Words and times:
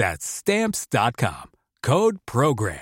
That's 0.00 0.24
Stamps.com. 0.24 1.50
Code 1.82 2.20
PROGRAM. 2.24 2.80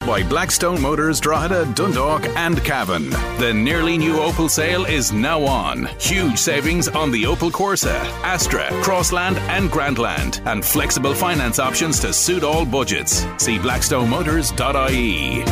By 0.00 0.22
Blackstone 0.22 0.80
Motors, 0.80 1.20
Drogheda, 1.20 1.70
Dundalk, 1.74 2.24
and 2.38 2.64
Cavan. 2.64 3.10
The 3.38 3.52
nearly 3.52 3.98
new 3.98 4.14
Opel 4.14 4.48
sale 4.48 4.86
is 4.86 5.12
now 5.12 5.42
on. 5.42 5.90
Huge 6.00 6.38
savings 6.38 6.88
on 6.88 7.10
the 7.10 7.24
Opel 7.24 7.50
Corsa, 7.50 7.98
Astra, 8.22 8.70
Crossland, 8.80 9.36
and 9.50 9.68
Grandland, 9.68 10.40
and 10.46 10.64
flexible 10.64 11.12
finance 11.12 11.58
options 11.58 12.00
to 12.00 12.14
suit 12.14 12.42
all 12.42 12.64
budgets. 12.64 13.26
See 13.36 13.58
blackstonemotors.ie. 13.58 15.44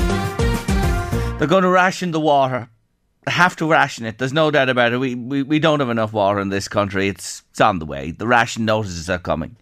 They're 1.38 1.46
going 1.46 1.64
to 1.64 1.68
ration 1.68 2.10
the 2.10 2.20
water. 2.20 2.70
Have 3.26 3.56
to 3.56 3.70
ration 3.70 4.04
it. 4.04 4.18
There's 4.18 4.32
no 4.32 4.50
doubt 4.50 4.68
about 4.68 4.92
it. 4.92 4.98
We, 4.98 5.14
we, 5.14 5.42
we 5.42 5.58
don't 5.58 5.80
have 5.80 5.90
enough 5.90 6.12
water 6.12 6.40
in 6.40 6.50
this 6.50 6.68
country. 6.68 7.08
It's, 7.08 7.42
it's 7.50 7.60
on 7.60 7.78
the 7.78 7.86
way. 7.86 8.10
The 8.10 8.26
ration 8.26 8.64
notices 8.64 9.08
are 9.08 9.18
coming. 9.18 9.56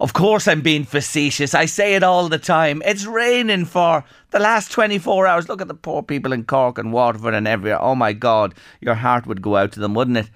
Of 0.00 0.14
course, 0.14 0.48
I'm 0.48 0.62
being 0.62 0.84
facetious. 0.84 1.54
I 1.54 1.66
say 1.66 1.94
it 1.94 2.02
all 2.02 2.30
the 2.30 2.38
time. 2.38 2.80
It's 2.86 3.04
raining 3.04 3.66
for 3.66 4.02
the 4.30 4.38
last 4.38 4.72
24 4.72 5.26
hours. 5.26 5.46
Look 5.46 5.60
at 5.60 5.68
the 5.68 5.74
poor 5.74 6.02
people 6.02 6.32
in 6.32 6.44
Cork 6.44 6.78
and 6.78 6.90
Waterford 6.90 7.34
and 7.34 7.46
everywhere. 7.46 7.82
Oh 7.82 7.94
my 7.94 8.14
God, 8.14 8.54
your 8.80 8.94
heart 8.94 9.26
would 9.26 9.42
go 9.42 9.56
out 9.56 9.72
to 9.72 9.80
them, 9.80 9.92
wouldn't 9.92 10.16
it? 10.16 10.30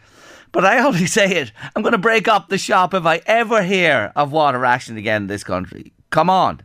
But 0.52 0.66
I 0.66 0.80
always 0.80 1.12
say 1.14 1.36
it. 1.36 1.52
I'm 1.74 1.82
going 1.82 1.92
to 1.92 1.98
break 1.98 2.28
up 2.28 2.50
the 2.50 2.58
shop 2.58 2.92
if 2.92 3.06
I 3.06 3.22
ever 3.24 3.62
hear 3.62 4.12
of 4.14 4.32
water 4.32 4.58
rationing 4.58 4.98
again 4.98 5.22
in 5.22 5.28
this 5.28 5.44
country. 5.44 5.94
Come 6.10 6.28
on. 6.28 6.60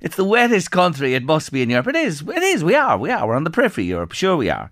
It's 0.00 0.16
the 0.16 0.24
wettest 0.24 0.70
country 0.70 1.14
it 1.14 1.24
must 1.24 1.52
be 1.52 1.62
in 1.62 1.70
Europe. 1.70 1.88
It 1.88 1.96
is. 1.96 2.22
It 2.22 2.42
is. 2.42 2.64
We 2.64 2.74
are. 2.74 2.96
We 2.96 3.10
are. 3.10 3.26
We're 3.26 3.36
on 3.36 3.44
the 3.44 3.50
periphery 3.50 3.84
of 3.84 3.88
Europe. 3.88 4.12
Sure, 4.12 4.36
we 4.36 4.48
are. 4.48 4.70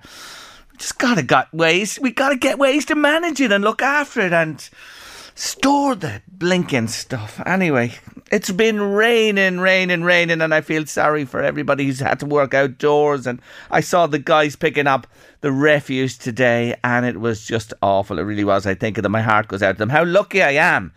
We 0.72 0.78
just 0.78 0.98
gotta 0.98 1.22
got 1.22 1.52
ways. 1.52 1.98
We 2.00 2.12
gotta 2.12 2.36
get 2.36 2.58
ways 2.58 2.86
to 2.86 2.94
manage 2.94 3.40
it 3.40 3.52
and 3.52 3.62
look 3.62 3.82
after 3.82 4.20
it 4.20 4.32
and 4.32 4.68
store 5.34 5.94
the 5.94 6.22
blinking 6.28 6.88
stuff. 6.88 7.40
Anyway, 7.46 7.94
it's 8.32 8.50
been 8.50 8.80
raining, 8.80 9.60
raining, 9.60 10.02
raining, 10.02 10.40
and 10.40 10.54
I 10.54 10.62
feel 10.62 10.86
sorry 10.86 11.24
for 11.24 11.42
everybody 11.42 11.84
who's 11.84 12.00
had 12.00 12.20
to 12.20 12.26
work 12.26 12.54
outdoors. 12.54 13.26
And 13.26 13.40
I 13.70 13.80
saw 13.80 14.06
the 14.06 14.18
guys 14.18 14.56
picking 14.56 14.86
up 14.86 15.06
the 15.40 15.52
refuse 15.52 16.18
today, 16.18 16.74
and 16.82 17.06
it 17.06 17.20
was 17.20 17.46
just 17.46 17.74
awful. 17.82 18.18
It 18.18 18.22
really 18.22 18.44
was. 18.44 18.66
I 18.66 18.74
think 18.74 18.98
of 18.98 19.02
them. 19.02 19.12
My 19.12 19.22
heart 19.22 19.48
goes 19.48 19.62
out 19.62 19.72
to 19.72 19.78
them. 19.78 19.90
How 19.90 20.04
lucky 20.04 20.42
I 20.42 20.52
am 20.52 20.92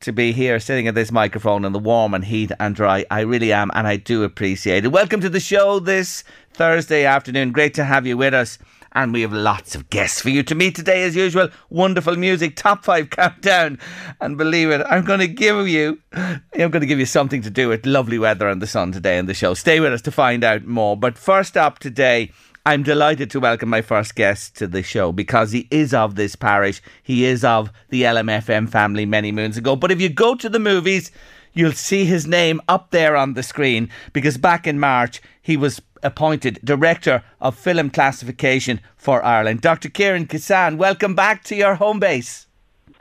to 0.00 0.12
be 0.12 0.32
here 0.32 0.60
sitting 0.60 0.88
at 0.88 0.94
this 0.94 1.10
microphone 1.10 1.64
in 1.64 1.72
the 1.72 1.78
warm 1.78 2.14
and 2.14 2.24
heat 2.24 2.52
and 2.60 2.74
dry. 2.74 3.04
I 3.10 3.20
really 3.20 3.52
am, 3.52 3.70
and 3.74 3.86
I 3.86 3.96
do 3.96 4.22
appreciate 4.24 4.84
it. 4.84 4.88
Welcome 4.88 5.20
to 5.20 5.28
the 5.28 5.40
show 5.40 5.78
this 5.78 6.24
Thursday 6.52 7.04
afternoon. 7.04 7.52
Great 7.52 7.74
to 7.74 7.84
have 7.84 8.06
you 8.06 8.16
with 8.16 8.34
us. 8.34 8.58
And 8.92 9.12
we 9.12 9.20
have 9.20 9.32
lots 9.32 9.74
of 9.74 9.90
guests 9.90 10.22
for 10.22 10.30
you 10.30 10.42
to 10.44 10.54
meet 10.54 10.74
today, 10.74 11.02
as 11.02 11.14
usual. 11.14 11.50
Wonderful 11.68 12.16
music, 12.16 12.56
top 12.56 12.82
five 12.82 13.10
countdown. 13.10 13.78
And 14.22 14.38
believe 14.38 14.70
it, 14.70 14.86
I'm 14.88 15.04
going 15.04 15.20
to 15.20 15.28
give 15.28 15.68
you, 15.68 15.98
I'm 16.14 16.42
going 16.54 16.80
to 16.80 16.86
give 16.86 16.98
you 16.98 17.04
something 17.04 17.42
to 17.42 17.50
do 17.50 17.68
with 17.68 17.84
lovely 17.84 18.18
weather 18.18 18.48
and 18.48 18.62
the 18.62 18.66
sun 18.66 18.92
today 18.92 19.18
in 19.18 19.26
the 19.26 19.34
show. 19.34 19.52
Stay 19.52 19.80
with 19.80 19.92
us 19.92 20.00
to 20.02 20.10
find 20.10 20.42
out 20.42 20.64
more. 20.64 20.96
But 20.96 21.18
first 21.18 21.58
up 21.58 21.78
today, 21.78 22.32
I'm 22.66 22.82
delighted 22.82 23.30
to 23.30 23.38
welcome 23.38 23.68
my 23.68 23.80
first 23.80 24.16
guest 24.16 24.56
to 24.56 24.66
the 24.66 24.82
show 24.82 25.12
because 25.12 25.52
he 25.52 25.68
is 25.70 25.94
of 25.94 26.16
this 26.16 26.34
parish. 26.34 26.82
He 27.00 27.24
is 27.24 27.44
of 27.44 27.70
the 27.90 28.02
LMFM 28.02 28.68
family 28.68 29.06
many 29.06 29.30
moons 29.30 29.56
ago. 29.56 29.76
But 29.76 29.92
if 29.92 30.00
you 30.00 30.08
go 30.08 30.34
to 30.34 30.48
the 30.48 30.58
movies, 30.58 31.12
you'll 31.52 31.70
see 31.70 32.06
his 32.06 32.26
name 32.26 32.60
up 32.66 32.90
there 32.90 33.14
on 33.14 33.34
the 33.34 33.44
screen 33.44 33.88
because 34.12 34.36
back 34.36 34.66
in 34.66 34.80
March 34.80 35.22
he 35.40 35.56
was 35.56 35.80
appointed 36.02 36.58
Director 36.64 37.22
of 37.40 37.56
Film 37.56 37.88
Classification 37.88 38.80
for 38.96 39.22
Ireland. 39.22 39.60
Dr. 39.60 39.88
Ciaran 39.88 40.26
Kissane, 40.26 40.76
welcome 40.76 41.14
back 41.14 41.44
to 41.44 41.54
your 41.54 41.76
home 41.76 42.00
base. 42.00 42.48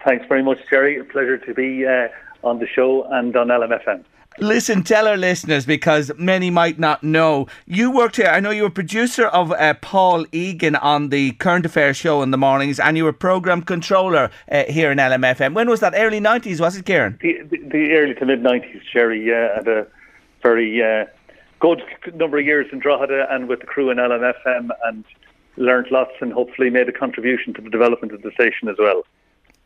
Thanks 0.06 0.28
very 0.28 0.44
much, 0.44 0.60
Jerry. 0.70 1.00
A 1.00 1.04
pleasure 1.04 1.40
to 1.40 1.54
be 1.56 1.88
uh, 1.88 2.10
on 2.44 2.60
the 2.60 2.68
show 2.68 3.06
and 3.10 3.36
on 3.36 3.48
LMFM. 3.48 4.04
Listen, 4.40 4.84
tell 4.84 5.08
our 5.08 5.16
listeners 5.16 5.66
because 5.66 6.12
many 6.18 6.50
might 6.50 6.78
not 6.78 7.02
know. 7.02 7.48
You 7.66 7.90
worked 7.90 8.18
here. 8.18 8.28
I 8.28 8.42
know 8.42 8.50
you 8.50 8.64
were 8.64 8.70
producer 8.70 9.28
of 9.28 9.54
uh, 9.54 9.76
Paul 9.76 10.26
Egan 10.34 10.76
on 10.76 11.08
the 11.08 11.32
Current 11.34 11.66
Affairs 11.66 11.96
show 11.96 12.22
in 12.22 12.32
the 12.32 12.38
mornings, 12.38 12.78
and 12.78 12.98
you 12.98 13.06
were 13.06 13.14
program 13.14 13.62
controller 13.62 14.30
uh, 14.52 14.66
here 14.68 14.92
in 14.92 14.98
LMFM. 14.98 15.54
When 15.54 15.70
was 15.70 15.80
that? 15.80 15.94
Early 15.96 16.20
nineties, 16.20 16.60
was 16.60 16.76
it, 16.76 16.86
Ciaran? 16.86 17.18
The, 17.22 17.44
the, 17.50 17.58
the 17.60 17.92
early 17.94 18.14
to 18.16 18.26
mid 18.26 18.44
nineties, 18.44 18.82
Jerry. 18.92 19.26
Yeah, 19.26 19.62
a 19.66 19.88
very 20.44 20.84
uh, 20.84 21.06
good 21.62 21.82
number 22.14 22.38
of 22.38 22.46
years 22.46 22.68
in 22.74 22.80
Drogheda 22.80 23.28
and 23.30 23.48
with 23.48 23.62
the 23.62 23.66
crew 23.66 23.90
in 23.90 23.98
LMFM, 23.98 24.68
and 24.84 25.06
learned 25.56 25.88
lots, 25.92 26.12
and 26.20 26.34
hopefully 26.34 26.70
made 26.70 26.90
a 26.90 26.92
contribution 26.92 27.54
to 27.54 27.62
the 27.62 27.70
development 27.70 28.12
of 28.12 28.22
the 28.22 28.32
station 28.32 28.68
as 28.68 28.76
well. 28.78 29.04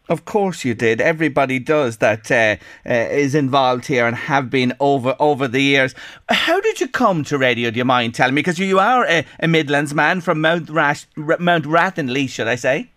Of 0.09 0.25
course 0.25 0.65
you 0.65 0.73
did. 0.73 1.01
Everybody 1.01 1.59
does 1.59 1.97
that 1.97 2.31
uh, 2.31 2.55
uh, 2.83 2.93
is 2.93 3.35
involved 3.35 3.85
here 3.85 4.07
and 4.07 4.15
have 4.15 4.49
been 4.49 4.73
over 4.79 5.15
over 5.19 5.47
the 5.47 5.61
years. 5.61 5.93
How 6.29 6.59
did 6.59 6.81
you 6.81 6.87
come 6.87 7.23
to 7.25 7.37
radio? 7.37 7.69
Do 7.69 7.77
you 7.77 7.85
mind 7.85 8.15
telling 8.15 8.33
me? 8.33 8.39
Because 8.39 8.57
you 8.57 8.79
are 8.79 9.05
a, 9.05 9.23
a, 9.39 9.47
Midlands 9.47 9.93
man 9.93 10.21
from 10.21 10.41
Mount 10.41 10.67
Rash, 10.67 11.05
Mount 11.15 11.65
Rathenlea, 11.65 12.27
should 12.27 12.47
I 12.47 12.55
say? 12.55 12.89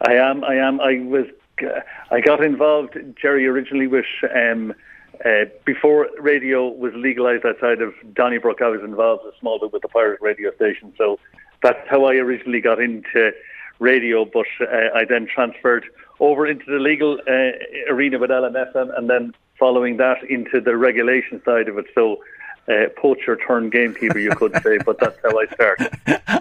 I 0.00 0.14
am. 0.14 0.42
I 0.42 0.54
am. 0.54 0.80
I 0.80 1.00
was. 1.00 1.26
Uh, 1.62 1.80
I 2.10 2.22
got 2.22 2.42
involved, 2.42 2.96
Jerry, 3.20 3.46
originally 3.46 3.86
with. 3.86 4.06
Um, 4.34 4.74
uh, 5.22 5.44
before 5.66 6.08
radio 6.18 6.66
was 6.66 6.94
legalised 6.94 7.44
outside 7.44 7.82
of 7.82 7.92
Donnybrook, 8.14 8.62
I 8.62 8.68
was 8.68 8.80
involved 8.80 9.26
a 9.26 9.38
small 9.38 9.58
bit 9.58 9.70
with 9.70 9.82
the 9.82 9.88
pirate 9.88 10.22
radio 10.22 10.50
station. 10.54 10.94
So 10.96 11.18
that's 11.62 11.86
how 11.90 12.06
I 12.06 12.14
originally 12.14 12.62
got 12.62 12.80
into 12.80 13.32
radio. 13.80 14.24
But 14.24 14.46
uh, 14.62 14.96
I 14.96 15.04
then 15.04 15.26
transferred 15.26 15.84
over 16.20 16.46
into 16.46 16.64
the 16.66 16.78
legal 16.78 17.18
uh, 17.26 17.92
arena 17.92 18.18
with 18.18 18.30
LMFM, 18.30 18.96
and 18.96 19.10
then 19.10 19.34
following 19.58 19.96
that 19.96 20.22
into 20.24 20.60
the 20.60 20.76
regulation 20.76 21.42
side 21.44 21.68
of 21.68 21.78
it. 21.78 21.86
So. 21.94 22.20
Uh, 22.68 22.88
poacher 22.96 23.34
turned 23.34 23.72
gamekeeper, 23.72 24.18
you 24.18 24.30
could 24.30 24.52
say, 24.62 24.78
but 24.86 24.96
that's 25.00 25.18
how 25.24 25.36
I 25.36 25.46
started. 25.46 25.90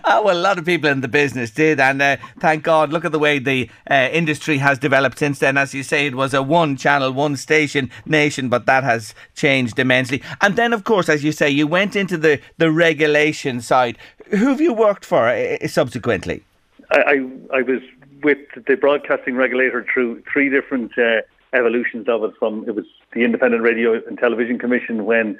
oh, 0.06 0.22
well, 0.26 0.38
a 0.38 0.38
lot 0.38 0.60
of 0.60 0.66
people 0.66 0.88
in 0.88 1.02
the 1.02 1.08
business 1.08 1.50
did, 1.50 1.80
and 1.80 2.00
uh, 2.00 2.18
thank 2.40 2.64
God, 2.64 2.92
look 2.92 3.04
at 3.04 3.12
the 3.12 3.18
way 3.18 3.40
the 3.40 3.68
uh, 3.90 4.10
industry 4.12 4.60
has 4.60 4.78
developed 4.78 5.18
since 5.18 5.40
then. 5.40 5.58
As 5.58 5.74
you 5.74 5.81
say, 5.81 6.06
it 6.06 6.14
was 6.14 6.36
a 6.36 6.44
one 6.44 6.78
channel, 6.78 7.12
one 7.14 7.36
station 7.36 7.90
nation, 8.06 8.48
but 8.48 8.68
that 8.68 8.84
has 8.84 9.16
changed 9.34 9.80
immensely. 9.80 10.22
And 10.40 10.56
then, 10.56 10.72
of 10.72 10.84
course, 10.84 11.10
as 11.10 11.24
you 11.24 11.31
say, 11.31 11.50
you 11.50 11.66
went 11.66 11.96
into 11.96 12.18
the, 12.18 12.40
the 12.58 12.70
regulation 12.70 13.60
side. 13.60 13.98
Who 14.30 14.50
have 14.50 14.62
you 14.62 14.74
worked 14.74 15.06
for 15.06 15.30
uh, 15.30 15.68
subsequently? 15.68 16.44
I, 16.92 17.00
I, 17.00 17.58
I 17.58 17.62
was 17.64 17.81
with 18.24 18.39
the 18.68 18.75
broadcasting 18.75 19.36
regulator 19.36 19.86
through 19.92 20.24
three 20.31 20.50
different 20.50 20.98
uh, 20.98 21.21
evolutions 21.54 22.07
of 22.07 22.24
it. 22.24 22.33
From 22.39 22.68
it 22.68 22.75
was 22.75 22.86
the 23.13 23.24
Independent 23.24 23.63
Radio 23.63 23.94
and 23.94 24.18
Television 24.18 24.60
Commission 24.60 25.06
when 25.06 25.38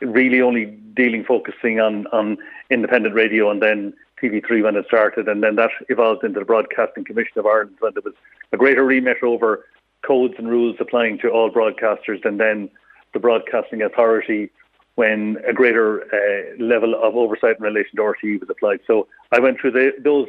really 0.00 0.40
only 0.40 0.66
dealing, 0.94 1.24
focusing 1.24 1.80
on, 1.80 2.06
on 2.08 2.38
independent 2.70 3.14
radio 3.14 3.50
and 3.50 3.62
then 3.62 3.92
TV3 4.22 4.62
when 4.62 4.76
it 4.76 4.86
started. 4.86 5.28
And 5.28 5.42
then 5.42 5.56
that 5.56 5.70
evolved 5.88 6.24
into 6.24 6.40
the 6.40 6.46
Broadcasting 6.46 7.04
Commission 7.04 7.38
of 7.38 7.46
Ireland 7.46 7.76
when 7.80 7.92
there 7.94 8.02
was 8.04 8.14
a 8.52 8.56
greater 8.56 8.84
remit 8.84 9.22
over 9.22 9.64
codes 10.02 10.34
and 10.38 10.48
rules 10.48 10.76
applying 10.80 11.18
to 11.18 11.28
all 11.28 11.50
broadcasters 11.50 12.24
and 12.24 12.40
then 12.40 12.70
the 13.12 13.18
Broadcasting 13.18 13.82
Authority 13.82 14.50
when 14.94 15.38
a 15.46 15.52
greater 15.52 16.02
uh, 16.12 16.62
level 16.62 16.94
of 16.94 17.16
oversight 17.16 17.56
in 17.58 17.62
relation 17.62 17.96
to 17.96 18.02
RTE 18.02 18.40
was 18.40 18.50
applied. 18.50 18.80
So 18.86 19.08
I 19.32 19.40
went 19.40 19.60
through 19.60 19.72
the, 19.72 19.92
those 20.02 20.28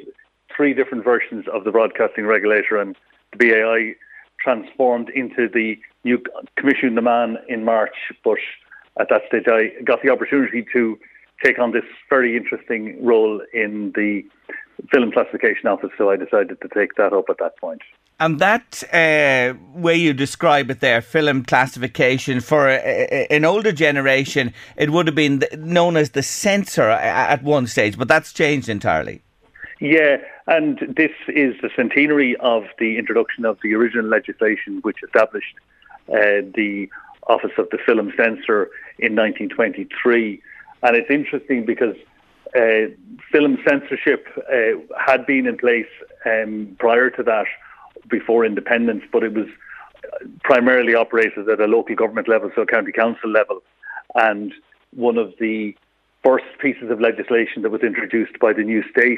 three 0.55 0.73
different 0.73 1.03
versions 1.03 1.45
of 1.53 1.63
the 1.63 1.71
broadcasting 1.71 2.25
regulator 2.25 2.77
and 2.77 2.95
the 3.31 3.37
BAI 3.37 3.95
transformed 4.39 5.09
into 5.09 5.47
the 5.47 5.77
new 6.03 6.17
Coimisiún 6.57 6.93
na 6.93 7.01
Meán 7.01 7.35
in 7.47 7.63
March. 7.63 7.95
But 8.23 8.39
at 8.99 9.07
that 9.09 9.21
stage, 9.27 9.45
I 9.47 9.81
got 9.83 10.01
the 10.03 10.09
opportunity 10.09 10.65
to 10.73 10.97
take 11.43 11.59
on 11.59 11.71
this 11.71 11.85
very 12.09 12.37
interesting 12.37 13.03
role 13.03 13.41
in 13.53 13.91
the 13.95 14.23
film 14.91 15.11
classification 15.11 15.67
office. 15.67 15.91
So 15.97 16.09
I 16.09 16.15
decided 16.15 16.59
to 16.61 16.67
take 16.73 16.95
that 16.95 17.13
up 17.13 17.25
at 17.29 17.37
that 17.39 17.57
point. 17.57 17.81
And 18.19 18.37
that 18.39 18.83
uh, 18.93 19.57
way 19.73 19.95
you 19.95 20.13
describe 20.13 20.69
it 20.69 20.79
there, 20.79 21.01
film 21.01 21.43
classification, 21.43 22.39
for 22.39 22.67
a, 22.67 22.77
a, 22.77 23.27
an 23.31 23.45
older 23.45 23.71
generation, 23.71 24.53
it 24.77 24.91
would 24.91 25.07
have 25.07 25.15
been 25.15 25.43
known 25.57 25.97
as 25.97 26.11
the 26.11 26.21
censor 26.21 26.89
at 26.89 27.41
one 27.41 27.65
stage, 27.65 27.97
but 27.97 28.07
that's 28.07 28.31
changed 28.31 28.69
entirely. 28.69 29.23
Yeah, 29.81 30.17
and 30.45 30.77
this 30.95 31.09
is 31.27 31.55
the 31.63 31.71
centenary 31.75 32.37
of 32.37 32.65
the 32.77 32.99
introduction 32.99 33.45
of 33.45 33.57
the 33.63 33.73
original 33.73 34.05
legislation 34.05 34.77
which 34.83 34.97
established 35.03 35.55
uh, 36.07 36.45
the 36.53 36.87
Office 37.25 37.53
of 37.57 37.67
the 37.71 37.79
Film 37.83 38.13
Censor 38.15 38.69
in 38.99 39.15
1923. 39.15 40.39
And 40.83 40.95
it's 40.95 41.09
interesting 41.09 41.65
because 41.65 41.95
uh, 42.55 42.93
film 43.31 43.57
censorship 43.67 44.27
uh, 44.37 44.77
had 45.03 45.25
been 45.25 45.47
in 45.47 45.57
place 45.57 45.89
um, 46.27 46.75
prior 46.77 47.09
to 47.09 47.23
that, 47.23 47.47
before 48.07 48.45
independence, 48.45 49.01
but 49.11 49.23
it 49.23 49.33
was 49.33 49.47
primarily 50.43 50.93
operated 50.93 51.49
at 51.49 51.59
a 51.59 51.65
local 51.65 51.95
government 51.95 52.27
level, 52.27 52.51
so 52.53 52.65
county 52.65 52.91
council 52.91 53.31
level. 53.31 53.63
And 54.13 54.53
one 54.93 55.17
of 55.17 55.33
the 55.39 55.75
first 56.23 56.45
pieces 56.59 56.91
of 56.91 57.01
legislation 57.01 57.63
that 57.63 57.71
was 57.71 57.81
introduced 57.81 58.37
by 58.39 58.53
the 58.53 58.61
new 58.61 58.83
state 58.91 59.17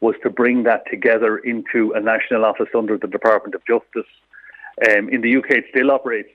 was 0.00 0.14
to 0.22 0.30
bring 0.30 0.62
that 0.64 0.84
together 0.90 1.38
into 1.38 1.92
a 1.92 2.00
national 2.00 2.44
office 2.44 2.68
under 2.74 2.96
the 2.96 3.06
Department 3.06 3.54
of 3.54 3.64
Justice. 3.66 4.10
Um, 4.88 5.08
in 5.10 5.20
the 5.20 5.36
UK, 5.36 5.50
it 5.50 5.64
still 5.70 5.90
operates 5.90 6.30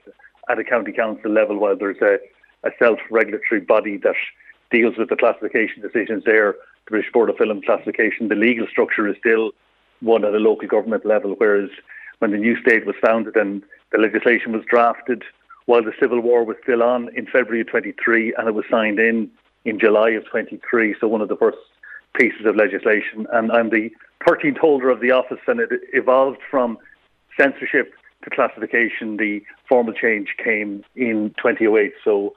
at 0.48 0.58
a 0.58 0.64
county 0.64 0.92
council 0.92 1.30
level, 1.30 1.58
while 1.58 1.76
there's 1.76 2.00
a, 2.00 2.18
a 2.66 2.70
self-regulatory 2.78 3.62
body 3.62 3.96
that 3.98 4.14
deals 4.70 4.96
with 4.96 5.08
the 5.08 5.16
classification 5.16 5.82
decisions 5.82 6.22
there, 6.24 6.52
the 6.86 6.90
British 6.90 7.12
Board 7.12 7.30
of 7.30 7.36
Film 7.36 7.60
Classification. 7.62 8.28
The 8.28 8.36
legal 8.36 8.66
structure 8.68 9.08
is 9.08 9.16
still 9.18 9.52
one 10.00 10.24
at 10.24 10.34
a 10.34 10.38
local 10.38 10.68
government 10.68 11.04
level, 11.04 11.34
whereas 11.38 11.70
when 12.18 12.30
the 12.30 12.38
new 12.38 12.60
state 12.60 12.86
was 12.86 12.96
founded 13.04 13.36
and 13.36 13.62
the 13.92 13.98
legislation 13.98 14.52
was 14.52 14.64
drafted 14.68 15.24
while 15.66 15.82
the 15.82 15.92
Civil 16.00 16.20
War 16.20 16.44
was 16.44 16.56
still 16.62 16.82
on 16.82 17.08
in 17.16 17.26
February 17.26 17.60
of 17.60 17.68
23 17.68 18.34
and 18.38 18.48
it 18.48 18.54
was 18.54 18.64
signed 18.70 18.98
in 18.98 19.30
in 19.64 19.80
July 19.80 20.10
of 20.10 20.24
23, 20.26 20.94
so 21.00 21.08
one 21.08 21.20
of 21.20 21.28
the 21.28 21.36
first 21.36 21.58
pieces 22.16 22.46
of 22.46 22.56
legislation. 22.56 23.26
And 23.32 23.52
I'm 23.52 23.70
the 23.70 23.90
13th 24.26 24.58
holder 24.58 24.90
of 24.90 25.00
the 25.00 25.10
office, 25.10 25.40
and 25.46 25.60
it 25.60 25.70
evolved 25.92 26.38
from 26.50 26.78
censorship 27.38 27.94
to 28.24 28.30
classification. 28.30 29.16
The 29.16 29.42
formal 29.68 29.92
change 29.92 30.34
came 30.42 30.84
in 30.94 31.34
2008, 31.38 31.92
so 32.02 32.34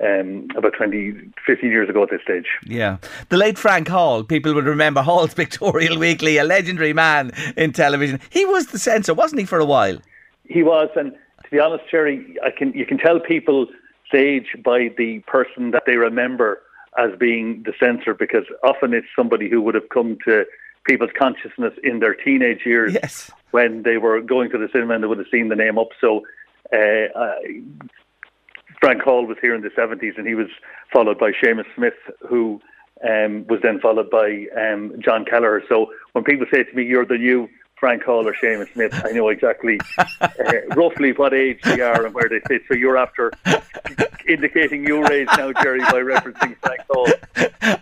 um, 0.00 0.48
about 0.56 0.72
20, 0.76 1.12
15 1.46 1.70
years 1.70 1.88
ago 1.88 2.02
at 2.02 2.10
this 2.10 2.22
stage. 2.22 2.46
Yeah. 2.64 2.98
The 3.28 3.36
late 3.36 3.58
Frank 3.58 3.88
Hall, 3.88 4.22
people 4.22 4.54
would 4.54 4.66
remember 4.66 5.02
Hall's 5.02 5.34
Pictorial 5.42 5.98
Weekly, 5.98 6.38
a 6.38 6.44
legendary 6.44 6.92
man 6.92 7.32
in 7.56 7.72
television. 7.72 8.20
He 8.30 8.44
was 8.44 8.68
the 8.68 8.78
censor, 8.78 9.14
wasn't 9.14 9.40
he, 9.40 9.46
for 9.46 9.58
a 9.58 9.64
while? 9.64 9.98
He 10.44 10.62
was, 10.62 10.88
and 10.96 11.12
to 11.44 11.50
be 11.50 11.58
honest, 11.58 11.84
Jerry, 11.90 12.36
I 12.44 12.50
can 12.50 12.72
you 12.72 12.86
can 12.86 12.98
tell 12.98 13.20
people's 13.20 13.68
age 14.14 14.56
by 14.64 14.90
the 14.96 15.20
person 15.26 15.72
that 15.72 15.82
they 15.86 15.96
remember 15.96 16.62
as 16.96 17.10
being 17.18 17.62
the 17.64 17.72
censor 17.78 18.14
because 18.14 18.44
often 18.62 18.94
it's 18.94 19.06
somebody 19.14 19.48
who 19.48 19.60
would 19.60 19.74
have 19.74 19.88
come 19.90 20.18
to 20.24 20.44
people's 20.84 21.10
consciousness 21.18 21.74
in 21.82 22.00
their 22.00 22.14
teenage 22.14 22.64
years 22.64 22.94
yes. 22.94 23.30
when 23.50 23.82
they 23.82 23.98
were 23.98 24.20
going 24.20 24.50
to 24.50 24.58
the 24.58 24.68
cinema 24.72 24.94
and 24.94 25.02
they 25.02 25.06
would 25.06 25.18
have 25.18 25.26
seen 25.30 25.48
the 25.48 25.56
name 25.56 25.78
up. 25.78 25.88
So 26.00 26.22
uh, 26.72 27.34
Frank 28.80 29.02
Hall 29.02 29.26
was 29.26 29.36
here 29.40 29.54
in 29.54 29.62
the 29.62 29.70
70s 29.70 30.16
and 30.16 30.26
he 30.26 30.34
was 30.34 30.48
followed 30.92 31.18
by 31.18 31.32
Seamus 31.32 31.66
Smith, 31.74 31.94
who 32.26 32.60
um, 33.08 33.46
was 33.48 33.60
then 33.62 33.80
followed 33.80 34.10
by 34.10 34.46
um, 34.56 34.94
John 34.98 35.24
Kelleher. 35.24 35.62
So 35.68 35.92
when 36.12 36.24
people 36.24 36.46
say 36.52 36.64
to 36.64 36.74
me, 36.74 36.84
you're 36.84 37.06
the 37.06 37.18
new 37.18 37.48
Frank 37.80 38.02
Hall 38.02 38.26
or 38.26 38.34
Seamus 38.34 38.72
Smith, 38.72 38.92
I 39.04 39.10
know 39.10 39.28
exactly 39.28 39.80
uh, 39.98 40.28
roughly 40.76 41.12
what 41.12 41.32
age 41.32 41.60
they 41.62 41.80
are 41.80 42.06
and 42.06 42.14
where 42.14 42.28
they 42.28 42.40
sit. 42.48 42.62
So 42.68 42.74
you're 42.74 42.96
after 42.96 43.32
indicating 44.26 44.86
your 44.86 45.10
age 45.12 45.28
now, 45.36 45.52
Jerry, 45.52 45.80
by 45.80 46.00
referencing 46.00 46.56
Frank 46.58 46.80
Hall. 46.90 47.08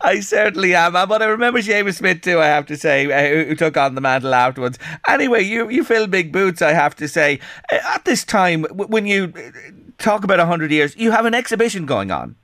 I 0.00 0.20
certainly 0.20 0.74
am, 0.74 0.92
but 0.92 1.22
I 1.22 1.26
remember 1.26 1.60
Seamus 1.60 1.96
Smith 1.96 2.20
too. 2.20 2.40
I 2.40 2.46
have 2.46 2.66
to 2.66 2.76
say, 2.76 3.10
uh, 3.10 3.44
who 3.46 3.54
took 3.54 3.76
on 3.76 3.94
the 3.94 4.00
mantle 4.00 4.34
afterwards. 4.34 4.78
Anyway, 5.08 5.42
you 5.42 5.68
you 5.68 5.84
fill 5.84 6.06
big 6.06 6.32
boots. 6.32 6.62
I 6.62 6.72
have 6.72 6.94
to 6.96 7.08
say, 7.08 7.40
uh, 7.72 7.78
at 7.94 8.04
this 8.04 8.24
time 8.24 8.64
when 8.64 9.06
you 9.06 9.32
uh, 9.36 9.50
talk 9.98 10.24
about 10.24 10.38
hundred 10.46 10.70
years, 10.70 10.96
you 10.96 11.10
have 11.10 11.24
an 11.24 11.34
exhibition 11.34 11.86
going 11.86 12.10
on. 12.10 12.36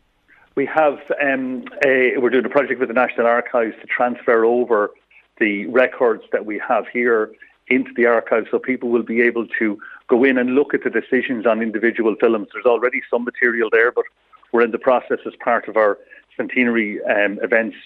We 0.55 0.67
have. 0.67 0.99
Um, 1.23 1.65
a, 1.85 2.19
we're 2.19 2.31
doing 2.31 2.45
a 2.45 2.49
project 2.49 2.79
with 2.81 2.89
the 2.89 2.95
National 2.95 3.27
Archives 3.27 3.75
to 3.81 3.87
transfer 3.87 4.45
over 4.45 4.91
the 5.38 5.67
records 5.67 6.25
that 6.32 6.46
we 6.46 6.61
have 6.67 6.87
here 6.88 7.32
into 7.69 7.90
the 7.96 8.06
archive 8.06 8.44
so 8.50 8.58
people 8.58 8.90
will 8.90 9.02
be 9.02 9.23
able 9.23 9.46
to 9.58 9.79
go 10.08 10.25
in 10.25 10.37
and 10.37 10.55
look 10.55 10.75
at 10.75 10.84
the 10.84 10.90
decisions 10.90 11.46
on 11.46 11.62
individual 11.62 12.14
films. 12.20 12.49
There's 12.52 12.67
already 12.67 13.00
some 13.11 13.25
material 13.25 13.70
there, 13.70 13.90
but 13.93 14.05
we're 14.52 14.62
in 14.62 14.73
the 14.73 14.79
process 14.79 15.19
as 15.26 15.32
part 15.43 15.69
of 15.69 15.76
our 15.76 15.99
centenary 16.37 17.02
um, 17.05 17.38
events 17.43 17.76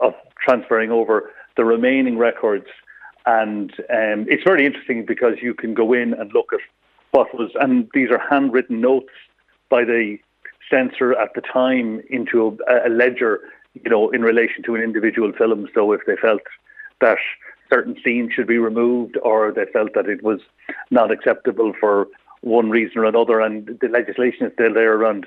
of 0.00 0.14
transferring 0.40 0.90
over 0.90 1.30
the 1.56 1.64
remaining 1.64 2.16
records. 2.16 2.66
And 3.26 3.72
um, 3.90 4.26
it's 4.28 4.44
very 4.44 4.64
interesting 4.66 5.04
because 5.04 5.34
you 5.42 5.54
can 5.54 5.74
go 5.74 5.92
in 5.92 6.14
and 6.14 6.32
look 6.32 6.52
at 6.52 6.60
what 7.10 7.34
was, 7.34 7.50
and 7.60 7.88
these 7.94 8.10
are 8.10 8.18
handwritten 8.18 8.80
notes 8.80 9.12
by 9.68 9.84
the 9.84 10.18
censor 10.70 11.12
at 11.14 11.34
the 11.34 11.40
time 11.40 12.02
into 12.10 12.58
a, 12.68 12.88
a 12.88 12.90
ledger, 12.90 13.40
you 13.74 13.90
know, 13.90 14.10
in 14.10 14.22
relation 14.22 14.62
to 14.64 14.74
an 14.74 14.82
individual 14.82 15.32
film. 15.32 15.68
So 15.74 15.92
if 15.92 16.00
they 16.06 16.16
felt 16.16 16.42
that 17.00 17.18
certain 17.70 17.96
scenes 18.04 18.32
should 18.32 18.46
be 18.46 18.58
removed 18.58 19.16
or 19.22 19.52
they 19.52 19.64
felt 19.72 19.94
that 19.94 20.08
it 20.08 20.22
was 20.22 20.40
not 20.90 21.10
acceptable 21.10 21.72
for 21.78 22.08
one 22.42 22.70
reason 22.70 22.98
or 22.98 23.04
another 23.04 23.40
and 23.40 23.78
the 23.80 23.88
legislation 23.88 24.46
is 24.46 24.52
still 24.52 24.74
there 24.74 24.94
around 24.94 25.26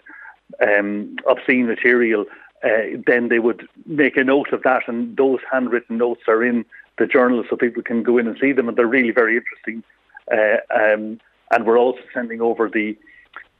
um, 0.62 1.18
obscene 1.28 1.68
material, 1.68 2.26
uh, 2.64 2.98
then 3.06 3.28
they 3.30 3.40
would 3.40 3.68
make 3.86 4.18
a 4.18 4.24
note 4.24 4.54
of 4.54 4.64
that 4.64 4.88
and 4.88 5.18
those 5.18 5.40
handwritten 5.52 5.98
notes 5.98 6.22
are 6.28 6.44
in 6.44 6.66
the 6.98 7.08
journal 7.08 7.44
so 7.50 7.56
people 7.56 7.84
can 7.84 8.04
go 8.04 8.18
in 8.18 8.28
and 8.28 8.38
see 8.40 8.52
them 8.52 8.68
and 8.68 8.78
they're 8.78 8.88
really 8.88 9.12
very 9.12 9.38
interesting. 9.38 9.84
Uh, 10.32 10.58
um, 10.74 11.20
and 11.52 11.66
we're 11.66 11.78
also 11.78 12.02
sending 12.14 12.42
over 12.42 12.70
the 12.70 12.98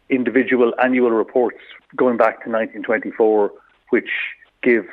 individual 0.10 0.74
annual 0.82 1.12
reports 1.12 1.60
going 1.96 2.18
back 2.18 2.44
to 2.44 2.50
1924, 2.50 3.52
which 3.90 4.10
give 4.62 4.86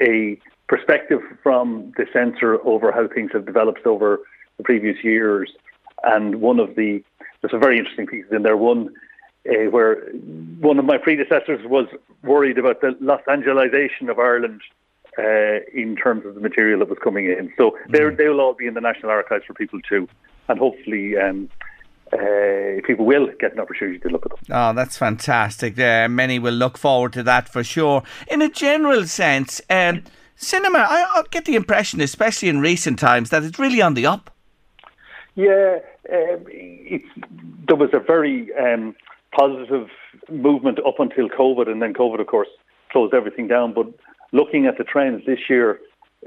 a 0.00 0.38
perspective 0.68 1.20
from 1.42 1.92
the 1.96 2.06
censor 2.12 2.60
over 2.66 2.92
how 2.92 3.08
things 3.08 3.30
have 3.32 3.46
developed 3.46 3.86
over 3.86 4.20
the 4.56 4.62
previous 4.62 5.02
years. 5.02 5.52
And 6.04 6.40
one 6.40 6.60
of 6.60 6.76
the, 6.76 7.02
there's 7.40 7.50
some 7.50 7.60
very 7.60 7.78
interesting 7.78 8.06
pieces 8.06 8.30
in 8.32 8.42
there. 8.42 8.56
One 8.56 8.90
uh, 9.48 9.70
where 9.70 10.10
one 10.60 10.78
of 10.78 10.84
my 10.84 10.98
predecessors 10.98 11.60
was 11.66 11.86
worried 12.22 12.58
about 12.58 12.80
the 12.80 12.96
Los 13.00 13.22
Angelization 13.28 14.10
of 14.10 14.18
Ireland 14.18 14.60
uh, 15.18 15.60
in 15.72 15.96
terms 15.96 16.26
of 16.26 16.34
the 16.34 16.40
material 16.40 16.80
that 16.80 16.88
was 16.88 16.98
coming 17.02 17.26
in. 17.26 17.52
So 17.56 17.76
mm. 17.88 18.16
they'll 18.16 18.40
all 18.40 18.54
be 18.54 18.66
in 18.66 18.74
the 18.74 18.80
National 18.80 19.10
Archives 19.10 19.44
for 19.46 19.54
people 19.54 19.80
too. 19.80 20.08
And 20.48 20.58
hopefully, 20.58 21.16
um, 21.16 21.48
uh, 22.12 22.80
people 22.86 23.04
will 23.04 23.28
get 23.38 23.52
an 23.52 23.60
opportunity 23.60 23.98
to 24.00 24.08
look 24.08 24.26
at 24.26 24.30
them. 24.30 24.38
Oh, 24.50 24.72
that's 24.72 24.96
fantastic. 24.96 25.78
Uh, 25.78 26.08
many 26.08 26.38
will 26.38 26.54
look 26.54 26.78
forward 26.78 27.12
to 27.14 27.22
that 27.24 27.48
for 27.48 27.62
sure. 27.62 28.02
In 28.28 28.42
a 28.42 28.48
general 28.48 29.06
sense, 29.06 29.60
um, 29.68 30.02
cinema, 30.38 30.78
I, 30.78 31.06
I, 31.14 31.22
get 31.30 31.44
the 31.44 31.56
impression, 31.56 32.00
especially 32.00 32.48
in 32.48 32.60
recent 32.60 32.98
times, 32.98 33.30
that 33.30 33.42
it's 33.42 33.58
really 33.58 33.82
on 33.82 33.94
the 33.94 34.06
up. 34.06 34.30
Yeah, 35.34 35.78
uh, 36.10 36.36
there 37.66 37.76
was 37.76 37.90
a 37.92 38.00
very 38.00 38.52
um, 38.56 38.96
positive 39.32 39.88
movement 40.30 40.78
up 40.86 40.98
until 40.98 41.28
COVID, 41.28 41.68
and 41.68 41.82
then 41.82 41.92
COVID, 41.92 42.20
of 42.20 42.26
course, 42.26 42.48
closed 42.90 43.14
everything 43.14 43.46
down. 43.46 43.72
But 43.72 43.86
looking 44.32 44.66
at 44.66 44.78
the 44.78 44.84
trends 44.84 45.24
this 45.26 45.40
year, 45.48 45.78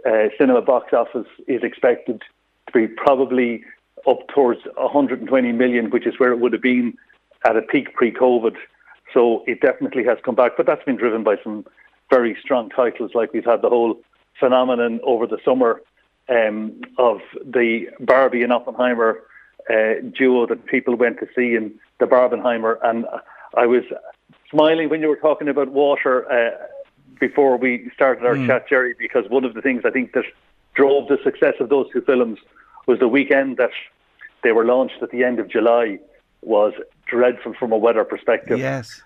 uh, 0.06 0.30
cinema 0.38 0.62
box 0.62 0.94
office 0.94 1.28
is 1.48 1.64
expected 1.64 2.22
to 2.68 2.72
be 2.74 2.88
probably 2.88 3.64
up 4.08 4.28
towards 4.30 4.62
120 4.78 5.52
million, 5.52 5.90
which 5.90 6.08
is 6.08 6.20
where 6.20 6.32
it 6.32 6.40
would 6.40 6.54
have 6.54 6.62
been 6.62 6.98
at 7.46 7.58
a 7.58 7.62
peak 7.62 7.94
pre-COVID. 7.94 8.56
So 9.14 9.44
it 9.46 9.62
definitely 9.62 10.04
has 10.06 10.18
come 10.24 10.36
back, 10.36 10.54
but 10.56 10.66
that's 10.66 10.84
been 10.86 10.96
driven 10.96 11.24
by 11.24 11.36
some 11.44 11.66
very 12.12 12.38
strong 12.40 12.70
titles. 12.70 13.12
Like 13.16 13.34
we've 13.34 13.46
had 13.46 13.64
the 13.64 13.70
whole 13.70 14.00
phenomenon 14.40 15.00
over 15.04 15.26
the 15.26 15.40
summer 15.44 15.82
um, 16.30 16.82
of 16.98 17.22
the 17.44 17.88
Barbie 18.00 18.44
and 18.44 18.54
Oppenheimer 18.54 19.22
uh, 19.70 19.94
duo 20.16 20.46
that 20.48 20.66
people 20.66 20.96
went 20.96 21.20
to 21.20 21.28
see 21.36 21.56
in 21.56 21.74
the 22.00 22.06
Barbenheimer, 22.06 22.78
and 22.84 23.06
I 23.56 23.66
was 23.66 23.84
smiling 24.50 24.90
when 24.90 25.02
you 25.02 25.08
were 25.08 25.18
talking 25.18 25.48
about 25.48 25.70
water 25.70 26.32
uh, 26.32 26.52
before 27.20 27.58
we 27.58 27.90
started 27.94 28.26
our 28.26 28.36
mm. 28.36 28.48
chat, 28.48 28.68
Jerry, 28.68 28.96
because 28.98 29.26
one 29.30 29.46
of 29.46 29.54
the 29.54 29.62
things 29.62 29.84
I 29.86 29.92
think 29.92 30.14
that 30.14 30.26
drove 30.74 31.08
the 31.08 31.18
success 31.24 31.56
of 31.60 31.70
those 31.70 31.88
two 31.92 32.02
films 32.02 32.40
was 32.88 33.00
the 33.00 33.08
weekend 33.08 33.58
that 33.58 33.70
they 34.44 34.52
were 34.52 34.66
launched 34.66 35.02
at 35.02 35.12
the 35.12 35.24
end 35.24 35.40
of 35.40 35.48
July 35.48 36.00
was 36.42 36.74
dreadful 37.06 37.54
from 37.54 37.72
a 37.72 37.78
weather 37.78 38.04
perspective. 38.04 38.58
Yes. 38.58 39.02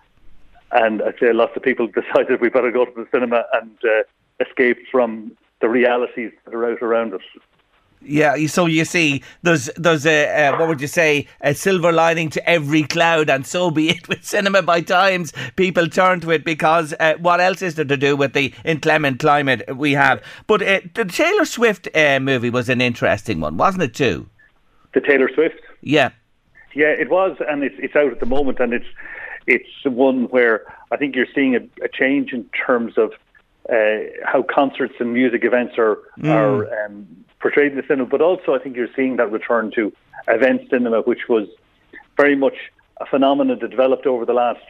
And 0.72 1.02
I'd 1.02 1.20
say 1.20 1.32
lots 1.34 1.56
of 1.56 1.64
people 1.64 1.88
decided 2.02 2.42
we 2.42 2.50
better 2.50 2.72
go 2.72 2.86
to 2.86 2.92
the 2.92 3.08
cinema 3.12 3.44
and 3.54 3.78
uh, 3.84 4.46
escape 4.46 4.78
from 4.92 5.36
the 5.62 5.70
realities 5.70 6.32
that 6.46 6.54
are 6.54 6.66
out 6.72 6.82
around 6.82 7.14
us. 7.14 7.22
Yeah, 8.08 8.36
so 8.48 8.68
you 8.68 8.86
see, 8.86 9.24
there's 9.42 9.70
there's 9.78 10.06
a 10.06 10.28
uh, 10.28 10.60
what 10.60 10.68
would 10.68 10.82
you 10.82 10.88
say 10.88 11.28
a 11.42 11.56
silver 11.56 11.92
lining 11.92 12.30
to 12.32 12.50
every 12.50 12.84
cloud, 12.84 13.30
and 13.30 13.48
so 13.48 13.72
be 13.72 13.90
it 13.98 14.08
with 14.08 14.24
cinema. 14.24 14.62
By 14.62 14.82
times, 14.82 15.34
people 15.56 15.88
turn 15.88 16.20
to 16.22 16.32
it 16.32 16.46
because 16.46 16.94
uh, 17.00 17.16
what 17.20 17.42
else 17.42 17.62
is 17.62 17.76
there 17.76 17.86
to 17.86 17.98
do 17.98 18.16
with 18.16 18.34
the 18.34 18.54
inclement 18.64 19.20
climate 19.20 19.76
we 19.76 19.94
have? 19.94 20.22
But 20.46 20.62
uh, 20.62 20.82
the 20.94 21.06
Taylor 21.06 21.46
Swift 21.46 21.88
uh, 21.96 22.20
movie 22.20 22.52
was 22.52 22.70
an 22.70 22.80
interesting 22.80 23.40
one, 23.40 23.58
wasn't 23.58 23.84
it? 23.84 23.96
Too. 23.96 24.30
The 24.94 25.02
Taylor 25.02 25.30
Swift. 25.34 25.60
Yeah. 25.82 26.12
Yeah, 26.76 26.88
it 26.88 27.10
was, 27.10 27.38
and 27.48 27.64
it's 27.64 27.76
it's 27.80 27.96
out 27.96 28.12
at 28.12 28.20
the 28.20 28.26
moment, 28.26 28.60
and 28.60 28.74
it's 28.74 28.86
it's 29.48 29.70
one 29.86 30.26
where 30.26 30.64
I 30.92 30.98
think 30.98 31.16
you're 31.16 31.28
seeing 31.34 31.56
a, 31.56 31.84
a 31.84 31.88
change 31.88 32.34
in 32.34 32.46
terms 32.66 32.98
of 32.98 33.14
uh, 33.70 34.12
how 34.24 34.44
concerts 34.44 34.96
and 35.00 35.14
music 35.14 35.44
events 35.44 35.76
are 35.78 35.98
mm. 36.20 36.30
are 36.30 36.86
um, 36.86 37.08
portrayed 37.40 37.72
in 37.72 37.78
the 37.78 37.84
cinema, 37.88 38.08
but 38.08 38.22
also 38.22 38.54
I 38.54 38.60
think 38.60 38.76
you're 38.76 38.94
seeing 38.96 39.18
that 39.18 39.32
return 39.32 39.72
to 39.76 39.92
event 40.28 40.62
cinema, 40.70 41.02
which 41.02 41.28
was 41.30 41.48
very 42.18 42.36
much 42.36 42.56
a 43.00 43.06
phenomenon 43.06 43.60
that 43.60 43.70
developed 43.70 44.06
over 44.06 44.26
the 44.26 44.34
last 44.34 44.64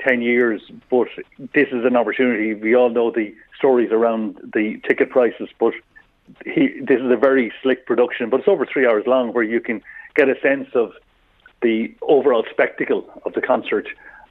10 0.00 0.22
years. 0.22 0.62
But 0.90 1.08
this 1.38 1.68
is 1.72 1.84
an 1.84 1.96
opportunity. 1.96 2.54
We 2.54 2.74
all 2.74 2.90
know 2.90 3.10
the 3.10 3.34
stories 3.56 3.90
around 3.92 4.38
the 4.54 4.80
ticket 4.86 5.10
prices, 5.10 5.48
but 5.58 5.74
he, 6.44 6.80
this 6.80 7.00
is 7.00 7.10
a 7.10 7.16
very 7.16 7.52
slick 7.62 7.86
production, 7.86 8.30
but 8.30 8.40
it's 8.40 8.48
over 8.48 8.66
three 8.66 8.86
hours 8.86 9.04
long 9.06 9.32
where 9.32 9.44
you 9.44 9.60
can 9.60 9.82
get 10.14 10.28
a 10.28 10.40
sense 10.40 10.68
of 10.74 10.92
the 11.62 11.94
overall 12.02 12.44
spectacle 12.50 13.06
of 13.24 13.32
the 13.32 13.40
concert 13.40 13.88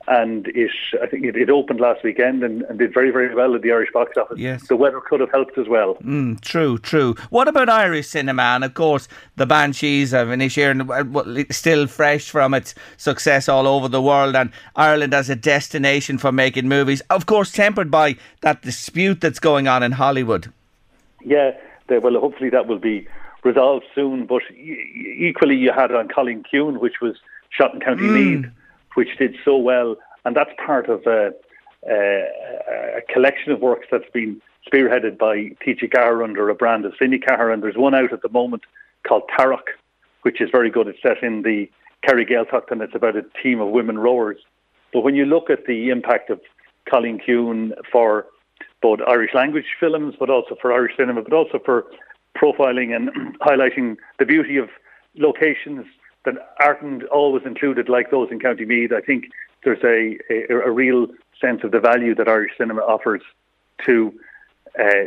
and 0.07 0.48
it 0.50 0.72
I 1.01 1.07
think 1.07 1.25
it, 1.25 1.36
it 1.36 1.50
opened 1.50 1.79
last 1.79 2.03
weekend 2.03 2.43
and, 2.43 2.63
and, 2.63 2.79
did 2.79 2.93
very 2.93 3.12
very 3.12 3.33
well 3.33 3.55
at 3.55 3.62
the 3.62 3.72
Irish 3.72 3.91
box 3.93 4.17
office. 4.17 4.38
Yes, 4.38 4.67
the 4.67 4.75
weather 4.75 5.00
could 5.00 5.19
have 5.19 5.31
helped 5.31 5.57
as 5.57 5.67
well. 5.67 5.95
Mm, 5.95 6.41
true, 6.41 6.77
true. 6.77 7.15
What 7.29 7.48
about 7.48 7.69
Irish 7.69 8.07
cinema? 8.07 8.41
And 8.43 8.63
of 8.63 8.74
course, 8.74 9.07
the 9.38 9.45
Banshees 9.45 10.13
of 10.13 10.27
Inisherin 10.27 11.53
still 11.53 11.88
fresh 11.88 12.29
from 12.29 12.53
its 12.53 12.75
success 12.98 13.48
all 13.48 13.67
over 13.67 13.88
the 13.88 14.01
world, 14.01 14.36
and 14.36 14.51
Ireland 14.75 15.13
as 15.13 15.29
a 15.29 15.36
destination 15.36 16.17
for 16.17 16.31
making 16.31 16.67
movies. 16.67 17.01
Of 17.10 17.25
course, 17.25 17.51
tempered 17.51 17.89
by 17.89 18.17
that 18.41 18.62
dispute 18.62 19.22
that's 19.22 19.39
going 19.39 19.67
on 19.67 19.83
in 19.83 19.93
Hollywood. 19.93 20.51
Yeah, 21.24 21.51
they, 21.88 22.00
well, 22.00 22.19
hopefully 22.19 22.50
that 22.50 22.67
will 22.67 22.79
be 22.79 23.07
resolved 23.43 23.86
soon. 23.95 24.25
But 24.25 24.41
equally, 24.51 25.55
you 25.55 25.72
had 25.72 25.91
An 25.91 26.10
Cailín 26.10 26.79
which 26.79 27.00
was 27.01 27.15
shot 27.50 27.74
in 27.74 27.79
County 27.79 28.03
mm. 28.03 28.41
Meath 28.41 28.51
which 28.95 29.17
did 29.17 29.35
so 29.43 29.57
well. 29.57 29.95
And 30.25 30.35
that's 30.35 30.51
part 30.65 30.89
of 30.89 31.05
a, 31.05 31.31
a, 31.89 32.27
a 32.97 33.13
collection 33.13 33.51
of 33.51 33.59
works 33.59 33.88
that's 33.91 34.09
been 34.13 34.41
spearheaded 34.71 35.17
by 35.17 35.55
T.G. 35.63 35.88
Ceathair 35.88 36.23
under 36.23 36.50
a 36.50 36.55
brand 36.55 36.85
of 36.85 36.93
Cine 36.93 37.21
Ceathair. 37.21 37.53
And 37.53 37.62
there's 37.62 37.77
one 37.77 37.93
out 37.93 38.13
at 38.13 38.21
the 38.21 38.29
moment 38.29 38.63
called 39.07 39.23
Tarrac, 39.38 39.67
which 40.21 40.41
is 40.41 40.50
very 40.51 40.69
good. 40.69 40.88
It's 40.88 41.01
set 41.01 41.21
in 41.23 41.41
the 41.41 41.69
Kerry 42.07 42.25
Gaeltacht 42.25 42.71
and 42.71 42.81
it's 42.81 42.95
about 42.95 43.15
a 43.15 43.23
team 43.41 43.59
of 43.59 43.69
women 43.69 43.97
rowers. 43.97 44.38
But 44.91 45.01
when 45.01 45.15
you 45.15 45.25
look 45.25 45.50
at 45.50 45.65
the 45.65 45.89
impact 45.89 46.29
of 46.29 46.39
Cailín 46.88 47.71
for 47.91 48.27
both 48.81 49.00
Irish 49.07 49.33
language 49.33 49.65
films, 49.79 50.15
but 50.19 50.29
also 50.29 50.55
for 50.62 50.73
Irish 50.73 50.97
cinema, 50.97 51.21
but 51.21 51.33
also 51.33 51.59
for 51.63 51.85
profiling 52.38 52.95
and 52.95 53.09
highlighting 53.39 53.97
the 54.19 54.25
beauty 54.25 54.57
of 54.57 54.69
locations 55.15 55.85
that 56.25 56.36
aren't 56.60 57.03
always 57.06 57.44
included 57.46 57.89
like 57.89 58.12
those 58.12 58.30
in 58.32 58.39
County 58.39 58.65
Meath. 58.65 58.92
I 58.92 59.01
think 59.01 59.25
there's 59.63 59.84
a, 59.84 60.18
a, 60.34 60.68
a 60.68 60.72
real 60.72 61.08
sense 61.39 61.63
of 61.63 61.72
the 61.72 61.80
value 61.80 62.15
that 62.15 62.27
Irish 62.27 62.53
cinema 62.58 62.82
offers 62.82 63.22
to, 63.86 64.13
uh, 64.80 65.06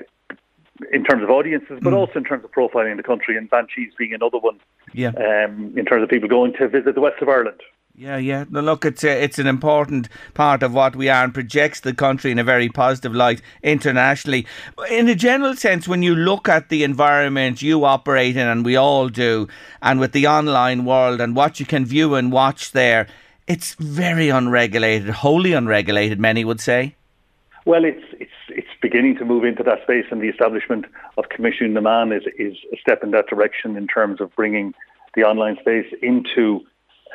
in 0.93 1.05
terms 1.05 1.23
of 1.23 1.31
audiences, 1.31 1.79
but 1.83 1.93
mm. 1.93 1.97
also 1.97 2.19
in 2.19 2.25
terms 2.25 2.45
of 2.45 2.53
profiling 2.53 2.97
the 2.97 3.03
country, 3.03 3.37
and 3.37 3.49
Banshees 3.49 3.93
being 3.97 4.13
another 4.13 4.39
one. 4.39 4.59
Yeah. 4.93 5.09
Um, 5.09 5.73
in 5.77 5.85
terms 5.85 6.03
of 6.03 6.09
people 6.09 6.29
going 6.29 6.53
to 6.55 6.69
visit 6.69 6.95
the 6.95 7.01
west 7.01 7.23
of 7.23 7.29
Ireland. 7.29 7.61
Yeah, 7.99 8.19
yeah. 8.19 8.45
No, 8.50 8.61
look, 8.61 8.85
it's 8.85 9.03
a, 9.05 9.23
it's 9.25 9.38
an 9.38 9.47
important 9.47 10.11
part 10.35 10.62
of 10.62 10.75
what 10.75 10.95
we 10.95 11.09
are 11.09 11.25
and 11.25 11.33
projects 11.33 11.81
the 11.81 11.95
country 11.95 12.31
in 12.31 12.38
a 12.38 12.45
very 12.45 12.69
positive 12.69 13.15
light 13.15 13.41
internationally. 13.62 14.47
In 14.91 15.09
a 15.09 15.15
general 15.15 15.57
sense, 15.57 15.88
when 15.88 16.03
you 16.03 16.15
look 16.15 16.47
at 16.47 16.69
the 16.69 16.85
environment 16.85 17.62
you 17.62 17.87
operate 17.87 18.37
in, 18.37 18.47
and 18.47 18.67
we 18.67 18.76
all 18.76 19.09
do, 19.09 19.49
and 19.81 19.99
with 19.99 20.12
the 20.12 20.26
online 20.26 20.85
world 20.85 21.23
and 21.23 21.35
what 21.35 21.59
you 21.59 21.65
can 21.65 21.87
view 21.87 22.15
and 22.17 22.31
watch 22.31 22.73
there, 22.73 23.07
it's 23.47 23.73
very 23.76 24.29
unregulated, 24.29 25.09
wholly 25.09 25.55
unregulated. 25.55 26.21
Many 26.21 26.45
would 26.45 26.61
say. 26.61 26.95
Well, 27.65 27.87
it's 27.87 28.05
it's 28.21 28.31
it's 28.50 28.69
beginning 28.83 29.17
to 29.17 29.25
move 29.25 29.45
into 29.45 29.62
that 29.62 29.83
space, 29.85 30.05
and 30.11 30.21
the 30.21 30.29
establishment 30.29 30.85
of 31.17 31.31
Coimisiún 31.31 31.71
na 31.71 31.81
Meán 31.81 32.15
is 32.15 32.25
is 32.38 32.59
a 32.75 32.76
step 32.76 33.03
in 33.03 33.12
that 33.12 33.26
direction 33.26 33.75
in 33.75 33.87
terms 33.87 34.21
of 34.21 34.35
bringing 34.37 34.75
the 35.15 35.23
online 35.23 35.57
space 35.59 35.87
into 36.03 36.61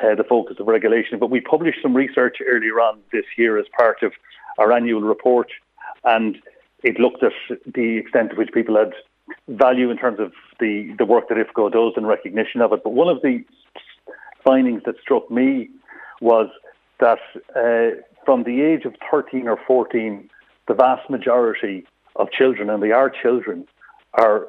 uh, 0.02 0.14
the 0.14 0.24
focus 0.24 0.56
of 0.60 0.66
regulation. 0.66 1.18
But 1.18 1.30
we 1.30 1.40
published 1.40 1.78
some 1.82 1.94
research 1.94 2.38
earlier 2.46 2.80
on 2.80 3.00
this 3.12 3.24
year 3.36 3.58
as 3.58 3.66
part 3.76 4.02
of 4.02 4.12
our 4.58 4.72
annual 4.72 5.02
report, 5.02 5.50
and 6.04 6.38
it 6.82 6.98
looked 6.98 7.22
at 7.22 7.32
the 7.66 7.98
extent 7.98 8.30
to 8.30 8.36
which 8.36 8.50
people 8.52 8.76
had 8.76 8.92
value 9.48 9.90
in 9.90 9.96
terms 9.96 10.18
of 10.20 10.32
the, 10.60 10.94
the 10.98 11.04
work 11.04 11.28
that 11.28 11.38
IFCO 11.38 11.72
does 11.72 11.92
and 11.96 12.06
recognition 12.06 12.60
of 12.60 12.72
it. 12.72 12.82
But 12.82 12.90
one 12.90 13.08
of 13.08 13.22
the 13.22 13.44
findings 14.44 14.82
that 14.84 14.96
struck 15.00 15.30
me 15.30 15.70
was 16.20 16.48
that 17.00 17.18
uh, 17.56 18.00
from 18.24 18.44
the 18.44 18.62
age 18.62 18.84
of 18.84 18.94
13 19.10 19.48
or 19.48 19.58
14, 19.66 20.28
the 20.68 20.74
vast 20.74 21.08
majority 21.10 21.86
of 22.16 22.30
children, 22.30 22.70
and 22.70 22.82
they 22.82 22.92
are 22.92 23.10
children, 23.10 23.66
are 24.14 24.48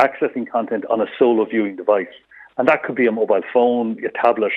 accessing 0.00 0.50
content 0.50 0.84
on 0.90 1.00
a 1.00 1.06
solo 1.18 1.44
viewing 1.44 1.76
device. 1.76 2.06
And 2.58 2.68
that 2.68 2.82
could 2.82 2.94
be 2.94 3.06
a 3.06 3.12
mobile 3.12 3.42
phone, 3.52 3.98
a 4.04 4.10
tablet, 4.10 4.52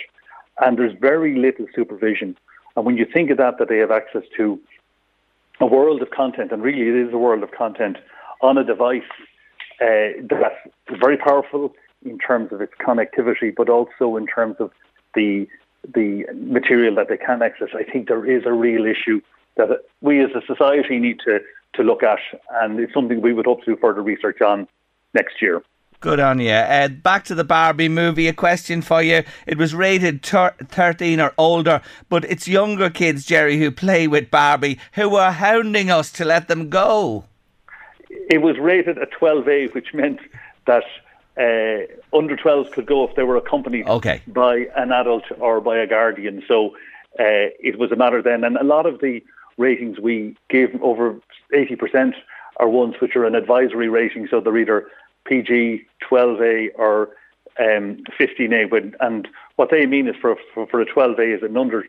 and 0.61 0.77
there's 0.77 0.93
very 0.99 1.35
little 1.35 1.67
supervision. 1.73 2.37
And 2.75 2.85
when 2.85 2.97
you 2.97 3.05
think 3.05 3.29
of 3.29 3.37
that, 3.37 3.57
that 3.59 3.69
they 3.69 3.77
have 3.77 3.91
access 3.91 4.23
to 4.37 4.59
a 5.59 5.65
world 5.65 6.01
of 6.01 6.11
content, 6.11 6.51
and 6.51 6.61
really 6.63 6.87
it 6.87 7.07
is 7.07 7.13
a 7.13 7.17
world 7.17 7.43
of 7.43 7.51
content 7.51 7.97
on 8.41 8.57
a 8.57 8.63
device 8.63 9.01
uh, 9.81 10.09
that's 10.29 10.99
very 10.99 11.17
powerful 11.17 11.73
in 12.05 12.17
terms 12.17 12.51
of 12.51 12.61
its 12.61 12.73
connectivity, 12.79 13.53
but 13.55 13.69
also 13.69 14.15
in 14.15 14.25
terms 14.27 14.55
of 14.59 14.71
the 15.15 15.47
the 15.95 16.25
material 16.33 16.93
that 16.95 17.07
they 17.07 17.17
can 17.17 17.41
access. 17.41 17.69
I 17.73 17.83
think 17.83 18.09
there 18.09 18.25
is 18.25 18.45
a 18.45 18.51
real 18.51 18.85
issue 18.85 19.21
that 19.55 19.69
we 20.01 20.21
as 20.21 20.31
a 20.31 20.41
society 20.45 20.99
need 20.99 21.19
to 21.25 21.39
to 21.73 21.83
look 21.83 22.03
at, 22.03 22.19
and 22.61 22.79
it's 22.79 22.93
something 22.93 23.21
we 23.21 23.33
would 23.33 23.45
hope 23.45 23.63
to 23.63 23.75
do 23.75 23.77
further 23.77 24.01
research 24.01 24.41
on 24.41 24.67
next 25.13 25.41
year. 25.41 25.61
Good 26.01 26.21
on 26.21 26.39
you. 26.39 26.51
Uh, 26.51 26.87
back 26.87 27.25
to 27.25 27.35
the 27.35 27.43
Barbie 27.43 27.89
movie. 27.89 28.29
A 28.29 28.33
question 28.33 28.81
for 28.81 29.01
you. 29.01 29.23
It 29.45 29.57
was 29.57 29.75
rated 29.75 30.23
ter- 30.23 30.55
13 30.69 31.19
or 31.19 31.33
older, 31.37 31.81
but 32.07 32.23
it's 32.25 32.47
younger 32.47 32.89
kids, 32.89 33.25
Jerry, 33.25 33.57
who 33.57 33.69
play 33.69 34.07
with 34.07 34.31
Barbie, 34.31 34.79
who 34.93 35.15
are 35.15 35.33
hounding 35.33 35.91
us 35.91 36.09
to 36.13 36.23
let 36.23 36.47
them 36.47 36.69
go. 36.69 37.25
It 38.09 38.41
was 38.41 38.57
rated 38.57 38.97
a 38.97 39.07
12A, 39.07 39.73
which 39.73 39.93
meant 39.93 40.21
that 40.67 40.83
uh, 41.37 42.17
under 42.17 42.37
12s 42.37 42.71
could 42.71 42.85
go 42.85 43.05
if 43.05 43.15
they 43.17 43.23
were 43.23 43.35
accompanied 43.35 43.85
okay. 43.87 44.21
by 44.27 44.67
an 44.77 44.93
adult 44.93 45.23
or 45.39 45.59
by 45.59 45.77
a 45.77 45.87
guardian. 45.87 46.41
So 46.47 46.69
uh, 47.19 47.51
it 47.59 47.77
was 47.77 47.91
a 47.91 47.97
matter 47.97 48.21
then. 48.21 48.45
And 48.45 48.55
a 48.55 48.63
lot 48.63 48.85
of 48.85 49.01
the 49.01 49.21
ratings 49.57 49.99
we 49.99 50.37
gave, 50.49 50.81
over 50.81 51.19
80%, 51.53 52.13
are 52.57 52.69
ones 52.69 52.95
which 53.01 53.17
are 53.17 53.25
an 53.25 53.35
advisory 53.35 53.89
rating, 53.89 54.27
so 54.29 54.39
they're 54.39 54.57
either 54.57 54.87
PG 55.25 55.85
12A 56.09 56.69
or 56.75 57.09
um, 57.59 58.03
15A. 58.19 58.95
and 58.99 59.27
what 59.57 59.69
they 59.69 59.85
mean 59.85 60.07
is 60.07 60.15
for, 60.21 60.35
for, 60.53 60.65
for 60.67 60.81
a 60.81 60.85
12A 60.85 61.37
is 61.37 61.43
an 61.43 61.57
under, 61.57 61.85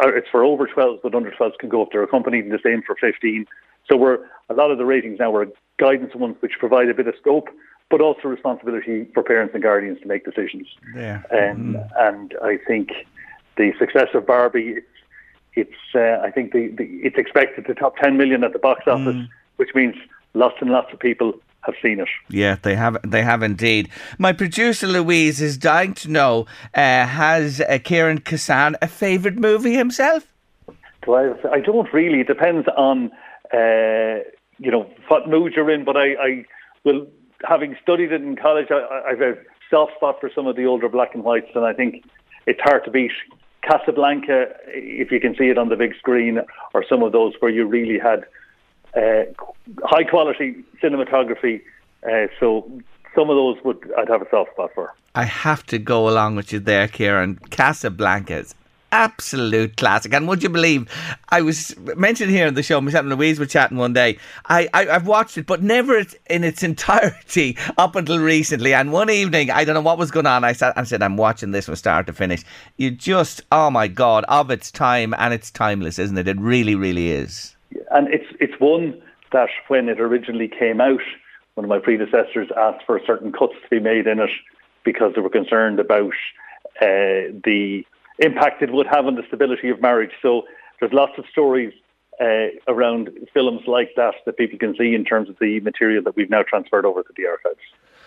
it's 0.00 0.28
for 0.30 0.44
over 0.44 0.66
12s, 0.66 1.00
but 1.02 1.14
under 1.14 1.30
12s 1.30 1.58
can 1.58 1.68
go 1.68 1.82
if 1.82 1.90
they're 1.92 2.02
accompanied, 2.02 2.50
the 2.50 2.58
same 2.64 2.82
for 2.82 2.96
15. 2.96 3.46
So 3.90 3.96
we're, 3.96 4.18
a 4.48 4.54
lot 4.54 4.70
of 4.70 4.78
the 4.78 4.84
ratings 4.84 5.18
now 5.18 5.34
are 5.36 5.46
guidance 5.78 6.14
ones 6.14 6.36
which 6.40 6.52
provide 6.58 6.88
a 6.88 6.94
bit 6.94 7.06
of 7.06 7.14
scope, 7.20 7.48
but 7.90 8.00
also 8.00 8.28
responsibility 8.28 9.06
for 9.12 9.22
parents 9.22 9.54
and 9.54 9.62
guardians 9.62 10.00
to 10.00 10.08
make 10.08 10.24
decisions. 10.24 10.66
Yeah. 10.96 11.22
Um, 11.30 11.74
mm. 11.74 11.88
And 11.98 12.34
I 12.42 12.58
think 12.66 12.90
the 13.56 13.72
success 13.78 14.08
of 14.14 14.26
Barbie, 14.26 14.76
it's, 14.76 14.86
it's 15.54 15.94
uh, 15.94 16.24
I 16.24 16.30
think 16.30 16.52
the, 16.52 16.68
the, 16.68 16.84
it's 17.02 17.18
expected 17.18 17.66
to 17.66 17.74
top 17.74 17.96
10 17.98 18.16
million 18.16 18.42
at 18.42 18.52
the 18.52 18.58
box 18.58 18.84
office, 18.86 19.14
mm. 19.14 19.28
which 19.56 19.74
means 19.74 19.94
lots 20.32 20.56
and 20.60 20.70
lots 20.70 20.92
of 20.92 20.98
people 20.98 21.34
have 21.66 21.74
seen 21.82 22.00
it. 22.00 22.08
Yeah, 22.28 22.56
they 22.62 22.74
have. 22.74 22.98
They 23.02 23.22
have 23.22 23.42
indeed. 23.42 23.88
My 24.18 24.32
producer 24.32 24.86
Louise 24.86 25.40
is 25.40 25.56
dying 25.56 25.94
to 25.94 26.10
know: 26.10 26.46
uh, 26.74 27.06
Has 27.06 27.60
uh, 27.60 27.78
Ciaran 27.78 28.20
Kissane 28.20 28.74
a 28.82 28.88
favourite 28.88 29.38
movie 29.38 29.74
himself? 29.74 30.26
Do 31.04 31.14
I? 31.14 31.34
I 31.50 31.60
don't 31.60 31.92
really. 31.92 32.20
It 32.20 32.26
depends 32.26 32.66
on 32.76 33.10
uh, 33.52 34.24
you 34.58 34.70
know 34.70 34.90
what 35.08 35.28
mood 35.28 35.54
you're 35.56 35.70
in. 35.70 35.84
But 35.84 35.96
I, 35.96 36.14
I 36.14 36.44
will, 36.84 37.06
having 37.46 37.76
studied 37.82 38.12
it 38.12 38.22
in 38.22 38.36
college, 38.36 38.68
I, 38.70 39.10
I've 39.10 39.20
a 39.20 39.34
soft 39.70 39.92
spot 39.96 40.20
for 40.20 40.30
some 40.34 40.46
of 40.46 40.56
the 40.56 40.66
older 40.66 40.88
black 40.88 41.14
and 41.14 41.24
whites, 41.24 41.50
and 41.54 41.64
I 41.64 41.72
think 41.72 42.04
it's 42.46 42.60
hard 42.60 42.84
to 42.84 42.90
beat 42.90 43.12
Casablanca 43.62 44.46
if 44.66 45.10
you 45.10 45.20
can 45.20 45.34
see 45.36 45.44
it 45.44 45.58
on 45.58 45.68
the 45.68 45.76
big 45.76 45.94
screen, 45.96 46.40
or 46.74 46.84
some 46.88 47.02
of 47.02 47.12
those 47.12 47.34
where 47.40 47.50
you 47.50 47.66
really 47.66 47.98
had 47.98 48.24
high 48.94 50.04
quality 50.04 50.64
cinematography. 50.82 51.62
Uh, 52.04 52.26
so 52.38 52.70
some 53.14 53.30
of 53.30 53.36
those 53.36 53.56
would 53.64 53.90
I'd 53.96 54.08
have 54.08 54.22
a 54.22 54.30
soft 54.30 54.52
spot 54.52 54.70
for. 54.74 54.92
I 55.14 55.24
have 55.24 55.64
to 55.66 55.78
go 55.78 56.08
along 56.08 56.36
with 56.36 56.52
you 56.52 56.60
there, 56.60 56.88
Ciaran. 56.88 57.36
Casablanca 57.50 58.38
is 58.38 58.54
absolute 58.94 59.76
classic. 59.76 60.14
And 60.14 60.28
would 60.28 60.42
you 60.42 60.48
believe, 60.48 60.88
I 61.30 61.42
was 61.42 61.76
mentioned 61.96 62.30
here 62.30 62.46
in 62.46 62.54
the 62.54 62.62
show, 62.62 62.80
myself 62.80 63.04
and 63.04 63.14
Louise 63.14 63.40
were 63.40 63.46
chatting 63.46 63.76
one 63.76 63.92
day. 63.92 64.18
I, 64.46 64.68
I, 64.72 64.84
have 64.84 65.06
watched 65.06 65.36
it, 65.36 65.46
but 65.46 65.62
never 65.62 66.04
in 66.30 66.44
its 66.44 66.62
entirety 66.70 67.58
up 67.76 67.96
until 67.96 68.20
recently. 68.20 68.72
And 68.72 68.92
one 68.92 69.10
evening, 69.10 69.50
I 69.50 69.64
don't 69.64 69.74
know 69.74 69.80
what 69.80 69.98
was 69.98 70.12
going 70.12 70.26
on. 70.26 70.44
I 70.44 70.52
sat 70.52 70.74
and 70.76 70.86
said, 70.86 71.02
I'm 71.02 71.16
watching 71.16 71.50
this 71.50 71.66
from 71.66 71.74
start 71.74 72.06
to 72.06 72.12
finish. 72.12 72.44
You 72.76 72.92
just, 72.92 73.42
oh 73.50 73.68
my 73.68 73.88
God, 73.88 74.24
of 74.28 74.50
its 74.50 74.70
time, 74.70 75.12
and 75.18 75.34
it's 75.34 75.50
timeless, 75.50 75.98
isn't 75.98 76.16
it? 76.16 76.28
It 76.28 76.38
really, 76.38 76.76
really 76.76 77.10
is. 77.10 77.53
And 77.90 78.12
it's, 78.12 78.26
it's 78.40 78.58
one 78.60 79.00
that 79.32 79.50
when 79.68 79.88
it 79.88 80.00
originally 80.00 80.48
came 80.48 80.80
out, 80.80 81.00
one 81.54 81.64
of 81.64 81.68
my 81.68 81.78
predecessors 81.78 82.48
asked 82.56 82.84
for 82.86 83.00
certain 83.06 83.32
cuts 83.32 83.54
to 83.62 83.68
be 83.70 83.80
made 83.80 84.06
in 84.06 84.20
it 84.20 84.30
because 84.84 85.12
they 85.14 85.20
were 85.20 85.30
concerned 85.30 85.80
about 85.80 86.12
uh, 86.80 87.30
the 87.44 87.84
impact 88.18 88.62
it 88.62 88.72
would 88.72 88.86
have 88.86 89.06
on 89.06 89.14
the 89.14 89.22
stability 89.26 89.70
of 89.70 89.80
marriage. 89.80 90.12
So 90.22 90.44
there's 90.80 90.92
lots 90.92 91.12
of 91.18 91.24
stories 91.30 91.72
uh, 92.20 92.46
around 92.68 93.10
films 93.32 93.62
like 93.66 93.90
that 93.96 94.14
that 94.26 94.36
people 94.36 94.58
can 94.58 94.76
see 94.76 94.94
in 94.94 95.04
terms 95.04 95.28
of 95.28 95.36
the 95.40 95.60
material 95.60 96.02
that 96.04 96.16
we've 96.16 96.30
now 96.30 96.42
transferred 96.42 96.84
over 96.84 97.02
to 97.02 97.12
the 97.16 97.26
archives. 97.26 97.60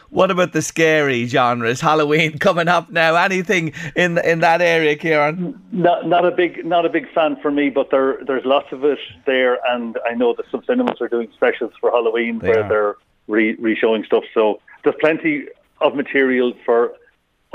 What 0.10 0.32
about 0.32 0.54
the 0.54 0.62
scary 0.62 1.26
genres? 1.26 1.82
Halloween 1.82 2.38
coming 2.40 2.68
up 2.68 2.90
now. 2.90 3.16
Anything 3.16 3.74
in 3.96 4.18
in 4.20 4.40
that 4.40 4.62
area, 4.62 4.96
Ciaran? 4.96 5.60
Not 5.72 6.08
not 6.08 6.26
a 6.26 6.32
big 6.32 6.66
not 6.66 6.86
a 6.86 6.90
big 6.90 7.12
fan 7.14 7.38
for 7.42 7.52
me, 7.52 7.70
but 7.70 7.92
there 7.92 8.18
there's 8.26 8.46
lots 8.46 8.72
of 8.72 8.84
it 8.86 9.00
there, 9.26 9.60
and 9.70 9.98
I 10.10 10.14
know 10.14 10.34
that 10.36 10.46
some 10.52 10.64
cinemas 10.66 11.02
are 11.02 11.08
doing 11.10 11.30
specials 11.36 11.74
for 11.80 11.92
Halloween 11.92 12.40
they 12.40 12.50
where 12.50 12.64
are. 12.64 12.70
they're 12.70 12.96
re 13.28 13.56
re-showing 13.56 14.04
stuff. 14.06 14.24
So 14.34 14.62
there's 14.84 14.96
plenty 15.00 15.46
of 15.82 15.96
material 15.96 16.54
for 16.66 16.94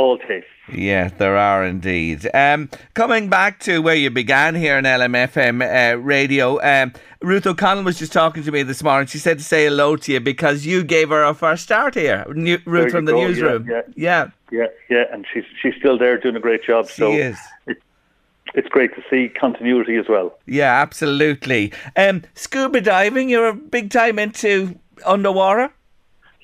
all 0.03 0.19
tastes. 0.19 0.49
Yeah, 0.73 1.09
there 1.09 1.37
are 1.37 1.65
indeed. 1.65 2.29
Um, 2.33 2.71
coming 2.95 3.29
back 3.29 3.59
to 3.61 3.81
where 3.81 3.95
you 3.95 4.11
began 4.11 4.55
here 4.55 4.79
in 4.79 4.85
LMFM 4.85 5.61
uh, 5.63 5.99
radio, 5.99 6.63
um, 6.63 6.93
Ruth 7.21 7.47
O'Connell 7.47 7.85
was 7.85 7.99
just 7.99 8.13
talking 8.13 8.43
to 8.45 8.53
me 8.53 8.63
this 8.63 8.83
morning. 8.83 9.07
She 9.07 9.19
said 9.19 9.39
to 9.39 9.45
say 9.45 9.65
hello 9.65 9.97
to 9.97 10.13
you 10.13 10.21
because 10.21 10.65
you 10.65 10.85
gave 10.85 11.11
her 11.11 11.25
a 11.25 11.35
first 11.35 11.65
start 11.65 11.95
here, 11.95 12.25
New, 12.35 12.59
Ruth 12.65 12.93
from 12.93 13.05
the 13.05 13.13
go. 13.13 13.27
newsroom. 13.27 13.69
Yeah 13.69 13.83
yeah. 13.97 14.31
yeah, 14.51 14.59
yeah, 14.59 14.67
yeah, 14.91 15.05
and 15.13 15.27
she's 15.33 15.45
she's 15.61 15.75
still 15.79 15.99
there 15.99 16.19
doing 16.19 16.37
a 16.37 16.41
great 16.41 16.65
job. 16.65 16.89
She 16.89 16.95
so 16.95 17.13
is. 17.13 17.39
It, 17.67 17.79
it's 18.55 18.69
great 18.69 18.95
to 18.95 19.03
see 19.09 19.29
continuity 19.29 19.97
as 19.97 20.07
well. 20.09 20.39
Yeah, 20.47 20.81
absolutely. 20.81 21.73
Um, 21.97 22.23
scuba 22.35 22.81
diving, 22.81 23.29
you're 23.29 23.49
a 23.49 23.55
big 23.55 23.91
time 23.91 24.19
into 24.19 24.79
underwater. 25.07 25.73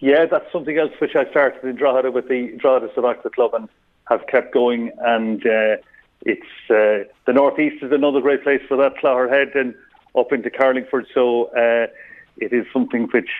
Yeah, 0.01 0.27
that's 0.27 0.51
something 0.53 0.79
else 0.79 0.93
which 1.01 1.17
I 1.17 1.29
started 1.31 1.65
in 1.65 1.77
Drogheda 1.77 2.11
with 2.11 2.29
the 2.29 2.57
Drogheda 2.57 2.93
Sub-Aqua 2.95 3.31
Club 3.31 3.55
and 3.55 3.69
have 4.09 4.27
kept 4.29 4.55
going. 4.55 4.93
And 5.01 5.45
uh, 5.45 5.77
it's 6.23 6.43
uh, 6.71 7.11
the 7.27 7.33
northeast 7.33 7.83
is 7.83 7.93
another 7.93 8.21
great 8.21 8.43
place 8.43 8.63
for 8.69 8.77
that. 8.77 8.97
Clogherhead 8.97 9.57
and 9.59 9.75
up 10.17 10.33
into 10.33 10.51
Carlingford. 10.51 11.07
So 11.13 11.47
uh, 11.47 11.89
it 12.37 12.53
is 12.53 12.67
something 12.73 13.09
which 13.13 13.31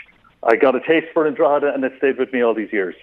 I 0.43 0.57
got 0.57 0.75
a 0.75 0.81
taste 0.81 1.09
for 1.13 1.27
in 1.27 1.35
Drogheda, 1.35 1.75
and 1.75 1.85
it 1.85 1.93
stayed 1.99 2.19
with 2.19 2.33
me 2.33 2.43
all 2.43 2.55
these 2.55 2.73
years. 2.73 2.97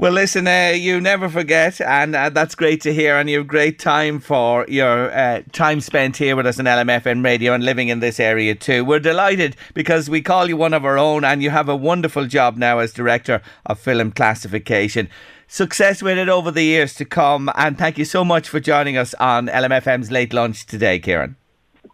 Well, 0.00 0.12
listen, 0.12 0.46
uh, 0.46 0.74
you 0.76 1.00
never 1.00 1.28
forget, 1.28 1.80
and 1.80 2.14
uh, 2.14 2.28
that's 2.28 2.54
great 2.54 2.80
to 2.82 2.94
hear. 2.94 3.16
And 3.16 3.28
you 3.28 3.38
have 3.38 3.48
great 3.48 3.80
time 3.80 4.20
for 4.20 4.64
your 4.68 5.10
uh, 5.10 5.42
time 5.50 5.80
spent 5.80 6.16
here 6.16 6.36
with 6.36 6.46
us 6.46 6.60
on 6.60 6.66
LMFM 6.66 7.24
radio 7.24 7.52
and 7.52 7.64
living 7.64 7.88
in 7.88 7.98
this 7.98 8.20
area 8.20 8.54
too. 8.54 8.84
We're 8.84 9.00
delighted 9.00 9.56
because 9.74 10.08
we 10.08 10.22
call 10.22 10.48
you 10.48 10.56
one 10.56 10.72
of 10.72 10.84
our 10.84 10.96
own, 10.96 11.24
and 11.24 11.42
you 11.42 11.50
have 11.50 11.68
a 11.68 11.74
wonderful 11.74 12.26
job 12.26 12.56
now 12.56 12.78
as 12.78 12.92
director 12.92 13.42
of 13.66 13.80
film 13.80 14.12
classification. 14.12 15.08
Success 15.48 16.00
with 16.00 16.16
it 16.16 16.28
over 16.28 16.52
the 16.52 16.62
years 16.62 16.94
to 16.94 17.04
come, 17.04 17.50
and 17.56 17.76
thank 17.76 17.98
you 17.98 18.04
so 18.04 18.24
much 18.24 18.48
for 18.48 18.60
joining 18.60 18.96
us 18.96 19.14
on 19.14 19.48
LMFM's 19.48 20.12
late 20.12 20.32
lunch 20.32 20.64
today, 20.66 21.00
Ciaran. 21.00 21.34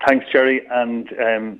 Thanks, 0.06 0.26
Jerry, 0.30 0.60
and. 0.70 1.08
Um, 1.18 1.58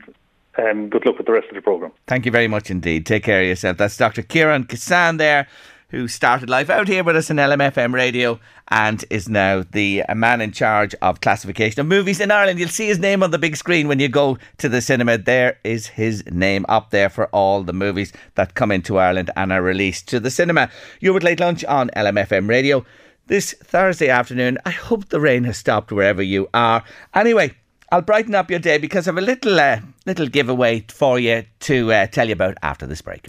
um, 0.57 0.89
good 0.89 1.05
luck 1.05 1.19
with 1.19 1.27
the 1.27 1.33
rest 1.33 1.49
of 1.49 1.57
the 1.57 1.63
programme. 1.63 1.91
Thank 2.07 2.25
you 2.27 2.31
very 2.31 2.47
much 2.47 2.71
indeed. 2.71 3.07
Take 3.07 3.25
care 3.25 3.41
of 3.41 3.49
yourself. 3.49 3.77
That's 3.77 3.97
Dr. 3.97 4.23
Ciaran 4.23 4.67
Kissane 4.67 5.19
there 5.19 5.49
who 5.95 6.09
started 6.09 6.51
life 6.51 6.71
out 6.71 6.89
here 6.89 7.05
with 7.05 7.15
us 7.15 7.31
in 7.31 7.37
LMFM 7.37 7.93
radio 7.93 8.41
and 8.67 9.05
is 9.11 9.29
now 9.29 9.63
the 9.71 10.03
man 10.13 10.41
in 10.41 10.51
charge 10.51 10.93
of 11.01 11.21
classification 11.21 11.81
of 11.81 11.87
movies 11.87 12.19
in 12.19 12.33
Ireland. 12.33 12.59
You'll 12.59 12.69
see 12.69 12.89
his 12.89 12.99
name 12.99 13.23
on 13.23 13.31
the 13.31 13.39
big 13.39 13.57
screen 13.57 13.87
when 13.87 14.01
you 14.01 14.09
go 14.09 14.37
to 14.59 14.69
the 14.69 14.81
cinema. 14.81 15.19
There 15.19 15.57
is 15.63 15.87
his 15.87 16.25
name 16.27 16.67
up 16.69 16.91
there 16.91 17.09
for 17.09 17.27
all 17.27 17.63
the 17.63 17.73
movies 17.73 18.13
that 18.35 18.55
come 18.55 18.73
into 18.73 18.99
Ireland 18.99 19.31
and 19.37 19.53
are 19.53 19.63
released 19.63 20.09
to 20.09 20.19
the 20.19 20.33
cinema. 20.33 20.69
You're 20.99 21.15
with 21.15 21.23
Late 21.23 21.39
Lunch 21.39 21.65
on 21.65 21.91
LMFM 21.91 22.49
radio 22.49 22.85
this 23.29 23.53
Thursday 23.63 24.09
afternoon. 24.09 24.59
I 24.67 24.71
hope 24.71 25.11
the 25.11 25.21
rain 25.21 25.45
has 25.45 25.59
stopped 25.59 25.93
wherever 25.93 26.23
you 26.23 26.49
are. 26.53 26.83
Anyway, 27.15 27.55
I'll 27.93 28.03
brighten 28.03 28.35
up 28.35 28.51
your 28.51 28.59
day 28.59 28.79
because 28.79 29.07
I 29.07 29.13
have 29.13 29.19
a 29.19 29.21
little 29.21 29.61
uh, 29.61 29.79
little 30.07 30.27
giveaway 30.27 30.87
for 30.89 31.21
you 31.21 31.45
to 31.61 31.93
uh, 31.93 32.07
tell 32.09 32.27
you 32.27 32.33
about 32.33 32.57
after 32.63 32.85
this 32.85 33.01
break. 33.01 33.29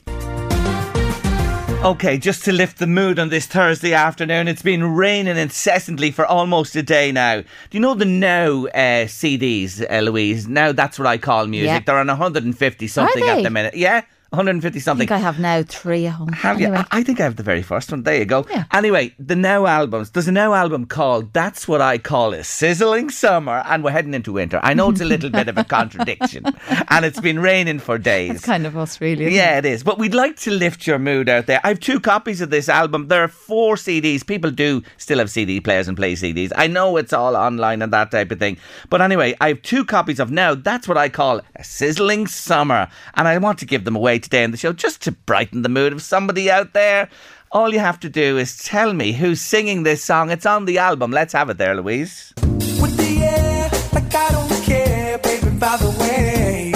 Okay, 1.86 2.18
just 2.18 2.44
to 2.46 2.52
lift 2.52 2.80
the 2.80 2.88
mood 2.88 3.20
on 3.20 3.30
this 3.30 3.46
Thursday 3.46 3.94
afternoon, 3.94 4.48
it's 4.48 4.64
been 4.64 4.96
raining 4.96 5.38
incessantly 5.38 6.10
for 6.10 6.26
almost 6.26 6.76
a 6.76 6.82
day 6.82 7.12
now. 7.12 7.42
Do 7.42 7.48
you 7.70 7.80
know 7.80 7.94
the 7.94 8.06
Now 8.06 8.66
uh, 8.66 9.06
CDs, 9.06 9.88
Louise? 10.04 10.48
Now 10.48 10.72
that's 10.72 10.98
what 10.98 11.08
I 11.08 11.20
call 11.20 11.46
music. 11.46 11.68
Yeah. 11.68 11.80
They're 11.82 12.00
on 12.00 12.08
150 12.08 12.88
something 12.88 13.24
at 13.24 13.44
the 13.44 13.52
minute. 13.52 13.76
Yeah. 13.76 14.02
150 14.36 14.80
something. 14.80 15.06
I 15.06 15.08
think 15.08 15.12
I 15.12 15.24
have 15.24 15.40
now 15.40 15.64
three 15.64 16.06
at 16.06 16.14
home. 16.14 16.30
Have 16.30 16.58
anyway. 16.58 16.78
you? 16.78 16.84
I 16.92 17.04
think 17.04 17.20
I 17.20 17.24
have 17.24 17.36
the 17.36 17.44
very 17.44 17.62
first 17.62 17.92
one. 17.92 18.04
There 18.04 18.18
you 18.18 18.26
go. 18.26 18.46
Yeah. 18.50 18.66
Anyway, 18.74 19.16
the 19.18 19.36
Now 19.36 19.66
albums. 19.66 20.12
There's 20.12 20.28
a 20.28 20.32
Now 20.32 20.54
album 20.54 20.86
called 20.86 21.34
That's 21.34 21.68
What 21.68 21.82
I 21.82 21.98
Call 21.98 22.34
a 22.34 22.44
Sizzling 22.44 23.10
Summer, 23.10 23.64
and 23.66 23.84
we're 23.84 23.92
heading 23.92 24.14
into 24.14 24.34
winter. 24.34 24.60
I 24.64 24.74
know 24.74 24.90
it's 24.90 25.02
a 25.02 25.06
little 25.06 25.30
bit 25.30 25.48
of 25.48 25.58
a 25.58 25.64
contradiction, 25.76 26.46
and 26.90 27.06
it's 27.06 27.20
been 27.20 27.40
raining 27.40 27.80
for 27.80 27.98
days. 27.98 28.32
It's 28.32 28.46
kind 28.46 28.66
of 28.66 28.78
us, 28.78 29.00
really. 29.02 29.34
Yeah, 29.34 29.58
it? 29.58 29.66
it 29.66 29.74
is. 29.74 29.84
But 29.84 29.98
we'd 29.98 30.14
like 30.14 30.38
to 30.38 30.52
lift 30.52 30.86
your 30.86 31.00
mood 31.00 31.30
out 31.30 31.46
there. 31.46 31.62
I 31.64 31.70
have 31.70 31.80
two 31.80 32.00
copies 32.00 32.42
of 32.42 32.50
this 32.50 32.70
album. 32.70 33.08
There 33.08 33.24
are 33.24 33.28
four 33.28 33.76
CDs. 33.76 34.26
People 34.26 34.52
do 34.52 34.84
still 34.98 35.20
have 35.20 35.30
CD 35.30 35.60
players 35.60 35.88
and 35.88 35.98
play 35.98 36.14
CDs. 36.14 36.52
I 36.56 36.68
know 36.68 36.98
it's 36.98 37.14
all 37.14 37.36
online 37.36 37.82
and 37.82 37.94
that 37.94 38.12
type 38.12 38.32
of 38.32 38.40
thing. 38.40 38.58
But 38.90 39.02
anyway, 39.02 39.36
I 39.40 39.50
have 39.50 39.62
two 39.62 39.86
copies 39.86 40.20
of 40.20 40.32
Now. 40.32 40.56
That's 40.56 40.88
what 40.88 40.98
I 40.98 41.10
call 41.10 41.42
a 41.56 41.64
sizzling 41.64 42.28
summer, 42.28 42.90
and 43.14 43.28
I 43.28 43.38
want 43.38 43.60
to 43.60 43.66
give 43.66 43.86
them 43.86 43.96
away 43.96 44.20
today 44.26 44.44
in 44.44 44.52
the 44.52 44.58
show 44.58 44.74
just 44.74 45.02
to 45.04 45.12
brighten 45.12 45.62
the 45.62 45.70
mood 45.70 45.94
of 45.94 46.02
somebody 46.02 46.52
out 46.52 46.74
there. 46.74 47.08
All 47.52 47.72
you 47.72 47.80
have 47.80 48.00
to 48.02 48.10
do 48.10 48.38
is 48.38 48.58
tell 48.58 48.92
me 48.94 49.14
who's 49.14 49.40
singing 49.40 49.84
this 49.84 50.04
song. 50.04 50.32
It's 50.32 50.46
on 50.46 50.66
the 50.66 50.80
album. 50.80 51.12
Let's 51.12 51.32
have 51.34 51.50
it 51.50 51.58
there, 51.58 51.76
Louise. 51.76 52.34
With 52.82 52.98
the 52.98 53.24
air, 53.24 53.70
like 53.94 54.14
I 54.14 54.30
don't 54.32 54.64
care, 54.64 55.18
baby, 55.20 55.50
by 55.58 55.78
the 55.78 55.92
way. 56.02 56.72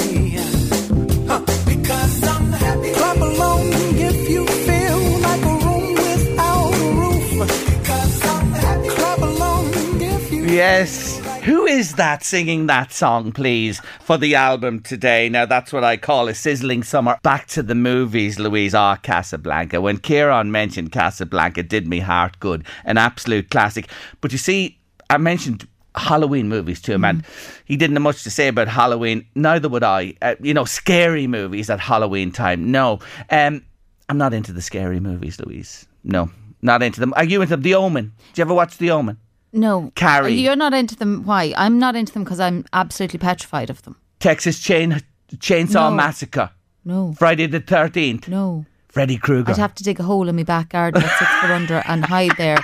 Huh. 1.27 1.41
Because 1.65 2.23
I'm 2.23 2.51
happy. 2.53 2.93
Clap 2.93 3.17
along 3.17 3.61
if 4.09 4.29
you 4.29 4.45
feel 4.45 4.99
like 5.27 5.41
a 5.41 5.55
room 5.65 5.95
without 5.95 6.73
a 6.73 6.87
roof. 7.01 7.29
Because 7.65 8.25
I'm 8.25 8.51
happy. 8.51 8.89
Clap 8.89 9.19
along 9.19 9.65
if 10.01 10.31
you 10.31 10.45
Yes. 10.45 11.19
Who 11.49 11.65
is 11.65 11.95
that 11.95 12.23
singing 12.23 12.67
that 12.67 12.93
song, 12.93 13.31
please, 13.31 13.81
for 14.01 14.19
the 14.19 14.35
album 14.35 14.81
today? 14.81 15.29
Now, 15.29 15.47
that's 15.47 15.73
what 15.73 15.83
I 15.83 15.97
call 15.97 16.27
a 16.27 16.35
sizzling 16.35 16.83
summer. 16.83 17.17
Back 17.23 17.47
to 17.47 17.63
the 17.63 17.73
movies, 17.73 18.37
Louise. 18.37 18.75
Ah, 18.75 18.97
Casablanca. 18.97 19.81
When 19.81 19.97
Ciaran 19.99 20.51
mentioned 20.51 20.91
Casablanca, 20.91 21.63
did 21.63 21.87
me 21.87 22.01
heart 22.01 22.39
good. 22.39 22.65
An 22.85 22.99
absolute 22.99 23.49
classic. 23.49 23.89
But 24.21 24.31
you 24.31 24.37
see, 24.37 24.77
I 25.09 25.17
mentioned 25.17 25.67
Halloween 25.95 26.49
movies 26.49 26.81
to 26.81 26.93
him, 26.93 27.01
mm. 27.01 27.09
and 27.09 27.25
he 27.65 27.75
didn't 27.75 27.95
have 27.95 28.03
much 28.03 28.21
to 28.25 28.29
say 28.29 28.49
about 28.49 28.67
Halloween. 28.67 29.25
Neither 29.33 29.69
would 29.69 29.83
I. 29.83 30.13
Uh, 30.21 30.35
you 30.39 30.53
know, 30.53 30.65
scary 30.65 31.25
movies 31.25 31.71
at 31.71 31.79
Halloween 31.79 32.31
time. 32.31 32.69
No, 32.69 32.99
um, 33.31 33.65
I'm 34.07 34.19
not 34.19 34.35
into 34.35 34.53
the 34.53 34.61
scary 34.61 34.99
movies, 34.99 35.39
Louise. 35.39 35.87
No, 36.03 36.29
not 36.61 36.83
into 36.83 36.99
them. 36.99 37.11
Are 37.15 37.23
you 37.23 37.41
into 37.41 37.57
The 37.57 37.73
Omen? 37.73 38.13
Did 38.27 38.37
you 38.37 38.41
ever 38.43 38.53
watch 38.53 38.77
The 38.77 38.91
Omen? 38.91 39.17
No. 39.51 39.91
Carrie. 39.95 40.33
You're 40.33 40.55
not 40.55 40.73
into 40.73 40.95
them. 40.95 41.23
Why? 41.25 41.53
I'm 41.57 41.79
not 41.79 41.95
into 41.95 42.13
them 42.13 42.23
because 42.23 42.39
I'm 42.39 42.65
absolutely 42.73 43.19
petrified 43.19 43.69
of 43.69 43.81
them. 43.83 43.95
Texas 44.19 44.59
Chain 44.59 45.01
Chainsaw 45.37 45.89
No. 45.89 45.91
Massacre, 45.91 46.49
No. 46.85 47.13
Friday 47.17 47.47
the 47.47 47.59
Thirteenth, 47.59 48.27
No. 48.27 48.65
Freddy 48.89 49.17
Krueger. 49.17 49.51
I'd 49.51 49.57
have 49.57 49.75
to 49.75 49.83
dig 49.83 49.99
a 49.99 50.03
hole 50.03 50.27
in 50.27 50.35
my 50.35 50.43
back 50.43 50.69
garden 50.69 51.01
at 51.03 51.17
six 51.19 51.31
foot 51.41 51.51
under 51.51 51.83
and 51.87 52.03
hide 52.05 52.31
there 52.37 52.57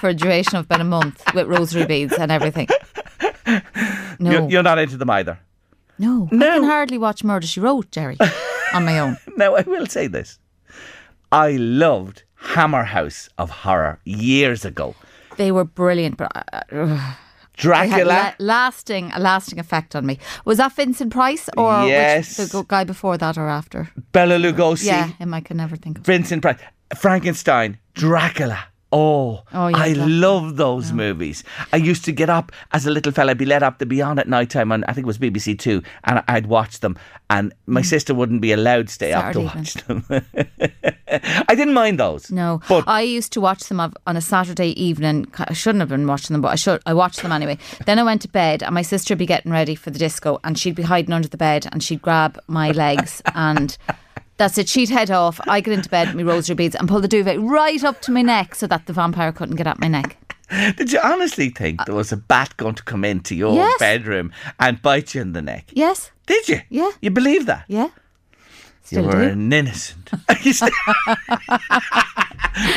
for 0.00 0.08
a 0.08 0.14
duration 0.14 0.56
of 0.56 0.66
about 0.66 0.80
a 0.80 0.84
month 0.84 1.22
with 1.34 1.46
rosary 1.48 1.84
beads 1.86 2.12
and 2.14 2.30
everything. 2.32 2.68
No. 4.18 4.30
You're, 4.30 4.48
you're 4.48 4.62
not 4.62 4.78
into 4.78 4.96
them 4.96 5.10
either. 5.10 5.38
no. 5.98 6.28
No. 6.32 6.46
I 6.48 6.54
can 6.54 6.64
hardly 6.64 6.98
watch 6.98 7.22
Murder 7.24 7.46
She 7.46 7.60
Wrote, 7.60 7.90
Jerry, 7.90 8.16
on 8.72 8.84
my 8.84 8.98
own. 8.98 9.16
Now 9.36 9.56
I 9.56 9.62
will 9.62 9.86
say 9.86 10.06
this: 10.06 10.38
I 11.32 11.52
loved 11.52 12.22
Hammer 12.36 12.84
House 12.84 13.28
of 13.36 13.50
Horror 13.50 13.98
years 14.04 14.64
ago. 14.64 14.94
They 15.36 15.50
were 15.52 15.64
brilliant, 15.64 16.16
but 16.16 16.30
uh, 16.34 16.60
uh, 16.72 17.14
Dracula. 17.56 18.04
la- 18.04 18.32
lasting 18.38 19.12
a 19.14 19.20
lasting 19.20 19.58
effect 19.60 19.94
on 19.94 20.04
me. 20.06 20.18
Was 20.44 20.58
that 20.58 20.72
Vincent 20.74 21.12
Price 21.12 21.48
or 21.56 21.80
which- 21.82 21.90
Yes. 21.90 22.36
the 22.36 22.64
guy 22.68 22.84
before 22.84 23.16
that 23.18 23.36
or 23.38 23.48
after? 23.48 23.88
Bela 24.12 24.36
Lugosi, 24.38 24.86
Yeah, 24.86 25.06
him 25.18 25.32
I 25.34 25.40
can 25.40 25.56
never 25.56 25.76
think 25.76 25.98
of. 25.98 26.04
Vincent 26.04 26.42
Price, 26.42 26.58
Frankenstein, 26.96 27.78
Dracula. 27.94 28.58
Oh, 28.94 29.42
Oh, 29.52 29.68
yeah, 29.68 29.76
I 29.76 29.92
love 29.92 30.56
those 30.56 30.92
movies. 30.92 31.42
I 31.72 31.76
used 31.78 32.04
to 32.04 32.12
get 32.12 32.30
up 32.30 32.52
as 32.72 32.86
a 32.86 32.90
little 32.90 33.12
fella, 33.12 33.32
I'd 33.32 33.38
be 33.38 33.44
let 33.44 33.62
up 33.62 33.78
to 33.78 33.86
be 33.86 34.00
on 34.00 34.18
at 34.18 34.28
night 34.28 34.50
time 34.50 34.70
on 34.70 34.84
I 34.84 34.92
think 34.92 35.04
it 35.04 35.06
was 35.06 35.18
BBC 35.18 35.58
Two, 35.58 35.82
and 36.04 36.22
I'd 36.28 36.46
watch 36.46 36.80
them. 36.80 36.96
And 37.30 37.52
my 37.66 37.80
mm. 37.80 37.86
sister 37.86 38.14
wouldn't 38.14 38.40
be 38.40 38.52
allowed 38.52 38.88
to 38.88 38.92
stay 38.92 39.12
up 39.12 39.32
to 39.32 39.48
Saturday 39.48 39.58
watch 39.58 39.74
them. 39.74 40.04
I 41.48 41.54
didn't 41.54 41.74
mind 41.74 41.98
those. 41.98 42.30
No, 42.30 42.60
but 42.68 42.84
I 42.86 43.00
used 43.02 43.32
to 43.32 43.40
watch 43.40 43.68
them 43.68 43.80
on 43.80 44.16
a 44.16 44.20
Saturday 44.20 44.70
evening. 44.80 45.26
I 45.38 45.52
shouldn't 45.52 45.80
have 45.80 45.88
been 45.88 46.06
watching 46.06 46.34
them, 46.34 46.40
but 46.40 46.52
I 46.52 46.56
should. 46.56 46.80
I 46.86 46.94
watched 46.94 47.22
them 47.22 47.32
anyway. 47.32 47.58
then 47.86 47.98
I 47.98 48.02
went 48.02 48.22
to 48.22 48.28
bed, 48.28 48.62
and 48.62 48.74
my 48.74 48.82
sister 48.82 49.12
would 49.14 49.18
be 49.18 49.26
getting 49.26 49.50
ready 49.50 49.74
for 49.74 49.90
the 49.90 49.98
disco, 49.98 50.40
and 50.44 50.58
she'd 50.58 50.74
be 50.74 50.82
hiding 50.82 51.12
under 51.12 51.28
the 51.28 51.36
bed, 51.36 51.66
and 51.72 51.82
she'd 51.82 52.02
grab 52.02 52.38
my 52.46 52.70
legs, 52.70 53.22
and 53.34 53.76
that's 54.36 54.58
it. 54.58 54.68
She'd 54.68 54.90
head 54.90 55.10
off. 55.10 55.40
I 55.48 55.60
get 55.60 55.72
into 55.74 55.88
bed 55.88 56.08
with 56.08 56.16
my 56.16 56.22
rosary 56.32 56.54
beads 56.56 56.74
and 56.74 56.88
pull 56.88 57.00
the 57.00 57.08
duvet 57.08 57.40
right 57.40 57.82
up 57.84 58.00
to 58.02 58.12
my 58.12 58.22
neck 58.22 58.54
so 58.54 58.66
that 58.66 58.86
the 58.86 58.92
vampire 58.92 59.32
couldn't 59.32 59.56
get 59.56 59.66
at 59.66 59.78
my 59.80 59.88
neck. 59.88 60.16
did 60.76 60.92
you 60.92 61.00
honestly 61.02 61.48
think 61.48 61.84
there 61.86 61.94
was 61.94 62.12
a 62.12 62.16
bat 62.16 62.54
going 62.56 62.74
to 62.74 62.82
come 62.82 63.04
into 63.04 63.34
your 63.34 63.54
Yes. 63.54 63.78
bedroom 63.78 64.32
and 64.60 64.80
bite 64.82 65.14
you 65.14 65.22
in 65.22 65.32
the 65.32 65.42
neck? 65.42 65.64
Yes, 65.72 66.10
Did 66.26 66.48
you? 66.48 66.60
Yeah. 66.68 66.90
You 67.00 67.10
believe 67.10 67.46
that? 67.46 67.64
yeah. 67.68 67.88
You 68.90 69.02
were 69.02 69.12
do. 69.12 69.18
an 69.30 69.50
innocent. 69.52 70.10
Still- 70.42 70.68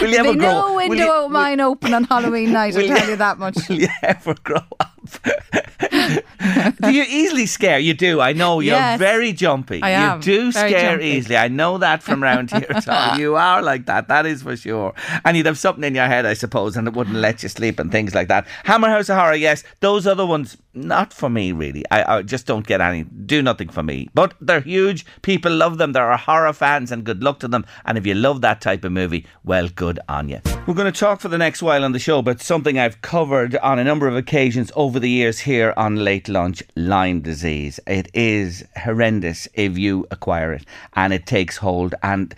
will 0.02 0.10
you 0.10 0.17
ever 0.17 0.32
Be 0.34 0.39
grow? 0.39 0.52
no 0.52 0.67
will 0.70 0.76
window 0.78 0.96
you- 1.06 1.12
of 1.26 1.32
mine 1.32 1.60
open 1.60 1.93
on 1.93 2.06
Halloween 2.06 2.54
night. 2.54 2.76
I'll 2.78 2.88
tell 2.88 3.04
you- 3.06 3.12
you 3.12 3.15
that 3.17 3.38
much. 3.38 3.58
Will 3.67 3.82
you 3.82 3.89
ever 4.02 4.34
grow 4.43 4.62
up? 4.80 4.87
do 6.81 6.91
you 6.91 7.03
easily 7.07 7.45
scare? 7.45 7.79
You 7.79 7.93
do. 7.93 8.19
I 8.21 8.33
know 8.33 8.60
you're 8.60 8.75
Yes. 8.75 8.99
very 8.99 9.33
jumpy. 9.33 9.81
I 9.81 9.91
am. 9.91 10.17
You 10.19 10.23
do 10.23 10.51
scare 10.51 10.91
jumpy. 10.91 11.05
easily. 11.05 11.38
I 11.38 11.47
know 11.47 11.77
that 11.77 12.03
from 12.03 12.21
round 12.21 12.51
here. 12.51 12.62
Tom. 12.81 13.19
you 13.19 13.36
are 13.36 13.62
like 13.62 13.86
that. 13.86 14.07
That 14.07 14.25
is 14.25 14.43
for 14.43 14.55
sure. 14.55 14.93
And 15.25 15.36
you'd 15.38 15.45
have 15.45 15.57
something 15.57 15.83
in 15.83 15.95
your 15.95 16.07
head, 16.07 16.25
I 16.25 16.33
suppose, 16.33 16.77
and 16.77 16.88
it 16.88 16.93
wouldn't 16.93 17.17
let 17.17 17.43
you 17.43 17.49
sleep 17.49 17.79
and 17.79 17.91
things 17.91 18.13
like 18.15 18.27
that. 18.27 18.47
Hammer 18.63 18.89
House 18.89 19.10
of 19.10 19.17
Horror, 19.17 19.36
yes. 19.36 19.63
Those 19.79 20.07
other 20.07 20.25
ones, 20.25 20.57
not 20.73 21.13
for 21.13 21.29
me 21.29 21.51
really. 21.51 21.83
I, 21.91 22.17
I 22.17 22.21
just 22.21 22.45
don't 22.45 22.65
get 22.65 22.81
any. 22.81 23.03
Do 23.03 23.41
nothing 23.41 23.69
for 23.69 23.83
me. 23.83 24.10
But 24.13 24.33
they're 24.41 24.62
huge. 24.62 25.05
People 25.21 25.51
love 25.51 25.77
them. 25.77 25.93
There 25.93 26.10
are 26.12 26.17
horror 26.17 26.53
fans, 26.53 26.91
and 26.91 27.03
good 27.03 27.23
luck 27.23 27.39
to 27.39 27.47
them. 27.47 27.65
And 27.86 27.97
if 27.97 28.05
you 28.05 28.13
love 28.13 28.41
that 28.41 28.62
type 28.62 28.83
of 28.83 28.91
movie, 28.91 29.25
well, 29.43 29.69
good 29.69 29.99
on 30.10 30.29
you. 30.29 30.39
We're 30.65 30.73
going 30.73 30.91
to 30.91 30.97
talk 30.99 31.21
for 31.21 31.27
the 31.29 31.38
next 31.38 31.62
while 31.62 31.83
on 31.83 31.93
the 31.93 31.99
show, 31.99 32.21
but 32.21 32.41
something 32.41 32.77
I've 32.77 33.01
covered 33.01 33.55
on 33.57 33.79
a 33.79 33.83
number 33.83 34.07
of 34.07 34.15
occasions 34.15 34.71
over 34.75 34.87
the 34.91 35.10
years 35.10 35.39
here 35.39 35.73
on 35.76 35.97
Late 35.97 36.30
Lunch 36.30 36.63
Lyme 36.76 37.19
disease. 37.19 37.80
It 37.86 38.10
is 38.13 38.63
horrendous 38.78 39.47
if 39.54 39.78
you 39.78 40.08
acquire 40.12 40.54
it 40.54 40.65
and 40.93 41.12
it 41.12 41.26
takes 41.26 41.58
hold. 41.58 41.93
And 42.02 42.34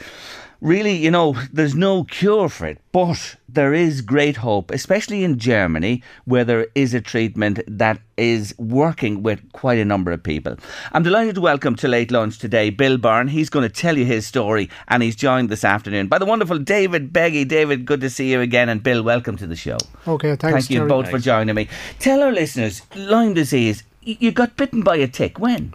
really, 0.61 0.95
you 0.95 1.11
know, 1.11 1.35
there's 1.51 1.75
no 1.75 2.03
cure 2.03 2.49
for 2.49 2.67
it, 2.67 2.79
but 2.91 3.35
there 3.47 3.73
is 3.73 4.01
great 4.01 4.37
hope, 4.37 4.71
especially 4.71 5.23
in 5.23 5.39
Germany, 5.39 6.03
where 6.25 6.43
there 6.43 6.67
is 6.75 6.93
a 6.93 7.01
treatment 7.01 7.59
that 7.67 7.99
is 8.17 8.53
working 8.57 9.23
with 9.23 9.51
quite 9.53 9.79
a 9.79 9.85
number 9.85 10.11
of 10.11 10.21
people. 10.21 10.55
I'm 10.91 11.03
delighted 11.03 11.35
to 11.35 11.41
welcome 11.41 11.75
to 11.77 11.87
Late 11.87 12.11
Lunch 12.11 12.39
today 12.39 12.69
Bill 12.69 12.97
Byrne. 12.97 13.29
He's 13.29 13.49
going 13.49 13.67
to 13.67 13.73
tell 13.73 13.97
you 13.97 14.05
his 14.05 14.27
story, 14.27 14.69
and 14.87 15.01
he's 15.01 15.15
joined 15.15 15.49
this 15.49 15.63
afternoon 15.63 16.07
by 16.07 16.17
the 16.17 16.25
wonderful 16.25 16.59
David 16.59 17.13
Beggy. 17.13 17.47
David, 17.47 17.85
good 17.85 18.01
to 18.01 18.09
see 18.09 18.31
you 18.31 18.41
again, 18.41 18.69
and 18.69 18.83
Bill, 18.83 19.01
welcome 19.03 19.37
to 19.37 19.47
the 19.47 19.55
show. 19.55 19.77
Okay, 20.07 20.35
thanks. 20.35 20.67
Thank 20.67 20.69
you 20.69 20.85
both 20.85 21.09
for 21.09 21.19
joining 21.19 21.55
me. 21.55 21.69
Tell 21.99 22.21
our 22.21 22.31
listeners, 22.31 22.81
Lyme 22.95 23.33
disease, 23.33 23.83
you 24.01 24.31
got 24.31 24.57
bitten 24.57 24.81
by 24.81 24.97
a 24.97 25.07
tick. 25.07 25.39
When? 25.39 25.73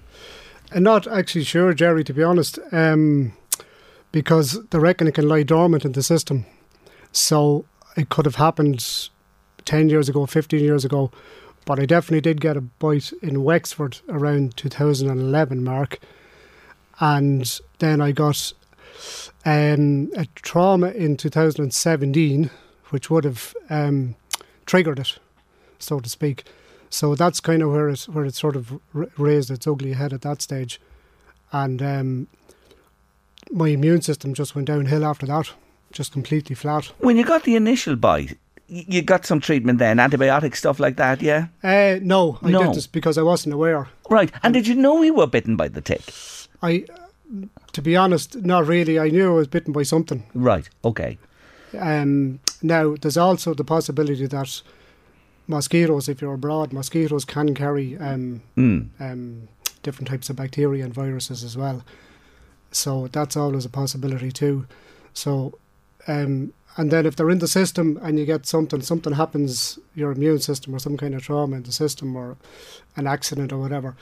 I'm 0.73 0.83
not 0.83 1.07
actually 1.07 1.45
sure, 1.45 1.73
Jerry, 1.73 2.03
to 2.05 2.13
be 2.13 2.23
honest, 2.23 2.59
um, 2.73 3.33
because 4.15 4.65
they 4.71 4.79
reckon 4.79 5.09
it 5.09 5.15
can 5.17 5.29
lie 5.29 5.43
dormant 5.43 5.85
in 5.85 5.91
the 5.91 6.03
system. 6.03 6.47
So 7.11 7.65
it 7.97 8.11
could 8.11 8.27
have 8.27 8.37
happened 8.37 9.11
10 9.65 9.89
years 9.89 10.09
ago, 10.09 10.25
15 10.25 10.61
years 10.61 10.85
ago. 10.85 11.11
But 11.65 11.81
I 11.81 11.85
definitely 11.87 12.21
did 12.21 12.41
get 12.41 12.57
a 12.57 12.61
bite 12.61 13.13
in 13.23 13.43
Wexford 13.43 13.99
around 14.09 14.57
2011 14.57 15.65
mark. 15.65 15.99
And 17.01 17.61
then 17.81 18.01
I 18.01 18.13
got 18.13 18.53
um, 19.45 20.13
a 20.17 20.27
trauma 20.37 20.91
in 20.91 21.17
2017, 21.17 22.51
which 22.91 23.11
would 23.11 23.25
have 23.25 23.53
um, 23.69 24.15
triggered 24.65 25.01
it, 25.01 25.19
so 25.81 25.99
to 25.99 26.09
speak. 26.09 26.45
So 26.89 27.17
that's 27.17 27.41
kind 27.41 27.63
of 27.63 27.73
where 27.73 27.89
it 27.89 28.03
where 28.03 28.25
it 28.25 28.37
sort 28.37 28.55
of 28.55 28.79
raised 28.93 29.51
its 29.51 29.67
ugly 29.67 29.95
head 29.95 30.13
at 30.13 30.23
that 30.23 30.41
stage, 30.41 30.81
and 31.51 31.83
um, 31.83 32.29
my 33.53 33.69
immune 33.69 34.03
system 34.03 34.35
just 34.35 34.55
went 34.55 34.67
downhill 34.69 35.05
after 35.05 35.27
that, 35.27 35.51
just 35.93 36.13
completely 36.13 36.55
flat. 36.55 36.87
When 36.99 37.17
you 37.17 37.25
got 37.25 37.45
the 37.45 37.57
initial 37.57 37.97
bite, 37.97 38.37
you 38.69 39.03
got 39.03 39.27
some 39.27 39.41
treatment 39.41 39.79
then, 39.79 39.99
antibiotic 39.99 40.57
stuff 40.57 40.81
like 40.81 40.97
that, 40.97 41.21
yeah? 41.23 41.47
Uh, 41.63 41.99
no, 42.03 42.39
I 42.43 42.51
No. 42.51 42.65
did 42.65 42.75
this 42.75 42.87
because 42.87 43.19
I 43.19 43.23
wasn't 43.23 43.55
aware. 43.55 43.89
Right. 44.11 44.33
And 44.43 44.55
did 44.55 44.67
you 44.67 44.75
know 44.75 45.03
you 45.03 45.15
were 45.15 45.27
bitten 45.27 45.57
by 45.57 45.69
the 45.69 45.81
tick? 45.83 46.03
I, 46.63 46.85
to 47.73 47.83
be 47.83 47.95
honest, 47.97 48.37
not 48.45 48.67
really. 48.67 48.99
I 48.99 49.09
knew 49.11 49.33
I 49.33 49.35
was 49.37 49.49
bitten 49.49 49.73
by 49.73 49.83
something. 49.83 50.25
Right. 50.35 50.69
Okay. 50.85 51.19
Um, 51.79 52.39
now, 52.63 52.95
there's 52.97 53.17
also 53.19 53.53
the 53.53 53.65
possibility 53.65 54.27
that 54.27 54.63
mosquitoes, 55.47 56.09
if 56.09 56.23
you're 56.23 56.35
abroad, 56.35 56.73
mosquitoes 56.73 57.25
can 57.25 57.55
carry 57.55 57.99
um, 57.99 58.41
Mm. 58.57 58.89
um, 59.01 59.49
different 59.83 60.09
types 60.09 60.31
of 60.31 60.37
bacteria 60.37 60.85
and 60.85 60.95
viruses 60.95 61.45
as 61.45 61.57
well. 61.57 61.83
So 62.75 63.09
that's 63.09 63.37
always 63.37 63.65
a 63.65 63.69
possibility 63.69 64.33
too. 64.33 64.67
So, 65.13 65.59
um, 66.09 66.53
and 66.77 66.91
then 66.91 67.07
if 67.07 67.15
they're 67.15 67.31
in 67.31 67.39
the 67.39 67.47
system 67.49 67.99
and 68.03 68.19
you 68.19 68.27
get 68.27 68.47
something, 68.47 68.83
something 68.83 69.13
happens, 69.13 69.79
your 69.95 70.11
immune 70.11 70.41
system 70.41 70.75
or 70.75 70.81
some 70.81 70.97
kind 70.97 71.15
of 71.15 71.23
trauma 71.23 71.57
in 71.57 71.63
the 71.63 71.71
system 71.73 72.17
or 72.17 72.37
an 72.97 73.07
accident 73.07 73.53
or 73.53 73.59
whatever, 73.59 73.95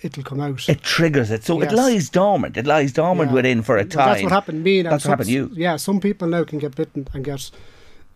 it'll 0.00 0.22
come 0.22 0.40
out. 0.40 0.66
It 0.66 0.82
triggers 0.82 1.30
it. 1.30 1.44
So 1.44 1.60
Yes. 1.60 1.72
it 1.72 1.76
lies 1.76 2.08
dormant. 2.08 2.56
It 2.56 2.64
lies 2.66 2.92
dormant 2.94 3.30
Yeah. 3.30 3.34
within 3.34 3.60
for 3.62 3.76
a 3.76 3.80
Well, 3.80 3.88
time. 3.88 4.08
That's 4.08 4.22
what 4.22 4.32
happened 4.32 4.60
to 4.60 4.64
me. 4.64 4.82
now. 4.82 4.90
That's 4.90 5.04
what 5.04 5.10
happened 5.10 5.28
to 5.28 5.32
you. 5.34 5.50
Yeah, 5.54 5.76
some 5.76 6.00
people 6.00 6.26
now 6.28 6.44
can 6.44 6.58
get 6.58 6.74
bitten 6.74 7.06
and 7.12 7.22
get, 7.22 7.50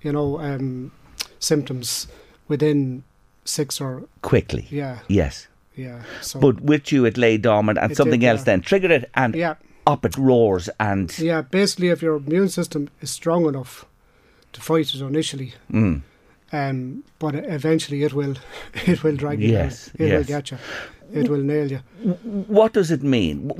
you 0.00 0.12
know, 0.12 0.40
um, 0.40 0.92
symptoms 1.38 2.06
within 2.48 3.02
six 3.44 3.80
or 3.82 4.04
Quickly. 4.22 4.66
yeah, 4.70 5.00
Yes. 5.08 5.46
yeah. 5.76 6.02
So 6.22 6.40
But 6.40 6.60
with 6.62 6.90
you, 6.90 7.04
it 7.04 7.18
lay 7.18 7.36
dormant 7.36 7.78
and 7.78 7.94
something 7.96 8.20
did, 8.20 8.26
else 8.28 8.40
yeah. 8.40 8.44
then 8.44 8.60
triggered 8.62 8.90
it 8.90 9.10
and 9.14 9.34
yeah, 9.34 9.54
up 9.92 10.04
it 10.04 10.16
roars 10.16 10.68
and. 10.78 11.06
yeah. 11.18 11.42
Basically, 11.50 11.88
if 11.88 12.02
your 12.02 12.16
immune 12.16 12.48
system 12.48 12.88
is 13.00 13.10
strong 13.10 13.46
enough 13.46 13.84
to 14.52 14.60
fight 14.60 14.94
it 14.94 15.00
initially, 15.00 15.52
Mm. 15.72 16.02
um, 16.52 17.02
but 17.18 17.34
eventually 17.34 18.02
it 18.04 18.12
will, 18.12 18.34
it 18.86 19.02
will 19.04 19.16
drag 19.16 19.40
you 19.40 19.50
Yes, 19.52 19.90
down. 19.98 20.08
It 20.08 20.12
will 20.16 20.24
get 20.24 20.50
you. 20.50 20.58
It 21.12 21.28
will 21.28 21.42
nail 21.42 21.68
you. 21.72 21.80
What 22.58 22.72
does 22.72 22.90
it 22.92 23.02
mean? 23.02 23.50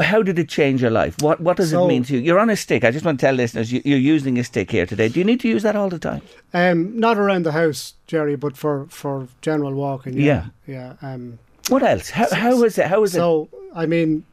How 0.00 0.22
did 0.24 0.38
it 0.40 0.48
change 0.48 0.82
your 0.82 0.90
life? 0.90 1.14
What 1.22 1.40
What 1.40 1.56
does 1.56 1.72
it 1.72 1.86
mean 1.86 2.02
to 2.04 2.14
you? 2.14 2.18
You're 2.20 2.40
on 2.40 2.50
a 2.50 2.56
stick. 2.56 2.82
I 2.84 2.90
just 2.90 3.04
want 3.04 3.20
to 3.20 3.26
tell 3.26 3.34
listeners 3.36 3.70
you, 3.72 3.80
you're 3.84 4.14
using 4.16 4.38
a 4.38 4.42
stick 4.44 4.72
here 4.72 4.86
today. 4.86 5.08
Do 5.08 5.20
you 5.20 5.24
need 5.24 5.38
to 5.40 5.48
use 5.48 5.62
that 5.62 5.76
all 5.76 5.88
the 5.88 6.00
time? 6.00 6.20
Um, 6.52 6.98
not 6.98 7.16
around 7.16 7.44
the 7.46 7.52
house, 7.52 7.94
Jerry, 8.08 8.34
but 8.36 8.56
for 8.56 8.86
for 8.88 9.28
general 9.40 9.74
walking. 9.74 10.14
Yeah, 10.18 10.46
yeah. 10.66 10.94
Um, 11.00 11.38
What 11.68 11.82
else? 11.84 12.10
How, 12.10 12.26
how 12.34 12.64
is 12.64 12.76
it? 12.78 12.86
How 12.88 13.04
is 13.04 13.14
it? 13.14 13.18
So, 13.18 13.48
I 13.82 13.86
mean, 13.86 14.24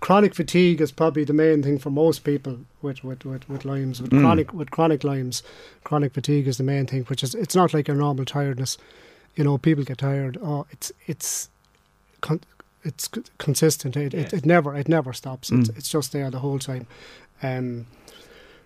chronic 0.00 0.34
fatigue 0.34 0.80
is 0.80 0.92
probably 0.92 1.24
the 1.24 1.32
main 1.32 1.62
thing 1.62 1.78
for 1.78 1.90
most 1.90 2.24
people 2.24 2.58
with 2.82 3.02
with 3.04 3.24
with, 3.24 3.48
with 3.48 3.64
Lyme's. 3.64 4.00
With 4.02 4.10
Mm. 4.10 4.20
chronic 4.20 4.52
with 4.52 4.70
chronic 4.70 5.04
Lyme's, 5.04 5.42
chronic 5.84 6.12
fatigue 6.14 6.46
is 6.48 6.56
the 6.56 6.64
main 6.64 6.86
thing, 6.86 7.04
which 7.04 7.22
is 7.22 7.34
it's 7.34 7.54
not 7.56 7.72
like 7.74 7.88
a 7.88 7.94
normal 7.94 8.24
tiredness. 8.24 8.76
You 9.36 9.44
know, 9.44 9.58
people 9.58 9.84
get 9.84 9.98
tired. 9.98 10.38
Oh, 10.42 10.66
it's 10.70 10.92
it's 11.06 11.48
con- 12.20 12.40
it's 12.82 13.08
consistent. 13.38 13.96
It, 13.96 14.14
it, 14.14 14.32
it 14.32 14.46
never 14.46 14.74
it 14.76 14.88
never 14.88 15.12
stops. 15.12 15.50
It's 15.50 15.68
Mm. 15.70 15.78
it's 15.78 15.88
just 15.88 16.12
there 16.12 16.30
the 16.30 16.40
whole 16.40 16.58
time. 16.58 16.86
Um, 17.42 17.86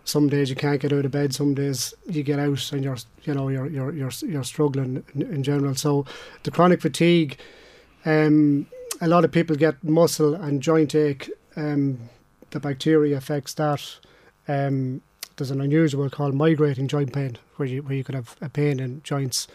some 0.04 0.28
days 0.28 0.48
you 0.48 0.56
can't 0.56 0.80
get 0.80 0.92
out 0.92 1.04
of 1.04 1.10
bed. 1.10 1.34
Some 1.34 1.54
days 1.54 1.92
you 2.08 2.22
get 2.22 2.38
out 2.38 2.72
and 2.72 2.82
you're, 2.82 2.96
you 3.24 3.34
know, 3.34 3.48
you're 3.48 3.66
you're 3.66 3.92
you're, 3.92 4.10
you're 4.26 4.44
struggling 4.44 5.04
in, 5.14 5.22
in 5.22 5.42
general. 5.42 5.74
So 5.74 6.06
the 6.44 6.50
chronic 6.50 6.80
fatigue, 6.80 7.36
um, 8.08 8.66
a 9.00 9.08
lot 9.08 9.24
of 9.24 9.32
people 9.32 9.56
get 9.56 9.82
muscle 9.84 10.34
and 10.34 10.62
joint 10.62 10.94
ache. 10.94 11.30
Um, 11.56 11.98
the 12.50 12.60
bacteria 12.60 13.16
affects 13.16 13.54
that. 13.54 13.82
Um, 14.46 15.02
there's 15.36 15.50
an 15.50 15.60
unusual 15.60 16.08
called 16.10 16.34
migrating 16.34 16.88
joint 16.88 17.12
pain, 17.12 17.36
where 17.56 17.68
you 17.68 17.82
where 17.82 17.94
you 17.94 18.04
could 18.04 18.14
have 18.14 18.36
a 18.40 18.48
pain 18.48 18.80
in 18.80 19.02
joints 19.02 19.46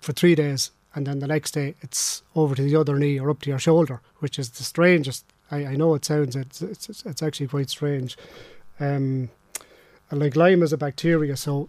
for 0.00 0.12
three 0.12 0.34
days, 0.34 0.70
and 0.94 1.06
then 1.06 1.18
the 1.18 1.26
next 1.26 1.50
day 1.52 1.74
it's 1.82 2.22
over 2.34 2.54
to 2.54 2.62
the 2.62 2.76
other 2.76 2.96
knee 2.98 3.18
or 3.20 3.28
up 3.30 3.40
to 3.42 3.50
your 3.50 3.58
shoulder, 3.58 4.00
which 4.20 4.38
is 4.38 4.50
the 4.50 4.64
strangest. 4.64 5.24
I, 5.50 5.66
I 5.66 5.76
know 5.76 5.94
it 5.94 6.04
sounds 6.04 6.36
it's 6.36 6.62
it's 6.62 6.88
it's 7.04 7.22
actually 7.22 7.48
quite 7.48 7.68
strange. 7.70 8.16
Um, 8.80 9.30
and 10.10 10.20
like 10.20 10.36
Lyme 10.36 10.62
is 10.62 10.72
a 10.72 10.78
bacteria, 10.78 11.36
so 11.36 11.68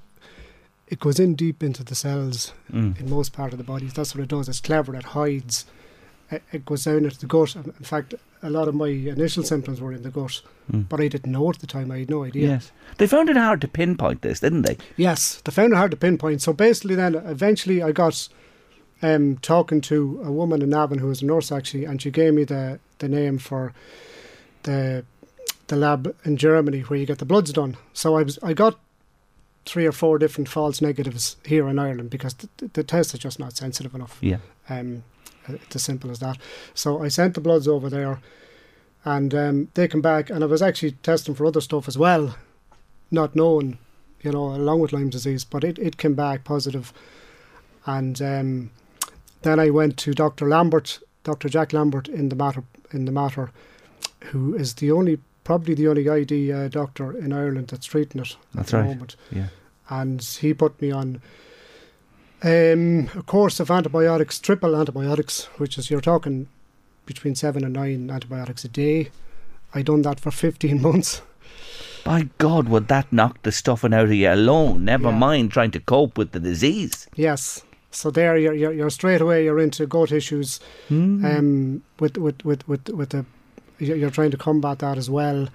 it 0.87 0.99
goes 0.99 1.19
in 1.19 1.35
deep 1.35 1.63
into 1.63 1.83
the 1.83 1.95
cells 1.95 2.53
Mm. 2.71 2.99
in 2.99 3.09
most 3.09 3.33
part 3.33 3.51
of 3.51 3.57
the 3.57 3.63
body. 3.63 3.87
That's 3.87 4.13
what 4.15 4.23
it 4.23 4.29
does. 4.29 4.47
It's 4.47 4.61
clever. 4.61 4.95
It 4.95 5.03
hides. 5.17 5.65
It, 5.65 5.78
it 6.51 6.65
goes 6.65 6.83
down 6.83 7.03
into 7.05 7.19
the 7.19 7.25
gut. 7.25 7.55
And 7.55 7.67
in 7.67 7.85
fact, 7.85 8.13
a 8.43 8.49
lot 8.49 8.67
of 8.67 8.75
my 8.75 8.87
initial 8.87 9.43
symptoms 9.43 9.81
were 9.81 9.93
in 9.93 10.03
the 10.03 10.09
gut, 10.11 10.41
Mm. 10.71 10.87
but 10.87 11.01
I 11.01 11.07
didn't 11.07 11.31
know 11.31 11.49
at 11.49 11.57
the 11.59 11.65
time. 11.67 11.89
I 11.91 11.97
had 11.99 12.09
no 12.11 12.23
idea. 12.23 12.47
Yes. 12.47 12.71
They 12.97 13.07
found 13.07 13.27
it 13.29 13.35
hard 13.37 13.59
to 13.61 13.67
pinpoint 13.67 14.21
this, 14.21 14.39
didn't 14.39 14.61
they? 14.67 14.77
Yes, 14.97 15.41
they 15.43 15.51
found 15.51 15.73
it 15.73 15.77
hard 15.77 15.89
to 15.91 15.97
pinpoint. 15.97 16.41
So 16.43 16.53
basically, 16.53 16.93
then 16.93 17.15
eventually 17.15 17.81
I 17.81 17.91
got 17.91 18.29
um, 19.01 19.37
talking 19.37 19.81
to 19.81 20.21
a 20.23 20.31
woman 20.31 20.61
in 20.61 20.69
Navan 20.69 20.99
who 20.99 21.07
was 21.07 21.23
a 21.23 21.25
nurse 21.25 21.51
actually, 21.51 21.85
and 21.85 21.99
she 21.99 22.11
gave 22.11 22.33
me 22.35 22.43
the, 22.43 22.79
the 22.99 23.09
name 23.09 23.39
for 23.39 23.73
the 24.63 25.03
the 25.67 25.75
lab 25.75 26.15
in 26.25 26.35
Germany 26.37 26.81
where 26.81 26.99
you 26.99 27.05
get 27.05 27.17
the 27.19 27.25
bloods 27.25 27.51
done. 27.53 27.77
So 27.93 28.17
I 28.17 28.23
was 28.23 28.37
I 28.43 28.53
got 28.53 28.77
three 29.65 29.85
or 29.87 29.91
four 29.91 30.17
different 30.19 30.49
false 30.49 30.81
negatives 30.81 31.35
here 31.45 31.67
in 31.67 31.77
Ireland 31.79 32.09
because 32.09 32.33
the, 32.35 32.49
the, 32.57 32.67
the 32.73 32.83
test 32.83 33.13
is 33.13 33.19
just 33.19 33.39
not 33.39 33.55
sensitive 33.55 33.93
enough. 33.95 34.17
Yeah. 34.21 34.37
Um, 34.69 35.03
it's 35.47 35.75
as 35.75 35.83
simple 35.83 36.11
as 36.11 36.19
that. 36.19 36.37
So 36.73 37.01
I 37.01 37.07
sent 37.07 37.33
the 37.35 37.41
bloods 37.41 37.67
over 37.67 37.89
there, 37.89 38.19
and 39.05 39.33
um, 39.33 39.67
they 39.73 39.87
come 39.87 40.01
back, 40.01 40.29
and 40.29 40.43
I 40.43 40.47
was 40.47 40.61
actually 40.61 40.91
testing 41.03 41.35
for 41.35 41.45
other 41.45 41.61
stuff 41.61 41.87
as 41.87 41.97
well, 41.97 42.35
not 43.11 43.35
knowing, 43.35 43.77
you 44.21 44.31
know, 44.31 44.53
along 44.55 44.81
with 44.81 44.93
Lyme 44.93 45.09
disease, 45.09 45.43
but 45.43 45.63
it, 45.63 45.79
it 45.79 45.97
came 45.97 46.13
back 46.15 46.43
positive. 46.43 46.91
And 47.85 48.21
um, 48.21 48.71
then 49.41 49.59
I 49.59 49.69
went 49.69 49.97
to 49.99 50.13
Dr. 50.13 50.47
Lambert, 50.47 50.99
Dr. 51.23 51.49
Jack 51.49 51.73
Lambert 51.73 52.07
in 52.07 52.29
the 52.29 52.35
Mater, 52.35 52.63
in 52.91 53.05
the 53.05 53.11
Mater, 53.11 53.51
who 54.25 54.53
is 54.53 54.75
the 54.75 54.91
only, 54.91 55.19
probably 55.43 55.73
the 55.73 55.87
only 55.87 56.07
ID 56.09 56.51
uh, 56.51 56.67
doctor 56.67 57.17
in 57.17 57.31
Ireland 57.33 57.69
that's 57.69 57.85
treating 57.85 58.21
it 58.21 58.35
That's 58.53 58.67
at 58.73 58.77
the 58.77 58.77
right. 58.77 58.87
moment 58.87 59.15
Yeah. 59.31 59.47
and 59.89 60.21
he 60.21 60.53
put 60.53 60.79
me 60.81 60.91
on 60.91 61.21
um, 62.43 63.09
a 63.15 63.23
course 63.23 63.59
of 63.59 63.69
antibiotics, 63.71 64.39
triple 64.39 64.75
antibiotics, 64.75 65.45
which 65.57 65.77
is 65.77 65.89
you're 65.89 66.01
talking 66.01 66.47
between 67.05 67.35
seven 67.35 67.63
and 67.63 67.73
nine 67.73 68.09
antibiotics 68.09 68.63
a 68.63 68.69
day. 68.69 69.09
I 69.73 69.81
done 69.81 70.01
that 70.03 70.19
for 70.19 70.31
15 70.31 70.81
months. 70.89 71.21
By 72.03 72.29
God, 72.37 72.69
would 72.69 72.87
that 72.87 73.11
knock 73.11 73.41
the 73.43 73.51
stuffing 73.51 73.93
out 73.93 74.05
of 74.05 74.13
you 74.13 74.29
alone? 74.31 74.85
Never 74.85 75.09
Yeah. 75.09 75.17
mind 75.17 75.51
trying 75.51 75.71
to 75.71 75.79
cope 75.79 76.17
with 76.17 76.31
the 76.31 76.39
disease. 76.39 77.07
Yes. 77.15 77.63
So 77.91 78.09
there, 78.11 78.37
you're, 78.37 78.53
you're, 78.53 78.71
you're 78.71 78.89
straight 78.89 79.19
away. 79.21 79.43
You're 79.43 79.59
into 79.59 79.85
gut 79.87 80.11
issues. 80.11 80.59
Um, 80.89 81.81
with 81.99 82.17
with 82.17 82.45
with 82.45 82.67
with 82.67 82.87
with 82.89 83.09
the, 83.09 83.25
you're 83.79 84.11
trying 84.11 84.31
to 84.31 84.37
combat 84.37 84.79
that 84.79 84.97
as 84.97 85.09
well, 85.09 85.49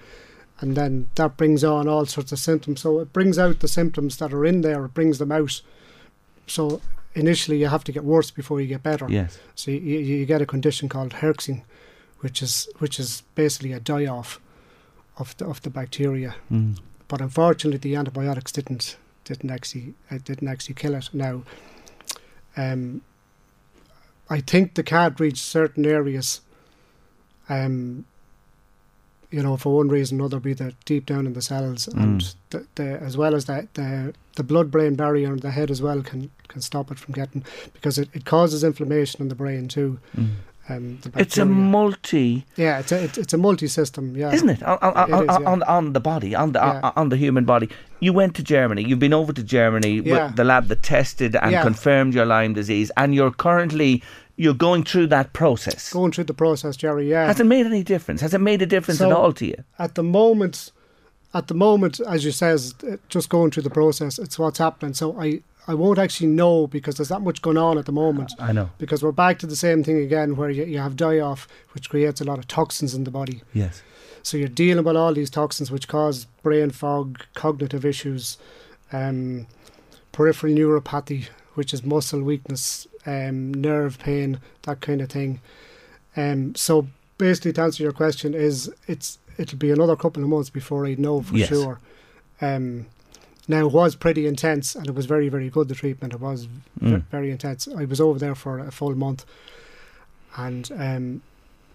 and 0.59 0.75
then 0.75 1.09
that 1.15 1.37
brings 1.37 1.63
on 1.63 1.87
all 1.87 2.05
sorts 2.05 2.31
of 2.33 2.39
symptoms. 2.39 2.81
So 2.81 2.99
it 2.99 3.13
brings 3.13 3.39
out 3.39 3.61
the 3.61 3.67
symptoms 3.69 4.17
that 4.17 4.33
are 4.33 4.45
in 4.45 4.61
there. 4.61 4.83
It 4.85 4.93
brings 4.93 5.17
them 5.17 5.31
out. 5.31 5.61
So 6.47 6.81
initially, 7.13 7.57
you 7.57 7.67
have 7.67 7.83
to 7.85 7.91
get 7.91 8.03
worse 8.03 8.31
before 8.31 8.61
you 8.61 8.67
get 8.67 8.83
better. 8.83 9.07
Yes. 9.09 9.39
So 9.55 9.71
you, 9.71 9.79
you 9.79 10.25
get 10.25 10.41
a 10.41 10.45
condition 10.45 10.89
called 10.89 11.13
herxing, 11.13 11.63
which 12.19 12.41
is 12.41 12.67
which 12.79 12.99
is 12.99 13.23
basically 13.35 13.73
a 13.73 13.79
die 13.79 14.05
off 14.05 14.39
of 15.17 15.35
the 15.37 15.45
of 15.45 15.61
the 15.61 15.69
bacteria. 15.69 16.35
Mm. 16.51 16.79
But 17.07 17.21
unfortunately, 17.21 17.79
the 17.79 17.95
antibiotics 17.95 18.51
didn't 18.51 18.97
didn't 19.23 19.51
actually 19.51 19.93
uh, 20.11 20.19
didn't 20.23 20.47
actually 20.47 20.75
kill 20.75 20.95
it. 20.95 21.09
Now, 21.13 21.43
um, 22.57 23.01
I 24.29 24.41
think 24.41 24.73
the 24.73 24.83
can't 24.83 25.19
reach 25.19 25.41
certain 25.41 25.85
areas. 25.85 26.41
Um, 27.47 28.05
you 29.31 29.41
know, 29.43 29.57
for 29.57 29.75
one 29.77 29.87
reason 29.89 30.19
or 30.19 30.23
another, 30.23 30.39
be 30.39 30.53
that 30.53 30.73
deep 30.85 31.05
down 31.05 31.25
in 31.27 31.33
the 31.33 31.41
cells, 31.41 31.87
and 31.87 32.33
the, 32.51 32.65
the 32.75 32.83
as 33.01 33.17
well 33.17 33.35
as 33.35 33.45
that 33.45 33.73
the 33.73 34.13
the 34.35 34.43
blood 34.43 34.71
brain 34.71 34.95
barrier 34.95 35.31
in 35.33 35.39
the 35.39 35.51
head 35.51 35.71
as 35.71 35.81
well 35.81 36.01
can 36.01 36.29
can 36.47 36.61
stop 36.61 36.91
it 36.91 36.99
from 36.99 37.13
getting 37.13 37.43
because 37.73 37.97
it, 37.97 38.09
it 38.13 38.25
causes 38.25 38.63
inflammation 38.63 39.21
in 39.21 39.29
the 39.29 39.35
brain 39.35 39.67
too. 39.67 39.99
Um, 40.67 40.97
the 41.03 41.11
It's 41.21 41.37
a 41.37 41.45
multi, 41.45 42.43
yeah, 42.55 42.79
it's 42.79 42.91
a 42.91 43.03
it's, 43.03 43.17
it's 43.19 43.33
a 43.33 43.37
multi 43.37 43.67
system. 43.67 44.17
Yeah, 44.17 44.33
isn't 44.33 44.49
it? 44.49 44.63
On, 44.63 44.79
on, 44.81 45.09
It 45.09 45.13
on, 45.13 45.23
is, 45.29 45.37
yeah. 45.41 45.49
on, 45.51 45.63
on 45.63 45.93
the 45.93 45.99
body, 45.99 46.33
on 46.33 46.53
the 46.53 46.59
Yeah. 46.59 46.79
on, 46.83 46.93
on 46.95 47.09
the 47.09 47.17
human 47.17 47.45
body. 47.45 47.69
You 47.99 48.13
went 48.13 48.35
to 48.37 48.43
Germany. 48.43 48.83
You've 48.83 48.97
been 48.99 49.13
over 49.13 49.31
to 49.31 49.43
Germany 49.43 50.01
Yeah. 50.03 50.27
with 50.27 50.37
the 50.37 50.43
lab 50.43 50.67
that 50.69 50.81
tested 50.81 51.35
and 51.35 51.51
Yeah. 51.51 51.61
confirmed 51.61 52.15
your 52.15 52.25
Lyme 52.25 52.53
disease, 52.55 52.89
and 52.97 53.13
you're 53.13 53.29
currently 53.31 54.01
you're 54.37 54.53
going 54.53 54.83
through 54.83 55.07
that 55.07 55.33
process. 55.33 55.91
Going 55.93 56.11
through 56.11 56.25
the 56.25 56.33
process, 56.33 56.75
Jerry. 56.75 57.09
Yeah, 57.09 57.27
Has 57.27 57.39
it 57.39 57.45
made 57.45 57.65
any 57.65 57.83
difference? 57.83 58.21
Has 58.21 58.33
it 58.33 58.41
made 58.41 58.61
a 58.61 58.65
difference 58.65 59.01
at 59.01 59.11
all 59.11 59.31
to 59.33 59.45
you? 59.45 59.63
at 59.79 59.95
the 59.95 60.03
moment, 60.03 60.71
at 61.33 61.47
the 61.47 61.53
moment, 61.53 61.99
as 62.01 62.23
you 62.25 62.31
says, 62.31 62.73
just 63.09 63.29
going 63.29 63.51
through 63.51 63.63
the 63.63 63.69
process, 63.69 64.19
it's 64.19 64.37
what's 64.39 64.57
happening. 64.59 64.93
So 64.93 65.19
I, 65.19 65.41
I 65.67 65.73
won't 65.73 65.99
actually 65.99 66.27
know 66.27 66.67
because 66.67 66.95
there's 66.95 67.09
that 67.09 67.21
much 67.21 67.41
going 67.41 67.57
on 67.57 67.77
at 67.77 67.85
the 67.85 67.91
moment. 67.91 68.33
I 68.39 68.51
know. 68.51 68.69
Because 68.77 69.03
we're 69.03 69.11
back 69.11 69.39
to 69.39 69.47
the 69.47 69.55
same 69.55 69.83
thing 69.83 69.97
again, 69.97 70.35
where 70.35 70.49
you, 70.49 70.63
you 70.65 70.79
have 70.79 70.95
die 70.95 71.19
off, 71.19 71.47
which 71.71 71.89
creates 71.89 72.21
a 72.21 72.23
lot 72.23 72.37
of 72.39 72.47
toxins 72.47 72.93
in 72.93 73.03
the 73.03 73.11
body. 73.11 73.41
Yes. 73.53 73.81
So 74.23 74.37
you're 74.37 74.47
dealing 74.47 74.83
with 74.85 74.95
all 74.95 75.13
these 75.13 75.29
toxins, 75.29 75.69
which 75.71 75.87
cause 75.87 76.25
brain 76.41 76.71
fog, 76.71 77.23
cognitive 77.35 77.85
issues, 77.85 78.37
um, 78.91 79.45
peripheral 80.11 80.53
neuropathy, 80.53 81.27
which 81.53 81.73
is 81.73 81.83
muscle 81.83 82.21
weakness, 82.23 82.87
um, 83.05 83.53
nerve 83.53 83.99
pain, 83.99 84.39
that 84.63 84.81
kind 84.81 85.01
of 85.01 85.09
thing. 85.09 85.39
Um, 86.17 86.55
so 86.55 86.87
basically, 87.17 87.53
to 87.53 87.61
answer 87.61 87.83
your 87.83 87.91
question, 87.91 88.33
is 88.33 88.71
it's 88.87 89.19
it'll 89.37 89.57
be 89.57 89.71
another 89.71 89.95
couple 89.95 90.23
of 90.23 90.29
months 90.29 90.49
before 90.49 90.85
I 90.85 90.95
know 90.95 91.21
for 91.21 91.35
Yes. 91.35 91.49
sure. 91.49 91.79
Um, 92.41 92.85
now 93.47 93.67
it 93.67 93.71
was 93.73 93.95
pretty 93.95 94.25
intense, 94.27 94.75
and 94.75 94.87
it 94.87 94.95
was 94.95 95.05
very 95.05 95.29
very 95.29 95.49
good. 95.49 95.67
The 95.67 95.75
treatment 95.75 96.13
it 96.13 96.19
was 96.19 96.47
Mm. 96.81 97.03
very 97.11 97.31
intense. 97.31 97.67
I 97.67 97.85
was 97.85 97.99
over 98.01 98.17
there 98.19 98.35
for 98.35 98.59
a 98.59 98.71
full 98.71 98.95
month, 98.95 99.25
and 100.37 100.69
um, 100.77 101.21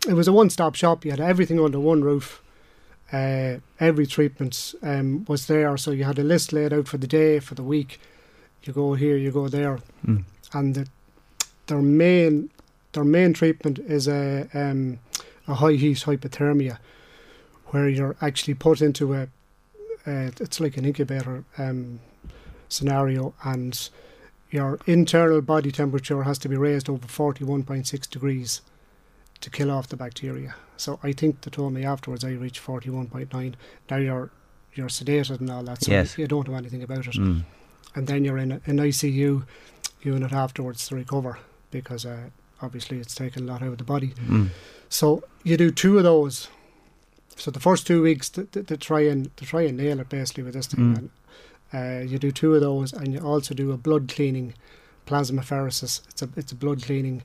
it 0.09 0.14
was 0.14 0.29
a 0.29 0.33
one-stop 0.33 0.75
shop. 0.75 1.05
You 1.05 1.11
had 1.12 1.21
everything 1.21 1.61
under 1.61 1.79
one 1.81 2.03
roof. 2.03 2.43
Uh, 3.12 3.57
every 3.81 4.07
treatment 4.07 4.75
um, 4.83 5.25
was 5.27 5.47
there, 5.47 5.77
so 5.77 5.90
you 5.90 6.05
had 6.05 6.19
a 6.19 6.23
list 6.23 6.53
laid 6.53 6.73
out 6.73 6.87
for 6.87 6.97
the 6.97 7.07
day, 7.09 7.40
for 7.40 7.55
the 7.57 7.62
week. 7.62 8.01
You 8.62 8.73
go 8.73 8.95
here, 8.95 9.16
you 9.16 9.31
go 9.33 9.49
there, 9.49 9.79
Mm. 10.07 10.25
and 10.53 10.75
the, 10.75 10.87
their 11.70 11.80
main 11.83 12.50
their 12.92 13.04
main 13.04 13.33
treatment 13.33 13.78
is 13.78 14.09
a 14.09 14.48
um, 14.52 14.98
a 15.48 15.54
high 15.54 15.72
heat 15.83 15.98
hypothermia, 15.98 16.78
where 17.66 17.88
you're 17.88 18.16
actually 18.20 18.54
put 18.54 18.80
into 18.83 19.14
a 19.14 19.22
uh, 20.06 20.30
it's 20.44 20.61
like 20.61 20.76
an 20.76 20.85
incubator 20.85 21.44
um, 21.59 22.00
scenario, 22.68 23.33
and 23.44 23.88
your 24.50 24.78
internal 24.87 25.40
body 25.40 25.70
temperature 25.70 26.22
has 26.24 26.38
to 26.38 26.48
be 26.48 26.56
raised 26.56 26.88
over 26.90 27.06
forty 27.06 27.44
one 27.44 27.62
point 27.62 27.87
six 27.87 28.06
degrees 28.06 28.61
to 29.40 29.48
kill 29.50 29.70
off 29.70 29.88
the 29.88 29.96
bacteria. 29.96 30.54
So 30.76 30.98
I 31.02 31.12
think 31.12 31.40
they 31.42 31.50
told 31.50 31.72
me 31.72 31.85
afterwards 31.85 32.24
I 32.24 32.33
reached 32.33 32.59
forty 32.59 32.90
one 32.90 33.06
point 33.06 33.33
nine. 33.33 33.56
Now 33.88 33.96
you're 33.98 34.30
you're 34.74 34.88
sedated 34.88 35.40
and 35.40 35.50
all 35.50 35.62
that, 35.64 35.83
so 35.85 35.92
Yes. 35.92 36.18
you 36.18 36.26
don't 36.26 36.48
know 36.48 36.54
anything 36.56 36.83
about 36.83 37.06
it 37.06 37.14
Mm. 37.16 37.42
and 37.96 38.06
then 38.06 38.24
you're 38.24 38.38
in 38.38 38.52
a- 38.52 38.61
an 38.66 38.78
ICU 38.78 39.42
unit 40.02 40.33
afterwards 40.33 40.87
to 40.88 40.94
recover 40.94 41.38
because 41.70 42.04
uh, 42.06 42.30
obviously 42.62 42.98
it's 42.98 43.14
taken 43.14 43.48
a 43.48 43.52
lot 43.52 43.62
out 43.62 43.68
of 43.68 43.78
the 43.78 43.85
body. 43.85 44.09
Mm. 44.26 44.48
So 44.88 45.22
you 45.44 45.56
do 45.56 45.70
two 45.70 45.98
of 45.98 46.04
those. 46.04 46.48
So 47.37 47.50
the 47.50 47.61
first 47.61 47.87
two 47.87 48.02
weeks 48.02 48.28
to, 48.30 48.44
to, 48.44 48.62
to 48.64 48.76
try 48.76 49.00
and 49.00 49.35
to 49.37 49.44
try 49.44 49.62
and 49.62 49.76
nail 49.76 50.00
it 50.00 50.09
basically 50.09 50.42
with 50.44 50.54
this 50.54 50.66
thing. 50.66 50.94
Mm. 50.94 50.98
And, 50.98 51.11
uh, 51.72 52.04
you 52.04 52.18
do 52.18 52.33
two 52.33 52.54
of 52.54 52.61
those, 52.61 52.92
and 52.92 53.12
you 53.14 53.20
also 53.20 53.54
do 53.54 53.70
a 53.70 53.76
blood 53.76 54.09
cleaning, 54.09 54.54
plasmapheresis. 55.06 56.02
It's 56.09 56.22
a 56.22 56.28
it's 56.37 56.52
a 56.52 56.56
blood 56.56 56.83
cleaning 56.83 57.22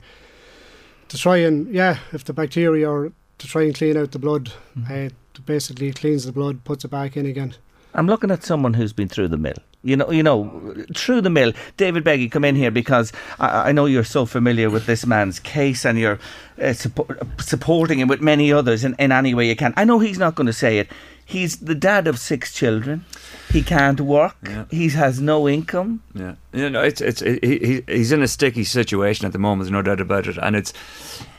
to 1.08 1.18
try 1.18 1.38
and 1.38 1.74
yeah, 1.74 1.98
if 2.14 2.24
the 2.24 2.34
bacteria 2.34 2.90
are 2.90 3.12
to 3.38 3.48
try 3.48 3.64
and 3.64 3.76
clean 3.76 3.98
out 3.98 4.12
the 4.12 4.20
blood, 4.20 4.52
Mm. 4.78 5.10
uh, 5.10 5.42
basically 5.46 5.92
cleans 5.92 6.26
the 6.26 6.32
blood, 6.32 6.64
puts 6.64 6.86
it 6.86 6.90
back 6.90 7.18
in 7.18 7.26
again. 7.26 7.56
I'm 7.96 8.08
looking 8.08 8.32
at 8.32 8.44
someone 8.44 8.74
who's 8.74 8.94
been 8.94 9.08
through 9.10 9.30
the 9.30 9.38
mill. 9.38 9.58
You 9.84 9.96
know, 9.98 10.10
you 10.12 10.24
know, 10.24 10.74
through 10.96 11.22
the 11.22 11.30
mill. 11.30 11.54
David 11.78 12.04
Beggy, 12.04 12.32
come 12.32 12.44
in 12.44 12.56
here 12.56 12.72
because 12.72 13.14
I, 13.40 13.70
I 13.70 13.72
know 13.72 13.86
you're 13.86 14.04
so 14.04 14.26
familiar 14.26 14.70
with 14.70 14.86
this 14.88 15.06
man's 15.06 15.40
case 15.40 15.86
and 15.86 16.00
you're 16.00 16.20
uh, 16.58 16.74
suppo- 16.74 17.42
supporting 17.42 18.00
him 18.00 18.08
with 18.08 18.20
many 18.20 18.52
others 18.52 18.84
in, 18.84 18.96
in 18.98 19.12
any 19.12 19.34
way 19.34 19.48
you 19.48 19.56
can. 19.56 19.74
I 19.78 19.86
know 19.86 20.00
he's 20.00 20.18
not 20.18 20.36
going 20.36 20.48
to 20.48 20.54
say 20.54 20.80
it. 20.80 20.90
he's 21.26 21.58
the 21.58 21.76
dad 21.76 22.08
of 22.08 22.20
six 22.20 22.54
children. 22.54 23.06
He 23.52 23.64
can't 23.64 24.00
work. 24.00 24.36
Yeah. 24.44 24.66
He 24.70 24.90
has 24.90 25.20
no 25.20 25.48
income. 25.50 26.04
Yeah, 26.14 26.36
you 26.54 26.70
know, 26.70 26.82
it's 26.82 27.02
it's 27.02 27.22
he, 27.22 27.40
he 27.42 27.84
he's 27.88 28.12
in 28.12 28.22
a 28.22 28.28
sticky 28.28 28.64
situation 28.64 29.26
at 29.26 29.34
the 29.34 29.40
moment. 29.40 29.66
There's 29.66 29.72
no 29.72 29.82
doubt 29.82 30.02
about 30.02 30.28
it, 30.28 30.38
and 30.38 30.56
it's 30.56 30.74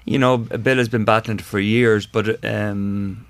you 0.04 0.18
know 0.18 0.38
Bill 0.38 0.76
has 0.78 0.88
been 0.88 1.04
battling 1.04 1.38
for 1.38 1.58
years, 1.58 2.06
but 2.06 2.44
um, 2.44 3.25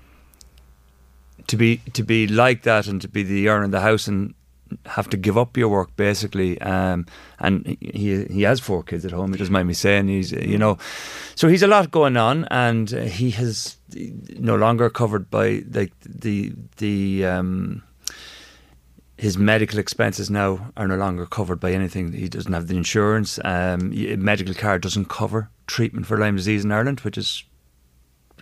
to 1.47 1.57
be 1.57 1.77
to 1.93 2.03
be 2.03 2.27
like 2.27 2.63
that 2.63 2.87
and 2.87 3.01
to 3.01 3.07
be 3.07 3.23
the 3.23 3.49
earner 3.49 3.65
in 3.65 3.71
the 3.71 3.81
house 3.81 4.07
and 4.07 4.33
have 4.85 5.09
to 5.09 5.17
give 5.17 5.37
up 5.37 5.55
your 5.55 5.69
work 5.69 5.95
basically, 5.95 6.59
um, 6.61 7.05
and 7.39 7.77
he 7.79 8.25
he 8.25 8.41
has 8.43 8.59
four 8.59 8.83
kids 8.83 9.05
at 9.05 9.11
home. 9.11 9.31
He 9.31 9.37
doesn't 9.37 9.53
mind 9.53 9.67
me 9.67 9.73
saying 9.73 10.07
he's 10.07 10.31
you 10.31 10.57
know, 10.57 10.77
so 11.35 11.47
he's 11.47 11.63
a 11.63 11.67
lot 11.67 11.91
going 11.91 12.17
on, 12.17 12.45
and 12.45 12.89
he 12.89 13.31
has 13.31 13.77
no 13.93 14.55
longer 14.55 14.89
covered 14.89 15.29
by 15.29 15.63
like 15.71 15.93
the 16.01 16.53
the. 16.77 17.25
Um, 17.25 17.83
his 19.19 19.35
medical 19.35 19.79
expenses 19.79 20.29
now 20.29 20.71
are 20.77 20.87
no 20.87 20.95
longer 20.95 21.25
covered 21.25 21.59
by 21.59 21.71
anything. 21.71 22.11
He 22.11 22.29
doesn't 22.29 22.53
have 22.53 22.67
the 22.67 22.77
insurance. 22.77 23.39
Um, 23.43 23.91
medical 24.23 24.53
card 24.53 24.83
doesn't 24.83 25.09
cover 25.09 25.49
treatment 25.65 26.05
for 26.05 26.19
Lyme 26.19 26.35
disease 26.35 26.63
in 26.63 26.71
Ireland, 26.71 26.99
which 26.99 27.17
is 27.17 27.43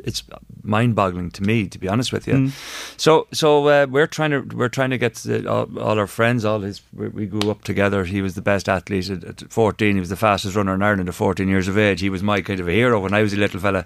it's 0.04 0.24
mind-boggling 0.64 1.32
to 1.32 1.44
me, 1.44 1.68
to 1.68 1.78
be 1.78 1.88
honest 1.88 2.12
with 2.12 2.28
you. 2.28 2.52
So, 2.98 3.28
so 3.32 3.68
uh, 3.68 3.88
we're 3.90 4.08
trying 4.08 4.32
to 4.32 4.42
we're 4.56 4.70
trying 4.70 4.90
to 4.90 4.98
get 4.98 5.16
the, 5.16 5.50
all, 5.50 5.80
all 5.80 6.00
our 6.00 6.08
friends, 6.08 6.46
all 6.46 6.62
his. 6.62 6.82
We, 6.94 7.08
we 7.10 7.26
grew 7.26 7.50
up 7.52 7.64
together. 7.64 8.06
He 8.06 8.22
was 8.22 8.36
the 8.36 8.42
best 8.42 8.68
athlete 8.70 9.10
at, 9.10 9.24
at 9.24 9.52
14. 9.52 9.96
He 9.96 10.00
was 10.00 10.10
the 10.10 10.16
fastest 10.16 10.56
runner 10.56 10.74
in 10.74 10.82
Ireland 10.82 11.10
at 11.10 11.16
14 11.16 11.48
years 11.48 11.68
of 11.68 11.78
age. 11.78 12.02
He 12.02 12.10
was 12.10 12.24
my 12.24 12.42
kind 12.42 12.60
of 12.60 12.68
a 12.68 12.72
hero 12.72 13.00
when 13.00 13.14
I 13.14 13.22
was 13.22 13.34
a 13.34 13.38
little 13.38 13.60
fella. 13.60 13.86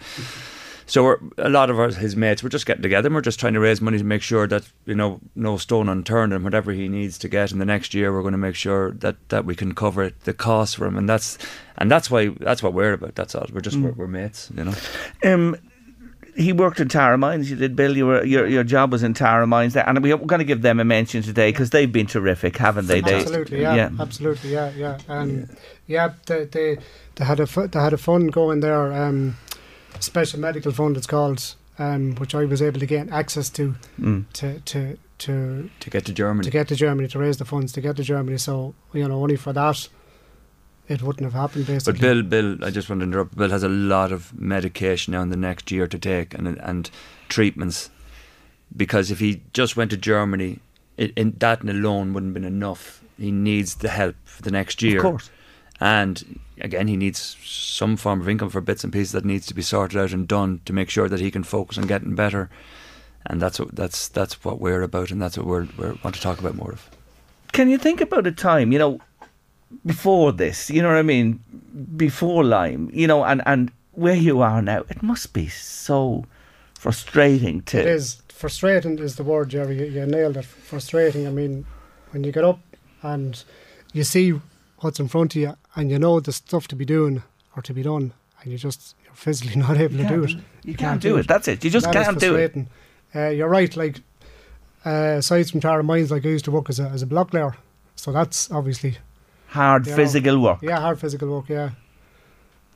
So 0.89 1.03
we're, 1.03 1.19
a 1.37 1.49
lot 1.49 1.69
of 1.69 1.79
our, 1.79 1.89
his 1.89 2.15
mates, 2.15 2.41
we're 2.41 2.49
just 2.49 2.65
getting 2.65 2.81
together 2.81 3.07
and 3.07 3.15
we're 3.15 3.21
just 3.21 3.39
trying 3.39 3.53
to 3.53 3.59
raise 3.59 3.79
money 3.79 3.99
to 3.99 4.03
make 4.03 4.23
sure 4.23 4.47
that 4.47 4.63
you 4.87 4.95
know 4.95 5.19
no 5.35 5.57
stone 5.57 5.87
unturned 5.87 6.33
and 6.33 6.43
whatever 6.43 6.71
he 6.71 6.87
needs 6.87 7.19
to 7.19 7.29
get 7.29 7.51
in 7.51 7.59
the 7.59 7.65
next 7.65 7.93
year, 7.93 8.11
we're 8.11 8.23
going 8.23 8.31
to 8.31 8.39
make 8.39 8.55
sure 8.55 8.91
that, 8.93 9.15
that 9.29 9.45
we 9.45 9.55
can 9.55 9.75
cover 9.75 10.09
the 10.23 10.33
costs 10.33 10.73
for 10.73 10.87
him, 10.87 10.97
and 10.97 11.07
that's 11.07 11.37
and 11.77 11.91
that's 11.91 12.09
why 12.09 12.29
that's 12.39 12.63
what 12.63 12.73
we're 12.73 12.93
about. 12.93 13.13
That's 13.13 13.35
all. 13.35 13.45
We're 13.53 13.61
just 13.61 13.77
we're, 13.77 13.91
we're 13.91 14.07
mates, 14.07 14.49
you 14.57 14.63
know. 14.63 14.73
Um, 15.23 15.55
he 16.35 16.53
worked 16.53 16.79
in 16.79 16.87
Tara 16.89 17.17
Mines. 17.17 17.49
You 17.49 17.55
did, 17.55 17.75
Bill. 17.75 17.95
You 17.97 18.05
were, 18.07 18.23
your 18.23 18.47
your 18.47 18.63
job 18.63 18.91
was 18.91 19.03
in 19.03 19.13
Tara 19.13 19.45
Mines, 19.47 19.73
there, 19.73 19.87
and 19.87 20.01
we're 20.03 20.17
going 20.17 20.39
to 20.39 20.45
give 20.45 20.61
them 20.61 20.79
a 20.79 20.85
mention 20.85 21.21
today 21.23 21.51
because 21.51 21.69
they've 21.71 21.91
been 21.91 22.07
terrific, 22.07 22.57
haven't 22.57 22.87
they? 22.87 23.01
They 23.01 23.15
Absolutely, 23.15 23.61
yeah, 23.61 23.89
absolutely, 23.99 24.51
yeah, 24.51 24.71
yeah, 24.75 24.97
um, 25.07 25.47
yeah. 25.87 26.13
They, 26.25 26.45
they 26.45 26.77
they 27.15 27.25
had 27.25 27.39
a 27.39 27.47
fu- 27.47 27.67
they 27.67 27.79
had 27.79 27.93
a 27.93 27.97
fund 27.97 28.31
going 28.33 28.59
there, 28.61 28.91
um, 28.93 29.37
special 29.99 30.39
medical 30.39 30.71
fund 30.71 30.97
it's 30.97 31.07
called, 31.07 31.55
um, 31.77 32.15
which 32.15 32.33
I 32.35 32.45
was 32.45 32.61
able 32.61 32.79
to 32.79 32.85
get 32.85 33.09
access 33.09 33.49
to, 33.51 33.75
Mm. 33.99 34.25
to 34.33 34.59
to 34.59 34.97
to 35.19 35.69
To 35.81 35.89
get 35.89 36.05
to 36.05 36.13
Germany, 36.13 36.45
to 36.45 36.51
get 36.51 36.67
to 36.69 36.75
Germany 36.75 37.07
to 37.09 37.19
raise 37.19 37.37
the 37.37 37.45
funds 37.45 37.71
to 37.73 37.81
get 37.81 37.95
to 37.97 38.03
Germany. 38.03 38.37
So 38.37 38.73
you 38.93 39.07
know, 39.07 39.21
only 39.21 39.35
for 39.35 39.51
that, 39.53 39.89
it 40.89 41.01
wouldn't 41.03 41.23
have 41.23 41.33
happened. 41.33 41.67
Basically, 41.67 41.93
But 41.93 42.01
Bill, 42.01 42.23
Bill, 42.23 42.65
I 42.65 42.71
just 42.71 42.89
want 42.89 43.01
to 43.01 43.05
interrupt. 43.05 43.37
Bill 43.37 43.49
has 43.49 43.63
a 43.63 43.69
lot 43.69 44.11
of 44.11 44.37
medication 44.39 45.11
now 45.13 45.21
in 45.21 45.29
the 45.29 45.37
next 45.37 45.71
year 45.71 45.87
to 45.87 45.99
take 45.99 46.33
and 46.33 46.47
and 46.47 46.89
treatments, 47.29 47.89
because 48.75 49.11
if 49.11 49.19
he 49.19 49.41
just 49.53 49.77
went 49.77 49.91
to 49.91 49.97
Germany, 49.97 50.59
it, 50.97 51.13
in, 51.15 51.35
that 51.39 51.63
alone 51.63 52.13
wouldn't 52.13 52.35
have 52.35 52.41
been 52.41 52.53
enough. 52.53 53.03
He 53.17 53.31
needs 53.31 53.75
the 53.75 53.89
help 53.89 54.15
for 54.23 54.41
the 54.41 54.51
next 54.51 54.81
year. 54.81 54.97
of 54.97 55.03
course. 55.03 55.29
And 55.81 56.39
again, 56.59 56.87
he 56.87 56.97
needs 56.97 57.37
some 57.43 57.95
form 57.95 58.19
of 58.19 58.27
income 58.27 58.49
for 58.49 58.61
bits 58.61 58.83
and 58.83 58.91
pieces 58.91 59.13
that 59.13 59.25
needs 59.25 59.45
to 59.47 59.53
be 59.53 59.61
sorted 59.61 59.97
out 59.97 60.11
and 60.11 60.27
done 60.27 60.61
to 60.65 60.73
make 60.73 60.89
sure 60.89 61.07
that 61.07 61.19
he 61.19 61.31
can 61.31 61.43
focus 61.43 61.77
on 61.77 61.87
getting 61.87 62.15
better. 62.15 62.49
And 63.25 63.41
that's 63.41 63.59
what 63.59 63.75
that's 63.75 64.07
that's 64.07 64.43
what 64.43 64.59
we're 64.59 64.81
about, 64.81 65.11
and 65.11 65.21
that's 65.21 65.37
what 65.37 65.45
we're 65.45 65.67
we 65.77 65.99
want 66.03 66.15
to 66.15 66.21
talk 66.21 66.39
about 66.39 66.55
more 66.55 66.71
of. 66.71 66.89
Can 67.51 67.69
you 67.69 67.77
think 67.77 68.01
about 68.01 68.27
a 68.27 68.31
time, 68.31 68.71
you 68.71 68.79
know, 68.79 68.99
before 69.85 70.31
this, 70.31 70.69
you 70.69 70.81
know 70.81 70.89
what 70.89 70.97
I 70.97 71.03
mean, 71.03 71.43
before 71.95 72.43
Lyme, 72.43 72.89
you 72.93 73.07
know, 73.07 73.23
and, 73.23 73.41
and 73.45 73.71
where 73.91 74.15
you 74.15 74.41
are 74.41 74.61
now, 74.61 74.83
it 74.89 75.03
must 75.03 75.33
be 75.33 75.47
so 75.47 76.25
frustrating 76.73 77.61
to. 77.63 77.79
It 77.79 77.87
is 77.87 78.21
frustrating 78.29 78.97
is 78.99 79.15
the 79.17 79.23
word, 79.23 79.49
Jerry. 79.49 79.77
You, 79.79 79.85
you 79.85 80.05
nailed 80.05 80.37
it. 80.37 80.45
Frustrating. 80.45 81.27
I 81.27 81.31
mean, 81.31 81.65
when 82.11 82.23
you 82.23 82.31
get 82.31 82.43
up 82.43 82.59
and 83.01 83.43
you 83.93 84.03
see 84.03 84.39
what's 84.79 84.99
in 84.99 85.07
front 85.07 85.35
of 85.35 85.41
you, 85.41 85.57
and 85.75 85.91
you 85.91 85.99
know 85.99 86.19
the 86.19 86.31
stuff 86.31 86.67
to 86.69 86.75
be 86.75 86.85
doing 86.85 87.23
or 87.55 87.61
to 87.61 87.73
be 87.73 87.83
done, 87.83 88.13
and 88.41 88.51
you 88.51 88.57
just 88.57 88.95
you're 89.03 89.13
physically 89.13 89.55
not 89.67 89.77
able 89.77 89.97
to 89.97 90.07
do 90.07 90.23
it. 90.23 90.35
You 90.63 90.75
can't 90.75 91.01
do 91.01 91.17
it. 91.17 91.27
That's 91.27 91.47
it. 91.47 91.63
You 91.63 91.69
just 91.69 91.91
That 91.91 92.05
can't 92.05 92.19
do 92.19 92.35
it. 92.35 92.55
Uh, 93.13 93.29
you're 93.29 93.49
right. 93.49 93.75
Like 93.75 94.01
uh, 94.85 95.17
aside 95.17 95.49
from 95.49 95.59
Tara 95.59 95.83
Mines, 95.83 96.11
like 96.11 96.25
I 96.25 96.29
used 96.29 96.45
to 96.45 96.51
work 96.51 96.69
as 96.69 96.79
a 96.79 96.83
as 96.83 97.01
a 97.01 97.07
block 97.07 97.33
layer, 97.33 97.55
so 97.95 98.11
that's 98.11 98.49
obviously 98.51 98.97
Hard 99.49 99.87
Yeah. 99.87 99.95
physical 99.95 100.39
work. 100.39 100.59
yeah 100.61 100.79
hard 100.79 100.99
physical 100.99 101.29
work. 101.29 101.49
Yeah, 101.49 101.69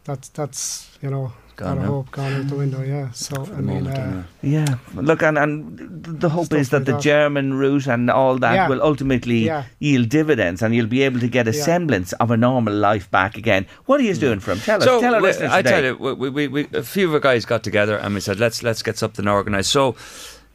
that's 0.05 0.29
that's 0.29 0.89
you 1.01 1.09
know 1.09 1.31
Gone 1.55 1.67
got 1.67 1.77
a 1.77 1.81
now. 1.81 1.87
hope 1.87 2.11
gone 2.11 2.33
out 2.33 2.47
the 2.47 2.55
window. 2.55 2.81
Yeah, 2.81 3.11
so 3.11 3.35
I 3.45 3.61
mean. 3.61 3.83
moment, 3.83 3.97
Uh. 3.97 4.23
Yeah, 4.41 4.65
look, 4.95 5.21
and, 5.21 5.37
and 5.37 6.03
the 6.03 6.29
hope 6.29 6.51
is 6.53 6.69
that 6.69 6.85
the 6.85 6.93
that. 6.93 7.01
German 7.01 7.53
route 7.53 7.85
and 7.85 8.09
all 8.09 8.39
that 8.39 8.55
Yeah. 8.55 8.67
will 8.69 8.81
ultimately 8.81 9.45
Yeah. 9.45 9.65
yield 9.79 10.09
dividends, 10.09 10.63
and 10.63 10.73
you'll 10.73 10.87
be 10.87 11.03
able 11.03 11.19
to 11.19 11.27
get 11.27 11.47
a 11.47 11.53
Yeah. 11.55 11.63
semblance 11.63 12.11
of 12.13 12.31
a 12.31 12.37
normal 12.37 12.73
life 12.73 13.09
back 13.11 13.37
again. 13.37 13.67
What 13.85 13.99
are 13.99 14.03
you 14.03 14.15
doing 14.15 14.39
for 14.39 14.53
him? 14.53 14.59
Tell 14.61 14.77
us. 14.81 14.85
tell 14.85 15.13
our 15.13 15.21
we- 15.21 15.27
listeners 15.27 15.51
I 15.51 15.61
today. 15.61 15.69
tell 15.71 15.83
you, 15.83 16.15
we, 16.15 16.29
we, 16.29 16.47
we, 16.47 16.67
a 16.73 16.81
few 16.81 17.07
of 17.07 17.13
our 17.13 17.19
guys 17.19 17.45
got 17.45 17.61
together 17.63 17.97
and 17.97 18.15
we 18.15 18.19
said, 18.19 18.39
let's 18.39 18.63
let's 18.63 18.81
get 18.81 18.97
something 18.97 19.27
organised. 19.27 19.69
So, 19.69 19.95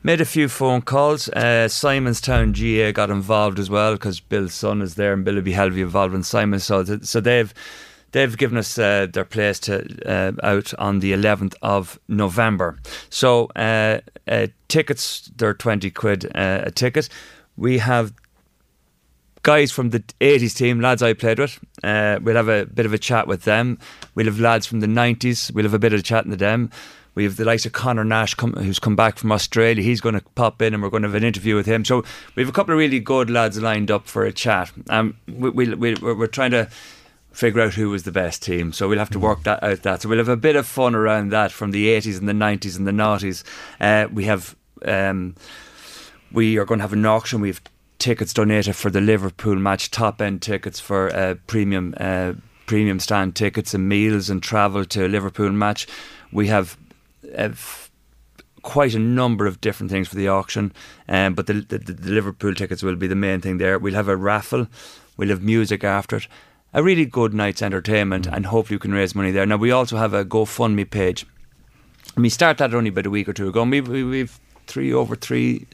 made 0.09 0.23
a 0.23 0.25
few 0.25 0.49
phone 0.49 0.81
calls. 0.81 1.29
Uh, 1.29 1.69
Simonstown 1.69 2.53
GA 2.53 2.93
got 2.93 3.11
involved 3.11 3.59
as 3.59 3.69
well 3.69 3.93
because 3.93 4.21
Bill's 4.21 4.55
son 4.55 4.81
is 4.81 4.95
there 4.95 5.13
and 5.13 5.23
Bill 5.23 5.35
will 5.35 5.43
be 5.43 5.53
heavily 5.53 5.83
involved 5.83 6.15
in 6.15 6.23
Simon. 6.23 6.61
So, 6.61 6.83
th- 6.83 7.05
so 7.05 7.21
they've 7.21 7.53
they've 8.13 8.35
given 8.39 8.57
us 8.57 8.79
uh, 8.79 9.09
their 9.13 9.27
place 9.27 9.61
to 9.61 9.85
uh, 10.11 10.33
out 10.43 10.73
on 10.79 11.01
the 11.01 11.13
11th 11.13 11.57
of 11.61 12.01
November. 12.09 12.79
So, 13.11 13.49
uh, 13.55 14.01
uh, 14.27 14.47
tickets 14.69 15.31
they're 15.37 15.53
20 15.53 15.91
quid 15.91 16.25
uh, 16.35 16.63
a 16.65 16.71
ticket. 16.71 17.11
We 17.59 17.77
have 17.77 18.15
guys 19.43 19.71
from 19.71 19.91
the 19.91 20.01
80s 20.23 20.57
team, 20.57 20.81
lads 20.81 21.03
I 21.03 21.13
played 21.13 21.39
with. 21.39 21.61
Uh, 21.85 22.19
we'll 22.23 22.37
have 22.37 22.49
a 22.49 22.65
bit 22.65 22.87
of 22.87 22.95
a 22.95 22.99
chat 22.99 23.27
with 23.27 23.43
them. 23.43 23.79
We'll 24.15 24.25
have 24.25 24.41
lads 24.41 24.65
from 24.65 24.81
the 24.81 24.87
90s. 24.87 25.53
We'll 25.53 25.65
have 25.65 25.75
a 25.75 25.79
bit 25.79 25.93
of 25.93 26.01
a 26.01 26.03
chat 26.03 26.27
with 26.27 26.39
them. 26.39 26.71
We 27.19 27.25
have 27.25 27.37
the 27.37 27.45
likes 27.45 27.67
of 27.67 27.73
Conor 27.73 28.05
Nash, 28.05 28.35
come, 28.35 28.53
who's 28.53 28.79
come 28.79 28.95
back 28.95 29.19
from 29.19 29.33
Australia. 29.33 29.83
He's 29.83 30.01
going 30.01 30.15
to 30.15 30.21
pop 30.37 30.63
in 30.63 30.73
and 30.73 30.81
we're 30.81 30.89
going 30.89 31.03
to 31.03 31.09
have 31.09 31.17
an 31.17 31.25
interview 31.25 31.57
with 31.57 31.67
him. 31.67 31.85
So 31.85 32.05
we 32.37 32.45
have 32.45 32.49
a 32.49 32.53
couple 32.53 32.73
of 32.73 32.79
really 32.79 33.01
good 33.01 33.29
lads 33.29 33.61
lined 33.61 33.91
up 33.91 34.07
for 34.07 34.25
a 34.25 34.33
chat. 34.33 34.71
Um, 34.89 35.17
we, 35.27 35.51
we, 35.51 35.75
we, 35.75 35.95
we're 35.97 36.15
we're 36.15 36.29
trying 36.29 36.53
to 36.53 36.71
figure 37.33 37.61
out 37.61 37.75
who 37.75 37.91
was 37.91 38.05
the 38.05 38.13
best 38.13 38.45
team. 38.45 38.73
So 38.73 38.89
we'll 38.89 39.01
have 39.01 39.11
to 39.11 39.19
work 39.19 39.43
that 39.43 39.61
out. 39.65 39.83
That 39.83 40.03
so 40.03 40.09
we'll 40.09 40.19
have 40.19 40.29
a 40.29 40.37
bit 40.37 40.55
of 40.55 40.65
fun 40.65 40.95
around 40.95 41.31
that 41.33 41.51
from 41.51 41.73
the 41.73 41.89
80s 41.89 42.21
and 42.21 42.29
the 42.29 42.33
90s 42.33 42.79
and 42.79 42.87
the 42.87 42.93
noughties. 42.93 43.43
Uh, 43.81 44.07
we 44.13 44.27
have. 44.27 44.55
Um, 44.85 45.35
we 46.31 46.57
are 46.57 46.65
going 46.65 46.79
to 46.79 46.85
have 46.85 46.93
an 46.93 47.05
auction. 47.05 47.41
We 47.41 47.49
have 47.49 47.61
tickets 47.99 48.33
donated 48.33 48.77
for 48.77 48.91
the 48.91 49.01
Liverpool 49.01 49.57
match, 49.57 49.91
top 49.91 50.23
end 50.23 50.41
tickets 50.41 50.79
for 50.79 51.13
uh, 51.13 51.35
premium 51.49 51.95
uh, 51.97 52.35
premium 52.67 53.01
stand 53.01 53.35
tickets 53.35 53.75
and 53.75 53.89
meals 53.89 54.31
and 54.31 54.41
travel 54.41 54.85
to 54.85 55.05
a 55.05 55.09
Liverpool 55.09 55.51
match. 55.51 55.89
We 56.31 56.47
have 56.47 56.79
uh, 57.37 57.51
quite 58.63 58.95
a 58.95 58.99
number 58.99 59.47
of 59.47 59.61
different 59.61 59.91
things 59.91 60.09
for 60.09 60.17
the 60.17 60.29
auction, 60.29 60.73
um, 61.09 61.35
but 61.35 61.47
the, 61.47 61.55
the, 61.55 61.79
the 61.79 62.11
Liverpool 62.11 62.55
tickets 62.55 62.83
will 62.83 62.97
be 62.97 63.07
the 63.07 63.15
main 63.15 63.41
thing 63.41 63.59
there. 63.59 63.79
We'll 63.79 63.95
have 63.95 64.09
a 64.09 64.17
raffle. 64.17 64.67
We'll 65.17 65.31
have 65.31 65.43
music 65.43 65.85
after 65.85 66.17
it. 66.17 66.29
A 66.75 66.83
really 66.83 67.07
good 67.07 67.33
night's 67.33 67.63
entertainment, 67.63 68.27
and 68.27 68.47
hopefully 68.47 68.75
you 68.75 68.79
can 68.81 68.93
raise 68.93 69.15
money 69.15 69.31
there. 69.31 69.47
Now 69.47 69.57
we 69.57 69.71
also 69.71 69.97
have 69.97 70.13
a 70.13 70.25
GoFundMe 70.25 70.91
page. 70.91 71.27
And 72.15 72.23
we 72.23 72.29
started 72.29 72.59
that 72.59 72.75
only 72.77 72.91
about 72.91 73.07
a 73.07 73.11
week 73.11 73.29
or 73.29 73.33
two 73.33 73.49
ago. 73.49 73.63
And 73.63 73.71
we, 73.71 73.81
we, 73.81 74.05
we've 74.05 74.39
three 74.67 74.93
over 74.93 75.17
three 75.17 75.67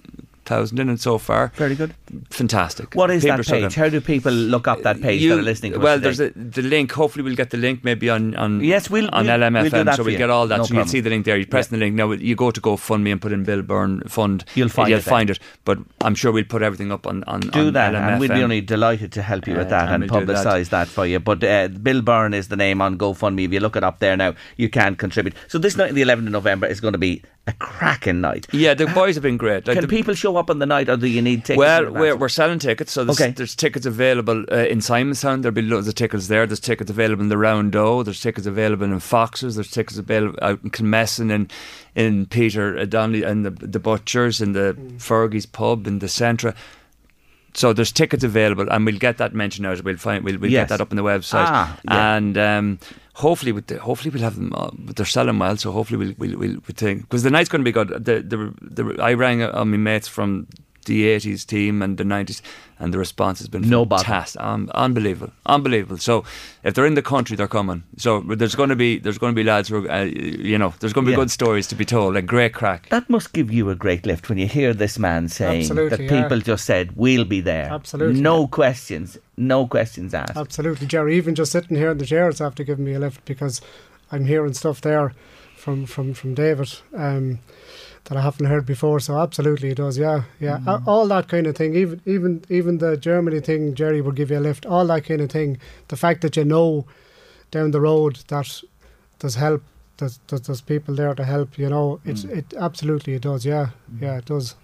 thousand 0.45 0.79
in 0.79 0.89
it 0.89 1.01
so 1.01 1.19
far. 1.19 1.53
Very 1.57 1.75
good. 1.75 1.95
Fantastic. 2.31 2.95
What 2.95 3.11
is 3.11 3.25
are 3.25 3.37
that 3.37 3.47
page? 3.47 3.75
How 3.75 3.89
do 3.89 4.01
people 4.01 4.33
look 4.33 4.67
up 4.69 4.83
that 4.83 5.01
page 5.01 5.23
You- 5.23 5.31
that 5.31 5.39
are 5.39 5.43
listening 5.43 5.73
to 5.73 5.79
well, 5.79 5.99
there's 5.99 6.21
a, 6.21 6.31
the 6.31 6.63
link. 6.63 6.93
Hopefully, 6.93 7.23
we'll 7.23 7.35
get 7.37 7.51
the 7.51 7.57
link 7.57 7.85
maybe 7.85 8.11
on 8.11 8.35
on 8.37 8.63
Yes, 8.63 8.91
we'll- 8.91 9.09
on 9.13 9.27
we'll- 9.27 9.35
LMFM, 9.39 9.73
we'll 9.73 9.85
so 9.97 10.03
for 10.03 10.05
we 10.05 10.13
you. 10.13 10.19
get 10.19 10.31
all 10.31 10.47
that. 10.47 10.59
No 10.59 10.65
so 10.65 10.69
problem. 10.75 10.89
see 10.89 11.01
the 11.01 11.11
link 11.11 11.25
there. 11.25 11.37
You 11.37 11.47
press 11.47 11.69
the 11.69 11.77
link 11.77 11.95
now. 11.95 12.11
You 12.13 12.35
go 12.35 12.51
to 12.51 12.61
GoFundMe 12.61 13.13
and 13.13 13.21
put 13.21 13.33
in 13.33 13.45
Bill 13.45 13.63
Byrne 13.63 14.01
Fund. 14.09 14.45
You'll 14.55 14.69
find 14.69 14.89
you'll 14.91 14.99
it 14.99 15.03
find 15.05 15.31
it. 15.31 15.39
But 15.65 15.79
I'm 16.01 16.15
sure 16.15 16.33
we'll 16.33 16.45
put 16.45 16.63
everything 16.63 16.93
up 16.93 17.07
on 17.07 17.25
on 17.25 17.41
do 17.41 17.67
on 17.69 17.73
that, 17.75 17.95
and 17.95 18.21
we'd 18.21 18.31
be 18.33 18.43
only 18.43 18.61
delighted 18.61 19.13
to 19.13 19.23
help 19.23 19.47
you 19.47 19.57
with 19.57 19.71
that 19.71 19.89
and 19.89 20.03
and 20.05 20.11
we'll 20.11 20.21
do 20.21 20.27
that. 20.27 20.47
publicise 20.47 20.69
that. 20.71 20.89
for 20.89 21.07
you. 21.07 21.19
But 21.19 21.43
uh, 21.43 21.69
Bill 21.69 22.03
Byrne 22.03 22.35
is 22.35 22.49
the 22.49 22.57
name 22.57 22.81
on 22.83 22.99
GoFundMe. 22.99 23.45
If 23.47 23.53
you 23.53 23.61
look 23.61 23.77
it 23.77 23.85
up 23.85 23.99
there 23.99 24.17
now, 24.17 24.35
you 24.57 24.69
can 24.69 24.97
contribute. 24.97 25.35
So 25.49 25.59
this 25.59 25.77
night, 25.77 25.95
the 25.95 26.03
11th 26.03 26.27
of 26.27 26.33
November, 26.33 26.67
is 26.67 26.81
going 26.81 26.93
to 26.93 26.99
be 26.99 27.23
a 27.47 27.53
cracking 27.55 28.21
night. 28.21 28.47
Yeah, 28.53 28.75
the 28.75 28.87
boys 28.87 29.15
have 29.17 29.23
been 29.23 29.37
great. 29.37 29.67
Like 29.67 29.75
Can 29.77 29.83
the- 29.83 29.89
people 29.89 30.15
show 30.15 30.34
show 30.35 30.39
up 30.41 30.51
on 30.51 30.59
the 30.59 30.67
night, 30.67 30.89
or 30.89 30.97
do 30.97 31.07
you 31.07 31.23
need 31.23 31.45
tickets? 31.45 31.59
Well, 31.59 31.91
we're, 31.91 32.17
we're 32.17 32.29
selling 32.29 32.59
tickets, 32.59 32.93
so 32.93 33.05
there's, 33.05 33.21
Okay. 33.21 33.31
there's 33.31 33.55
tickets 33.55 33.87
available 33.87 34.45
uh, 34.51 34.57
in 34.67 34.79
Simonstown. 34.79 35.43
There'll 35.43 35.55
be 35.55 35.63
loads 35.63 35.89
of 35.89 35.95
tickets 35.95 36.29
there. 36.29 36.47
There's 36.47 36.61
tickets 36.61 36.91
available 36.91 37.23
in 37.23 37.29
the 37.29 37.39
Round 37.39 37.75
O. 37.77 38.03
There's 38.03 38.21
tickets 38.21 38.47
available 38.47 38.85
in 38.85 38.99
Foxes. 39.01 39.55
There's 39.55 39.71
tickets 39.71 39.99
available 39.99 40.39
out 40.43 40.61
in 40.63 40.71
Kilmessan 40.71 41.33
and 41.33 41.53
in 41.95 42.27
Peter 42.27 42.85
Donnelly 42.87 43.23
and 43.23 43.45
the, 43.45 43.51
the 43.51 43.79
Butchers 43.79 44.41
and 44.41 44.55
the 44.55 44.77
Fergie's 44.99 45.47
Pub 45.47 45.87
in 45.87 46.01
the 46.01 46.07
Centra. 46.07 46.55
So 47.57 47.73
there's 47.73 47.93
tickets 47.93 48.25
available, 48.25 48.67
and 48.69 48.85
we'll 48.85 48.99
get 48.99 49.19
that 49.19 49.33
mentioned 49.33 49.67
out. 49.67 49.81
We'll 49.85 49.97
find 49.97 50.25
we'll, 50.25 50.39
we'll 50.39 50.51
Yes. 50.51 50.63
get 50.63 50.69
that 50.71 50.81
up 50.83 50.91
on 50.91 50.97
the 50.97 51.05
website, 51.05 51.47
Ah, 51.47 51.79
yeah. 51.89 52.17
and 52.17 52.37
um, 52.37 52.79
hopefully 53.15 53.53
with 53.53 53.67
the, 53.67 53.79
hopefully 53.79 54.11
we'll 54.11 54.23
have 54.23 54.37
them. 54.37 54.53
Uh, 54.55 54.71
but 54.79 54.97
they're 54.97 55.07
selling 55.07 55.39
well, 55.39 55.57
so 55.57 55.73
hopefully 55.73 55.99
we'll 55.99 56.15
we'll, 56.19 56.39
we'll, 56.39 56.53
we'll 56.53 56.75
think 56.77 57.03
because 57.03 57.23
the 57.23 57.31
night's 57.31 57.49
going 57.49 57.65
to 57.65 57.65
be 57.65 57.73
good. 57.73 57.89
The, 57.89 58.21
the, 58.21 58.55
the, 58.61 59.03
I 59.03 59.15
rang 59.15 59.43
on 59.43 59.71
my 59.71 59.77
mates 59.77 60.09
from 60.09 60.47
the 60.85 61.05
80s 61.05 61.45
team 61.47 61.83
and 61.83 61.97
the 61.97 62.05
90s, 62.05 62.41
and 62.79 62.93
the 62.93 62.99
response 62.99 63.39
has 63.39 63.49
been 63.49 63.63
No 63.69 63.85
fantastic, 63.85 64.41
um, 64.41 64.71
unbelievable, 64.75 65.33
unbelievable. 65.47 65.99
So 65.99 66.25
if 66.63 66.75
they're 66.75 66.87
in 66.87 66.95
the 66.95 67.03
country, 67.03 67.37
they're 67.37 67.49
coming. 67.49 67.83
So 67.97 68.21
there's 68.21 68.55
going 68.55 68.69
to 68.71 68.77
be 68.77 68.99
there's 68.99 69.19
going 69.19 69.33
to 69.35 69.37
be 69.37 69.45
lads 69.45 69.69
who, 69.69 69.87
are, 69.87 69.91
uh, 69.91 70.05
you 70.05 70.59
know, 70.59 70.75
there's 70.81 70.93
going 70.93 71.05
to 71.05 71.09
be 71.11 71.13
Yeah. 71.13 71.23
good 71.23 71.31
stories 71.31 71.67
to 71.69 71.75
be 71.75 71.85
told, 71.85 72.17
and 72.17 72.27
great 72.29 72.53
crack. 72.55 72.89
That 72.91 73.09
must 73.09 73.33
give 73.33 73.53
you 73.53 73.71
a 73.71 73.75
great 73.75 74.07
lift 74.07 74.29
when 74.29 74.39
you 74.39 74.47
hear 74.47 74.75
this 74.75 74.99
man 74.99 75.29
saying 75.29 75.61
Absolutely, 75.63 75.97
that 75.97 76.01
yeah. 76.13 76.23
people 76.23 76.39
just 76.41 76.65
said, 76.65 76.97
we'll 76.97 77.25
be 77.25 77.41
there. 77.41 77.69
Absolutely. 77.73 78.21
No 78.21 78.47
questions. 78.47 79.19
No 79.37 79.67
questions 79.67 80.15
asked. 80.15 80.37
Absolutely, 80.37 80.87
Jerry. 80.87 81.17
Even 81.17 81.35
just 81.35 81.53
sitting 81.53 81.77
here 81.77 81.91
in 81.91 81.99
the 81.99 82.07
chairs 82.07 82.41
after 82.41 82.65
giving 82.65 82.85
me 82.85 82.95
a 82.95 82.99
lift 82.99 83.25
because 83.25 83.61
I'm 84.13 84.27
hearing 84.27 84.53
stuff 84.55 84.81
there 84.81 85.13
from 85.57 85.87
from 85.87 86.13
from 86.15 86.35
David 86.35 86.73
um, 86.95 87.39
that 88.05 88.19
I 88.19 88.21
haven't 88.21 88.47
heard 88.47 88.67
before. 88.67 89.01
So 89.01 89.19
absolutely, 89.19 89.71
it 89.71 89.77
does. 89.77 89.99
Yeah, 89.99 90.25
yeah. 90.41 90.57
A- 90.67 90.79
mm. 90.79 90.87
All 90.87 91.07
that 91.09 91.29
kind 91.29 91.47
of 91.47 91.57
thing. 91.57 91.75
Even 91.75 92.01
even 92.07 92.45
even 92.49 92.79
the 92.79 92.97
Germany 92.97 93.41
thing. 93.41 93.75
Jerry 93.75 94.01
will 94.01 94.13
give 94.13 94.31
you 94.31 94.39
a 94.39 94.41
lift. 94.41 94.67
All 94.67 94.87
that 94.87 95.05
kind 95.05 95.21
of 95.21 95.31
thing. 95.31 95.59
The 95.89 95.97
fact 95.97 96.21
that 96.23 96.37
you 96.37 96.45
know 96.45 96.87
down 97.51 97.71
the 97.71 97.81
road 97.81 98.17
that 98.29 98.63
there's 99.21 99.37
help. 99.37 99.63
There's, 99.97 100.19
there's, 100.27 100.41
there's 100.41 100.61
people 100.61 100.97
there 100.97 101.15
to 101.15 101.25
help, 101.25 101.57
you 101.57 101.69
know. 101.69 102.01
It's 102.05 102.25
mm. 102.25 102.37
it 102.39 102.53
absolutely 102.59 103.15
it 103.15 103.23
does, 103.23 103.47
yeah, 103.47 103.69
mm. 103.89 104.03
yeah, 104.03 104.19
it 104.19 104.25
does. 104.25 104.57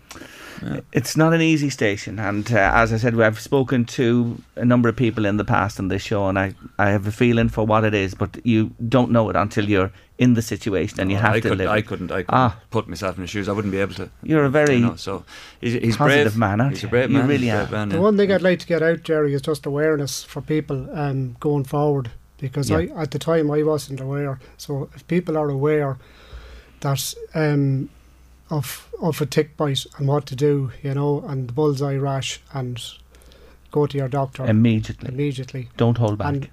It's 0.93 1.17
not 1.17 1.33
an 1.33 1.41
easy 1.41 1.71
station, 1.71 2.19
and 2.19 2.53
uh, 2.53 2.73
as 2.75 2.93
I 2.93 2.97
said, 2.97 3.19
I've 3.21 3.39
spoken 3.39 3.85
to 3.85 4.43
a 4.57 4.65
number 4.65 4.89
of 4.89 4.97
people 4.97 5.25
in 5.25 5.37
the 5.37 5.45
past 5.45 5.79
on 5.79 5.87
this 5.87 6.03
show, 6.03 6.27
and 6.27 6.37
I, 6.37 6.55
I 6.81 6.91
have 6.91 7.07
a 7.07 7.13
feeling 7.13 7.49
for 7.49 7.65
what 7.65 7.85
it 7.85 7.95
is, 7.95 8.15
but 8.15 8.45
you 8.45 8.73
don't 8.89 9.13
know 9.13 9.31
it 9.31 9.37
until 9.37 9.69
you're 9.69 9.93
in 10.21 10.35
the 10.35 10.43
situation 10.43 11.01
and 11.01 11.11
you 11.11 11.17
have 11.17 11.33
I 11.33 11.41
to 11.41 11.49
couldn't, 11.49 11.59
live. 11.59 11.71
I 11.71 11.81
couldn't. 11.81 12.11
I 12.13 12.23
couldn't 12.25 12.35
Ah. 12.35 12.59
put 12.71 12.87
myself 12.89 13.17
in 13.17 13.23
his 13.23 13.31
shoes. 13.31 13.49
I 13.49 13.53
wouldn't 13.53 13.73
be 13.73 13.81
able 13.81 13.95
to. 13.95 14.11
You're 14.23 14.45
a 14.45 14.51
very 14.51 14.75
You 14.77 14.81
know, 14.89 14.97
so 14.97 15.25
he's, 15.63 15.73
he's 15.75 15.97
positive 15.97 16.33
brave. 16.35 16.39
man, 16.39 16.61
aren't 16.61 16.73
he's 16.75 16.83
you? 16.83 16.89
a 16.89 16.91
brave 16.91 17.11
You 17.11 17.19
man. 17.19 17.27
really 17.29 17.47
he's 17.47 17.55
are. 17.55 17.71
man, 17.71 17.89
The 17.89 17.95
yeah. 17.97 18.03
one 18.03 18.17
thing 18.19 18.31
I'd 18.31 18.43
like 18.43 18.59
to 18.61 18.67
get 18.67 18.83
out, 18.83 19.03
Jerry, 19.03 19.33
is 19.35 19.43
just 19.43 19.65
awareness 19.67 20.23
for 20.23 20.43
people 20.43 20.79
um, 20.99 21.37
going 21.41 21.65
forward. 21.65 22.11
Because 22.39 22.71
I, 22.71 22.85
at 22.97 23.11
the 23.11 23.19
time, 23.19 23.51
I 23.51 23.63
wasn't 23.63 24.01
aware. 24.01 24.39
So 24.59 24.89
if 24.95 25.07
people 25.09 25.37
are 25.39 25.49
aware 25.51 25.97
that 26.81 27.15
um, 27.35 27.89
of 28.51 28.89
of 29.01 29.21
a 29.23 29.27
tick 29.27 29.57
bite 29.57 29.87
and 29.99 30.07
what 30.09 30.27
to 30.27 30.37
do, 30.37 30.71
you 30.83 30.95
know, 30.95 31.25
and 31.29 31.49
the 31.49 31.53
bullseye 31.53 31.97
rash, 31.97 32.41
and 32.53 32.79
go 33.71 33.87
to 33.87 33.97
your 33.99 34.09
doctor 34.09 34.45
immediately. 34.47 35.09
immediately. 35.09 35.69
Don't 35.77 35.99
hold 35.99 36.19
back. 36.19 36.29
And 36.29 36.49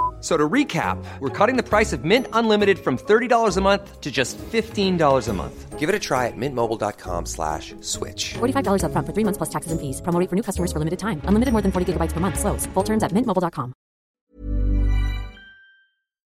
F- 0.21 0.25
So 0.25 0.37
to 0.37 0.47
recap, 0.47 1.03
we're 1.19 1.29
cutting 1.29 1.57
the 1.57 1.63
price 1.67 1.93
of 1.93 2.05
Mint 2.05 2.27
Unlimited 2.31 2.77
from 2.77 2.95
$30 2.97 3.57
a 3.57 3.61
month 3.61 3.99
to 4.01 4.11
just 4.11 4.37
$15 4.37 5.27
a 5.27 5.33
month. 5.33 5.79
Give 5.79 5.89
it 5.89 5.95
a 5.95 5.99
try 5.99 6.27
at 6.27 6.37
mintmobile.com 6.37 7.25
slash 7.25 7.73
switch. 7.81 8.35
$45 8.37 8.83
upfront 8.83 9.07
for 9.07 9.13
three 9.13 9.23
months 9.25 9.37
plus 9.39 9.49
taxes 9.49 9.71
and 9.71 9.81
fees. 9.81 9.99
Promo 10.01 10.19
rate 10.19 10.29
for 10.29 10.35
new 10.35 10.43
customers 10.43 10.71
for 10.71 10.77
limited 10.77 10.99
time. 10.99 11.21
Unlimited 11.25 11.53
more 11.53 11.63
than 11.63 11.71
40 11.71 11.93
gigabytes 11.93 12.13
per 12.13 12.19
month. 12.19 12.37
Slows. 12.39 12.67
Full 12.75 12.83
terms 12.83 13.01
at 13.01 13.11
mintmobile.com. 13.13 13.73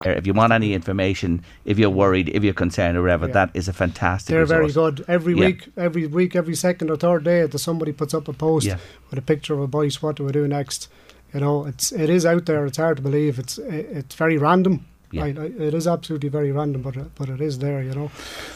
If 0.04 0.26
you 0.26 0.32
want 0.34 0.52
any 0.52 0.74
information, 0.74 1.42
if 1.64 1.78
you're 1.78 1.88
worried, 1.90 2.28
if 2.28 2.42
you're 2.42 2.54
concerned 2.54 2.96
or 2.98 3.02
whatever, 3.02 3.26
Yeah. 3.28 3.32
that 3.34 3.50
is 3.54 3.68
a 3.68 3.72
fantastic 3.72 4.32
They're 4.34 4.46
very 4.46 4.70
good. 4.72 5.04
Every 5.06 5.34
Yeah. 5.34 5.46
week, 5.46 5.68
every 5.76 6.06
week, 6.08 6.34
every 6.34 6.56
second 6.56 6.90
or 6.90 6.96
third 6.96 7.22
day, 7.24 7.46
that 7.46 7.58
somebody 7.58 7.92
puts 7.92 8.12
up 8.12 8.26
a 8.26 8.32
post 8.32 8.66
Yeah. 8.66 8.78
with 9.10 9.18
a 9.18 9.22
picture 9.22 9.54
of 9.54 9.60
a 9.60 9.68
bite. 9.68 9.94
What 10.02 10.16
do 10.16 10.24
we 10.24 10.32
do 10.32 10.48
next? 10.48 10.88
You 11.34 11.40
know, 11.40 11.66
it's 11.66 11.92
it 11.92 12.10
is 12.10 12.26
out 12.26 12.46
there. 12.46 12.66
It's 12.66 12.76
hard 12.78 12.96
to 12.98 13.02
believe. 13.02 13.38
It's 13.38 13.58
it, 13.58 13.86
it's 13.90 14.14
very 14.14 14.38
random. 14.38 14.84
Yeah. 15.10 15.24
I, 15.24 15.28
I, 15.28 15.44
it 15.68 15.74
is 15.74 15.86
absolutely 15.86 16.28
very 16.30 16.52
random, 16.52 16.82
but 16.82 16.96
it- 16.96 17.14
but 17.14 17.28
it 17.28 17.40
is 17.40 17.58
there. 17.58 17.82
You 17.82 17.94
know. 17.94 18.10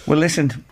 Well, 0.07 0.19
listen, 0.19 0.65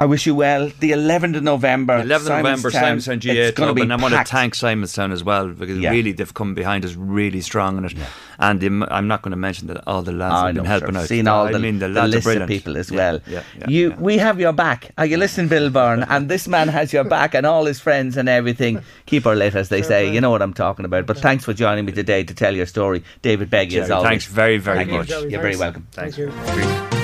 I 0.00 0.04
wish 0.06 0.26
you 0.26 0.34
well. 0.36 0.70
The 0.78 0.92
11th 0.92 1.36
of 1.38 1.42
November. 1.42 2.00
11th 2.00 2.16
of 2.16 2.28
November, 2.28 2.70
Simonstown 2.70 3.18
GA 3.18 3.36
It's 3.36 3.56
going 3.58 3.66
to 3.66 3.74
Club, 3.74 3.76
be 3.76 3.82
and 3.82 3.92
I 3.92 3.96
want 3.96 4.12
to 4.12 4.18
packed. 4.18 4.30
thank 4.30 4.54
Simonstown 4.54 5.10
as 5.12 5.24
well 5.24 5.48
because 5.48 5.76
Yeah. 5.78 5.90
really 5.90 6.12
they've 6.12 6.32
come 6.32 6.54
behind 6.54 6.84
us 6.84 6.94
really 6.94 7.40
strong 7.40 7.78
in 7.78 7.84
it. 7.84 7.94
And 8.38 8.60
the, 8.60 8.86
I'm 8.92 9.08
not 9.08 9.22
going 9.22 9.32
to 9.32 9.36
mention 9.36 9.66
that 9.66 9.82
all 9.88 10.02
the 10.02 10.12
lads 10.12 10.32
I 10.34 10.46
have 10.46 10.54
been 10.54 10.62
know, 10.62 10.70
helping 10.70 10.92
sure. 10.92 11.00
out. 11.02 11.08
Seen 11.08 11.26
all 11.26 11.46
I 11.48 11.52
the, 11.52 11.58
mean, 11.58 11.80
the, 11.80 11.88
the 11.88 11.94
lads 11.94 12.14
are 12.26 12.30
list 12.30 12.40
of 12.42 12.48
people 12.48 12.76
as 12.76 12.92
well. 12.92 13.18
Yeah, 13.26 13.42
yeah, 13.58 13.68
you, 13.68 13.90
yeah. 13.90 13.96
we 13.96 14.18
have 14.18 14.38
your 14.38 14.52
back. 14.52 14.92
Are 14.96 15.06
you 15.06 15.16
listening, 15.16 15.48
Bill 15.48 15.68
Byrne? 15.68 16.04
And 16.04 16.28
this 16.28 16.46
man 16.46 16.68
has 16.68 16.92
your 16.92 17.02
back, 17.02 17.34
and 17.34 17.44
all 17.44 17.64
his 17.64 17.80
friends 17.80 18.16
and 18.16 18.28
everything. 18.28 18.80
Keep 19.06 19.24
her 19.24 19.34
lit, 19.34 19.56
as 19.56 19.68
they 19.68 19.82
say. 19.82 20.12
You 20.12 20.20
know 20.20 20.30
what 20.30 20.42
I'm 20.42 20.54
talking 20.54 20.84
about. 20.84 21.06
But 21.06 21.18
thanks 21.18 21.44
for 21.44 21.52
joining 21.52 21.84
me 21.86 21.90
today 21.92 22.22
to 22.22 22.34
tell 22.34 22.54
your 22.54 22.66
story, 22.66 23.02
David 23.22 23.50
Beggy. 23.50 23.64
as 23.80 23.88
Jerry, 23.88 23.90
always. 23.90 24.08
thanks 24.08 24.24
very, 24.26 24.58
very 24.58 24.84
Thank 24.84 24.90
much. 24.92 25.10
You're 25.10 25.42
very 25.42 25.56
welcome. 25.56 25.88
Thank 25.90 26.16
you. 26.18 26.97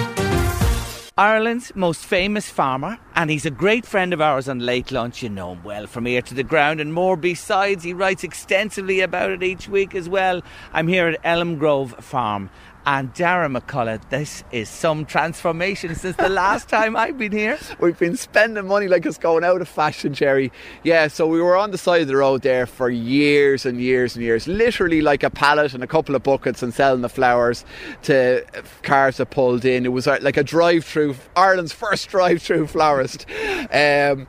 Ireland's 1.16 1.70
most 1.76 2.04
famous 2.04 2.50
farmer 2.50 2.98
and 3.14 3.30
he's 3.30 3.46
a 3.46 3.50
great 3.50 3.86
friend 3.86 4.12
of 4.12 4.20
ours 4.20 4.48
on 4.48 4.58
Late 4.58 4.90
Lunch. 4.90 5.22
You 5.22 5.28
know 5.28 5.52
him 5.52 5.62
well 5.62 5.86
from 5.86 6.08
ear 6.08 6.20
to 6.22 6.34
the 6.34 6.42
ground 6.42 6.80
and 6.80 6.92
more 6.92 7.16
besides. 7.16 7.84
He 7.84 7.92
writes 7.92 8.24
extensively 8.24 9.00
about 9.00 9.30
it 9.30 9.40
each 9.40 9.68
week 9.68 9.94
as 9.94 10.08
well. 10.08 10.42
I'm 10.72 10.88
here 10.88 11.06
at 11.06 11.20
Elm 11.22 11.56
Grove 11.56 11.94
Farm 12.00 12.50
and 12.87 13.12
Darragh 13.14 13.51
McCullough, 13.51 14.01
this 14.11 14.45
is 14.53 14.68
some 14.68 15.07
transformation 15.07 15.95
since 15.95 16.16
the 16.16 16.28
last 16.28 16.68
time 16.68 16.97
I've 16.97 17.16
been 17.16 17.32
here. 17.32 17.59
We've 17.80 17.99
been 17.99 18.16
spending 18.16 18.66
money 18.66 18.89
like 18.89 19.07
it's 19.07 19.18
going 19.18 19.45
out 19.45 19.61
of 19.61 19.68
fashion, 19.68 20.12
Jerry. 20.12 20.53
Yeah, 20.82 21.09
so 21.09 21.26
we 21.26 21.41
were 21.41 21.57
on 21.57 21.70
the 21.70 21.78
side 21.78 22.03
of 22.03 22.09
the 22.09 22.16
road 22.16 22.43
there 22.43 22.66
for 22.66 22.91
years 22.91 23.64
and 23.64 23.80
years 23.80 24.16
and 24.16 24.24
years, 24.24 24.47
literally 24.47 25.01
like 25.01 25.22
a 25.22 25.30
pallet 25.30 25.72
and 25.74 25.82
a 25.82 25.87
couple 25.87 26.14
of 26.14 26.22
buckets 26.22 26.62
and 26.62 26.74
selling 26.74 27.01
the 27.01 27.09
flowers 27.09 27.64
to 28.03 28.45
cars 28.82 29.16
that 29.16 29.30
pulled 29.30 29.64
in. 29.64 29.87
It 29.87 29.93
was 29.93 30.07
uh, 30.07 30.18
like 30.20 30.37
a 30.37 30.45
drive 30.45 30.85
through, 30.85 31.16
Ireland's 31.37 31.72
first 31.72 32.09
drive 32.09 32.43
through 32.43 32.66
florist. 32.66 33.26
Um, 33.72 34.26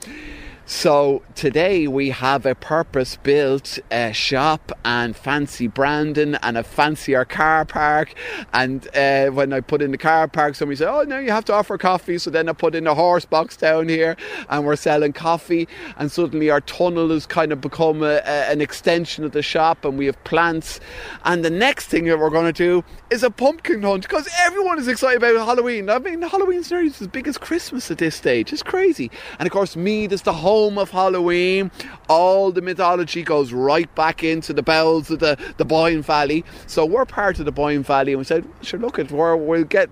so 0.67 1.21
today 1.35 1.87
we 1.87 2.09
have 2.09 2.43
a 2.47 2.55
purpose 2.55 3.17
built 3.17 3.77
uh, 3.91 4.11
shop 4.11 4.71
and 4.83 5.15
fancy 5.15 5.67
branding 5.67 6.33
and 6.41 6.57
a 6.57 6.63
fancier 6.63 7.23
car 7.23 7.65
park. 7.65 8.15
And 8.51 8.87
uh, 8.97 9.27
when 9.27 9.53
I 9.53 9.59
put 9.59 9.83
in 9.83 9.91
the 9.91 9.99
car 9.99 10.27
park, 10.27 10.55
somebody 10.55 10.77
said, 10.77 10.89
Oh, 10.89 11.03
no, 11.03 11.19
you 11.19 11.29
have 11.29 11.45
to 11.45 11.53
offer 11.53 11.77
coffee. 11.77 12.17
So 12.17 12.31
then 12.31 12.49
I 12.49 12.53
put 12.53 12.73
in 12.73 12.87
a 12.87 12.95
horse 12.95 13.25
box 13.25 13.55
down 13.55 13.89
here 13.89 14.17
and 14.49 14.65
we're 14.65 14.75
selling 14.75 15.13
coffee. 15.13 15.67
And 15.97 16.11
suddenly 16.11 16.49
our 16.49 16.61
tunnel 16.61 17.09
has 17.09 17.27
kind 17.27 17.51
of 17.51 17.61
become 17.61 18.01
a, 18.01 18.21
a, 18.25 18.51
an 18.51 18.59
extension 18.59 19.23
of 19.23 19.33
the 19.33 19.43
shop 19.43 19.85
and 19.85 19.99
we 19.99 20.07
have 20.07 20.23
plants. 20.23 20.79
And 21.25 21.45
the 21.45 21.51
next 21.51 21.89
thing 21.89 22.05
that 22.05 22.17
we're 22.17 22.31
going 22.31 22.51
to 22.51 22.53
do 22.53 22.83
is 23.11 23.21
a 23.21 23.29
pumpkin 23.29 23.83
hunt 23.83 24.01
because 24.01 24.27
everyone 24.39 24.79
is 24.79 24.87
excited 24.87 25.21
about 25.21 25.45
Halloween. 25.45 25.91
I 25.91 25.99
mean, 25.99 26.23
Halloween's 26.23 26.71
nearly 26.71 26.87
as 26.87 27.05
big 27.05 27.27
as 27.27 27.37
Christmas 27.37 27.91
at 27.91 27.99
this 27.99 28.15
stage. 28.15 28.51
It's 28.51 28.63
crazy. 28.63 29.11
And 29.37 29.45
of 29.45 29.53
course, 29.53 29.75
Meath 29.75 30.11
is 30.11 30.23
the 30.23 30.33
home 30.33 30.54
of 30.55 30.89
Halloween. 30.89 31.71
All 32.09 32.51
the 32.51 32.61
mythology 32.61 33.23
goes 33.23 33.53
right 33.53 33.93
back 33.95 34.23
into 34.23 34.53
the 34.53 34.63
bowels 34.63 35.11
of 35.11 35.19
the, 35.19 35.37
the 35.57 35.65
Boyne 35.65 36.01
Valley. 36.01 36.43
So 36.67 36.85
we're 36.85 37.05
part 37.05 37.39
of 37.39 37.45
the 37.45 37.51
Boyne 37.51 37.83
Valley 37.83 38.13
and 38.13 38.19
we 38.19 38.25
said, 38.25 38.47
sure, 38.61 38.79
look, 38.79 38.97
at 38.97 39.11
where 39.11 39.35
we'll 39.35 39.63
get, 39.63 39.89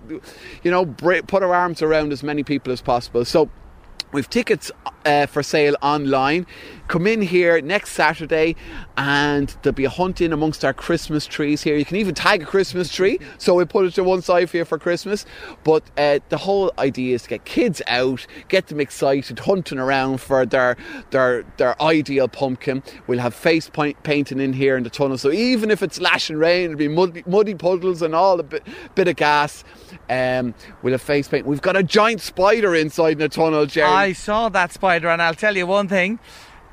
you 0.62 0.70
know, 0.70 0.86
put 0.86 1.42
our 1.42 1.54
arms 1.54 1.82
around 1.82 2.12
as 2.12 2.22
many 2.22 2.42
people 2.42 2.72
as 2.72 2.80
possible. 2.80 3.24
So 3.24 3.50
We've 4.14 4.30
tickets 4.30 4.70
uh, 5.04 5.26
for 5.26 5.42
sale 5.42 5.74
online. 5.82 6.46
Come 6.88 7.06
in 7.06 7.22
here 7.22 7.60
next 7.60 7.90
Saturday 7.92 8.56
and 8.96 9.54
there'll 9.62 9.74
be 9.74 9.86
a 9.86 9.90
hunt 9.90 10.20
in 10.20 10.32
amongst 10.32 10.64
our 10.64 10.72
Christmas 10.72 11.26
trees 11.26 11.62
here. 11.62 11.76
You 11.76 11.84
can 11.84 11.96
even 11.96 12.14
tag 12.14 12.42
a 12.42 12.46
Christmas 12.46 12.92
tree, 12.92 13.18
so 13.38 13.54
we 13.54 13.64
put 13.64 13.86
it 13.86 13.94
to 13.94 14.04
one 14.04 14.22
side 14.22 14.50
for 14.50 14.58
you 14.58 14.64
for 14.64 14.78
Christmas. 14.78 15.24
But 15.64 15.82
uh, 15.96 16.20
the 16.28 16.36
whole 16.36 16.72
idea 16.78 17.14
is 17.14 17.22
to 17.22 17.30
get 17.30 17.44
kids 17.44 17.80
out, 17.86 18.26
get 18.48 18.68
them 18.68 18.80
excited, 18.80 19.38
hunting 19.40 19.78
around 19.78 20.20
for 20.20 20.46
their 20.46 20.76
their 21.10 21.44
their 21.56 21.80
ideal 21.82 22.28
pumpkin. 22.28 22.82
We'll 23.06 23.18
have 23.18 23.34
face 23.34 23.68
paint, 23.68 24.02
painting 24.02 24.40
in 24.40 24.52
here 24.52 24.76
in 24.76 24.84
the 24.84 24.90
tunnel, 24.90 25.18
so 25.18 25.32
even 25.32 25.70
if 25.70 25.82
it's 25.82 26.00
lashing 26.00 26.36
rain, 26.36 26.66
it'll 26.66 26.76
be 26.76 26.88
muddy, 26.88 27.24
muddy 27.26 27.54
puddles 27.54 28.02
and 28.02 28.14
all 28.14 28.38
a 28.38 28.42
bit, 28.42 28.66
bit 28.94 29.08
of 29.08 29.16
gas. 29.16 29.64
Um, 30.10 30.54
we'll 30.82 30.92
have 30.92 31.02
face 31.02 31.28
paint. 31.28 31.46
We've 31.46 31.62
got 31.62 31.76
a 31.76 31.82
giant 31.82 32.20
spider 32.20 32.74
inside 32.74 33.12
in 33.12 33.18
the 33.18 33.28
tunnel, 33.28 33.66
Jerry. 33.66 33.88
I 33.88 34.12
saw 34.12 34.48
that 34.50 34.72
spider, 34.72 35.08
and 35.08 35.22
I'll 35.22 35.34
tell 35.34 35.56
you 35.56 35.66
one 35.66 35.88
thing. 35.88 36.18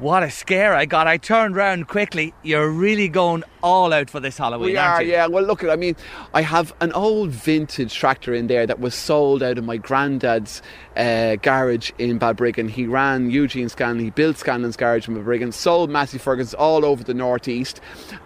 What 0.02 0.24
a 0.24 0.32
scare 0.32 0.74
I 0.74 0.86
got. 0.86 1.06
I 1.06 1.18
turned 1.18 1.56
round 1.56 1.88
quickly. 1.88 2.34
You're 2.42 2.72
really 2.72 3.08
going 3.08 3.44
all 3.64 3.94
out 3.94 4.10
for 4.10 4.20
this 4.20 4.38
Halloween, 4.38 4.72
we 4.72 4.78
are, 4.78 5.02
you? 5.02 5.12
yeah. 5.12 5.28
Well, 5.28 5.44
look, 5.44 5.64
I 5.64 5.76
mean, 5.76 5.96
I 6.34 6.42
have 6.42 6.74
an 6.82 6.92
old 6.94 7.30
vintage 7.30 7.94
tractor 7.94 8.34
in 8.34 8.48
there 8.48 8.66
that 8.66 8.80
was 8.80 8.96
sold 8.96 9.44
out 9.44 9.58
of 9.58 9.64
my 9.64 9.78
granddad's 9.78 10.62
uh, 10.96 11.36
garage 11.38 11.92
in 11.98 12.20
Balbriggan. 12.20 12.70
He 12.70 12.86
ran 12.86 13.32
Eugene 13.32 13.70
Scanlon, 13.70 14.04
he 14.04 14.10
built 14.10 14.38
Scanlon's 14.38 14.76
garage 14.76 15.08
in 15.08 15.16
Balbriggan, 15.16 15.54
sold 15.54 15.90
Massey 15.90 16.18
Ferguson's 16.18 16.54
all 16.54 16.86
over 16.86 17.04
the 17.04 17.14
northeast, 17.14 17.80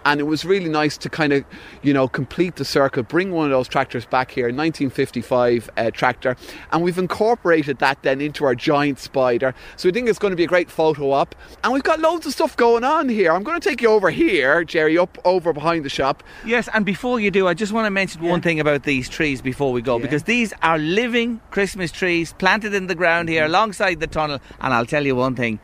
and 0.04 0.20
it 0.20 0.24
was 0.24 0.44
really 0.44 0.68
nice 0.68 0.96
to 0.98 1.08
kind 1.08 1.32
of, 1.32 1.44
you 1.82 1.92
know, 1.92 2.08
complete 2.08 2.56
the 2.56 2.64
circle, 2.64 3.02
bring 3.02 3.32
one 3.32 3.46
of 3.46 3.50
those 3.50 3.68
tractors 3.68 4.06
back 4.06 4.30
here, 4.30 4.46
1955 4.46 5.70
uh, 5.76 5.90
tractor, 5.90 6.36
and 6.72 6.82
we've 6.82 6.98
incorporated 6.98 7.78
that 7.78 8.02
then 8.02 8.20
into 8.20 8.44
our 8.44 8.54
giant 8.54 8.98
spider. 8.98 9.54
So 9.76 9.88
we 9.88 9.92
think 9.92 10.08
it's 10.08 10.18
going 10.18 10.32
to 10.32 10.36
be 10.36 10.44
a 10.44 10.48
great 10.48 10.70
photo 10.70 11.12
op, 11.12 11.34
and 11.62 11.72
we've 11.72 11.82
got 11.82 12.00
loads 12.00 12.26
of 12.26 12.32
stuff 12.32 12.56
going 12.56 12.84
on 12.84 13.08
here. 13.08 13.32
I'm 13.32 13.42
going 13.42 13.60
to 13.60 13.68
take 13.68 13.80
you 13.80 13.90
over 13.90 14.10
here, 14.10 14.64
Jerry, 14.64 14.98
up 14.98 15.18
over 15.26 15.52
behind 15.52 15.84
the 15.84 15.90
shop. 15.90 16.22
Yes, 16.46 16.68
and 16.72 16.86
before 16.86 17.20
you 17.20 17.30
do, 17.30 17.46
I 17.46 17.52
just 17.52 17.72
want 17.72 17.84
to 17.84 17.90
mention 17.90 18.22
yeah. 18.22 18.30
one 18.30 18.40
thing 18.40 18.60
about 18.60 18.84
these 18.84 19.10
trees 19.10 19.42
before 19.42 19.72
we 19.72 19.82
go, 19.82 19.96
yeah. 19.96 20.02
because 20.02 20.22
these 20.22 20.54
are 20.62 20.78
living 20.78 21.40
Christmas 21.50 21.92
trees 21.92 22.32
planted 22.38 22.72
in 22.72 22.86
the 22.86 22.94
ground 22.94 23.28
here 23.28 23.42
mm-hmm. 23.42 23.50
alongside 23.50 24.00
the 24.00 24.06
tunnel. 24.06 24.40
And 24.60 24.72
I'll 24.72 24.86
tell 24.86 25.04
you 25.04 25.16
one 25.16 25.34
thing 25.34 25.58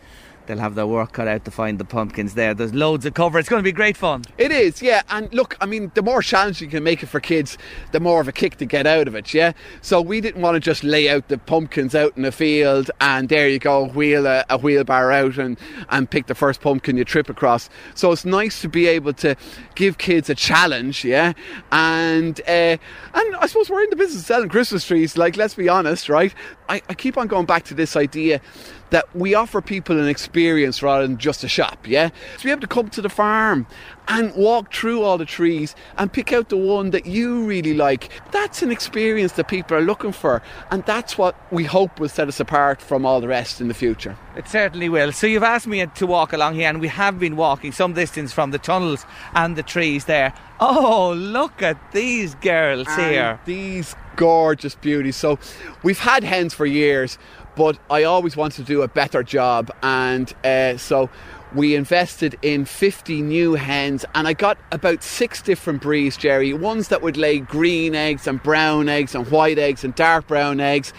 they'll 0.53 0.61
have 0.61 0.75
their 0.75 0.87
work 0.87 1.13
cut 1.13 1.27
out 1.27 1.45
to 1.47 1.51
find 1.51 1.79
the 1.79 1.85
pumpkins 1.85 2.35
there. 2.35 2.53
There's 2.53 2.75
loads 2.75 3.07
of 3.07 3.15
cover. 3.15 3.39
It's 3.39 3.49
going 3.49 3.63
to 3.63 3.65
be 3.65 3.73
great 3.73 3.97
fun. 3.97 4.23
It 4.37 4.53
is, 4.53 4.83
yeah. 4.83 5.03
And 5.09 5.33
look, 5.33 5.57
I 5.61 5.67
mean, 5.67 5.91
the 5.95 6.03
more 6.03 6.21
challenging 6.21 6.69
you 6.69 6.71
can 6.71 6.85
make 6.85 7.03
it 7.03 7.07
for 7.07 7.21
kids, 7.21 7.57
the 7.93 8.01
more 8.01 8.21
of 8.21 8.29
a 8.29 8.33
kick 8.33 8.57
to 8.57 8.67
get 8.67 8.87
out 8.87 9.09
of 9.09 9.15
it, 9.15 9.33
yeah. 9.33 9.53
So 9.81 10.01
we 10.03 10.21
didn't 10.21 10.43
want 10.43 10.57
to 10.57 10.61
just 10.61 10.85
lay 10.85 11.09
out 11.09 11.29
the 11.29 11.39
pumpkins 11.39 11.95
out 11.95 12.17
in 12.17 12.23
the 12.23 12.33
field 12.33 12.91
and 13.01 13.29
there 13.31 13.49
you 13.49 13.59
go, 13.59 13.87
wheel 13.87 14.27
a, 14.27 14.45
a 14.51 14.59
wheelbarrow 14.59 15.27
out 15.27 15.39
and, 15.39 15.59
and 15.89 16.11
pick 16.11 16.27
the 16.27 16.35
first 16.35 16.61
pumpkin 16.61 16.99
you 16.99 17.05
trip 17.05 17.31
across. 17.31 17.71
So 17.95 18.13
it's 18.13 18.27
nice 18.27 18.61
to 18.61 18.69
be 18.69 18.87
able 18.89 19.15
to 19.15 19.37
give 19.75 19.97
kids 19.97 20.29
a 20.29 20.35
challenge, 20.35 21.05
yeah. 21.05 21.33
And 21.71 22.41
uh, 22.43 22.77
and 23.15 23.37
I 23.37 23.47
suppose 23.47 23.71
we're 23.71 23.85
in 23.85 23.91
the 23.91 23.97
business 23.97 24.23
of 24.23 24.27
selling 24.27 24.49
Christmas 24.49 24.87
trees. 24.87 25.17
Like, 25.17 25.37
let's 25.37 25.55
be 25.55 25.69
honest, 25.69 26.09
right? 26.09 26.35
I, 26.73 26.81
I 26.89 26.95
keep 26.95 27.19
on 27.19 27.27
going 27.27 27.45
back 27.45 27.65
to 27.65 27.75
this 27.75 27.97
idea 27.97 28.41
that 28.89 29.15
we 29.15 29.35
offer 29.35 29.61
people 29.61 29.99
an 29.99 30.09
experience 30.09 30.83
rather 30.83 31.07
than 31.07 31.19
just 31.19 31.45
a 31.45 31.49
shop, 31.49 31.87
yeah? 31.87 32.09
To 32.39 32.45
be 32.45 32.51
able 32.51 32.63
to 32.63 32.67
come 32.67 32.89
to 32.91 33.03
the 33.03 33.11
farm 33.11 33.67
and 34.09 34.35
walk 34.35 34.73
through 34.73 35.03
all 35.03 35.19
the 35.19 35.25
trees 35.25 35.75
and 35.99 36.13
pick 36.13 36.33
out 36.33 36.49
the 36.49 36.57
one 36.57 36.91
that 36.91 37.07
you 37.07 37.45
really 37.45 37.75
like. 37.75 38.11
That's 38.31 38.63
an 38.63 38.71
experience 38.71 39.33
that 39.33 39.49
people 39.49 39.77
are 39.77 39.83
looking 39.83 40.13
for, 40.13 40.43
and 40.71 40.85
that's 40.85 41.17
what 41.17 41.37
we 41.53 41.65
hope 41.65 42.01
will 42.01 42.09
set 42.09 42.29
us 42.29 42.41
apart 42.41 42.81
from 42.81 43.07
all 43.07 43.21
the 43.21 43.29
rest 43.29 43.61
in 43.61 43.69
the 43.69 43.75
future. 43.75 44.17
It 44.37 44.49
certainly 44.49 44.89
will. 44.89 45.13
So 45.13 45.27
you've 45.27 45.43
asked 45.43 45.67
me 45.67 45.85
to 45.87 46.07
walk 46.07 46.33
along 46.33 46.55
here, 46.55 46.69
and 46.69 46.81
we 46.81 46.89
have 46.89 47.19
been 47.19 47.37
walking 47.37 47.73
some 47.73 47.93
distance 47.93 48.33
from 48.33 48.51
the 48.51 48.59
tunnels 48.59 49.05
and 49.35 49.57
the 49.57 49.63
trees 49.63 50.07
there. 50.07 50.33
Oh, 50.61 51.13
look 51.17 51.63
at 51.63 51.93
these 51.93 52.35
girls 52.37 52.87
and 52.89 53.11
here. 53.11 53.41
These 53.45 53.97
gorgeous 54.17 54.75
beauties. 54.75 55.17
So 55.17 55.39
we've 55.83 55.99
had 55.99 56.23
hens 56.23 56.55
for 56.55 56.67
years 56.67 57.19
but 57.55 57.79
I 57.91 58.05
always 58.05 58.37
wanted 58.37 58.57
to 58.57 58.63
do 58.63 58.83
a 58.83 58.89
better 58.89 59.23
job, 59.23 59.71
and 59.83 60.33
uh, 60.45 60.77
so 60.77 61.11
we 61.55 61.75
invested 61.75 62.39
in 62.43 62.65
50 62.65 63.23
new 63.23 63.55
hens 63.55 64.05
and 64.15 64.27
I 64.27 64.33
got 64.33 64.59
about 64.71 65.03
six 65.03 65.43
different 65.43 65.83
breeds, 65.83 66.17
Jerry. 66.17 66.53
Ones 66.53 66.89
that 66.89 67.03
would 67.03 67.17
lay 67.17 67.39
green 67.41 67.95
eggs 67.95 68.27
and 68.27 68.43
brown 68.43 68.89
eggs 68.89 69.15
and 69.15 69.31
white 69.31 69.59
eggs 69.59 69.85
and 69.85 69.95
dark 69.95 70.27
brown 70.27 70.61
eggs. 70.61 70.93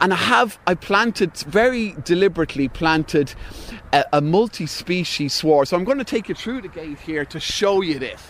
And 0.00 0.12
I 0.12 0.16
have, 0.16 0.58
I 0.66 0.74
planted, 0.74 1.36
very 1.38 1.94
deliberately 2.04 2.68
planted 2.68 3.34
a, 3.92 4.04
a 4.14 4.20
multi 4.20 4.66
species 4.66 5.34
sward. 5.34 5.68
So 5.68 5.76
I'm 5.76 5.84
going 5.84 5.98
to 5.98 6.04
take 6.04 6.28
you 6.28 6.34
through 6.34 6.62
the 6.62 6.68
gate 6.68 6.98
here 7.00 7.24
to 7.26 7.40
show 7.40 7.82
you 7.82 7.98
this. 7.98 8.22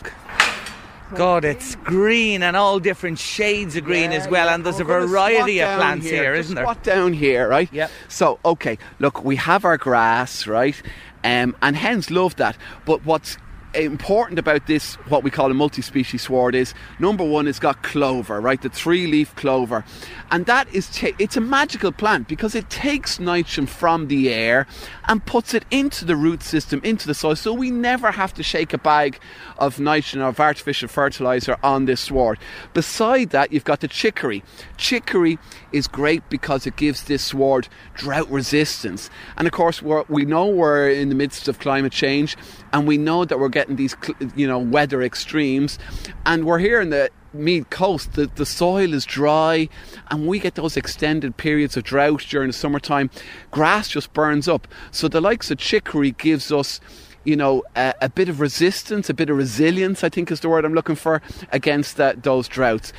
God, 1.15 1.45
it's 1.45 1.75
green 1.77 2.43
and 2.43 2.55
all 2.55 2.79
different 2.79 3.19
shades 3.19 3.77
of 3.77 3.85
green 3.85 4.13
yeah, 4.13 4.19
as 4.19 4.29
well, 4.29 4.47
yeah. 4.47 4.55
and 4.55 4.65
there's 4.65 4.79
oh, 4.79 4.83
a 4.83 5.07
variety 5.07 5.61
of 5.61 5.79
plants 5.79 6.05
here, 6.05 6.23
here, 6.23 6.35
isn't 6.35 6.55
there? 6.55 6.67
What 6.67 6.83
down 6.83 7.15
here, 7.15 7.49
right? 7.49 7.73
Yep. 7.73 7.91
So, 8.09 8.39
okay, 8.45 8.77
look, 8.99 9.25
we 9.25 9.37
have 9.37 9.65
our 9.65 9.79
grass, 9.79 10.47
right? 10.47 10.81
Um, 11.25 11.57
and 11.63 11.77
hens 11.77 12.11
love 12.11 12.37
that. 12.37 12.57
But 12.85 13.05
what's 13.05 13.37
important 13.75 14.39
about 14.39 14.67
this, 14.67 14.95
what 15.09 15.23
we 15.23 15.31
call 15.31 15.51
a 15.51 15.55
multi-species 15.55 16.23
sward, 16.23 16.55
is 16.55 16.75
number 16.99 17.25
one, 17.25 17.47
it's 17.47 17.59
got 17.59 17.83
clover, 17.83 18.41
right? 18.41 18.61
The 18.61 18.69
three-leaf 18.69 19.35
clover, 19.37 19.85
and 20.31 20.47
that 20.47 20.73
is 20.75 20.89
ta- 20.89 21.17
it's 21.19 21.37
a 21.37 21.41
magical 21.41 21.93
plant 21.93 22.29
because 22.29 22.55
it 22.55 22.69
takes 22.71 23.19
nitrogen 23.19 23.67
from 23.67 24.09
the 24.09 24.33
air 24.33 24.67
and 25.07 25.25
puts 25.25 25.55
it 25.55 25.65
into 25.71 26.05
the 26.05 26.17
root 26.17 26.43
system, 26.43 26.81
into 26.85 27.07
the 27.07 27.15
soil. 27.15 27.37
So 27.37 27.53
we 27.53 27.71
never 27.71 28.11
have 28.11 28.35
to 28.35 28.43
shake 28.43 28.73
a 28.73 28.79
bag 28.79 29.19
of 29.59 29.81
nitrogen 29.81 30.21
or 30.21 30.29
of 30.29 30.41
artificial 30.41 30.89
fertilizer 30.89 31.57
on 31.63 31.87
this 31.87 32.01
sward. 32.03 32.39
Beside 32.75 33.31
that, 33.31 33.53
you've 33.53 33.65
got 33.65 33.81
the 33.81 33.89
chicory. 33.89 34.43
Chicory 34.77 35.39
is 35.73 35.87
great 35.87 36.29
because 36.29 36.67
it 36.67 36.77
gives 36.77 37.05
this 37.05 37.25
sward 37.25 37.69
drought 37.95 38.31
resistance, 38.31 39.11
and 39.37 39.47
of 39.47 39.53
course, 39.53 39.83
we 39.83 40.25
know 40.25 40.47
we're 40.47 40.91
in 40.91 41.09
the 41.09 41.15
midst 41.15 41.49
of 41.49 41.59
climate 41.59 41.93
change, 41.93 42.37
and 42.73 42.87
we 42.87 42.99
know 42.99 43.25
that 43.25 43.39
we're 43.39 43.49
getting 43.49 43.77
these, 43.77 43.97
you 44.37 44.47
know, 44.47 44.59
weather 44.59 45.03
extremes, 45.03 45.79
and 46.27 46.45
we're 46.45 46.59
here 46.59 46.81
in 46.81 46.91
the 46.91 47.11
Meath 47.33 47.69
coast, 47.71 48.15
the, 48.15 48.27
the 48.27 48.47
soil 48.47 48.95
is 48.95 49.05
dry, 49.05 49.69
and 50.11 50.27
we 50.27 50.39
get 50.39 50.55
those 50.55 50.77
extended 50.77 51.37
periods 51.37 51.77
of 51.77 51.85
drought 51.85 52.25
during 52.29 52.49
the 52.49 52.53
summertime. 52.53 53.11
Grass 53.51 53.89
just 53.89 54.13
burns 54.13 54.49
up. 54.49 54.67
So 54.91 55.09
the 55.09 55.21
likes 55.21 55.51
of 55.51 55.59
chicory 55.59 56.13
gives 56.13 56.51
us 56.51 56.81
you 57.25 57.37
know, 57.37 57.63
a, 57.77 57.93
a, 58.01 58.09
bit 58.09 58.29
of 58.31 58.41
resistance, 58.41 59.11
a 59.11 59.15
bit 59.15 59.29
of 59.29 59.37
resilience, 59.37 60.03
I 60.03 60.09
think 60.09 60.31
is 60.31 60.41
the 60.41 60.49
word 60.49 60.65
I'm 60.65 60.73
looking 60.73 60.95
for, 60.95 61.21
against 61.53 61.99
that, 61.99 62.23
those 62.23 62.49
droughts. 62.49 62.93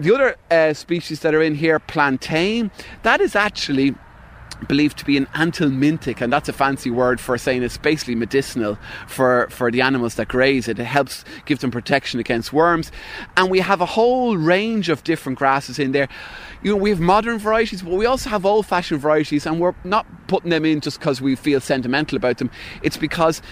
The 0.00 0.12
other 0.12 0.36
uh, 0.50 0.74
species 0.74 1.20
that 1.20 1.34
are 1.34 1.42
in 1.42 1.54
here, 1.54 1.78
plantain, 1.78 2.72
that 3.04 3.20
is 3.20 3.36
actually 3.36 3.94
believed 4.68 4.98
to 4.98 5.04
be 5.04 5.16
an 5.16 5.26
anthelmintic, 5.34 6.20
and 6.20 6.32
that's 6.32 6.48
a 6.48 6.52
fancy 6.52 6.90
word 6.90 7.20
for 7.20 7.36
saying 7.38 7.62
it's 7.62 7.76
basically 7.76 8.14
medicinal 8.14 8.78
for, 9.06 9.48
for 9.50 9.70
the 9.70 9.80
animals 9.80 10.14
that 10.14 10.28
graze 10.28 10.68
it. 10.68 10.78
It 10.78 10.84
helps 10.84 11.24
give 11.44 11.60
them 11.60 11.70
protection 11.70 12.20
against 12.20 12.52
worms. 12.52 12.90
And 13.36 13.50
we 13.50 13.60
have 13.60 13.80
a 13.80 13.86
whole 13.86 14.36
range 14.36 14.88
of 14.88 15.04
different 15.04 15.38
grasses 15.38 15.78
in 15.78 15.92
there. 15.92 16.08
You 16.62 16.72
know, 16.72 16.76
we 16.76 16.90
have 16.90 17.00
modern 17.00 17.38
varieties, 17.38 17.82
but 17.82 17.92
we 17.92 18.06
also 18.06 18.30
have 18.30 18.46
old 18.46 18.66
fashioned 18.66 19.00
varieties, 19.00 19.46
and 19.46 19.60
we're 19.60 19.74
not 19.84 20.06
putting 20.28 20.50
them 20.50 20.64
in 20.64 20.80
just 20.80 20.98
because 20.98 21.20
we 21.20 21.36
feel 21.36 21.60
sentimental 21.60 22.16
about 22.16 22.38
them. 22.38 22.50
It's 22.82 22.96
because 22.96 23.42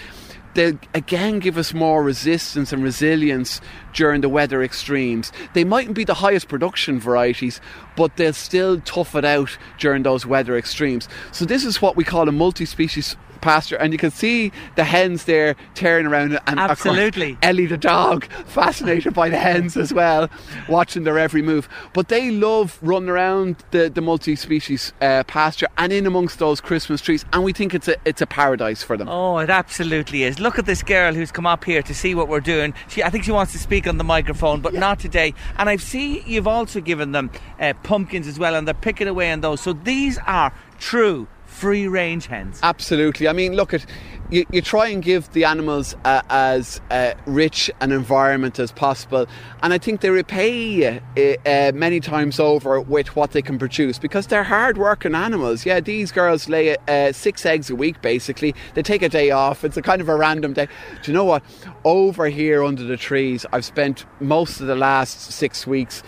they 0.55 0.77
again 0.93 1.39
give 1.39 1.57
us 1.57 1.73
more 1.73 2.03
resistance 2.03 2.71
and 2.71 2.83
resilience 2.83 3.61
during 3.93 4.21
the 4.21 4.29
weather 4.29 4.63
extremes. 4.63 5.31
They 5.53 5.63
mightn't 5.63 5.95
be 5.95 6.03
the 6.03 6.15
highest 6.15 6.47
production 6.47 6.99
varieties, 6.99 7.59
but 7.95 8.15
they'll 8.17 8.33
still 8.33 8.79
tough 8.81 9.15
it 9.15 9.25
out 9.25 9.57
during 9.79 10.03
those 10.03 10.25
weather 10.25 10.57
extremes. 10.57 11.07
So 11.31 11.45
this 11.45 11.65
is 11.65 11.81
what 11.81 11.95
we 11.95 12.03
call 12.03 12.27
a 12.29 12.31
multi-species 12.31 13.15
pasture, 13.43 13.75
and 13.75 13.93
you 13.93 13.99
can 13.99 14.09
see 14.09 14.51
the 14.75 14.83
hens 14.83 15.25
there 15.25 15.55
tearing 15.75 16.07
around. 16.07 16.39
And 16.47 16.59
Absolutely. 16.59 17.37
Ellie 17.41 17.67
the 17.67 17.77
dog, 17.77 18.25
fascinated 18.45 19.13
by 19.13 19.29
the 19.29 19.37
hens 19.37 19.77
as 19.77 19.93
well, 19.93 20.29
watching 20.67 21.03
their 21.03 21.19
every 21.19 21.41
move. 21.41 21.69
But 21.93 22.07
they 22.07 22.31
love 22.31 22.79
running 22.81 23.09
around 23.09 23.57
the, 23.71 23.89
the 23.89 24.01
multi-species 24.01 24.93
uh, 25.01 25.23
pasture 25.25 25.67
and 25.77 25.91
in 25.91 26.07
amongst 26.07 26.39
those 26.39 26.61
Christmas 26.61 27.01
trees, 27.01 27.25
and 27.33 27.43
we 27.43 27.53
think 27.53 27.75
it's 27.75 27.87
a 27.87 27.97
it's 28.05 28.21
a 28.21 28.27
paradise 28.27 28.81
for 28.81 28.97
them. 28.97 29.09
Oh, 29.09 29.37
it 29.39 29.49
absolutely 29.49 30.23
is. 30.23 30.39
Look 30.39 30.57
at 30.57 30.65
this 30.65 30.81
girl 30.81 31.13
who's 31.13 31.31
come 31.31 31.45
up 31.45 31.65
here 31.65 31.81
to 31.83 31.93
see 31.93 32.15
what 32.15 32.29
we're 32.29 32.39
doing. 32.39 32.73
She, 32.87 33.03
I 33.03 33.09
think 33.09 33.25
she 33.25 33.31
wants 33.31 33.51
to 33.51 33.59
speak 33.59 33.87
on 33.87 33.97
the 33.97 34.03
microphone, 34.03 34.61
but 34.61 34.73
not 34.73 34.99
today. 34.99 35.33
And 35.57 35.69
I 35.69 35.75
see 35.75 36.21
you've 36.21 36.47
also 36.47 36.79
given 36.79 37.11
them 37.11 37.29
uh, 37.59 37.73
pumpkins 37.83 38.27
as 38.27 38.39
well, 38.39 38.55
and 38.55 38.65
they're 38.65 38.73
picking 38.73 39.07
away 39.07 39.31
on 39.31 39.41
those. 39.41 39.59
So 39.61 39.73
these 39.73 40.17
are 40.25 40.53
true 40.79 41.27
free 41.53 41.87
range 41.87 42.25
hens. 42.25 42.59
Absolutely. 42.63 43.27
I 43.27 43.33
mean, 43.33 43.53
look 43.53 43.73
at 43.73 43.85
you, 44.29 44.45
you 44.51 44.61
try 44.61 44.87
and 44.87 45.03
give 45.03 45.31
the 45.33 45.45
animals 45.45 45.95
uh, 46.05 46.21
as 46.29 46.81
uh, 46.89 47.13
rich 47.27 47.69
an 47.81 47.91
environment 47.91 48.57
as 48.57 48.71
possible, 48.71 49.27
and 49.61 49.73
I 49.73 49.77
think 49.77 50.01
they 50.01 50.09
repay 50.09 50.57
you 50.57 51.01
uh, 51.17 51.49
uh, 51.49 51.71
many 51.75 51.99
times 51.99 52.39
over 52.39 52.81
with 52.81 53.15
what 53.15 53.31
they 53.31 53.41
can 53.41 53.59
produce 53.59 53.99
because 53.99 54.27
they're 54.27 54.43
hard 54.43 54.77
working 54.77 55.13
animals. 55.13 55.65
Yeah, 55.65 55.79
these 55.79 56.11
girls 56.11 56.49
lay 56.49 56.75
uh, 56.87 57.11
six 57.11 57.45
eggs 57.45 57.69
a 57.69 57.75
week 57.75 58.01
basically. 58.01 58.55
They 58.73 58.81
take 58.81 59.03
a 59.03 59.09
day 59.09 59.29
off. 59.29 59.63
It's 59.63 59.77
a 59.77 59.81
kind 59.81 60.01
of 60.01 60.09
a 60.09 60.15
random 60.15 60.53
day. 60.53 60.67
Do 61.03 61.11
you 61.11 61.13
know 61.15 61.25
what? 61.25 61.43
Over 61.83 62.27
here 62.27 62.63
under 62.63 62.83
the 62.83 62.97
trees, 62.97 63.45
I've 63.53 63.65
spent 63.65 64.05
most 64.19 64.59
of 64.61 64.67
the 64.67 64.75
last 64.75 65.31
six 65.31 65.67
weeks 65.67 66.01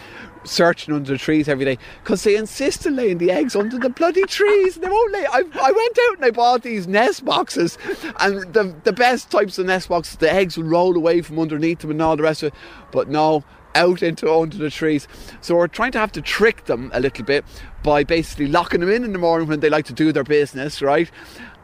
searching 0.45 0.93
under 0.93 1.11
the 1.11 1.17
trees 1.17 1.47
every 1.47 1.65
day 1.65 1.77
because 2.03 2.23
they 2.23 2.35
insist 2.35 2.85
on 2.87 2.95
laying 2.95 3.17
the 3.17 3.31
eggs 3.31 3.55
under 3.55 3.77
the 3.77 3.89
bloody 3.89 4.23
trees. 4.23 4.75
They 4.75 4.87
won't 4.87 5.11
lay. 5.11 5.25
I, 5.25 5.43
I 5.61 5.71
went 5.71 5.99
out 6.07 6.15
and 6.17 6.25
I 6.25 6.31
bought 6.31 6.63
these 6.63 6.87
nest 6.87 7.25
boxes, 7.25 7.77
and 8.19 8.53
the 8.53 8.75
the 8.83 8.93
best 8.93 9.31
types 9.31 9.57
of 9.57 9.65
nest 9.65 9.89
boxes, 9.89 10.17
the 10.17 10.31
eggs 10.31 10.57
will 10.57 10.65
roll 10.65 10.95
away 10.95 11.21
from 11.21 11.39
underneath 11.39 11.79
them 11.79 11.91
and 11.91 12.01
all 12.01 12.15
the 12.15 12.23
rest 12.23 12.43
of 12.43 12.53
it. 12.53 12.59
But 12.91 13.09
no, 13.09 13.43
out 13.75 14.01
into 14.01 14.31
under 14.33 14.57
the 14.57 14.69
trees. 14.69 15.07
So 15.41 15.55
we're 15.55 15.67
trying 15.67 15.91
to 15.93 15.99
have 15.99 16.11
to 16.13 16.21
trick 16.21 16.65
them 16.65 16.89
a 16.93 16.99
little 16.99 17.25
bit 17.25 17.45
by 17.83 18.03
basically 18.03 18.47
locking 18.47 18.79
them 18.79 18.89
in 18.89 19.03
in 19.03 19.13
the 19.13 19.19
morning 19.19 19.47
when 19.47 19.59
they 19.59 19.69
like 19.69 19.85
to 19.85 19.93
do 19.93 20.11
their 20.11 20.23
business, 20.23 20.81
right? 20.81 21.11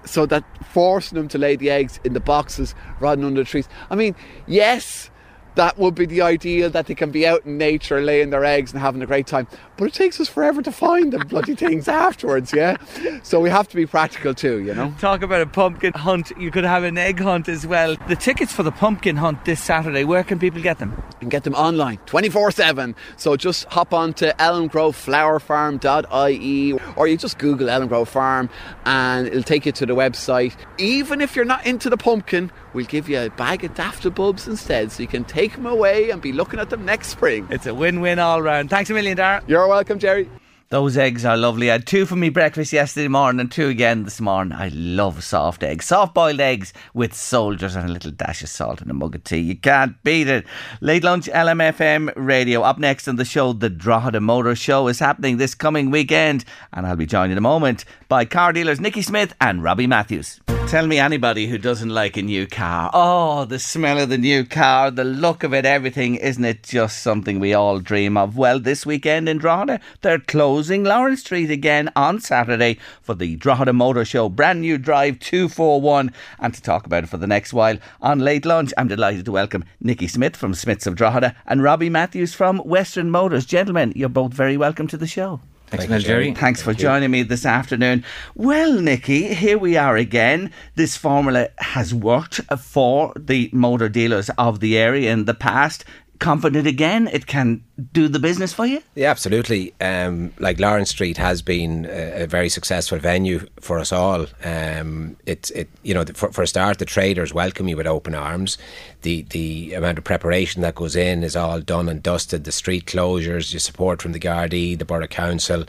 So 0.06 0.26
that 0.28 0.44
forcing 0.66 1.18
them 1.18 1.28
to 1.30 1.38
lay 1.38 1.56
the 1.56 1.70
eggs 1.70 2.00
in 2.04 2.14
the 2.14 2.20
boxes 2.20 2.74
rather 3.00 3.18
than 3.18 3.26
under 3.26 3.44
the 3.44 3.50
trees. 3.50 3.70
I 3.90 3.96
mean, 3.96 4.16
yes 4.48 5.11
that 5.56 5.78
would 5.78 5.96
be 5.96 6.06
the 6.06 6.22
ideal 6.22 6.70
that 6.70 6.88
they 6.88 6.96
can 6.96 7.12
be 7.12 7.28
out 7.28 7.46
in 7.46 7.58
nature 7.58 8.02
laying 8.02 8.30
their 8.30 8.46
eggs 8.46 8.72
and 8.72 8.80
having 8.82 9.02
a 9.02 9.06
great 9.06 9.28
time. 9.28 9.48
But 9.78 9.86
it 9.86 9.94
takes 9.94 10.20
us 10.20 10.28
forever 10.30 10.62
to 10.62 10.72
find 10.72 11.12
the 11.12 11.20
bloody 11.26 11.56
things 11.56 11.88
afterwards, 11.88 12.54
yeah? 12.54 12.78
So 13.24 13.40
we 13.40 13.50
have 13.50 13.68
to 13.70 13.76
be 13.76 13.86
practical 13.86 14.34
too, 14.34 14.60
you 14.60 14.74
know? 14.74 14.94
Talk 15.00 15.22
about 15.24 15.42
a 15.42 15.46
pumpkin 15.46 15.94
hunt. 15.94 16.32
You 16.38 16.52
could 16.52 16.64
have 16.64 16.84
an 16.84 16.98
egg 16.98 17.20
hunt 17.20 17.50
as 17.50 17.68
well. 17.68 17.98
The 18.08 18.16
tickets 18.16 18.54
for 18.54 18.64
the 18.64 18.72
pumpkin 18.72 19.18
hunt 19.18 19.46
this 19.46 19.62
Saturday, 19.62 20.04
where 20.04 20.24
can 20.24 20.40
people 20.40 20.62
get 20.62 20.80
them? 20.80 20.92
You 21.14 21.20
can 21.20 21.30
get 21.30 21.44
them 21.44 21.54
online 21.56 21.98
24 22.06 22.52
7. 22.52 22.96
So 23.18 23.36
just 23.36 23.66
hop 23.66 23.94
on 23.94 24.14
to 24.16 24.34
elmgroveflowerfarm.ie 24.40 26.74
or 26.96 27.08
you 27.08 27.18
just 27.18 27.38
Google 27.38 27.70
Elm 27.70 27.88
Grove 27.88 28.10
Farm 28.10 28.50
and 28.86 29.28
it'll 29.28 29.44
take 29.44 29.66
you 29.66 29.72
to 29.72 29.86
the 29.86 29.96
website. 29.96 30.56
Even 30.78 31.22
if 31.22 31.36
you're 31.36 31.46
not 31.46 31.66
into 31.66 31.90
the 31.90 31.98
pumpkin, 31.98 32.52
we'll 32.74 32.86
give 32.86 33.10
you 33.10 33.20
a 33.20 33.30
bag 33.32 33.64
of 33.64 33.74
daffodil 33.74 34.12
bulbs 34.12 34.48
instead 34.48 34.92
so 34.92 35.02
you 35.02 35.08
can 35.08 35.24
take 35.24 35.41
them 35.48 35.66
away 35.66 36.10
and 36.10 36.22
be 36.22 36.32
looking 36.32 36.60
at 36.60 36.70
them 36.70 36.86
next 36.86 37.10
spring. 37.10 37.48
It's 37.50 37.66
a 37.66 37.74
win 37.74 38.02
win 38.02 38.20
all 38.20 38.42
round. 38.42 38.70
Thanks 38.70 38.90
a 38.90 38.94
million, 38.94 39.18
Darragh. 39.18 39.44
You're 39.48 39.68
welcome, 39.68 40.00
Jerry. 40.00 40.30
Those 40.72 40.96
eggs 40.96 41.26
are 41.26 41.36
lovely. 41.36 41.70
I 41.70 41.74
had 41.74 41.86
two 41.86 42.06
for 42.06 42.16
me 42.16 42.30
breakfast 42.30 42.72
yesterday 42.72 43.10
morning 43.10 43.42
and 43.42 43.52
two 43.52 43.68
again 43.68 44.06
this 44.06 44.22
morning. 44.22 44.58
I 44.58 44.70
love 44.70 45.22
soft 45.22 45.64
eggs. 45.64 45.88
Soft 45.88 46.14
boiled 46.14 46.40
eggs 46.40 46.72
with 46.94 47.14
soldiers 47.14 47.76
and 47.76 47.90
a 47.90 47.92
little 47.92 48.12
dash 48.12 48.42
of 48.42 48.48
salt 48.48 48.80
and 48.80 48.90
a 48.90 48.94
mug 48.94 49.14
of 49.16 49.26
tea. 49.26 49.40
You 49.40 49.58
can't 49.58 50.02
beat 50.04 50.30
it. 50.30 50.46
Late 50.80 51.04
lunch 51.04 51.26
LMFM 51.26 52.14
radio. 52.16 52.62
Up 52.62 52.80
next 52.80 53.10
on 53.10 53.18
the 53.18 53.26
show, 53.26 53.52
the 53.52 53.70
Drogheda 53.70 54.22
Motor 54.22 54.56
Show 54.56 54.88
is 54.88 55.00
happening 55.00 55.36
this 55.36 55.56
coming 55.56 55.92
weekend. 55.92 56.46
And 56.72 56.88
I'll 56.88 56.96
be 56.96 57.06
joined 57.06 57.34
in 57.34 57.38
a 57.38 57.42
moment 57.42 57.84
by 58.08 58.24
car 58.24 58.54
dealers 58.54 58.80
Nikki 58.80 59.02
Smith 59.02 59.36
and 59.42 59.62
Robbie 59.62 59.88
Matthews. 59.88 60.40
Tell 60.68 60.88
me 60.88 61.00
anybody 61.00 61.48
who 61.48 61.58
doesn't 61.58 61.90
like 61.90 62.16
a 62.16 62.22
new 62.22 62.48
car. 62.48 62.90
Oh, 62.94 63.44
the 63.44 63.60
smell 63.60 63.98
of 63.98 64.08
the 64.08 64.18
new 64.18 64.46
car, 64.46 64.90
the 64.90 65.04
look 65.04 65.44
of 65.44 65.54
it, 65.54 65.66
everything. 65.66 66.16
Isn't 66.16 66.46
it 66.46 66.64
just 66.64 67.02
something 67.02 67.42
we 67.42 67.54
all 67.54 67.80
dream 67.80 68.16
of? 68.16 68.38
Well, 68.38 68.58
this 68.58 68.86
weekend 68.86 69.28
in 69.28 69.38
Drogheda, 69.38 69.82
they're 70.00 70.18
closing 70.62 70.84
Lawrence 70.84 71.22
Street 71.22 71.50
again 71.50 71.90
on 71.96 72.20
Saturday 72.20 72.78
for 73.02 73.16
the 73.16 73.36
Drogheda 73.36 73.74
Motor 73.74 74.06
Show. 74.06 74.30
Brand 74.30 74.62
new 74.62 74.78
drive 74.78 75.18
241. 75.18 76.14
And 76.38 76.54
to 76.54 76.62
talk 76.62 76.86
about 76.86 77.04
it 77.04 77.10
for 77.10 77.18
the 77.18 77.26
next 77.26 77.52
while 77.52 77.78
on 78.00 78.20
late 78.20 78.46
lunch, 78.46 78.72
I'm 78.78 78.88
delighted 78.88 79.26
to 79.26 79.32
welcome 79.32 79.66
Nikki 79.80 80.08
Smith 80.08 80.38
from 80.38 80.54
Smiths 80.54 80.86
of 80.86 80.94
Drogheda 80.94 81.36
and 81.48 81.64
Robbie 81.64 81.90
Matthews 81.90 82.36
from 82.36 82.60
Western 82.60 83.10
Motors. 83.10 83.48
Gentlemen, 83.48 83.92
you're 83.96 84.08
both 84.08 84.34
very 84.34 84.56
welcome 84.56 84.86
to 84.90 84.98
the 84.98 85.08
show. 85.08 85.40
Thanks, 85.66 85.88
Thank 85.88 86.06
Jerry. 86.06 86.32
Thanks 86.36 86.62
for 86.62 86.76
joining 86.76 87.10
me 87.10 87.24
this 87.24 87.44
afternoon. 87.44 88.06
Well, 88.36 88.74
Nikki, 88.74 89.34
here 89.34 89.58
we 89.58 89.78
are 89.78 89.98
again. 89.98 90.52
This 90.76 90.96
formula 90.96 91.48
has 91.58 91.92
worked 91.92 92.42
for 92.60 93.14
the 93.16 93.50
motor 93.52 93.90
dealers 93.90 94.30
of 94.38 94.60
the 94.60 94.78
area 94.78 95.12
in 95.12 95.26
the 95.26 95.34
past 95.34 95.86
confident 96.22 96.68
again 96.68 97.10
it 97.12 97.26
can 97.26 97.64
do 97.92 98.08
the 98.08 98.20
business 98.20 98.54
for 98.54 98.66
you? 98.66 98.82
Yeah, 98.96 99.10
absolutely. 99.10 99.74
Um, 99.82 100.32
like 100.40 100.60
Lawrence 100.60 100.92
Street 100.92 101.18
has 101.18 101.42
been 101.42 101.86
a, 101.88 102.24
a, 102.24 102.28
very 102.28 102.48
successful 102.48 103.00
venue 103.00 103.48
for 103.60 103.80
us 103.80 103.92
all. 103.92 104.28
Um, 104.44 105.18
it's 105.26 105.50
it 105.50 105.68
you 105.84 105.94
know 105.94 106.06
for, 106.06 106.32
for 106.32 106.44
a 106.44 106.48
start, 106.48 106.78
the 106.78 106.86
traders 106.86 107.34
welcome 107.34 107.68
you 107.68 107.76
with 107.76 107.88
open 107.88 108.16
arms. 108.16 108.58
The 109.02 109.24
the 109.32 109.74
amount 109.74 109.98
of 109.98 110.04
preparation 110.04 110.62
that 110.62 110.76
goes 110.76 110.96
in 110.96 111.24
is 111.24 111.36
all 111.36 111.60
done 111.60 111.90
and 111.90 112.02
dusted. 112.02 112.44
The 112.44 112.52
street 112.52 112.86
closures, 112.86 113.52
your 113.52 113.60
support 113.60 114.02
from 114.02 114.14
the 114.14 114.20
Gardaí, 114.20 114.78
the 114.78 114.86
Borough 114.86 115.08
Council, 115.08 115.66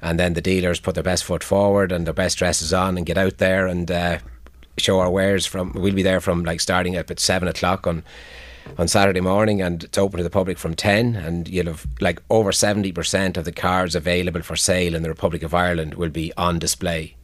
and 0.00 0.18
then 0.18 0.32
the 0.32 0.40
dealers 0.40 0.80
put 0.80 0.94
their 0.94 1.04
best 1.04 1.24
foot 1.24 1.44
forward 1.44 1.92
and 1.92 2.06
their 2.06 2.14
best 2.14 2.38
dresses 2.38 2.72
on 2.72 2.96
and 2.96 3.06
get 3.06 3.18
out 3.18 3.38
there 3.38 3.68
and. 3.68 3.90
Uh, 3.90 4.18
show 4.78 4.98
our 5.00 5.10
wares 5.10 5.44
from 5.44 5.72
we'll 5.74 5.92
be 5.92 6.02
there 6.02 6.22
from 6.22 6.42
like 6.42 6.58
starting 6.58 6.96
up 6.96 7.10
at 7.10 7.20
seven 7.20 7.46
o'clock 7.48 7.86
on 7.86 8.02
on 8.78 8.88
Saturday 8.88 9.20
morning, 9.20 9.60
and 9.60 9.84
it's 9.84 9.98
open 9.98 10.18
to 10.18 10.24
the 10.24 10.30
public 10.30 10.58
from 10.58 10.74
ten. 10.74 11.16
And 11.16 11.48
you'll 11.48 11.66
have 11.66 11.86
like 12.00 12.22
over 12.30 12.52
seventy 12.52 12.92
percent 12.92 13.36
of 13.36 13.44
the 13.44 13.52
cars 13.52 13.94
available 13.94 14.42
for 14.42 14.56
sale 14.56 14.94
in 14.94 15.02
the 15.02 15.08
Republic 15.08 15.42
of 15.42 15.54
Ireland 15.54 15.94
will 15.94 16.10
be 16.10 16.32
on 16.36 16.58
display. 16.58 17.16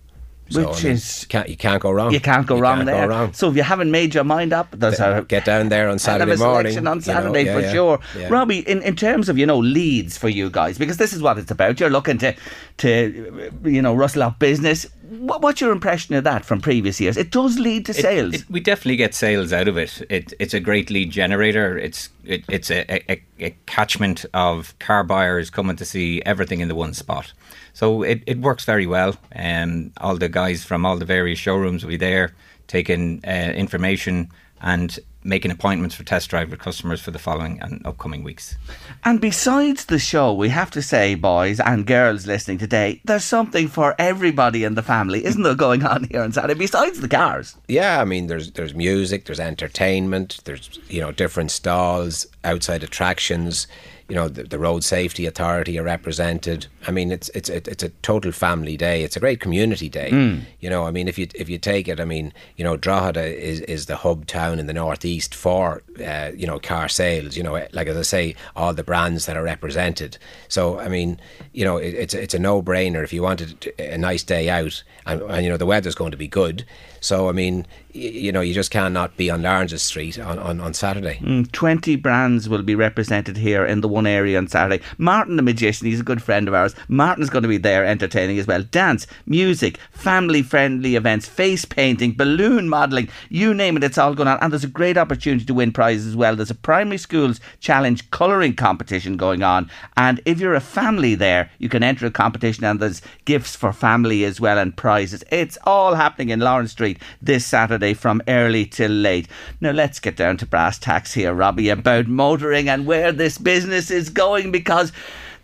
So, 0.49 0.69
Which 0.69 0.85
is 0.85 1.27
can't, 1.29 1.49
you 1.49 1.57
can't 1.57 1.83
go 1.83 1.91
wrong. 1.91 2.13
You 2.13 2.21
can't 2.21 2.47
go 2.47 2.57
you 2.57 2.63
wrong 2.63 2.77
can't 2.77 2.87
there. 2.87 3.09
Go 3.09 3.15
wrong. 3.15 3.33
So 3.33 3.51
if 3.51 3.57
you 3.57 3.65
haven't 3.65 3.91
made 3.91 4.15
your 4.15 4.23
mind 4.23 4.53
up, 4.53 4.69
there's 4.71 5.01
a 5.01 5.25
get 5.29 5.45
down 5.45 5.71
there 5.71 5.89
on 5.89 5.99
Saturday 6.09 6.37
morning. 6.37 6.87
on 6.87 7.01
Saturday 7.01 7.41
you 7.41 7.47
know, 7.47 7.51
yeah, 7.51 7.55
for 7.55 7.67
yeah, 7.67 7.73
sure. 7.73 8.01
Yeah. 8.17 8.29
Robbie, 8.29 8.61
in, 8.61 8.81
in 8.83 8.95
terms 8.95 9.29
of 9.29 9.39
you 9.39 9.47
know 9.47 9.59
leads 9.59 10.17
for 10.17 10.29
you 10.29 10.49
guys, 10.49 10.79
because 10.79 10.99
this 10.99 11.13
is 11.13 11.21
what 11.21 11.37
it's 11.39 11.51
about. 11.51 11.81
You're 11.81 11.91
looking 11.91 12.19
to 12.19 12.37
to 12.79 13.51
you 13.65 13.83
know 13.83 13.95
rustle 13.95 14.23
up 14.23 14.39
business. 14.39 14.87
What, 15.09 15.41
what's 15.43 15.61
your 15.61 15.73
impression 15.73 16.15
of 16.15 16.25
that 16.25 16.45
from 16.45 16.61
previous 16.61 17.01
years? 17.01 17.17
It 17.17 17.31
does 17.31 17.59
lead 17.59 17.87
to 17.87 17.93
It- 17.93 17.97
sales. 18.03 18.35
it- 18.35 18.51
we 18.51 18.61
definitely 18.61 18.97
get 18.97 19.15
sales 19.15 19.53
out 19.53 19.69
of 19.69 19.77
it. 19.77 20.03
it 20.11 20.33
it's 20.39 20.55
a 20.55 20.61
great 20.61 20.91
lead 20.91 21.11
generator. 21.11 21.79
It's 21.79 22.09
it, 22.25 22.45
it's 22.49 22.71
a, 22.71 22.85
a, 23.13 23.23
a 23.41 23.57
catchment 23.67 24.25
of 24.35 24.77
car 24.79 25.05
buyers 25.05 25.51
coming 25.51 25.77
to 25.77 25.85
see 25.85 26.23
everything 26.27 26.61
in 26.61 26.69
the 26.69 26.75
one 26.75 26.93
spot. 26.95 27.33
So 27.73 28.03
it, 28.03 28.23
it 28.27 28.39
works 28.39 28.65
very 28.65 28.87
well. 28.87 29.17
And 29.33 29.93
all 29.99 30.17
the 30.17 30.29
guys 30.29 30.65
from 30.65 30.85
all 30.87 30.97
the 30.97 31.05
various 31.05 31.39
showrooms 31.39 31.85
will 31.85 31.91
be 31.91 31.97
there 31.97 32.33
taking 32.67 33.21
uh, 33.27 33.53
information 33.55 34.29
and 34.61 34.99
making 35.27 35.51
appointments 35.51 35.95
for 35.95 36.05
test 36.05 36.31
drive 36.31 36.51
with 36.51 36.61
customers 36.61 37.01
for 37.01 37.11
the 37.11 37.19
following 37.19 37.59
and 37.61 37.85
upcoming 37.85 38.23
weeks. 38.23 38.57
And 39.05 39.21
besides 39.21 39.87
the 39.87 39.99
show, 39.99 40.33
we 40.33 40.49
have 40.51 40.71
to 40.71 40.83
say, 40.83 41.15
boys 41.17 41.59
and 41.61 41.87
girls 41.87 42.27
listening 42.27 42.59
today, 42.59 43.01
there's 43.05 43.25
something 43.25 43.69
for 43.69 43.95
everybody 43.99 44.65
in 44.65 44.75
the 44.75 44.83
family, 44.83 45.25
isn't 45.25 45.43
there, 45.43 45.55
going 45.55 45.85
on 45.85 46.05
here 46.05 46.23
on 46.23 46.33
Saturday? 46.33 46.55
Besides 46.59 47.01
the 47.01 47.09
cars. 47.09 47.57
Yeah, 47.67 48.01
I 48.01 48.05
mean, 48.05 48.29
there's 48.29 48.53
there's 48.53 48.75
music, 48.75 49.25
there's 49.25 49.41
entertainment, 49.41 50.39
there's 50.45 50.79
you 50.89 51.01
know 51.01 51.13
different 51.13 51.51
stalls, 51.51 52.27
outside 52.45 52.85
attractions. 52.85 53.67
You 54.09 54.15
know, 54.15 54.29
the, 54.29 54.45
the 54.45 54.59
Road 54.59 54.85
Safety 54.85 55.27
Authority 55.27 55.79
are 55.79 55.83
represented. 55.83 56.67
I 56.87 56.93
mean, 56.93 57.11
it's 57.11 57.29
it's 57.31 57.49
it's 57.49 57.83
a 57.83 57.89
total 58.03 58.31
family 58.31 58.77
day. 58.77 59.03
It's 59.03 59.17
a 59.17 59.21
great 59.21 59.41
community 59.41 59.89
day. 59.89 60.11
Mm. 60.13 60.43
You 60.61 60.71
know, 60.71 60.85
I 60.85 60.93
mean, 60.93 61.09
if 61.09 61.19
you 61.19 61.27
if 61.35 61.49
you 61.49 61.59
take 61.59 61.89
it, 61.89 61.99
I 61.99 62.05
mean, 62.05 62.33
you 62.57 62.63
know, 62.63 62.77
Drogheda 62.77 63.25
is, 63.25 63.61
is 63.63 63.87
the 63.87 63.97
hub 63.97 64.27
town 64.27 64.61
in 64.61 64.69
the 64.69 64.73
northeast 64.73 65.35
for 65.35 65.83
uh, 66.05 66.31
you 66.37 66.47
know 66.47 66.61
car 66.61 66.89
sales. 66.89 67.37
You 67.37 67.43
know, 67.43 67.67
like 67.73 67.89
as 67.89 67.97
I 67.97 68.03
say, 68.03 68.37
all 68.55 68.73
the 68.73 68.85
brands 68.85 69.27
that 69.27 69.37
are 69.37 69.43
represented. 69.43 70.19
So 70.49 70.79
I 70.79 70.89
mean, 70.89 71.21
you 71.53 71.65
know, 71.65 71.77
it, 71.77 71.95
it's 71.95 72.15
it's 72.15 72.35
a 72.35 72.39
no 72.39 72.63
brainer 72.63 73.03
if 73.03 73.13
you 73.13 73.23
wanted 73.23 73.73
a 73.81 73.99
nice 73.99 74.23
day 74.23 74.49
out, 74.49 74.85
and, 75.05 75.21
and 75.23 75.45
you 75.45 75.51
know 75.51 75.57
the 75.57 75.67
weather's 75.67 75.97
going 75.97 76.13
to 76.13 76.17
be 76.17 76.29
good. 76.29 76.65
So 77.07 77.29
I 77.29 77.33
mean, 77.33 77.67
you 77.93 78.33
know, 78.33 78.41
you 78.41 78.53
just 78.53 78.71
cannot 78.71 79.17
be 79.17 79.31
on 79.31 79.43
Lawrence 79.43 79.81
Street 79.83 80.19
on, 80.19 80.39
on, 80.39 80.61
on 80.61 80.75
Saturday. 80.75 81.19
Mm, 81.23 81.51
20 81.53 81.97
brands 81.97 82.49
will 82.49 82.63
be 82.63 82.75
represented 82.75 83.37
here 83.37 83.65
in 83.65 83.81
the 83.81 83.89
one 83.89 84.07
area 84.07 84.37
on 84.37 84.49
Saturday. 84.49 84.83
Martin 84.99 85.37
the 85.37 85.43
Magician, 85.43 85.87
he's 85.87 86.01
a 86.01 86.05
good 86.05 86.23
friend 86.23 86.49
of 86.49 86.55
ours. 86.55 86.75
Martin's 86.89 87.31
going 87.31 87.45
to 87.45 87.49
be 87.49 87.59
there 87.59 87.85
entertaining 87.85 88.39
as 88.39 88.47
well. 88.47 88.63
Dance, 88.63 89.07
music, 89.25 89.79
family 89.93 90.43
friendly 90.43 90.97
events, 90.97 91.27
face 91.27 91.65
painting, 91.65 92.13
balloon 92.13 92.69
modelling, 92.69 93.09
you 93.29 93.55
name 93.55 93.77
it, 93.77 93.85
it's 93.85 93.99
all 93.99 94.15
going 94.15 94.29
on. 94.29 94.39
And 94.41 94.53
there's 94.53 94.65
a 94.65 94.69
great 94.69 94.99
opportunity 94.99 95.45
to 95.45 95.55
win 95.55 95.73
prizes 95.73 96.09
as 96.09 96.17
well. 96.17 96.37
There's 96.37 96.51
a 96.51 96.57
primary 96.57 96.99
schools 96.99 97.41
challenge 97.61 98.11
colouring 98.11 98.57
competition 98.57 99.17
going 99.17 99.43
on. 99.43 99.71
And 99.97 100.21
if 100.25 100.41
you're 100.41 100.55
a 100.55 100.61
family 100.61 101.15
there, 101.15 101.51
you 101.59 101.69
can 101.69 101.83
enter 101.83 102.07
a 102.07 102.11
competition 102.11 102.65
and 102.65 102.81
there's 102.81 103.01
gifts 103.25 103.55
for 103.55 103.73
family 103.73 104.25
as 104.25 104.41
well 104.41 104.59
and 104.59 104.77
prizes. 104.77 105.23
It's 105.31 105.57
all 105.65 105.95
happening 105.95 106.31
in 106.31 106.41
Lawrence 106.41 106.73
Street 106.73 106.96
this 107.21 107.47
Saturday 107.47 107.95
from 107.95 108.23
early 108.29 108.67
till 108.67 108.91
late. 108.91 109.29
Now 109.61 109.73
let's 109.73 110.01
get 110.01 110.17
down 110.17 110.37
to 110.39 110.47
brass 110.47 110.79
tacks 110.79 111.15
here, 111.15 111.35
Robbie, 111.35 111.69
about 111.69 112.07
motoring 112.07 112.69
and 112.69 112.87
where 112.87 113.13
this 113.13 113.39
business 113.39 113.91
is 113.91 114.11
going 114.11 114.53
because 114.53 114.93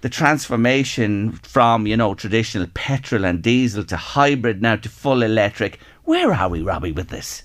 the 0.03 0.09
transformation 0.09 1.33
from, 1.43 1.87
you 1.87 1.97
know, 1.97 2.15
traditional 2.15 2.67
petrol 2.75 3.25
and 3.25 3.41
diesel 3.41 3.85
to 3.85 3.97
hybrid 3.97 4.61
now 4.61 4.77
to 4.77 4.89
full 4.89 5.23
electric. 5.23 5.79
Where 6.05 6.35
are 6.35 6.49
we, 6.49 6.61
Robbie, 6.63 6.93
with 6.93 7.09
this? 7.09 7.45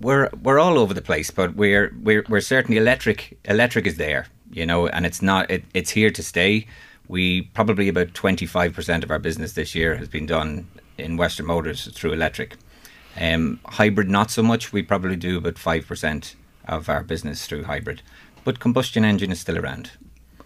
We're 0.00 0.30
we're 0.42 0.58
all 0.58 0.78
over 0.78 0.94
the 0.94 1.02
place, 1.02 1.30
but 1.30 1.54
we're 1.54 1.92
we're 2.02 2.24
we're 2.28 2.40
certainly 2.40 2.78
electric. 2.78 3.38
Electric 3.44 3.86
is 3.86 3.96
there, 3.96 4.26
you 4.50 4.66
know, 4.66 4.86
and 4.88 5.06
it's 5.06 5.22
not. 5.22 5.50
It, 5.50 5.64
it's 5.74 5.90
here 5.90 6.10
to 6.10 6.22
stay. 6.22 6.66
We 7.08 7.42
probably 7.54 7.88
about 7.88 8.14
twenty 8.14 8.46
five 8.46 8.72
percent 8.72 9.04
of 9.04 9.10
our 9.10 9.18
business 9.18 9.52
this 9.52 9.74
year 9.74 9.96
has 9.96 10.08
been 10.08 10.26
done 10.26 10.66
in 10.98 11.16
Western 11.16 11.46
Motors 11.46 11.86
through 11.92 12.12
electric. 12.12 12.56
Um, 13.20 13.60
hybrid, 13.66 14.08
not 14.08 14.30
so 14.30 14.42
much. 14.42 14.72
We 14.72 14.82
probably 14.82 15.16
do 15.16 15.38
about 15.38 15.54
5% 15.54 16.34
of 16.66 16.88
our 16.88 17.02
business 17.02 17.46
through 17.46 17.64
hybrid. 17.64 18.02
But 18.44 18.60
combustion 18.60 19.04
engine 19.04 19.30
is 19.30 19.40
still 19.40 19.58
around. 19.58 19.92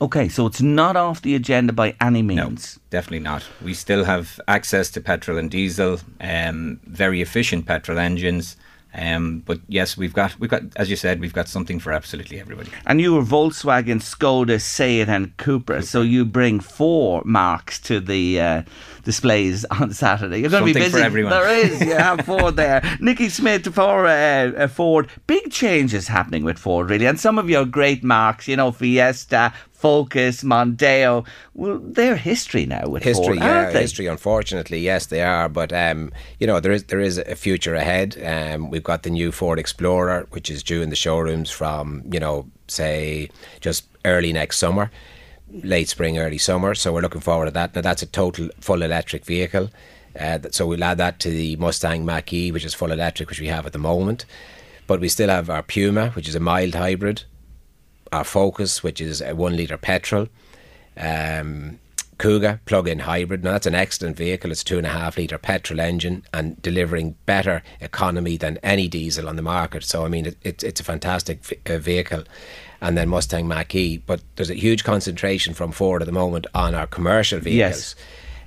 Okay, 0.00 0.28
so 0.28 0.44
it's 0.46 0.60
not 0.60 0.94
off 0.94 1.22
the 1.22 1.34
agenda 1.34 1.72
by 1.72 1.94
any 2.00 2.20
means. 2.20 2.76
No, 2.76 2.82
definitely 2.90 3.20
not. 3.20 3.44
We 3.64 3.72
still 3.72 4.04
have 4.04 4.38
access 4.46 4.90
to 4.90 5.00
petrol 5.00 5.38
and 5.38 5.50
diesel, 5.50 6.00
um, 6.20 6.80
very 6.84 7.22
efficient 7.22 7.64
petrol 7.64 7.98
engines. 7.98 8.56
Um, 8.97 9.42
but 9.44 9.61
yes, 9.68 9.97
we've 9.97 10.14
got 10.14 10.38
we've 10.40 10.51
got 10.51 10.62
as 10.76 10.88
you 10.88 10.97
said, 10.97 11.20
we've 11.20 11.32
got 11.32 11.49
something 11.49 11.78
for 11.78 11.92
absolutely 11.92 12.40
everybody. 12.40 12.70
And 12.86 13.01
you 13.01 13.14
were 13.14 13.22
Volkswagen, 13.22 14.01
Skoda, 14.01 14.61
Seat, 14.61 15.09
and 15.09 15.36
Cupra, 15.36 15.84
So 15.84 16.01
you 16.01 16.24
bring 16.24 16.61
four 16.61 17.22
marks 17.24 17.78
to 17.80 18.01
the 18.01 18.40
uh, 18.40 18.62
displays 19.05 19.64
on 19.70 19.92
Saturday. 19.92 20.40
You're 20.40 20.51
going 20.51 20.62
something 20.62 20.74
to 20.74 20.80
be 20.80 20.84
busy. 20.86 20.99
for 20.99 21.05
everyone. 21.05 21.30
There 21.30 21.49
is. 21.49 21.80
You 21.80 21.94
have 21.94 22.20
four 22.26 22.51
there. 22.53 22.82
Nikki 22.99 23.28
Smith 23.28 23.72
for 23.74 24.07
uh, 24.07 24.53
uh, 24.53 24.68
Ford. 24.68 25.09
Big 25.26 25.51
changes 25.51 26.09
happening 26.09 26.42
with 26.42 26.59
Ford, 26.59 26.88
really, 26.88 27.07
and 27.07 27.20
some 27.20 27.38
of 27.38 27.51
your 27.51 27.66
great 27.66 28.03
marks. 28.03 28.49
You 28.49 28.57
know, 28.57 28.72
Fiesta, 28.72 29.53
Focus, 29.87 30.43
Mondeo. 30.43 31.24
Well, 31.55 31.78
they're 31.80 32.16
history 32.16 32.66
now 32.66 32.89
with 32.89 33.05
history, 33.05 33.24
Ford, 33.24 33.39
yeah, 33.39 33.59
aren't 33.59 33.72
they? 33.72 33.82
history. 33.82 34.07
Unfortunately, 34.09 34.80
yes, 34.80 35.07
they 35.07 35.22
are. 35.22 35.49
But 35.49 35.72
um, 35.72 36.11
you 36.41 36.47
know, 36.49 36.59
there 36.59 36.72
is 36.72 36.82
there 36.84 36.99
is 36.99 37.18
a 37.18 37.37
future 37.37 37.76
ahead. 37.76 38.20
Um, 38.20 38.68
we've 38.68 38.82
got 38.82 39.05
the 39.05 39.11
new 39.11 39.30
Ford 39.30 39.61
Explorer, 39.61 40.26
which 40.30 40.51
is 40.51 40.64
due 40.64 40.82
in 40.82 40.91
the 40.91 40.97
showrooms 40.97 41.51
from 41.51 42.03
you 42.11 42.18
know, 42.18 42.51
say 42.66 43.30
just 43.61 43.87
early 44.05 44.32
next 44.32 44.59
summer, 44.59 44.91
late 45.62 45.89
spring, 45.89 46.18
early 46.18 46.39
summer. 46.39 46.74
So 46.74 46.93
we're 46.93 47.01
looking 47.01 47.20
forward 47.20 47.45
to 47.45 47.53
that. 47.53 47.76
Now 47.76 47.82
that's 47.82 48.03
a 48.03 48.07
total 48.07 48.49
full 48.59 48.82
electric 48.82 49.24
vehicle. 49.24 49.70
Uh, 50.18 50.41
so 50.51 50.66
we'll 50.66 50.82
add 50.82 50.99
that 50.99 51.20
to 51.20 51.30
the 51.30 51.55
Mustang 51.57 52.05
Mach 52.05 52.32
E, 52.32 52.51
which 52.51 52.64
is 52.64 52.74
full 52.74 52.91
electric, 52.91 53.28
which 53.28 53.41
we 53.41 53.47
have 53.47 53.66
at 53.66 53.72
the 53.72 53.78
moment. 53.78 54.24
But 54.89 54.99
we 54.99 55.09
still 55.09 55.28
have 55.28 55.49
our 55.49 55.62
Puma, 55.62 56.11
which 56.11 56.28
is 56.28 56.34
a 56.34 56.41
mild 56.41 56.74
hybrid, 56.74 57.22
our 58.12 58.24
Focus, 58.24 58.82
which 58.82 59.00
is 59.00 59.20
a 59.20 59.34
one 59.34 59.57
litre 59.57 59.76
petrol, 59.76 60.28
um, 60.96 61.78
Kuga 62.18 62.61
plug-in 62.64 63.00
hybrid. 63.00 63.44
Now 63.44 63.52
that's 63.52 63.66
an 63.66 63.74
excellent 63.74 64.16
vehicle. 64.16 64.50
It's 64.50 64.62
a 64.62 64.64
two 64.64 64.78
and 64.78 64.86
a 64.86 64.90
half 64.90 65.18
litre 65.18 65.38
petrol 65.38 65.80
engine 65.80 66.24
and 66.32 66.61
delivering 66.62 67.16
better 67.26 67.62
economy 67.80 68.38
than 68.38 68.59
any 68.62 68.88
diesel 68.88 69.28
on 69.28 69.36
the 69.36 69.42
market. 69.42 69.84
So 69.84 70.04
I 70.04 70.09
mean, 70.09 70.26
it, 70.26 70.36
it's 70.42 70.64
it's 70.64 70.80
a 70.80 70.84
fantastic 70.84 71.44
v- 71.44 71.59
uh, 71.66 71.78
vehicle. 71.78 72.24
And 72.80 72.96
then 72.96 73.09
Mustang 73.09 73.48
Mach 73.48 73.74
E, 73.74 73.98
but 73.98 74.20
there's 74.36 74.50
a 74.50 74.54
huge 74.54 74.84
concentration 74.84 75.54
from 75.54 75.72
Ford 75.72 76.02
at 76.02 76.07
the 76.07 76.12
moment 76.12 76.46
on 76.54 76.74
our 76.74 76.86
commercial 76.86 77.40
vehicles. 77.40 77.96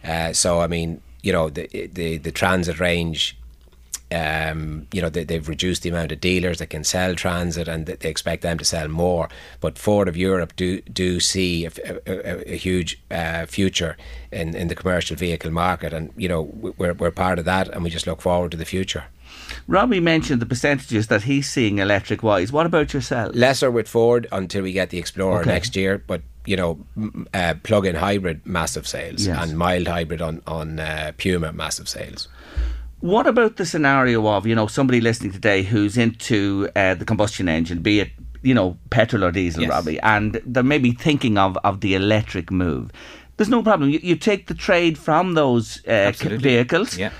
Uh, 0.03 0.33
so 0.33 0.61
I 0.61 0.67
mean, 0.67 1.01
you 1.21 1.31
know, 1.31 1.49
the 1.49 1.67
the 1.93 2.17
the 2.17 2.31
transit 2.31 2.79
range 2.79 3.37
um, 4.11 4.87
you 4.91 5.01
know, 5.01 5.09
they, 5.09 5.23
they've 5.23 5.47
reduced 5.47 5.83
the 5.83 5.89
amount 5.89 6.11
of 6.11 6.19
dealers 6.19 6.57
that 6.57 6.67
can 6.71 6.83
sell 6.83 7.15
transit 7.15 7.67
and 7.67 7.85
they 7.85 7.95
they 7.95 8.09
expect 8.09 8.41
them 8.41 8.57
to 8.57 8.65
sell 8.65 8.87
more. 8.87 9.29
But 9.61 9.77
Ford 9.77 10.07
of 10.07 10.17
Europe 10.17 10.53
do 10.55 10.81
do 10.81 11.19
see 11.19 11.65
a, 11.65 11.71
a, 12.07 12.53
a 12.53 12.57
huge 12.57 12.99
uh, 13.11 13.45
future 13.45 13.97
in, 14.31 14.55
in 14.55 14.67
the 14.67 14.75
commercial 14.75 15.15
vehicle 15.15 15.51
market. 15.51 15.93
And, 15.93 16.11
you 16.17 16.27
know, 16.27 16.41
we're, 16.77 16.93
we're 16.93 17.11
part 17.11 17.39
of 17.39 17.45
that 17.45 17.67
and 17.69 17.83
we 17.83 17.89
just 17.89 18.07
look 18.07 18.21
forward 18.21 18.51
to 18.51 18.57
the 18.57 18.65
future. 18.65 19.05
Robbie 19.67 19.99
mentioned 19.99 20.41
the 20.41 20.45
percentages 20.45 21.07
that 21.07 21.23
he's 21.23 21.49
seeing 21.49 21.77
electric 21.79 22.23
wise. 22.23 22.51
What 22.51 22.65
about 22.65 22.93
yourself? 22.93 23.35
Lesser 23.35 23.69
with 23.71 23.87
Ford 23.87 24.27
until 24.31 24.63
we 24.63 24.71
get 24.71 24.89
the 24.89 24.97
Explorer 24.97 25.41
Okay. 25.41 25.51
next 25.51 25.75
year, 25.75 26.03
but 26.07 26.21
you 26.45 26.55
know, 26.55 26.79
uh, 27.33 27.53
plug-in 27.63 27.95
hybrid 27.95 28.43
massive 28.45 28.87
sales 28.87 29.27
Yes. 29.27 29.37
and 29.49 29.57
mild 29.57 29.87
hybrid 29.87 30.21
on 30.21 30.41
on 30.47 30.79
uh, 30.79 31.11
Puma 31.17 31.51
massive 31.51 31.87
sales. 31.87 32.27
What 33.01 33.27
about 33.27 33.55
the 33.55 33.65
scenario 33.65 34.27
of, 34.27 34.45
you 34.45 34.55
know, 34.55 34.67
somebody 34.67 34.99
listening 34.99 35.31
today 35.31 35.63
who's 35.63 35.97
into 35.97 36.69
uh, 36.75 36.95
the 36.95 37.05
combustion 37.05 37.47
engine, 37.47 37.81
be 37.81 38.01
it, 38.01 38.11
you 38.41 38.53
know, 38.53 38.77
petrol 38.89 39.23
or 39.23 39.31
diesel, 39.31 39.61
Yes. 39.61 39.69
Robbie, 39.69 39.99
and 40.01 40.41
they're 40.45 40.63
maybe 40.63 40.91
thinking 40.91 41.37
of, 41.37 41.57
of 41.63 41.79
the 41.79 41.95
electric 41.95 42.51
move? 42.51 42.91
There's 43.37 43.49
no 43.49 43.63
problem. 43.63 43.89
You, 43.89 43.99
you 44.03 44.17
take 44.17 44.47
the 44.47 44.53
trade 44.53 44.97
from 44.97 45.33
those 45.33 45.85
uh, 45.85 46.11
vehicles. 46.13 46.97
Yeah. 46.97 47.11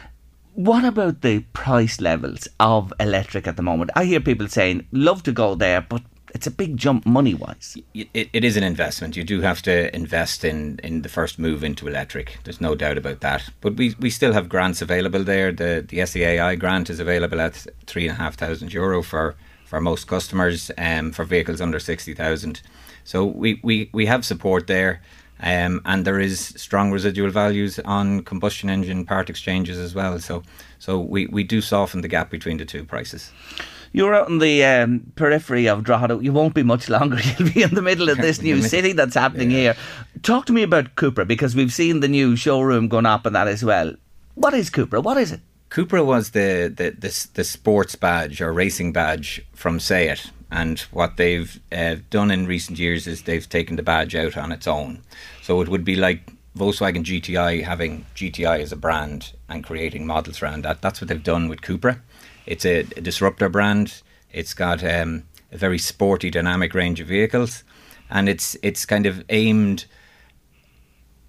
What 0.56 0.84
about 0.84 1.22
the 1.22 1.40
price 1.54 2.02
levels 2.02 2.50
of 2.60 2.92
electric 3.00 3.48
at 3.48 3.56
the 3.56 3.64
moment? 3.64 3.92
I 3.96 4.04
hear 4.04 4.20
people 4.20 4.50
saying, 4.50 4.86
love 4.92 5.24
to 5.24 5.32
go 5.32 5.56
there, 5.56 5.80
but 5.80 6.02
it's 6.34 6.48
a 6.48 6.52
big 6.52 6.78
jump 6.78 7.06
money 7.06 7.34
wise. 7.34 7.78
It, 7.94 8.30
it 8.34 8.44
is 8.44 8.58
an 8.58 8.64
investment. 8.64 9.16
You 9.16 9.24
do 9.24 9.42
have 9.42 9.62
to 9.64 9.94
invest 9.96 10.44
in, 10.44 10.80
in 10.84 11.02
the 11.02 11.10
first 11.10 11.40
move 11.40 11.64
into 11.64 11.88
electric. 11.88 12.38
There's 12.44 12.62
no 12.62 12.76
doubt 12.76 12.98
about 12.98 13.22
that. 13.22 13.50
But 13.62 13.76
we, 13.76 13.96
we 14.00 14.10
still 14.10 14.34
have 14.34 14.50
grants 14.50 14.82
available 14.82 15.24
there. 15.24 15.52
The 15.52 15.86
the 15.88 16.00
SEAI 16.00 16.60
grant 16.60 16.90
is 16.90 17.00
available 17.00 17.42
at 17.42 17.66
three 17.86 18.08
and 18.08 18.18
a 18.18 18.22
half 18.22 18.36
thousand 18.36 18.74
euro 18.74 19.02
for, 19.02 19.36
for 19.66 19.82
most 19.82 20.08
customers 20.08 20.72
um, 20.78 21.12
for 21.12 21.26
vehicles 21.26 21.62
under 21.62 21.80
sixty 21.80 22.14
thousand. 22.14 22.62
So 23.04 23.26
we, 23.26 23.60
we, 23.64 23.90
we 23.94 24.06
have 24.06 24.24
support 24.24 24.68
there. 24.68 25.02
Um, 25.42 25.82
and 25.86 26.04
there 26.04 26.20
is 26.20 26.40
strong 26.58 26.92
residual 26.92 27.32
values 27.32 27.80
on 27.80 28.24
combustion 28.24 28.70
engine 28.70 29.06
part 29.06 29.30
exchanges 29.30 29.78
as 29.78 29.96
well. 29.96 30.20
So 30.20 30.44
so 30.80 31.00
we, 31.00 31.28
we 31.28 31.44
do 31.44 31.62
soften 31.62 32.02
the 32.02 32.10
gap 32.10 32.30
between 32.30 32.58
the 32.58 32.66
two 32.66 32.84
prices. 32.84 33.32
You're 33.92 34.14
out 34.14 34.30
in 34.30 34.40
the 34.40 34.64
um, 34.64 35.12
periphery 35.16 35.68
of 35.68 35.84
Drogheda. 35.84 36.20
You 36.22 36.32
won't 36.32 36.54
be 36.54 36.64
much 36.64 36.90
longer. 36.98 37.20
You'll 37.20 37.54
be 37.54 37.64
in 37.64 37.76
the 37.76 37.82
middle 37.82 38.10
of 38.10 38.18
this 38.18 38.42
new 38.42 38.62
city 38.62 38.94
that's 38.94 39.16
happening 39.16 39.50
here. 39.50 39.76
Talk 40.22 40.46
to 40.48 40.54
me 40.54 40.64
about 40.64 40.96
Cupra 40.96 41.28
because 41.28 41.56
we've 41.56 41.74
seen 41.74 42.00
the 42.00 42.08
new 42.08 42.36
showroom 42.36 42.88
going 42.88 43.06
up 43.06 43.26
and 43.26 43.36
that 43.36 43.48
as 43.48 43.64
well. 43.64 43.94
What 44.36 44.54
is 44.54 44.70
Cupra? 44.70 45.02
What 45.02 45.18
is 45.18 45.32
it? 45.32 45.42
Cupra 45.70 46.04
was 46.04 46.32
the, 46.32 46.74
the, 46.76 46.92
the, 46.92 47.28
the 47.34 47.44
sports 47.44 47.96
badge 47.96 48.42
or 48.42 48.52
racing 48.52 48.92
badge 48.92 49.46
from 49.54 49.80
Seat. 49.80 50.32
And 50.52 50.80
what 50.92 51.18
they've 51.18 51.60
uh, 51.72 51.98
done 52.10 52.32
in 52.32 52.48
recent 52.48 52.80
years 52.80 53.06
is 53.06 53.24
they've 53.24 53.48
taken 53.48 53.76
the 53.76 53.84
badge 53.84 54.16
out 54.16 54.36
on 54.36 54.52
its 54.52 54.68
own. 54.68 55.04
So 55.44 55.62
it 55.62 55.70
would 55.70 55.86
be 55.86 55.96
like 55.96 56.32
Volkswagen 56.58 57.04
GTI 57.04 57.64
having 57.64 58.06
GTI 58.16 58.62
as 58.62 58.72
a 58.72 58.76
brand 58.76 59.34
and 59.48 59.64
creating 59.64 60.08
models 60.08 60.42
around 60.42 60.64
that. 60.64 60.82
That's 60.82 61.00
what 61.02 61.08
they've 61.08 61.24
done 61.24 61.50
with 61.50 61.62
Cupra. 61.62 62.02
It's 62.50 62.66
a, 62.66 62.80
a 62.80 63.02
disruptor 63.02 63.48
brand. 63.48 64.02
It's 64.32 64.56
got 64.56 64.84
um, 64.84 65.24
a 65.52 65.58
very 65.58 65.78
sporty, 65.78 66.32
dynamic 66.32 66.74
range 66.74 67.00
of 67.00 67.08
vehicles, 67.08 67.64
and 68.10 68.28
it's 68.28 68.58
it's 68.64 68.88
kind 68.88 69.06
of 69.06 69.24
aimed 69.30 69.86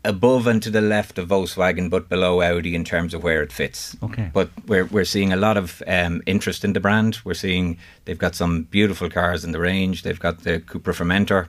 above 0.02 0.46
and 0.46 0.62
to 0.62 0.70
the 0.70 0.80
left 0.80 1.18
of 1.18 1.28
Volkswagen, 1.28 1.90
but 1.90 2.08
below 2.08 2.40
Audi 2.40 2.74
in 2.74 2.84
terms 2.84 3.12
of 3.12 3.22
where 3.22 3.42
it 3.42 3.52
fits. 3.52 3.94
Okay. 4.02 4.30
But 4.32 4.48
we're 4.66 4.86
we're 4.86 5.04
seeing 5.04 5.30
a 5.30 5.36
lot 5.36 5.58
of 5.58 5.82
um, 5.86 6.22
interest 6.24 6.64
in 6.64 6.72
the 6.72 6.80
brand. 6.80 7.18
We're 7.22 7.34
seeing 7.34 7.78
they've 8.06 8.18
got 8.18 8.34
some 8.34 8.62
beautiful 8.64 9.10
cars 9.10 9.44
in 9.44 9.52
the 9.52 9.60
range. 9.60 10.02
They've 10.02 10.18
got 10.18 10.44
the 10.44 10.60
Cupra 10.60 10.94
Formentor, 10.94 11.48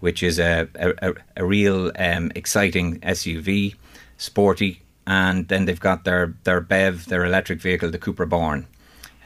which 0.00 0.22
is 0.22 0.38
a 0.38 0.68
a, 0.74 1.14
a 1.36 1.44
real 1.44 1.92
um, 1.98 2.32
exciting 2.34 2.98
SUV, 3.00 3.74
sporty, 4.16 4.80
and 5.06 5.48
then 5.48 5.66
they've 5.66 5.78
got 5.78 6.04
their 6.04 6.34
their 6.44 6.62
BEV, 6.62 7.06
their 7.06 7.26
electric 7.26 7.60
vehicle, 7.60 7.90
the 7.90 7.98
Cupra 7.98 8.26
Born. 8.26 8.66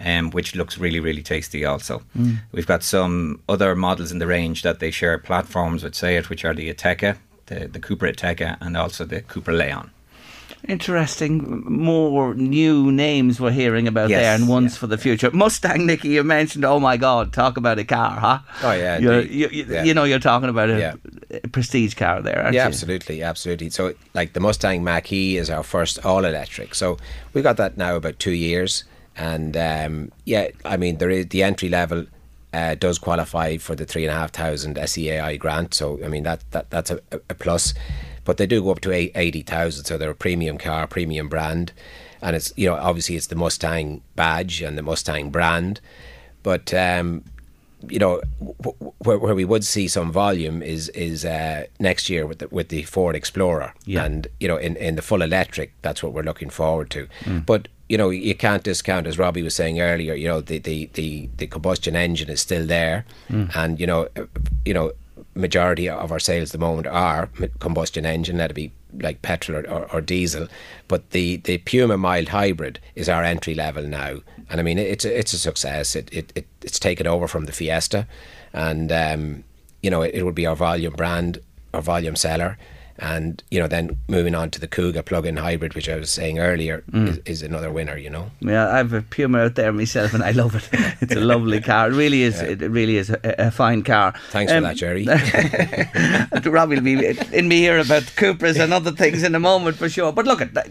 Um, 0.05 0.31
which 0.31 0.55
looks 0.55 0.77
really, 0.77 1.01
really 1.01 1.23
tasty 1.23 1.65
also. 1.65 2.03
Mm. 2.15 2.37
We've 2.53 2.67
got 2.67 2.83
some 2.83 3.41
other 3.49 3.75
models 3.75 4.13
in 4.13 4.19
the 4.19 4.27
range 4.27 4.61
that 4.63 4.79
they 4.79 4.91
share 4.91 5.17
platforms 5.19 5.83
with 5.83 5.95
Seat, 5.95 6.29
which 6.29 6.45
are 6.45 6.53
the 6.53 6.71
Ateca, 6.73 7.17
the, 7.47 7.67
the 7.67 7.81
Cupra 7.81 8.13
Ateca, 8.15 8.59
and 8.61 8.77
also 8.77 9.07
the 9.07 9.23
Cupra 9.23 9.57
Leon. 9.57 9.91
Interesting. 10.69 11.63
More 11.67 12.35
new 12.35 12.91
names 12.93 13.41
we're 13.41 13.53
hearing 13.53 13.87
about 13.87 14.11
Yes, 14.11 14.21
there, 14.21 14.35
and 14.35 14.49
ones 14.49 14.77
for 14.77 14.87
the 14.87 14.99
future. 14.99 15.31
Mustang, 15.31 15.87
Nicky, 15.87 16.09
you 16.09 16.25
mentioned. 16.25 16.65
Oh 16.65 16.81
my 16.81 16.97
God, 16.97 17.33
talk 17.33 17.57
about 17.57 17.79
a 17.79 17.85
car, 17.85 18.19
huh? 18.19 18.39
Oh, 18.63 18.73
yeah, 18.73 18.99
you, 18.99 19.13
you, 19.21 19.49
Yeah. 19.69 19.85
you 19.85 19.95
know, 19.95 20.05
you're 20.05 20.19
talking 20.19 20.49
about 20.49 20.69
a, 20.71 20.79
Yeah. 20.79 21.39
prestige 21.53 21.95
car 21.95 22.21
there, 22.21 22.43
aren't 22.43 22.55
yeah, 22.55 22.63
you? 22.65 22.69
absolutely, 22.69 23.23
absolutely. 23.23 23.71
So, 23.71 23.95
like 24.15 24.33
the 24.33 24.41
Mustang 24.41 24.83
Mach 24.83 25.11
E 25.13 25.37
is 25.37 25.49
our 25.51 25.63
first 25.63 26.05
all 26.05 26.25
electric. 26.25 26.75
So 26.75 26.99
we 27.33 27.43
got 27.43 27.57
that 27.59 27.77
now 27.77 27.95
about 27.97 28.19
two 28.19 28.33
years, 28.33 28.85
and 29.17 29.57
um, 29.57 30.12
yeah, 30.25 30.49
I 30.64 30.77
mean 30.77 30.99
there 30.99 31.11
is 31.11 31.27
the 31.29 31.43
entry 31.43 31.69
level. 31.69 32.07
Uh, 32.53 32.75
does 32.75 32.99
qualify 32.99 33.59
for 33.59 33.75
the 33.75 33.85
three 33.85 34.05
and 34.07 34.11
a 34.14 34.19
half 34.19 34.31
thousand 34.33 34.77
SEAI 34.77 35.39
grant, 35.39 35.75
so 35.75 35.99
I 36.03 36.09
mean 36.09 36.23
that, 36.23 36.43
that 36.53 36.71
that's 36.71 36.91
a, 36.91 37.01
a 37.12 37.35
plus. 37.35 37.75
But 38.25 38.39
they 38.39 38.47
do 38.47 38.62
go 38.62 38.71
up 38.71 38.81
to 38.81 38.93
eighty 38.93 39.43
thousand, 39.43 39.85
so 39.85 39.99
they're 39.99 40.11
a 40.11 40.14
premium 40.14 40.57
car, 40.57 40.87
premium 40.87 41.29
brand, 41.29 41.73
and 42.23 42.35
it's 42.35 42.53
you 42.57 42.67
know 42.69 42.77
obviously 42.77 43.17
it's 43.17 43.27
the 43.27 43.37
Mustang 43.37 44.01
badge 44.14 44.62
and 44.62 44.79
the 44.79 44.83
Mustang 44.83 45.31
brand, 45.31 45.81
but 46.43 46.73
um, 46.73 47.25
you 47.89 47.99
know, 47.99 48.23
where, 48.99 49.19
where 49.19 49.35
we 49.35 49.45
would 49.45 49.64
see 49.64 49.87
some 49.87 50.11
volume 50.11 50.62
is 50.62 50.89
is 50.91 51.25
uh, 51.27 51.67
next 51.79 52.09
year 52.09 52.27
with 52.27 52.39
the, 52.39 52.49
with 52.49 52.69
the 52.69 52.85
Ford 52.85 53.14
Explorer, 53.14 53.75
Yeah. 53.85 54.05
and 54.05 54.29
you 54.41 54.49
know, 54.49 54.57
in, 54.57 54.77
in 54.77 54.97
the 54.97 55.03
full 55.03 55.21
electric, 55.21 55.73
that's 55.83 56.03
what 56.03 56.12
we're 56.14 56.23
looking 56.23 56.49
forward 56.51 56.89
to. 56.91 57.07
Mm. 57.25 57.45
But 57.45 57.69
you 57.89 57.97
know, 57.97 58.11
you 58.11 58.34
can't 58.34 58.62
discount, 58.64 59.07
as 59.07 59.18
Robbie 59.18 59.43
was 59.43 59.55
saying 59.55 59.80
earlier. 59.80 60.14
You 60.14 60.28
know, 60.28 60.41
the 60.41 60.59
the, 60.59 60.91
the, 60.95 61.28
the 61.37 61.47
combustion 61.47 61.95
engine 61.97 62.28
is 62.30 62.41
still 62.41 62.66
there, 62.66 63.05
Mm. 63.30 63.55
and 63.55 63.80
you 63.80 63.87
know, 63.87 64.09
you 64.64 64.74
know, 64.74 64.93
majority 65.34 65.89
of 65.89 66.11
our 66.11 66.18
sales 66.18 66.49
at 66.49 66.53
the 66.53 66.66
moment 66.66 66.87
are 66.87 67.28
combustion 67.61 68.05
engine. 68.07 68.39
That'd 68.39 68.55
be 68.57 68.72
like 68.99 69.20
petrol 69.22 69.59
or, 69.59 69.68
or, 69.68 69.93
or 69.93 70.01
diesel, 70.01 70.49
but 70.89 71.11
the, 71.11 71.37
the 71.37 71.59
Puma 71.59 71.97
mild 71.99 72.28
hybrid 72.28 72.78
is 72.95 73.09
our 73.09 73.22
entry 73.22 73.55
level 73.55 73.82
now, 73.84 74.16
and 74.51 74.59
I 74.61 74.62
mean 74.62 74.78
it's 74.78 75.05
a, 75.05 75.18
it's 75.18 75.32
a 75.32 75.39
success. 75.39 75.95
It, 75.95 76.09
it, 76.12 76.32
it 76.34 76.47
it's 76.62 76.78
taken 76.78 77.07
over 77.07 77.28
from 77.28 77.45
the 77.45 77.53
Fiesta, 77.53 78.07
and 78.53 78.91
um, 78.91 79.45
you 79.82 79.91
know 79.91 80.03
it, 80.03 80.14
it 80.14 80.22
would 80.24 80.34
be 80.34 80.47
our 80.47 80.57
volume 80.57 80.95
brand, 80.95 81.39
our 81.74 81.82
volume 81.82 82.16
seller. 82.16 82.57
And 82.99 83.43
you 83.51 83.61
know, 83.61 83.67
then 83.69 83.97
moving 84.09 84.35
on 84.35 84.51
to 84.53 84.61
the 84.61 84.69
Kuga 84.69 85.05
plug-in 85.05 85.37
hybrid, 85.37 85.75
which 85.75 85.89
I 85.89 85.97
was 85.97 86.11
saying 86.11 86.39
earlier, 86.39 86.83
Mm. 86.93 87.09
is, 87.09 87.19
is 87.27 87.43
another 87.43 87.71
winner. 87.71 87.97
You 87.97 88.11
know, 88.11 88.31
Yeah, 88.41 88.69
I 88.69 88.79
have 88.79 88.93
a 88.93 89.03
Puma 89.03 89.39
out 89.41 89.55
there 89.55 89.73
myself, 89.73 90.15
and 90.15 90.23
I 90.23 90.31
love 90.31 90.55
it. 90.55 90.69
It's 91.03 91.15
a 91.15 91.21
lovely 91.21 91.61
car. 91.71 91.89
It 91.91 91.95
really 91.95 92.23
is. 92.23 92.41
It 92.41 92.61
really 92.61 92.97
is 92.97 93.11
a, 93.11 93.19
a 93.39 93.51
fine 93.51 93.83
car. 93.83 94.15
Thanks 94.31 94.51
for 94.53 94.59
Um, 94.59 94.65
that, 94.65 94.77
Jerry. 94.77 95.07
Robbie 96.51 96.77
will 96.77 96.83
be 96.83 97.19
in 97.33 97.49
me 97.49 97.59
here 97.59 97.79
about 97.79 98.03
Cupras 98.17 98.59
and 98.59 98.73
other 98.73 98.93
things 98.93 99.23
in 99.23 99.35
a 99.35 99.41
moment 99.41 99.77
for 99.77 99.89
sure. 99.89 100.13
But 100.13 100.27
look, 100.27 100.41
at 100.41 100.55
that, 100.55 100.69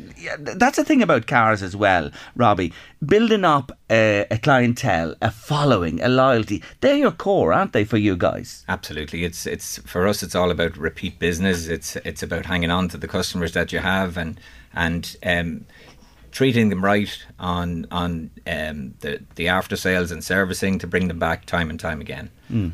that's 0.59 0.77
the 0.77 0.83
thing 0.83 1.01
about 1.01 1.27
cars 1.27 1.61
as 1.61 1.75
well, 1.75 2.11
Robbie. 2.35 2.73
Building 3.05 3.45
up 3.45 3.71
a, 3.89 4.25
a 4.31 4.37
clientele, 4.37 5.15
a 5.21 5.31
following, 5.31 6.01
a 6.01 6.09
loyalty. 6.09 6.63
They're 6.81 6.97
your 6.97 7.11
core, 7.11 7.53
aren't 7.53 7.73
they, 7.73 7.83
for 7.83 7.97
you 7.97 8.17
guys? 8.17 8.65
Absolutely, 8.67 9.23
it's 9.23 9.45
it's 9.45 9.77
for 9.79 10.07
us. 10.07 10.23
It's 10.23 10.35
all 10.35 10.51
about 10.51 10.77
repeat 10.77 11.19
business. 11.19 11.67
It's 11.67 11.95
it's 11.97 12.23
about 12.23 12.45
hanging 12.45 12.71
on 12.71 12.89
to 12.89 12.97
the 12.97 13.07
customers 13.07 13.53
that 13.53 13.71
you 13.71 13.79
have 13.79 14.17
and 14.17 14.39
and 14.73 15.15
um, 15.23 15.65
treating 16.31 16.69
them 16.69 16.83
right 16.83 17.23
on 17.39 17.87
on 17.91 18.31
um, 18.47 18.95
the 19.01 19.21
the 19.35 19.47
after 19.47 19.75
sales 19.75 20.11
and 20.11 20.23
servicing 20.23 20.79
to 20.79 20.87
bring 20.87 21.07
them 21.07 21.19
back 21.19 21.45
time 21.45 21.69
and 21.69 21.79
time 21.79 22.01
again. 22.01 22.29
Mm. 22.51 22.73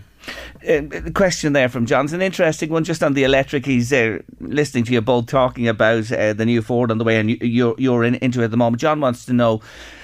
Uh, 0.68 0.99
the 1.01 1.12
question 1.14 1.53
there 1.53 1.68
from 1.68 1.88
John's 1.88 2.14
an 2.14 2.22
interesting 2.22 2.70
one, 2.70 2.84
just 2.84 3.01
on 3.03 3.14
the 3.14 3.24
electric. 3.24 3.66
He's 3.66 3.91
uh, 3.91 4.20
listening 4.39 4.84
to 4.86 4.93
you 4.93 5.01
both 5.01 5.26
talking 5.26 5.68
about 5.68 6.12
uh, 6.12 6.34
the 6.34 6.45
new 6.45 6.62
Ford 6.62 6.91
on 6.91 6.99
the 6.99 7.03
way, 7.03 7.20
and 7.20 7.32
you, 7.32 7.38
you're 7.41 7.76
you're 7.78 8.03
in, 8.03 8.16
into 8.16 8.41
it 8.41 8.45
at 8.45 8.51
the 8.51 8.57
moment. 8.57 8.80
John 8.80 8.99
wants 8.99 9.26
to 9.26 9.34
know, 9.34 9.62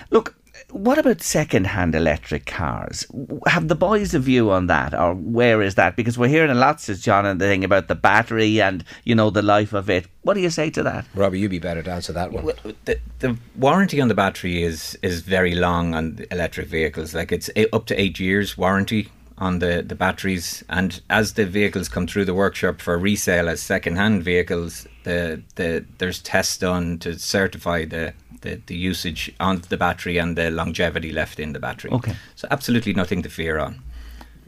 look, 0.09 0.35
what 0.71 0.97
about 0.97 1.21
second-hand 1.21 1.95
electric 1.95 2.45
cars? 2.45 3.05
Have 3.47 3.69
the 3.69 3.75
boys 3.75 4.13
a 4.13 4.19
view 4.19 4.51
on 4.51 4.67
that, 4.67 4.93
or 4.93 5.13
where 5.13 5.61
is 5.61 5.75
that? 5.75 5.95
Because 5.95 6.17
we're 6.17 6.27
hearing 6.27 6.51
a 6.51 6.55
lot, 6.55 6.81
says 6.81 7.01
John, 7.01 7.25
and 7.25 7.39
the 7.39 7.45
thing 7.45 7.63
about 7.63 7.87
the 7.87 7.95
battery 7.95 8.61
and 8.61 8.83
you 9.03 9.15
know 9.15 9.29
the 9.29 9.41
life 9.41 9.73
of 9.73 9.89
it. 9.89 10.07
What 10.23 10.33
do 10.33 10.41
you 10.41 10.49
say 10.49 10.69
to 10.71 10.83
that? 10.83 11.05
Robbie, 11.15 11.39
you'd 11.39 11.51
be 11.51 11.59
better 11.59 11.81
to 11.81 11.91
answer 11.91 12.11
that 12.13 12.33
one. 12.33 12.51
The, 12.83 12.99
the 13.19 13.37
warranty 13.55 14.01
on 14.01 14.09
the 14.09 14.15
battery 14.15 14.61
is 14.63 14.97
is 15.01 15.21
very 15.21 15.55
long 15.55 15.95
on 15.95 16.25
electric 16.31 16.67
vehicles. 16.67 17.13
Like 17.13 17.31
it's 17.31 17.49
eh, 17.55 17.65
up 17.71 17.85
to 17.85 17.99
eight 17.99 18.19
years 18.19 18.57
warranty 18.57 19.09
on 19.37 19.59
the, 19.59 19.83
the 19.85 19.95
batteries. 19.95 20.63
And 20.69 21.01
as 21.09 21.33
the 21.33 21.45
vehicles 21.45 21.89
come 21.89 22.07
through 22.07 22.25
the 22.25 22.33
workshop 22.33 22.81
for 22.81 22.97
resale 22.97 23.49
as 23.49 23.61
second 23.61 23.97
hand 23.97 24.23
vehicles, 24.23 24.87
the, 25.03 25.41
the 25.55 25.85
there's 25.99 26.21
tests 26.21 26.57
done 26.57 26.99
to 26.99 27.17
certify 27.19 27.85
the, 27.85 28.13
the, 28.41 28.61
the 28.65 28.75
usage 28.75 29.33
on 29.39 29.61
the 29.69 29.77
battery 29.77 30.17
and 30.17 30.37
the 30.37 30.49
longevity 30.51 31.11
left 31.11 31.39
in 31.39 31.53
the 31.53 31.59
battery. 31.59 31.91
Okay. 31.91 32.15
So 32.35 32.47
absolutely 32.49 32.93
nothing 32.93 33.21
to 33.23 33.29
fear 33.29 33.59
on. 33.59 33.83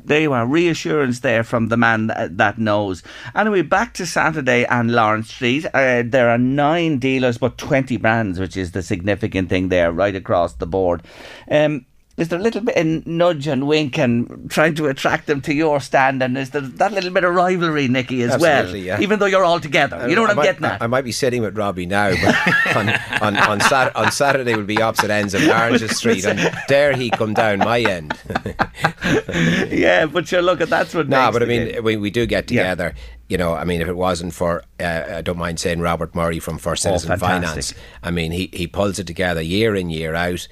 There 0.03 0.21
you 0.21 0.33
are, 0.33 0.45
reassurance 0.45 1.19
there 1.19 1.43
from 1.43 1.67
the 1.67 1.77
man 1.77 2.07
that, 2.07 2.37
that 2.37 2.57
knows. 2.57 3.03
Anyway, 3.35 3.61
back 3.61 3.93
to 3.95 4.05
Saturday 4.05 4.65
and 4.65 4.91
Lawrence 4.91 5.29
Street. 5.33 5.65
Uh, 5.73 6.03
there 6.05 6.29
are 6.29 6.37
nine 6.37 6.99
dealers, 6.99 7.37
but 7.37 7.57
20 7.57 7.97
brands, 7.97 8.39
which 8.39 8.55
is 8.55 8.71
the 8.71 8.81
significant 8.81 9.49
thing 9.49 9.69
there, 9.69 9.91
right 9.91 10.15
across 10.15 10.53
the 10.53 10.65
board. 10.65 11.03
Um, 11.51 11.85
is 12.19 12.27
there 12.27 12.37
a 12.37 12.41
little 12.41 12.61
bit 12.61 12.75
of 12.75 13.07
nudge 13.07 13.47
and 13.47 13.65
wink 13.67 13.97
and 13.97 14.51
trying 14.51 14.75
to 14.75 14.87
attract 14.87 15.27
them 15.27 15.41
to 15.41 15.53
your 15.53 15.79
stand? 15.79 16.21
And 16.21 16.37
is 16.37 16.49
there 16.51 16.61
that 16.61 16.91
little 16.91 17.11
bit 17.11 17.23
of 17.23 17.33
rivalry, 17.33 17.87
Nicky, 17.87 18.21
as 18.23 18.33
Absolutely, 18.33 18.81
well? 18.81 18.99
yeah. 18.99 19.01
Even 19.01 19.19
though 19.19 19.25
you're 19.25 19.45
all 19.45 19.59
together. 19.59 20.07
You 20.09 20.15
know 20.15 20.21
what 20.21 20.29
I 20.29 20.33
I'm 20.33 20.37
might, 20.37 20.43
getting 20.43 20.65
at? 20.65 20.81
I 20.81 20.87
might 20.87 21.03
be 21.05 21.11
sitting 21.11 21.41
with 21.41 21.57
Robbie 21.57 21.85
now, 21.85 22.11
but 22.11 22.75
on 22.75 22.89
on 23.21 23.37
on, 23.37 23.59
Sat- 23.61 23.95
on 23.95 24.11
Saturday 24.11 24.55
we'll 24.55 24.65
be 24.65 24.81
opposite 24.81 25.09
ends 25.09 25.33
of 25.33 25.43
Lawrence 25.43 25.81
Street, 25.97 26.25
and 26.25 26.39
dare 26.67 26.93
he 26.95 27.09
come 27.09 27.33
down 27.33 27.59
my 27.59 27.79
end? 27.79 28.13
yeah, 29.69 30.05
but 30.05 30.27
sure, 30.27 30.41
look, 30.41 30.61
at 30.61 30.69
that's 30.69 30.93
what. 30.93 31.07
No, 31.09 31.31
but 31.31 31.43
I 31.43 31.45
mean, 31.45 31.83
we, 31.83 31.97
we 31.97 32.09
do 32.09 32.25
get 32.25 32.47
together. 32.47 32.93
You 33.27 33.37
know, 33.37 33.53
I 33.53 33.63
mean, 33.63 33.79
if 33.79 33.87
it 33.87 33.95
wasn't 33.95 34.33
for, 34.33 34.63
uh, 34.79 35.03
I 35.17 35.21
don't 35.21 35.37
mind 35.37 35.59
saying 35.59 35.81
Robert 35.81 36.15
Murray 36.15 36.39
from 36.39 36.57
First 36.57 36.83
Oh, 36.87 36.89
Citizen 36.89 37.09
fantastic. 37.19 37.77
Finance. 37.77 37.85
I 38.01 38.09
mean, 38.09 38.31
he, 38.31 38.49
he 38.51 38.65
pulls 38.65 38.97
it 38.97 39.05
together 39.05 39.39
year 39.39 39.75
in, 39.75 39.91
year 39.91 40.15
out. 40.15 40.47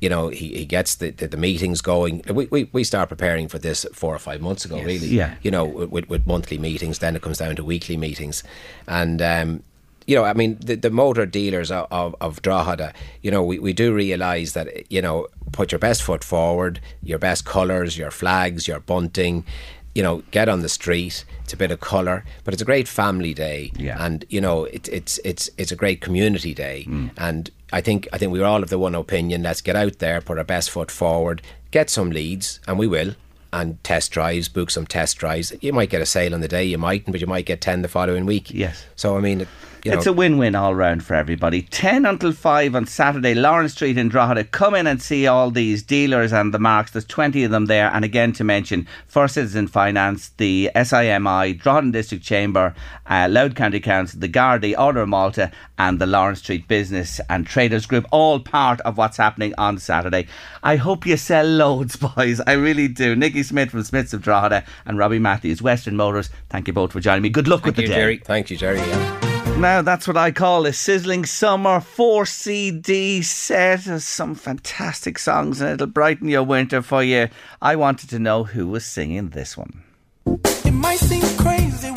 You 0.00 0.08
know, 0.08 0.28
he, 0.28 0.48
he 0.56 0.64
gets 0.64 0.94
the, 0.94 1.10
the, 1.10 1.28
the 1.28 1.36
meetings 1.36 1.80
going. 1.82 2.22
We, 2.32 2.46
we, 2.46 2.70
we 2.72 2.84
start 2.84 3.08
preparing 3.10 3.48
for 3.48 3.58
this 3.58 3.84
four 3.92 4.14
or 4.14 4.18
five 4.18 4.40
months 4.40 4.64
ago, 4.64 4.76
really. 4.76 5.08
Yeah. 5.08 5.34
You 5.42 5.50
know, 5.50 5.64
with, 5.64 6.08
with 6.08 6.26
monthly 6.26 6.56
meetings, 6.58 6.98
then 7.00 7.16
it 7.16 7.22
comes 7.22 7.38
down 7.38 7.56
to 7.56 7.64
weekly 7.64 7.96
meetings. 7.98 8.42
And, 8.88 9.20
um, 9.20 9.62
you 10.06 10.16
know, 10.16 10.24
I 10.24 10.32
mean, 10.32 10.58
the, 10.64 10.74
the 10.74 10.90
motor 10.90 11.26
dealers 11.26 11.70
of, 11.70 11.86
of, 11.90 12.16
of 12.20 12.40
Drogheda, 12.40 12.94
you 13.22 13.30
know, 13.30 13.42
we, 13.44 13.58
we 13.58 13.72
do 13.74 13.94
realise 13.94 14.52
that, 14.54 14.90
you 14.90 15.02
know, 15.02 15.26
put 15.52 15.70
your 15.70 15.78
best 15.78 16.02
foot 16.02 16.24
forward, 16.24 16.80
your 17.02 17.18
best 17.18 17.44
colours, 17.44 17.98
your 17.98 18.10
flags, 18.10 18.66
your 18.66 18.80
bunting, 18.80 19.44
you 19.94 20.02
know, 20.02 20.22
get 20.30 20.48
on 20.48 20.60
the 20.62 20.68
street. 20.68 21.24
It's 21.44 21.52
a 21.52 21.56
bit 21.56 21.70
of 21.70 21.80
colour, 21.80 22.24
but 22.44 22.54
it's 22.54 22.62
a 22.62 22.66
great 22.66 22.88
family 22.88 23.34
day, 23.34 23.72
Yeah. 23.76 23.96
and 24.04 24.24
you 24.28 24.40
know, 24.40 24.64
it, 24.64 24.88
it's 24.88 25.18
it's 25.24 25.50
it's 25.58 25.72
a 25.72 25.76
great 25.76 26.00
community 26.00 26.54
day. 26.54 26.86
And 27.16 27.50
I 27.72 27.80
think 27.80 28.08
I 28.12 28.18
think 28.18 28.32
we're 28.32 28.44
all 28.44 28.62
of 28.62 28.68
the 28.70 28.78
one 28.78 28.94
opinion. 28.94 29.42
Let's 29.42 29.60
get 29.60 29.76
out 29.76 29.98
there, 29.98 30.20
put 30.20 30.38
our 30.38 30.44
best 30.44 30.70
foot 30.70 30.90
forward, 30.90 31.42
get 31.70 31.90
some 31.90 32.10
leads, 32.10 32.60
and 32.66 32.78
we 32.78 32.86
will. 32.86 33.14
And 33.52 33.82
test 33.82 34.12
drives, 34.12 34.48
book 34.48 34.70
some 34.70 34.86
test 34.86 35.18
drives. 35.18 35.52
You 35.60 35.72
might 35.72 35.90
get 35.90 36.00
a 36.00 36.06
sale 36.06 36.34
on 36.34 36.40
the 36.40 36.46
day, 36.46 36.64
you 36.64 36.78
mightn't, 36.78 37.10
but 37.10 37.20
you 37.20 37.26
might 37.26 37.46
get 37.46 37.60
ten 37.60 37.82
the 37.82 37.88
following 37.88 38.24
week. 38.24 38.52
Yes. 38.52 38.86
So 38.94 39.16
I 39.16 39.20
mean, 39.20 39.46
it, 39.80 39.86
you 39.86 39.92
it's 39.96 40.06
know, 40.06 40.12
a 40.12 40.14
win-win 40.14 40.54
all 40.54 40.74
round 40.74 41.04
for 41.04 41.14
everybody. 41.14 41.62
Ten 41.62 42.06
until 42.06 42.32
five 42.32 42.74
on 42.74 42.86
Saturday, 42.86 43.34
Lawrence 43.34 43.72
Street 43.72 43.98
in 43.98 44.08
Drogheda. 44.08 44.44
Come 44.44 44.74
in 44.74 44.86
and 44.86 45.00
see 45.00 45.26
all 45.26 45.50
these 45.50 45.82
dealers 45.82 46.32
and 46.32 46.54
the 46.54 46.58
marks. 46.58 46.92
There's 46.92 47.04
twenty 47.04 47.44
of 47.44 47.50
them 47.50 47.66
there. 47.66 47.90
And 47.92 48.04
again, 48.04 48.32
to 48.34 48.44
mention 48.44 48.86
First 49.06 49.34
Citizen 49.34 49.66
Finance, 49.68 50.30
the 50.36 50.70
SIMI, 50.74 51.54
Drogheda 51.54 51.92
District 51.92 52.24
Chamber, 52.24 52.74
uh, 53.06 53.28
Louth 53.30 53.54
County 53.54 53.80
Council, 53.80 54.20
the 54.20 54.28
Gardaí, 54.28 54.78
Order 54.78 55.02
of 55.02 55.08
Malta, 55.08 55.50
and 55.78 55.98
the 55.98 56.06
Lawrence 56.06 56.40
Street 56.40 56.68
Business 56.68 57.20
and 57.28 57.46
Traders 57.46 57.86
Group. 57.86 58.06
All 58.10 58.40
part 58.40 58.80
of 58.82 58.98
what's 58.98 59.16
happening 59.16 59.54
on 59.58 59.78
Saturday. 59.78 60.26
I 60.62 60.76
hope 60.76 61.06
you 61.06 61.16
sell 61.16 61.46
loads, 61.46 61.96
boys. 62.16 62.40
I 62.46 62.52
really 62.52 62.88
do. 62.88 63.16
Nicky 63.16 63.42
Smith 63.42 63.70
from 63.70 63.82
Smiths 63.82 64.12
of 64.12 64.22
Drogheda 64.22 64.64
and 64.84 64.98
Robbie 64.98 65.18
Matthews, 65.18 65.62
Western 65.62 65.96
Motors. 65.96 66.30
Thank 66.48 66.66
you 66.66 66.72
both 66.72 66.92
for 66.92 67.00
joining 67.00 67.22
me. 67.22 67.30
Good 67.30 67.48
luck 67.48 67.64
with 67.64 67.76
the 67.76 67.82
you, 67.82 67.88
day. 67.88 67.94
Jerry. 67.94 68.18
Thank 68.18 68.50
you, 68.50 68.56
Jerry. 68.56 68.78
Yeah. 68.78 69.29
Now 69.60 69.82
that's 69.82 70.08
what 70.08 70.16
I 70.16 70.30
call 70.30 70.64
a 70.64 70.72
sizzling 70.72 71.26
summer 71.26 71.80
4 71.80 72.24
CD 72.24 73.20
set 73.20 73.86
of 73.88 74.02
some 74.02 74.34
fantastic 74.34 75.18
songs 75.18 75.60
and 75.60 75.72
it'll 75.72 75.86
brighten 75.86 76.30
your 76.30 76.44
winter 76.44 76.80
for 76.80 77.02
you. 77.02 77.28
I 77.60 77.76
wanted 77.76 78.08
to 78.10 78.18
know 78.18 78.44
who 78.44 78.66
was 78.68 78.86
singing 78.86 79.28
this 79.28 79.58
one. 79.58 79.82
It 80.64 80.72
might 80.72 80.98
seem 80.98 81.20
crazy. 81.36 81.92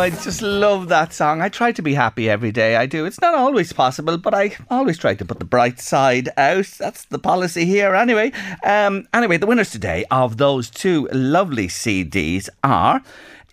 I 0.00 0.08
just 0.08 0.40
love 0.40 0.88
that 0.88 1.12
song. 1.12 1.42
I 1.42 1.50
try 1.50 1.72
to 1.72 1.82
be 1.82 1.92
happy 1.92 2.30
every 2.30 2.52
day. 2.52 2.74
I 2.74 2.86
do. 2.86 3.04
It's 3.04 3.20
not 3.20 3.34
always 3.34 3.70
possible, 3.74 4.16
but 4.16 4.32
I 4.32 4.56
always 4.70 4.96
try 4.96 5.14
to 5.14 5.26
put 5.26 5.40
the 5.40 5.44
bright 5.44 5.78
side 5.78 6.30
out. 6.38 6.64
That's 6.78 7.04
the 7.04 7.18
policy 7.18 7.66
here, 7.66 7.94
anyway. 7.94 8.32
Um, 8.64 9.08
anyway, 9.12 9.36
the 9.36 9.46
winners 9.46 9.70
today 9.70 10.06
of 10.10 10.38
those 10.38 10.70
two 10.70 11.06
lovely 11.12 11.68
CDs 11.68 12.48
are 12.64 13.02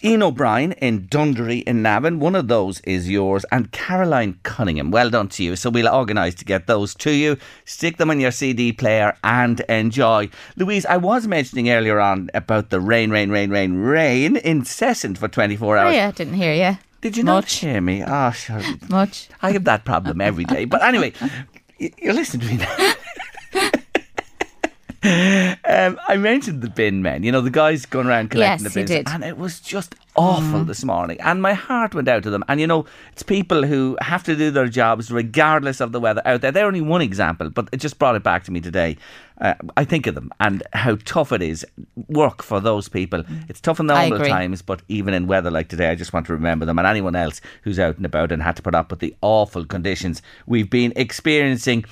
Ian 0.03 0.21
O'Brien 0.21 0.73
in 0.73 1.07
Dunderry 1.07 1.63
in 1.63 1.81
Navan. 1.81 2.19
One 2.19 2.35
of 2.35 2.47
those 2.47 2.81
is 2.81 3.09
yours. 3.09 3.45
And 3.51 3.71
Caroline 3.71 4.39
Cunningham. 4.43 4.91
Well 4.91 5.09
done 5.09 5.27
to 5.29 5.43
you. 5.43 5.55
So 5.55 5.69
we'll 5.71 5.87
organise 5.89 6.35
to 6.35 6.45
get 6.45 6.67
those 6.67 6.93
to 6.95 7.11
you. 7.11 7.37
Stick 7.65 7.97
them 7.97 8.11
on 8.11 8.19
your 8.19 8.31
CD 8.31 8.71
player 8.71 9.17
and 9.23 9.59
enjoy. 9.61 10.29
Louise, 10.55 10.85
I 10.85 10.97
was 10.97 11.25
mentioning 11.27 11.69
earlier 11.71 11.99
on 11.99 12.29
about 12.35 12.69
the 12.69 12.79
rain, 12.79 13.09
rain, 13.09 13.31
rain, 13.31 13.49
rain, 13.49 13.75
rain, 13.77 14.37
incessant 14.37 15.17
for 15.17 15.27
24 15.27 15.77
hours. 15.77 15.93
Oh, 15.93 15.95
yeah, 15.97 16.11
didn't 16.11 16.35
hear 16.35 16.53
you. 16.53 16.77
Did 17.01 17.17
you 17.17 17.23
not 17.23 17.45
hear 17.49 17.81
me? 17.81 18.03
Ah, 18.05 18.31
sure. 18.31 18.61
Much. 18.89 19.29
I 19.41 19.51
have 19.51 19.63
that 19.65 19.83
problem 19.85 20.21
every 20.21 20.45
day. 20.45 20.65
But 20.65 20.83
anyway, 20.83 21.13
y- 21.79 21.91
you're 21.99 22.13
listening 22.13 22.47
to 22.47 22.53
me 22.53 22.57
now. 22.57 22.93
Um, 25.03 25.99
I 26.07 26.17
mentioned 26.17 26.61
the 26.61 26.69
bin 26.69 27.01
men, 27.01 27.23
you 27.23 27.31
know, 27.31 27.41
the 27.41 27.49
guys 27.49 27.85
going 27.85 28.07
around 28.07 28.31
collecting 28.31 28.65
Yes, 28.65 28.73
the 28.73 28.79
bins. 28.79 28.89
did. 28.89 29.07
And 29.09 29.23
it 29.23 29.37
was 29.37 29.59
just 29.59 29.95
awful 30.15 30.61
Mm. 30.61 30.67
this 30.67 30.83
morning. 30.83 31.17
And 31.21 31.41
my 31.41 31.53
heart 31.53 31.93
went 31.93 32.07
out 32.07 32.23
to 32.23 32.29
them. 32.31 32.43
And, 32.49 32.59
you 32.59 32.65
know, 32.67 32.85
it's 33.11 33.21
people 33.21 33.63
who 33.65 33.95
have 34.01 34.23
to 34.23 34.35
do 34.35 34.49
their 34.49 34.67
jobs 34.67 35.11
regardless 35.11 35.79
of 35.79 35.91
the 35.91 35.99
weather 35.99 36.21
out 36.25 36.41
there. 36.41 36.51
They're 36.51 36.65
only 36.65 36.81
one 36.81 37.01
example, 37.01 37.49
but 37.51 37.69
it 37.71 37.77
just 37.77 37.99
brought 37.99 38.15
it 38.15 38.23
back 38.23 38.43
to 38.45 38.51
me 38.51 38.59
today. 38.59 38.97
Uh, 39.39 39.53
I 39.75 39.83
think 39.85 40.07
of 40.07 40.15
them 40.15 40.31
and 40.39 40.63
how 40.73 40.95
tough 41.05 41.31
it 41.31 41.43
is 41.43 41.63
work 42.07 42.41
for 42.41 42.59
those 42.59 42.89
people. 42.89 43.23
It's 43.47 43.61
tough 43.61 43.79
in 43.79 43.85
the 43.85 43.93
times, 43.93 44.63
but 44.63 44.81
even 44.87 45.13
in 45.13 45.27
weather 45.27 45.51
like 45.51 45.67
today, 45.69 45.89
I 45.91 45.95
just 45.95 46.11
want 46.11 46.25
to 46.25 46.33
remember 46.33 46.65
them 46.65 46.79
and 46.79 46.87
anyone 46.87 47.15
else 47.15 47.39
who's 47.61 47.77
out 47.77 47.97
and 47.97 48.05
about 48.05 48.31
and 48.31 48.41
had 48.41 48.55
to 48.55 48.63
put 48.63 48.73
up 48.73 48.89
with 48.89 48.99
the 48.99 49.15
awful 49.21 49.63
conditions 49.63 50.23
we've 50.47 50.71
been 50.71 50.91
experiencing. 50.95 51.85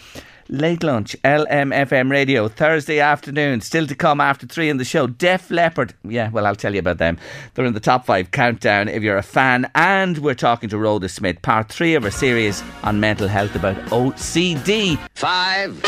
Late 0.47 0.83
lunch, 0.83 1.15
LMFM 1.23 2.11
radio, 2.11 2.47
Thursday 2.47 2.99
afternoon, 2.99 3.61
still 3.61 3.87
to 3.87 3.95
come 3.95 4.21
after 4.21 4.45
three 4.45 4.69
in 4.69 4.77
the 4.77 4.85
show. 4.85 5.07
Def 5.07 5.49
Leppard, 5.49 5.95
yeah, 6.03 6.29
well, 6.29 6.45
I'll 6.45 6.55
tell 6.55 6.71
you 6.71 6.79
about 6.79 6.99
them. 6.99 7.17
They're 7.55 7.65
in 7.65 7.73
the 7.73 7.79
top 7.79 8.05
five 8.05 8.29
countdown 8.29 8.87
if 8.87 9.01
you're 9.01 9.17
a 9.17 9.23
fan. 9.23 9.71
And 9.73 10.19
we're 10.19 10.35
talking 10.35 10.69
to 10.69 10.77
Rhoda 10.77 11.09
Smith, 11.09 11.41
part 11.41 11.69
three 11.69 11.95
of 11.95 12.03
our 12.03 12.11
series 12.11 12.63
on 12.83 12.99
mental 12.99 13.27
health 13.27 13.55
about 13.55 13.75
OCD. 13.87 14.99
Five, 15.15 15.79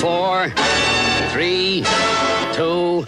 four, 0.00 0.48
three, 1.28 1.84
two, 2.54 3.02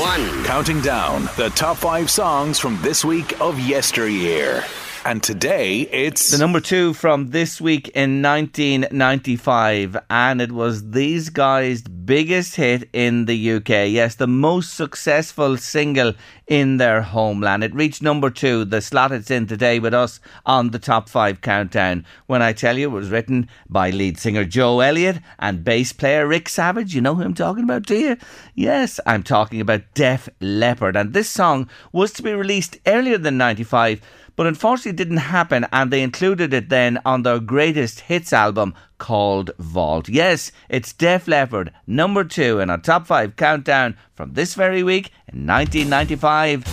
one. 0.00 0.44
Counting 0.44 0.80
down 0.80 1.24
the 1.36 1.52
top 1.54 1.76
five 1.76 2.10
songs 2.10 2.58
from 2.58 2.80
this 2.80 3.04
week 3.04 3.38
of 3.42 3.60
yesteryear. 3.60 4.64
And 5.04 5.20
today 5.20 5.80
it's. 5.90 6.30
The 6.30 6.38
number 6.38 6.60
two 6.60 6.94
from 6.94 7.30
this 7.30 7.60
week 7.60 7.88
in 7.88 8.22
1995, 8.22 9.96
and 10.08 10.40
it 10.40 10.52
was 10.52 10.90
these 10.90 11.28
guys' 11.28 11.82
biggest 11.82 12.54
hit 12.54 12.88
in 12.92 13.24
the 13.24 13.52
UK. 13.54 13.90
Yes, 13.90 14.14
the 14.14 14.28
most 14.28 14.74
successful 14.74 15.56
single 15.56 16.14
in 16.46 16.76
their 16.76 17.02
homeland. 17.02 17.64
It 17.64 17.74
reached 17.74 18.02
number 18.02 18.30
two, 18.30 18.64
the 18.64 18.80
slot 18.80 19.10
it's 19.10 19.30
in 19.30 19.46
today 19.46 19.80
with 19.80 19.94
us 19.94 20.20
on 20.46 20.70
the 20.70 20.78
top 20.78 21.08
five 21.08 21.40
countdown. 21.40 22.04
When 22.26 22.42
I 22.42 22.52
tell 22.52 22.78
you 22.78 22.88
it 22.88 22.92
was 22.92 23.10
written 23.10 23.48
by 23.68 23.90
lead 23.90 24.18
singer 24.18 24.44
Joe 24.44 24.80
Elliott 24.80 25.18
and 25.38 25.64
bass 25.64 25.92
player 25.92 26.28
Rick 26.28 26.48
Savage. 26.48 26.94
You 26.94 27.00
know 27.00 27.16
who 27.16 27.22
I'm 27.22 27.34
talking 27.34 27.64
about, 27.64 27.86
do 27.86 27.96
you? 27.96 28.16
Yes, 28.54 29.00
I'm 29.04 29.24
talking 29.24 29.60
about 29.60 29.94
Def 29.94 30.28
Leppard. 30.40 30.94
And 30.94 31.12
this 31.12 31.28
song 31.28 31.68
was 31.90 32.12
to 32.12 32.22
be 32.22 32.32
released 32.32 32.76
earlier 32.86 33.18
than 33.18 33.36
95 33.36 34.00
but 34.36 34.46
unfortunately 34.46 34.90
it 34.90 34.96
didn't 34.96 35.18
happen 35.18 35.66
and 35.72 35.90
they 35.90 36.02
included 36.02 36.52
it 36.54 36.68
then 36.68 36.98
on 37.04 37.22
their 37.22 37.40
greatest 37.40 38.00
hits 38.00 38.32
album 38.32 38.74
called 38.98 39.50
Vault. 39.58 40.08
Yes, 40.08 40.52
it's 40.68 40.92
Def 40.92 41.26
Leppard, 41.26 41.72
number 41.86 42.24
two 42.24 42.60
in 42.60 42.70
our 42.70 42.78
top 42.78 43.06
five 43.06 43.36
countdown 43.36 43.96
from 44.14 44.34
this 44.34 44.54
very 44.54 44.82
week 44.82 45.10
in 45.32 45.46
1995 45.46 46.64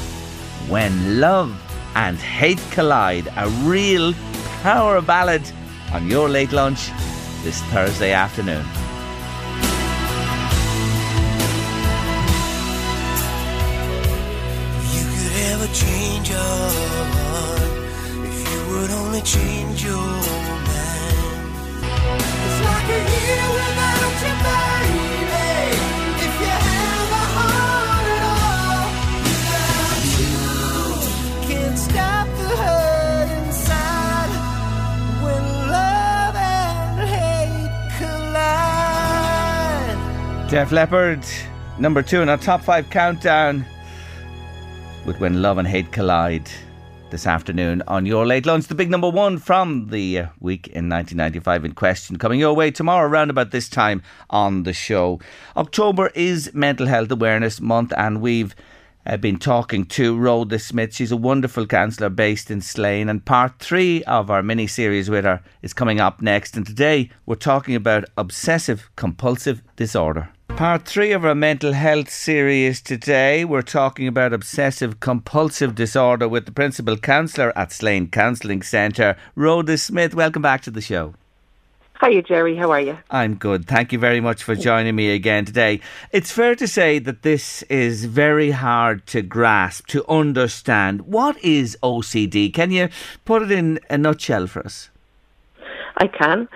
when 0.70 1.20
love 1.20 1.52
and 1.96 2.18
hate 2.18 2.62
collide, 2.72 3.28
a 3.36 3.50
real 3.64 4.14
power 4.62 5.02
ballad 5.02 5.42
on 5.92 6.08
your 6.08 6.30
late 6.30 6.52
lunch 6.52 6.90
this 7.44 7.62
Thursday 7.64 8.12
afternoon. 8.12 8.66
You 15.50 15.58
could 15.58 15.74
change 15.74 16.30
your 16.30 16.38
heart 16.38 17.72
if 18.24 18.52
you 18.52 18.60
would 18.70 18.92
only 18.92 19.22
change 19.22 19.84
your 19.84 19.98
mind. 19.98 21.56
It's 22.46 22.60
like 22.70 22.86
a 22.86 23.00
year 23.10 23.46
without 23.58 24.16
you, 24.26 24.36
baby. 24.46 25.50
If 26.26 26.34
you 26.40 26.54
have 26.70 27.12
a 27.12 27.24
heart 27.36 28.08
at 28.16 28.24
all, 28.38 28.86
without 29.26 30.06
you, 30.22 30.38
can't 31.48 31.78
stop 31.80 32.28
the 32.38 32.50
hurt 32.62 33.30
inside 33.48 34.32
when 35.24 35.44
love 35.68 36.36
and 36.36 37.10
hate 37.10 37.74
collide. 37.98 39.98
Def 40.52 40.72
Leppard, 40.72 41.26
number 41.80 42.04
two 42.04 42.22
in 42.22 42.30
our 42.30 42.38
top 42.38 42.62
five 42.62 42.88
countdown 42.92 43.66
with 45.10 45.20
When 45.20 45.42
Love 45.42 45.58
and 45.58 45.68
Hate 45.68 45.92
Collide 45.92 46.52
this 47.10 47.26
afternoon 47.26 47.82
on 47.88 48.06
your 48.06 48.28
late 48.28 48.46
lunch. 48.46 48.68
The 48.68 48.76
big 48.76 48.92
number 48.92 49.10
one 49.10 49.40
from 49.40 49.88
the 49.88 50.26
week 50.40 50.68
in 50.68 50.88
1995 50.88 51.66
in 51.66 51.72
question 51.74 52.20
coming 52.20 52.40
your 52.40 52.54
way 52.54 52.70
tomorrow 52.70 53.10
around 53.10 53.32
about 53.32 53.50
this 53.50 53.70
time 53.70 54.04
on 54.30 54.64
the 54.64 54.74
show. 54.74 55.20
October 55.58 56.12
is 56.14 56.54
Mental 56.54 56.86
Health 56.86 57.10
Awareness 57.10 57.60
Month 57.60 57.92
and 57.98 58.22
we've 58.22 58.54
uh, 59.08 59.18
been 59.18 59.40
talking 59.40 59.84
to 59.86 60.16
Rhoda 60.16 60.60
Smith. 60.60 60.94
She's 60.94 61.12
a 61.12 61.18
wonderful 61.18 61.66
counsellor 61.66 62.10
based 62.10 62.52
in 62.52 62.62
Slane, 62.62 63.10
and 63.10 63.26
part 63.26 63.58
three 63.58 64.04
of 64.04 64.30
our 64.30 64.44
mini 64.44 64.68
series 64.68 65.10
with 65.10 65.26
her 65.26 65.42
is 65.64 65.74
coming 65.74 66.00
up 66.00 66.22
next. 66.22 66.56
And 66.56 66.68
today 66.68 67.10
we're 67.26 67.34
talking 67.34 67.74
about 67.74 68.06
obsessive 68.16 68.92
compulsive 68.96 69.64
disorder. 69.76 70.30
Part 70.56 70.86
three 70.86 71.12
of 71.14 71.24
our 71.24 71.36
mental 71.36 71.74
health 71.74 72.10
series 72.10 72.82
today. 72.82 73.46
We're 73.46 73.62
talking 73.62 74.08
about 74.08 74.34
obsessive 74.34 75.00
compulsive 75.00 75.76
disorder 75.76 76.28
with 76.28 76.46
the 76.46 76.52
principal 76.52 76.98
counsellor 76.98 77.58
at 77.58 77.72
Slane 77.72 78.10
Counselling 78.10 78.62
Centre, 78.62 79.16
Rhoda 79.36 79.78
Smith. 79.78 80.14
Welcome 80.14 80.42
back 80.42 80.62
to 80.62 80.72
the 80.72 80.82
show. 80.82 81.14
Hiya, 82.02 82.24
Jerry. 82.24 82.56
How 82.56 82.72
are 82.72 82.80
you? 82.80 82.98
I'm 83.10 83.36
good. 83.36 83.68
Thank 83.68 83.92
you 83.92 84.00
very 84.00 84.22
much 84.22 84.44
for 84.44 84.56
joining 84.56 84.96
me 84.96 85.12
again 85.12 85.44
today. 85.44 85.82
It's 86.12 86.32
fair 86.32 86.56
to 86.56 86.68
say 86.68 87.00
that 87.00 87.24
this 87.24 87.62
is 87.64 88.06
very 88.06 88.52
hard 88.52 89.06
to 89.08 89.22
grasp, 89.22 89.88
to 89.88 90.08
understand. 90.08 91.02
What 91.02 91.38
is 91.44 91.78
OCD? 91.84 92.54
Can 92.54 92.72
you 92.72 92.88
put 93.26 93.42
it 93.42 93.52
in 93.52 93.80
a 93.90 93.98
nutshell 93.98 94.48
for 94.48 94.66
us? 94.66 94.90
I 95.98 96.08
can. 96.08 96.48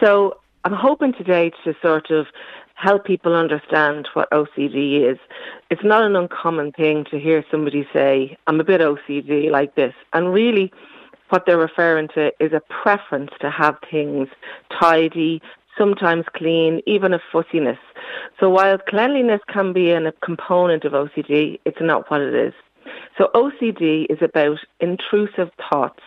So 0.00 0.38
I'm 0.64 0.72
hoping 0.72 1.12
today 1.12 1.52
to 1.64 1.74
sort 1.80 2.10
of 2.10 2.26
help 2.80 3.04
people 3.04 3.34
understand 3.34 4.08
what 4.14 4.30
OCD 4.30 5.10
is. 5.10 5.18
It's 5.70 5.84
not 5.84 6.02
an 6.02 6.16
uncommon 6.16 6.72
thing 6.72 7.04
to 7.10 7.18
hear 7.18 7.44
somebody 7.50 7.86
say, 7.92 8.38
I'm 8.46 8.58
a 8.58 8.64
bit 8.64 8.80
OCD 8.80 9.50
like 9.50 9.74
this. 9.74 9.94
And 10.14 10.32
really, 10.32 10.72
what 11.28 11.44
they're 11.44 11.58
referring 11.58 12.08
to 12.14 12.32
is 12.40 12.52
a 12.52 12.62
preference 12.82 13.32
to 13.40 13.50
have 13.50 13.76
things 13.90 14.28
tidy, 14.80 15.42
sometimes 15.76 16.24
clean, 16.34 16.80
even 16.86 17.12
a 17.12 17.20
fussiness. 17.30 17.78
So 18.38 18.48
while 18.48 18.78
cleanliness 18.78 19.42
can 19.48 19.72
be 19.74 19.90
a 19.90 20.12
component 20.24 20.84
of 20.84 20.92
OCD, 20.92 21.60
it's 21.66 21.80
not 21.80 22.10
what 22.10 22.22
it 22.22 22.34
is. 22.34 22.54
So 23.18 23.28
OCD 23.34 24.06
is 24.08 24.22
about 24.22 24.58
intrusive 24.80 25.50
thoughts. 25.70 26.00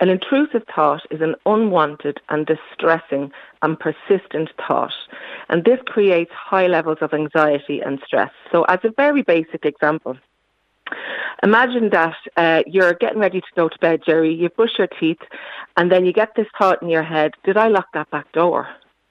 An 0.00 0.10
intrusive 0.10 0.64
thought 0.74 1.02
is 1.10 1.22
an 1.22 1.34
unwanted 1.46 2.20
and 2.28 2.46
distressing 2.46 3.32
and 3.64 3.78
persistent 3.78 4.50
thought. 4.56 4.92
And 5.48 5.64
this 5.64 5.80
creates 5.86 6.32
high 6.32 6.66
levels 6.66 6.98
of 7.00 7.12
anxiety 7.12 7.80
and 7.80 8.00
stress. 8.06 8.30
So 8.52 8.64
as 8.64 8.80
a 8.84 8.90
very 8.90 9.22
basic 9.22 9.64
example, 9.64 10.16
Imagine 11.42 11.90
that 11.90 12.16
uh, 12.36 12.62
you're 12.66 12.94
getting 12.94 13.18
ready 13.18 13.40
to 13.40 13.46
go 13.56 13.68
to 13.68 13.78
bed, 13.78 14.00
Jerry. 14.04 14.32
You 14.34 14.48
brush 14.48 14.78
your 14.78 14.86
teeth, 14.86 15.18
and 15.76 15.90
then 15.90 16.06
you 16.06 16.12
get 16.12 16.34
this 16.36 16.46
thought 16.58 16.80
in 16.82 16.88
your 16.88 17.02
head: 17.02 17.32
Did 17.44 17.56
I 17.56 17.68
lock 17.68 17.86
that 17.94 18.10
back 18.10 18.30
door? 18.32 18.68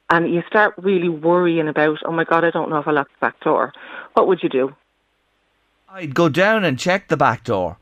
And 0.10 0.34
you 0.34 0.44
start 0.48 0.74
really 0.78 1.10
worrying 1.10 1.68
about, 1.68 1.98
oh 2.06 2.12
my 2.12 2.24
God, 2.24 2.44
I 2.44 2.52
don't 2.52 2.70
know 2.70 2.78
if 2.78 2.88
I 2.88 2.92
locked 2.92 3.14
the 3.14 3.26
back 3.26 3.40
door. 3.40 3.74
What 4.14 4.28
would 4.28 4.44
you 4.44 4.50
do? 4.50 4.76
I'd 5.90 6.14
go 6.14 6.30
down 6.30 6.64
and 6.64 6.78
check 6.78 7.08
the 7.08 7.18
back 7.18 7.44
door. 7.44 7.78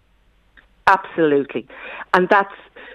Absolutely. 0.88 1.68
And 2.14 2.30
that's 2.30 2.54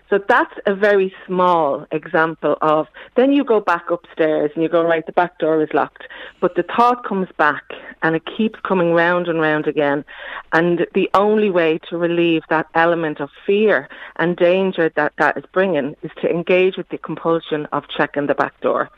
so 0.09 0.21
that's 0.29 0.55
a 0.67 0.75
very 0.75 1.13
small 1.27 1.87
example 1.91 2.57
of 2.63 2.87
then 3.17 3.33
you 3.33 3.45
go 3.45 3.61
back 3.61 3.91
upstairs 3.91 4.51
and 4.55 4.63
you 4.63 4.69
go 4.69 4.83
right 4.83 5.05
the 5.07 5.13
back 5.13 5.39
door 5.39 5.61
is 5.63 5.69
locked. 5.75 6.05
But 6.41 6.55
the 6.55 6.63
thought 6.63 7.05
comes 7.05 7.29
back 7.37 7.65
and 8.03 8.17
it 8.17 8.23
keeps 8.37 8.59
coming 8.61 8.93
round 8.93 9.29
and 9.29 9.41
round 9.41 9.67
again 9.67 10.05
and 10.53 10.87
the 10.95 11.09
only 11.15 11.51
way 11.51 11.79
to 11.89 11.97
relieve 11.97 12.43
that 12.49 12.67
element 12.75 13.21
of 13.21 13.31
fear 13.47 13.89
and 14.17 14.37
danger 14.37 14.91
that 14.97 15.13
that 15.19 15.37
is 15.37 15.45
bringing 15.53 15.95
is 16.03 16.11
to 16.21 16.29
engage 16.29 16.77
with 16.77 16.89
the 16.91 16.99
compulsion 16.99 17.67
of 17.73 17.85
checking 17.89 18.27
the 18.27 18.35
back 18.35 18.59
door 18.61 18.91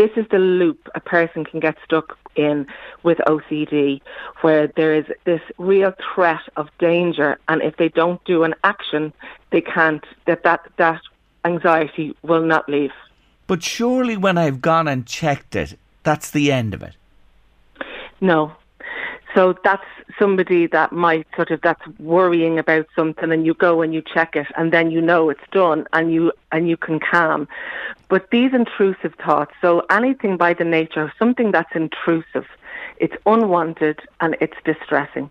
this 0.00 0.10
is 0.16 0.24
the 0.30 0.38
loop 0.38 0.88
a 0.94 1.00
person 1.00 1.44
can 1.44 1.60
get 1.60 1.76
stuck 1.84 2.16
in 2.34 2.66
with 3.02 3.18
OCD, 3.26 4.00
where 4.40 4.68
there 4.68 4.94
is 4.94 5.04
this 5.24 5.42
real 5.58 5.92
threat 6.14 6.40
of 6.56 6.68
danger, 6.78 7.38
and 7.48 7.60
if 7.60 7.76
they 7.76 7.90
don't 7.90 8.22
do 8.24 8.42
an 8.44 8.54
action, 8.64 9.12
they 9.52 9.60
can't. 9.60 10.04
That 10.26 10.42
that 10.44 10.60
that 10.78 11.02
anxiety 11.44 12.16
will 12.22 12.42
not 12.42 12.66
leave. 12.68 12.92
But 13.46 13.62
surely, 13.62 14.16
when 14.16 14.38
I've 14.38 14.62
gone 14.62 14.88
and 14.88 15.06
checked 15.06 15.54
it, 15.54 15.78
that's 16.02 16.30
the 16.30 16.50
end 16.50 16.72
of 16.72 16.82
it. 16.82 16.96
No. 18.20 18.52
So 19.34 19.56
that's 19.62 19.84
somebody 20.18 20.66
that 20.66 20.92
might 20.92 21.26
sort 21.36 21.50
of 21.50 21.60
that's 21.62 21.86
worrying 21.98 22.58
about 22.58 22.86
something 22.96 23.30
and 23.30 23.46
you 23.46 23.54
go 23.54 23.80
and 23.80 23.94
you 23.94 24.02
check 24.02 24.34
it 24.34 24.48
and 24.56 24.72
then 24.72 24.90
you 24.90 25.00
know 25.00 25.30
it's 25.30 25.40
done 25.52 25.86
and 25.92 26.12
you 26.12 26.32
and 26.50 26.68
you 26.68 26.76
can 26.76 26.98
calm. 26.98 27.46
But 28.08 28.30
these 28.30 28.52
intrusive 28.52 29.14
thoughts, 29.24 29.52
so 29.60 29.84
anything 29.88 30.36
by 30.36 30.54
the 30.54 30.64
nature 30.64 31.02
of 31.02 31.10
something 31.16 31.52
that's 31.52 31.74
intrusive, 31.76 32.46
it's 32.96 33.14
unwanted 33.24 34.00
and 34.20 34.36
it's 34.40 34.56
distressing. 34.64 35.30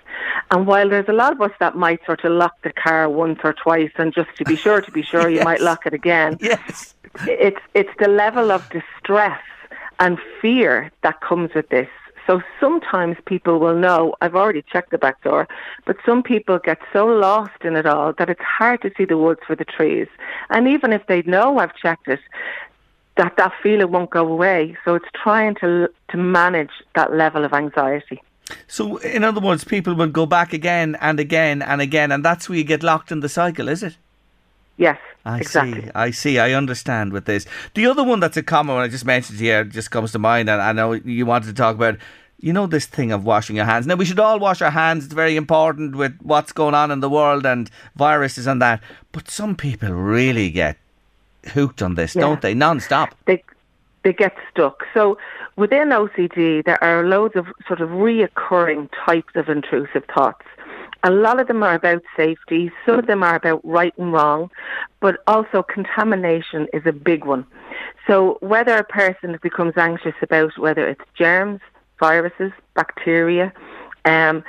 And 0.50 0.66
while 0.66 0.90
there's 0.90 1.10
a 1.10 1.14
lot 1.14 1.34
of 1.34 1.42
us 1.42 1.52
that 1.60 1.76
might 1.76 2.04
sort 2.06 2.24
of 2.24 2.32
lock 2.32 2.62
the 2.64 2.72
car 2.72 3.10
once 3.10 3.40
or 3.44 3.54
twice 3.54 3.92
and 3.98 4.14
just 4.14 4.34
to 4.38 4.46
be 4.46 4.56
sure 4.66 4.82
to 4.82 4.92
be 4.92 5.04
sure 5.04 5.30
you 5.30 5.44
might 5.44 5.62
lock 5.62 5.86
it 5.86 5.94
again. 5.94 6.38
Yes. 6.40 6.96
It's 7.28 7.62
it's 7.74 7.92
the 8.00 8.08
level 8.08 8.52
of 8.52 8.70
distress 8.70 9.42
and 10.00 10.18
fear 10.42 10.92
that 11.04 11.20
comes 11.22 11.54
with 11.54 11.68
this. 11.70 11.90
So 12.30 12.44
sometimes 12.60 13.18
people 13.26 13.58
will 13.58 13.76
know, 13.76 14.14
I've 14.22 14.36
already 14.36 14.62
checked 14.72 14.92
the 14.92 15.00
back 15.00 15.24
door, 15.24 15.48
but 15.88 15.98
some 16.06 16.22
people 16.22 16.60
get 16.60 16.78
so 16.94 17.08
lost 17.08 17.60
in 17.64 17.76
it 17.76 17.88
all 17.88 18.14
that 18.20 18.30
it's 18.30 18.44
hard 18.44 18.84
to 18.84 18.92
see 18.96 19.06
the 19.06 19.18
woods 19.18 19.40
for 19.48 19.56
the 19.56 19.66
trees. 19.66 20.08
And 20.52 20.68
even 20.68 20.94
if 20.94 21.08
they 21.08 21.24
know 21.24 21.58
I've 21.58 21.76
checked 21.76 22.08
it, 22.08 22.20
that 23.18 23.36
that 23.38 23.52
feeling 23.64 23.92
won't 23.92 24.12
go 24.12 24.28
away. 24.28 24.78
So 24.86 24.94
it's 24.94 25.10
trying 25.24 25.56
to 25.56 25.90
to 26.12 26.18
manage 26.18 26.70
that 26.94 27.12
level 27.14 27.44
of 27.46 27.52
anxiety. 27.52 28.22
So, 28.68 28.98
in 28.98 29.24
other 29.24 29.42
words, 29.42 29.64
people 29.64 29.96
will 29.96 30.10
go 30.10 30.28
back 30.28 30.54
again 30.54 30.98
and 31.02 31.20
again 31.20 31.64
and 31.64 31.82
again, 31.82 32.12
and 32.12 32.24
that's 32.24 32.48
where 32.48 32.60
you 32.60 32.64
get 32.64 32.84
locked 32.84 33.12
in 33.12 33.22
the 33.22 33.30
cycle, 33.30 33.68
is 33.68 33.82
it? 33.82 33.98
Yes, 34.80 34.98
I 35.26 35.40
exactly. 35.40 35.82
see. 35.84 35.92
I 35.94 36.12
see. 36.12 36.40
I 36.40 36.54
understand 36.54 37.12
with 37.12 37.26
this. 37.26 37.46
The 37.76 37.86
other 37.86 38.04
one 38.04 38.20
that's 38.22 38.38
a 38.38 38.44
common 38.44 38.76
one 38.76 38.84
I 38.86 38.88
just 38.88 39.06
mentioned 39.06 39.38
here 39.38 39.66
just 39.66 39.92
comes 39.92 40.14
to 40.14 40.20
mind, 40.20 40.50
and 40.50 40.62
I 40.62 40.72
know 40.72 40.94
you 40.94 41.26
wanted 41.26 41.48
to 41.48 41.54
talk 41.54 41.76
about. 41.76 41.98
You 42.42 42.54
know 42.54 42.68
this 42.68 42.86
thing 42.86 43.12
of 43.12 43.26
washing 43.26 43.58
your 43.58 43.66
hands. 43.66 43.86
Now 43.86 43.96
we 43.96 44.06
should 44.06 44.18
all 44.20 44.40
wash 44.40 44.62
our 44.62 44.72
hands. 44.72 45.04
It's 45.04 45.14
very 45.14 45.36
important 45.36 45.98
with 45.98 46.18
what's 46.22 46.54
going 46.54 46.74
on 46.74 46.90
in 46.90 47.02
the 47.02 47.10
world 47.10 47.46
and 47.46 47.70
viruses 47.98 48.48
and 48.48 48.62
that. 48.62 48.82
But 49.12 49.30
some 49.30 49.58
people 49.58 49.90
really 49.90 50.50
get 50.50 50.78
hooked 51.54 51.82
on 51.82 51.96
this, 51.96 52.16
Yeah. 52.16 52.22
don't 52.22 52.42
they? 52.42 52.54
Non-stop. 52.54 53.14
they 53.26 53.44
they 54.04 54.14
get 54.14 54.34
stuck. 54.50 54.86
So 54.94 55.18
within 55.58 55.90
OCD, 55.90 56.64
there 56.64 56.82
are 56.82 57.04
loads 57.06 57.36
of 57.36 57.48
sort 57.68 57.82
of 57.82 57.90
reoccurring 57.90 58.88
types 59.06 59.36
of 59.36 59.50
intrusive 59.50 60.06
thoughts. 60.06 60.46
A 61.04 61.12
lot 61.12 61.40
of 61.40 61.48
them 61.48 61.64
are 61.64 61.76
about 61.76 62.04
safety. 62.18 62.72
Some 62.86 63.00
of 63.00 63.08
them 63.08 63.24
are 63.24 63.36
about 63.36 63.62
right 63.64 63.94
and 63.98 64.12
wrong, 64.12 64.52
but 65.00 65.22
also 65.28 65.64
contamination 65.64 66.68
is 66.74 66.84
a 66.86 66.92
big 66.92 67.26
one. 67.26 67.46
So 68.06 68.38
whether 68.42 68.76
a 68.76 68.84
person 68.84 69.38
becomes 69.42 69.74
anxious 69.78 70.16
about 70.22 70.58
whether 70.58 70.88
it's 70.88 71.04
germs, 71.16 71.62
viruses, 72.00 72.52
bacteria, 72.74 73.54
um, 74.06 74.44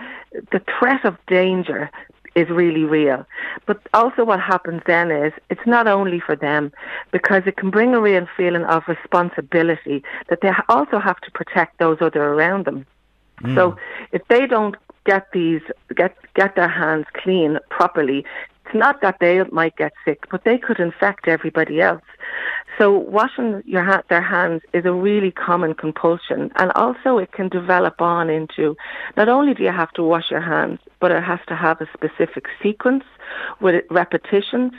the 0.52 0.62
threat 0.78 1.04
of 1.04 1.16
danger 1.26 1.90
is 2.34 2.48
really 2.48 2.84
real. 2.84 3.26
But 3.66 3.80
also 3.92 4.24
what 4.24 4.40
happens 4.40 4.82
then 4.86 5.10
is 5.10 5.32
it's 5.50 5.66
not 5.66 5.86
only 5.86 6.20
for 6.20 6.36
them 6.36 6.72
because 7.12 7.42
it 7.46 7.56
can 7.56 7.70
bring 7.70 7.94
a 7.94 8.00
real 8.00 8.26
feeling 8.36 8.64
of 8.64 8.84
responsibility 8.88 10.02
that 10.28 10.40
they 10.40 10.50
also 10.68 10.98
have 10.98 11.20
to 11.20 11.30
protect 11.32 11.78
those 11.78 11.98
other 12.00 12.22
around 12.22 12.66
them. 12.66 12.86
So 13.54 13.76
if 14.12 14.22
they 14.28 14.46
don't 14.46 14.76
get 15.06 15.32
these 15.32 15.62
get 15.96 16.14
get 16.34 16.56
their 16.56 16.68
hands 16.68 17.06
clean 17.14 17.58
properly, 17.70 18.24
it's 18.70 18.74
not 18.74 19.00
that 19.00 19.16
they 19.20 19.42
might 19.50 19.76
get 19.76 19.92
sick, 20.04 20.26
but 20.30 20.44
they 20.44 20.56
could 20.56 20.78
infect 20.78 21.26
everybody 21.26 21.80
else. 21.80 22.02
So 22.78 22.96
washing 22.96 23.62
your 23.66 23.82
ha- 23.82 24.02
their 24.08 24.22
hands 24.22 24.62
is 24.72 24.84
a 24.84 24.92
really 24.92 25.32
common 25.32 25.74
compulsion, 25.74 26.52
and 26.54 26.70
also 26.72 27.18
it 27.18 27.32
can 27.32 27.48
develop 27.48 28.00
on 28.00 28.30
into 28.30 28.76
not 29.16 29.28
only 29.28 29.54
do 29.54 29.64
you 29.64 29.72
have 29.72 29.90
to 29.92 30.04
wash 30.04 30.30
your 30.30 30.40
hands, 30.40 30.78
but 31.00 31.10
it 31.10 31.22
has 31.22 31.40
to 31.48 31.56
have 31.56 31.80
a 31.80 31.88
specific 31.92 32.46
sequence 32.62 33.04
with 33.60 33.84
repetitions. 33.90 34.72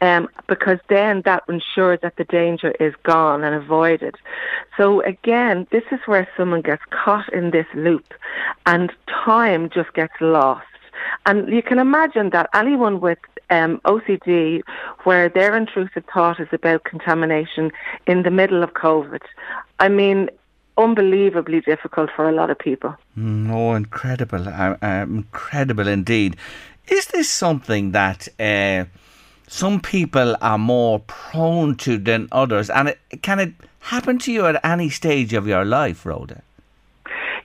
Um, 0.00 0.28
because 0.46 0.78
then 0.88 1.22
that 1.24 1.42
ensures 1.48 1.98
that 2.02 2.14
the 2.16 2.24
danger 2.24 2.70
is 2.78 2.94
gone 3.02 3.42
and 3.42 3.52
avoided. 3.52 4.14
So 4.76 5.00
again, 5.00 5.66
this 5.72 5.82
is 5.90 5.98
where 6.06 6.28
someone 6.36 6.62
gets 6.62 6.82
caught 6.90 7.32
in 7.32 7.50
this 7.50 7.66
loop 7.74 8.14
and 8.64 8.92
time 9.08 9.70
just 9.70 9.92
gets 9.94 10.12
lost. 10.20 10.68
And 11.26 11.48
you 11.48 11.62
can 11.62 11.78
imagine 11.78 12.30
that 12.30 12.48
anyone 12.54 13.00
with 13.00 13.18
um, 13.50 13.80
OCD, 13.84 14.62
where 15.04 15.28
their 15.28 15.56
intrusive 15.56 16.04
thought 16.12 16.40
is 16.40 16.48
about 16.52 16.84
contamination 16.84 17.70
in 18.06 18.22
the 18.22 18.30
middle 18.30 18.62
of 18.62 18.74
COVID, 18.74 19.20
I 19.78 19.88
mean, 19.88 20.30
unbelievably 20.76 21.62
difficult 21.62 22.10
for 22.14 22.28
a 22.28 22.32
lot 22.32 22.50
of 22.50 22.58
people. 22.58 22.94
Mm, 23.18 23.50
oh, 23.50 23.74
incredible. 23.74 24.48
Uh, 24.48 24.76
uh, 24.82 25.06
incredible 25.08 25.88
indeed. 25.88 26.36
Is 26.88 27.06
this 27.08 27.28
something 27.30 27.92
that 27.92 28.28
uh, 28.40 28.84
some 29.46 29.80
people 29.80 30.36
are 30.40 30.58
more 30.58 31.00
prone 31.00 31.74
to 31.76 31.98
than 31.98 32.28
others? 32.32 32.70
And 32.70 32.88
it, 32.88 33.22
can 33.22 33.40
it 33.40 33.52
happen 33.80 34.18
to 34.20 34.32
you 34.32 34.46
at 34.46 34.64
any 34.64 34.88
stage 34.88 35.32
of 35.32 35.46
your 35.46 35.64
life, 35.64 36.06
Rhoda? 36.06 36.42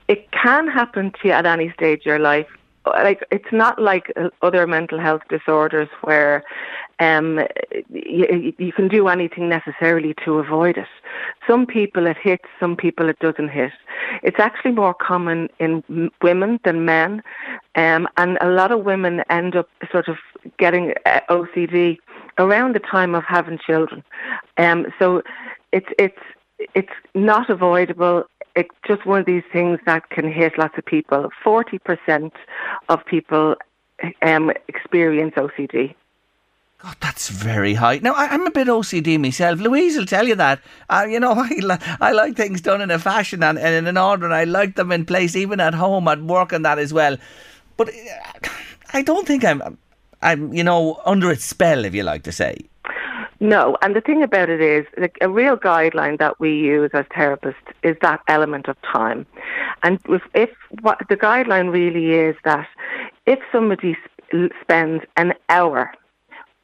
it 0.08 0.30
can 0.32 0.68
happen 0.68 1.12
to 1.12 1.28
you 1.28 1.32
at 1.32 1.46
any 1.46 1.70
stage 1.70 2.00
of 2.00 2.06
your 2.06 2.18
life. 2.18 2.46
Like 2.86 3.24
it's 3.30 3.52
not 3.52 3.80
like 3.80 4.12
uh, 4.16 4.28
other 4.42 4.66
mental 4.66 5.00
health 5.00 5.22
disorders 5.28 5.88
where 6.02 6.44
um, 7.00 7.40
you, 7.90 8.52
you 8.58 8.72
can 8.72 8.88
do 8.88 9.08
anything 9.08 9.48
necessarily 9.48 10.14
to 10.24 10.38
avoid 10.38 10.76
it. 10.76 10.88
Some 11.46 11.66
people 11.66 12.06
it 12.06 12.16
hits, 12.22 12.44
some 12.60 12.76
people 12.76 13.08
it 13.08 13.18
doesn't 13.20 13.48
hit. 13.48 13.72
It's 14.22 14.38
actually 14.38 14.72
more 14.72 14.94
common 14.94 15.48
in 15.58 16.10
women 16.22 16.60
than 16.64 16.84
men, 16.84 17.22
um, 17.74 18.06
and 18.16 18.38
a 18.40 18.48
lot 18.48 18.70
of 18.70 18.84
women 18.84 19.22
end 19.30 19.56
up 19.56 19.68
sort 19.90 20.08
of 20.08 20.16
getting 20.58 20.92
uh, 21.06 21.20
OCD 21.30 21.98
around 22.38 22.74
the 22.74 22.80
time 22.80 23.14
of 23.14 23.24
having 23.24 23.58
children. 23.58 24.02
Um, 24.58 24.86
so 24.98 25.22
it's 25.72 25.88
it's 25.98 26.18
it's 26.74 26.92
not 27.14 27.50
avoidable. 27.50 28.24
It's 28.56 28.74
just 28.86 29.04
one 29.04 29.20
of 29.20 29.26
these 29.26 29.42
things 29.52 29.80
that 29.86 30.10
can 30.10 30.30
hit 30.30 30.58
lots 30.58 30.78
of 30.78 30.84
people. 30.84 31.30
Forty 31.42 31.78
percent 31.78 32.32
of 32.88 33.04
people 33.06 33.56
um, 34.22 34.52
experience 34.68 35.34
OCD. 35.36 35.94
God, 36.78 36.96
That's 37.00 37.28
very 37.30 37.74
high. 37.74 37.98
Now, 37.98 38.12
I, 38.12 38.26
I'm 38.26 38.46
a 38.46 38.50
bit 38.50 38.68
OCD 38.68 39.18
myself. 39.18 39.58
Louise 39.58 39.96
will 39.96 40.04
tell 40.04 40.28
you 40.28 40.34
that. 40.34 40.60
Uh, 40.90 41.06
you 41.08 41.18
know, 41.18 41.32
I, 41.36 41.48
li- 41.60 41.96
I 42.00 42.12
like 42.12 42.36
things 42.36 42.60
done 42.60 42.82
in 42.82 42.90
a 42.90 42.98
fashion 42.98 43.42
and, 43.42 43.58
and 43.58 43.74
in 43.74 43.86
an 43.86 43.96
order, 43.96 44.26
and 44.26 44.34
I 44.34 44.44
like 44.44 44.76
them 44.76 44.92
in 44.92 45.06
place, 45.06 45.34
even 45.34 45.60
at 45.60 45.74
home, 45.74 46.08
at 46.08 46.22
work, 46.22 46.52
and 46.52 46.64
that 46.64 46.78
as 46.78 46.92
well. 46.92 47.16
But 47.76 47.88
uh, 47.88 48.48
I 48.92 49.02
don't 49.02 49.26
think 49.26 49.44
I'm, 49.44 49.78
I'm, 50.20 50.52
you 50.52 50.62
know, 50.62 51.00
under 51.06 51.30
its 51.30 51.44
spell, 51.44 51.84
if 51.84 51.94
you 51.94 52.02
like 52.02 52.22
to 52.24 52.32
say. 52.32 52.58
No, 53.44 53.76
and 53.82 53.94
the 53.94 54.00
thing 54.00 54.22
about 54.22 54.48
it 54.48 54.62
is, 54.62 54.86
like, 54.96 55.18
a 55.20 55.28
real 55.28 55.54
guideline 55.58 56.18
that 56.18 56.40
we 56.40 56.50
use 56.54 56.90
as 56.94 57.04
therapists 57.14 57.74
is 57.82 57.94
that 58.00 58.22
element 58.26 58.68
of 58.68 58.76
time. 58.80 59.26
And 59.82 60.00
if, 60.08 60.22
if 60.32 60.48
what 60.80 60.98
the 61.10 61.16
guideline 61.18 61.70
really 61.70 62.12
is 62.12 62.36
that 62.44 62.66
if 63.26 63.38
somebody 63.52 63.98
sp- 64.00 64.48
spends 64.62 65.04
an 65.18 65.34
hour 65.50 65.92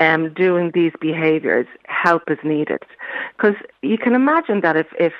um, 0.00 0.32
doing 0.32 0.70
these 0.72 0.92
behaviours, 1.00 1.66
help 1.84 2.30
is 2.30 2.38
needed. 2.42 2.82
Because 3.36 3.54
you 3.82 3.98
can 3.98 4.14
imagine 4.14 4.62
that 4.62 4.76
if, 4.76 4.86
if 4.98 5.12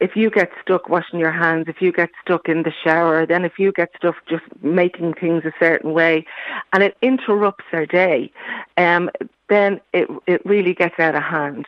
if 0.00 0.16
you 0.16 0.30
get 0.30 0.50
stuck 0.60 0.88
washing 0.88 1.20
your 1.20 1.30
hands, 1.30 1.66
if 1.68 1.80
you 1.80 1.92
get 1.92 2.10
stuck 2.24 2.48
in 2.48 2.62
the 2.62 2.72
shower, 2.84 3.26
then 3.26 3.44
if 3.44 3.58
you 3.58 3.72
get 3.72 3.90
stuck 3.96 4.16
just 4.28 4.44
making 4.62 5.14
things 5.14 5.44
a 5.44 5.52
certain 5.60 5.92
way, 5.92 6.26
and 6.72 6.82
it 6.82 6.96
interrupts 7.02 7.64
their 7.70 7.86
day, 7.86 8.32
um, 8.78 9.10
then 9.48 9.80
it 9.92 10.08
it 10.26 10.44
really 10.46 10.74
gets 10.74 10.98
out 10.98 11.14
of 11.14 11.22
hand. 11.22 11.66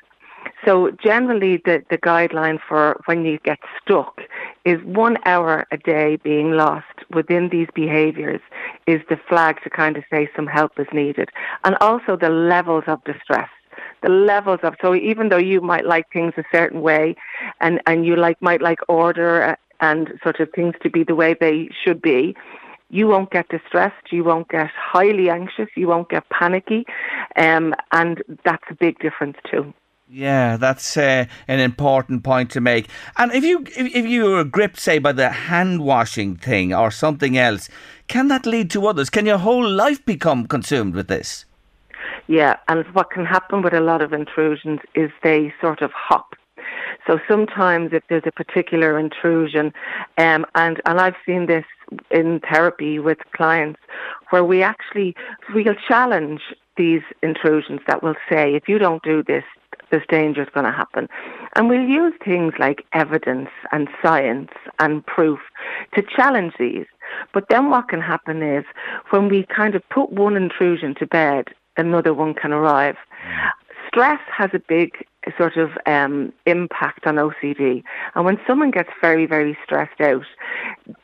So 0.65 0.91
generally, 1.03 1.59
the, 1.65 1.85
the 1.91 1.99
guideline 1.99 2.59
for 2.66 3.01
when 3.07 3.24
you 3.24 3.39
get 3.45 3.59
stuck 3.82 4.20
is 4.65 4.82
one 4.85 5.19
hour 5.27 5.66
a 5.70 5.77
day 5.77 6.16
being 6.16 6.53
lost 6.53 6.86
within 7.11 7.51
these 7.51 7.69
behaviours 7.74 8.41
is 8.86 9.01
the 9.09 9.19
flag 9.28 9.62
to 9.65 9.70
kind 9.70 9.97
of 9.97 10.05
say 10.11 10.28
some 10.35 10.47
help 10.47 10.78
is 10.78 10.86
needed. 10.93 11.28
And 11.65 11.77
also 11.81 12.16
the 12.16 12.31
levels 12.31 12.85
of 12.86 13.03
distress 13.05 13.49
the 14.03 14.09
levels 14.09 14.61
of 14.62 14.74
so 14.81 14.95
even 14.95 15.31
though 15.31 15.36
you 15.36 15.61
might 15.61 15.85
like 15.85 16.05
things 16.12 16.32
a 16.36 16.45
certain 16.53 16.81
way 16.81 17.16
and 17.61 17.81
and 17.86 18.07
you 18.07 18.15
like 18.15 18.41
might 18.41 18.62
like 18.62 18.78
order 18.89 19.43
uh, 19.43 19.57
and 19.81 20.12
sort 20.23 20.39
of 20.39 20.49
things 20.55 20.74
to 20.82 20.91
be 20.91 21.03
the 21.03 21.15
way 21.15 21.35
they 21.41 21.69
should 21.82 22.01
be 22.01 22.36
you 22.91 23.09
won't 23.09 23.31
get 23.32 23.49
distressed, 23.49 24.12
you 24.12 24.23
won't 24.23 24.49
get 24.49 24.70
highly 24.77 25.28
anxious, 25.28 25.69
you 25.77 25.89
won't 25.89 26.09
get 26.09 26.28
panicky, 26.28 26.85
um, 27.35 27.74
and 27.91 28.23
that's 28.45 28.62
a 28.70 28.74
big 28.74 28.99
difference 29.01 29.36
too. 29.51 29.74
Yeah, 30.09 30.59
that's 30.59 30.97
uh, 30.97 31.24
an 31.48 31.60
important 31.60 32.24
point 32.24 32.51
to 32.51 32.60
make. 32.60 32.89
And 33.16 33.32
if 33.32 33.43
you 33.43 33.64
if, 33.76 33.94
if 33.94 34.06
you 34.06 34.24
were 34.24 34.44
gripped, 34.44 34.78
say, 34.78 34.98
by 34.98 35.12
the 35.12 35.31
hand 35.31 35.82
washing 35.82 36.36
thing 36.36 36.74
or 36.74 36.90
something 36.90 37.39
else, 37.39 37.70
can 38.06 38.28
that 38.28 38.44
lead 38.44 38.70
to 38.72 38.86
others? 38.86 39.09
Can 39.09 39.24
your 39.24 39.39
whole 39.39 39.66
life 39.68 40.05
become 40.05 40.47
consumed 40.47 40.94
with 40.94 41.09
this? 41.09 41.47
Yeah, 42.26 42.56
and 42.68 42.85
what 42.94 43.10
can 43.10 43.24
happen 43.24 43.62
with 43.62 43.72
a 43.72 43.81
lot 43.81 44.02
of 44.02 44.12
intrusions 44.12 44.81
is 44.94 45.10
they 45.22 45.55
sort 45.60 45.81
of 45.81 45.90
hop. 45.93 46.35
So 47.06 47.18
sometimes 47.28 47.93
if 47.93 48.02
there's 48.09 48.22
a 48.26 48.32
particular 48.32 48.98
intrusion, 48.98 49.72
um, 50.18 50.44
and 50.55 50.81
and 50.85 51.01
I've 51.01 51.16
seen 51.24 51.47
this 51.47 51.64
in 52.10 52.40
therapy 52.40 52.98
with 52.98 53.18
clients, 53.35 53.81
where 54.31 54.44
we 54.44 54.62
actually 54.62 55.14
we'll 55.55 55.74
challenge 55.89 56.40
these 56.76 57.02
intrusions 57.22 57.81
that 57.86 58.02
will 58.02 58.16
say, 58.28 58.55
if 58.55 58.68
you 58.68 58.78
don't 58.78 59.02
do 59.02 59.22
this, 59.22 59.44
this 59.94 60.02
danger 60.08 60.42
is 60.42 60.48
going 60.52 60.66
to 60.66 60.72
happen. 60.72 61.08
And 61.54 61.68
we'll 61.68 61.88
use 61.88 62.14
things 62.24 62.54
like 62.58 62.84
evidence 62.92 63.50
and 63.70 63.88
science 64.02 64.50
and 64.80 65.06
proof 65.06 65.38
to 65.94 66.02
challenge 66.02 66.54
these. 66.58 66.86
But 67.32 67.48
then 67.48 67.70
what 67.70 67.88
can 67.88 68.00
happen 68.00 68.42
is 68.42 68.64
when 69.10 69.28
we 69.28 69.44
kind 69.44 69.74
of 69.76 69.88
put 69.88 70.10
one 70.10 70.36
intrusion 70.36 70.94
to 70.96 71.06
bed, 71.06 71.48
another 71.76 72.12
one 72.12 72.34
can 72.34 72.52
arrive. 72.52 72.96
Stress 73.86 74.20
has 74.36 74.50
a 74.52 74.58
big 74.58 75.06
sort 75.38 75.56
of 75.56 75.70
um, 75.86 76.32
impact 76.46 77.06
on 77.06 77.14
OCD. 77.14 77.84
And 78.14 78.24
when 78.24 78.38
someone 78.46 78.72
gets 78.72 78.90
very, 79.00 79.26
very 79.26 79.56
stressed 79.64 80.00
out, 80.00 80.26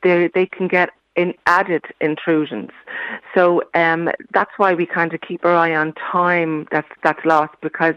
they, 0.03 0.29
they 0.35 0.47
can 0.47 0.67
get 0.67 0.91
in 1.17 1.35
added 1.47 1.85
intrusions. 2.01 2.71
So 3.35 3.63
um, 3.75 4.09
that's 4.33 4.53
why 4.57 4.75
we 4.75 4.87
kind 4.87 5.13
of 5.13 5.21
keep 5.21 5.45
our 5.45 5.55
eye 5.55 5.75
on 5.75 5.93
time 5.95 6.67
that's, 6.71 6.89
that's 7.03 7.25
lost 7.25 7.55
because 7.61 7.95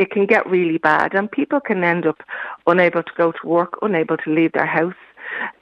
it 0.00 0.10
can 0.10 0.26
get 0.26 0.48
really 0.48 0.78
bad 0.78 1.14
and 1.14 1.30
people 1.30 1.60
can 1.60 1.84
end 1.84 2.06
up 2.06 2.22
unable 2.66 3.02
to 3.02 3.12
go 3.16 3.32
to 3.32 3.46
work, 3.46 3.74
unable 3.82 4.16
to 4.16 4.30
leave 4.30 4.52
their 4.52 4.66
house, 4.66 5.00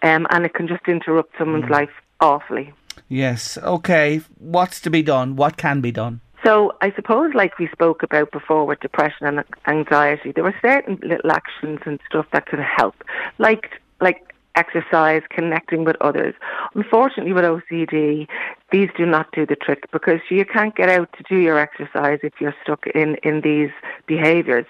um, 0.02 0.26
and 0.30 0.46
it 0.46 0.54
can 0.54 0.68
just 0.68 0.86
interrupt 0.86 1.36
someone's 1.36 1.64
mm. 1.64 1.70
life 1.70 1.90
awfully. 2.20 2.72
Yes. 3.08 3.58
Okay. 3.58 4.20
What's 4.38 4.80
to 4.82 4.90
be 4.90 5.02
done? 5.02 5.36
What 5.36 5.56
can 5.56 5.80
be 5.80 5.90
done? 5.90 6.20
So 6.44 6.76
I 6.80 6.92
suppose, 6.92 7.34
like 7.34 7.58
we 7.58 7.68
spoke 7.68 8.04
about 8.04 8.30
before 8.30 8.64
with 8.64 8.78
depression 8.78 9.26
and 9.26 9.44
anxiety, 9.66 10.30
there 10.30 10.44
were 10.44 10.54
certain 10.62 10.98
little 11.02 11.32
actions 11.32 11.80
and 11.84 11.98
stuff 12.08 12.26
that 12.32 12.46
could 12.46 12.60
help, 12.60 12.94
like 13.38 13.80
like 14.00 14.27
exercise, 14.54 15.22
connecting 15.30 15.84
with 15.84 15.96
others. 16.00 16.34
Unfortunately, 16.74 17.32
with 17.32 17.44
OCD, 17.44 18.26
these 18.72 18.88
do 18.96 19.06
not 19.06 19.30
do 19.32 19.46
the 19.46 19.56
trick 19.56 19.90
because 19.92 20.20
you 20.30 20.44
can't 20.44 20.74
get 20.74 20.88
out 20.88 21.08
to 21.16 21.22
do 21.28 21.36
your 21.40 21.58
exercise 21.58 22.18
if 22.22 22.34
you're 22.40 22.54
stuck 22.62 22.86
in 22.94 23.16
in 23.22 23.40
these 23.42 23.70
behaviours. 24.06 24.66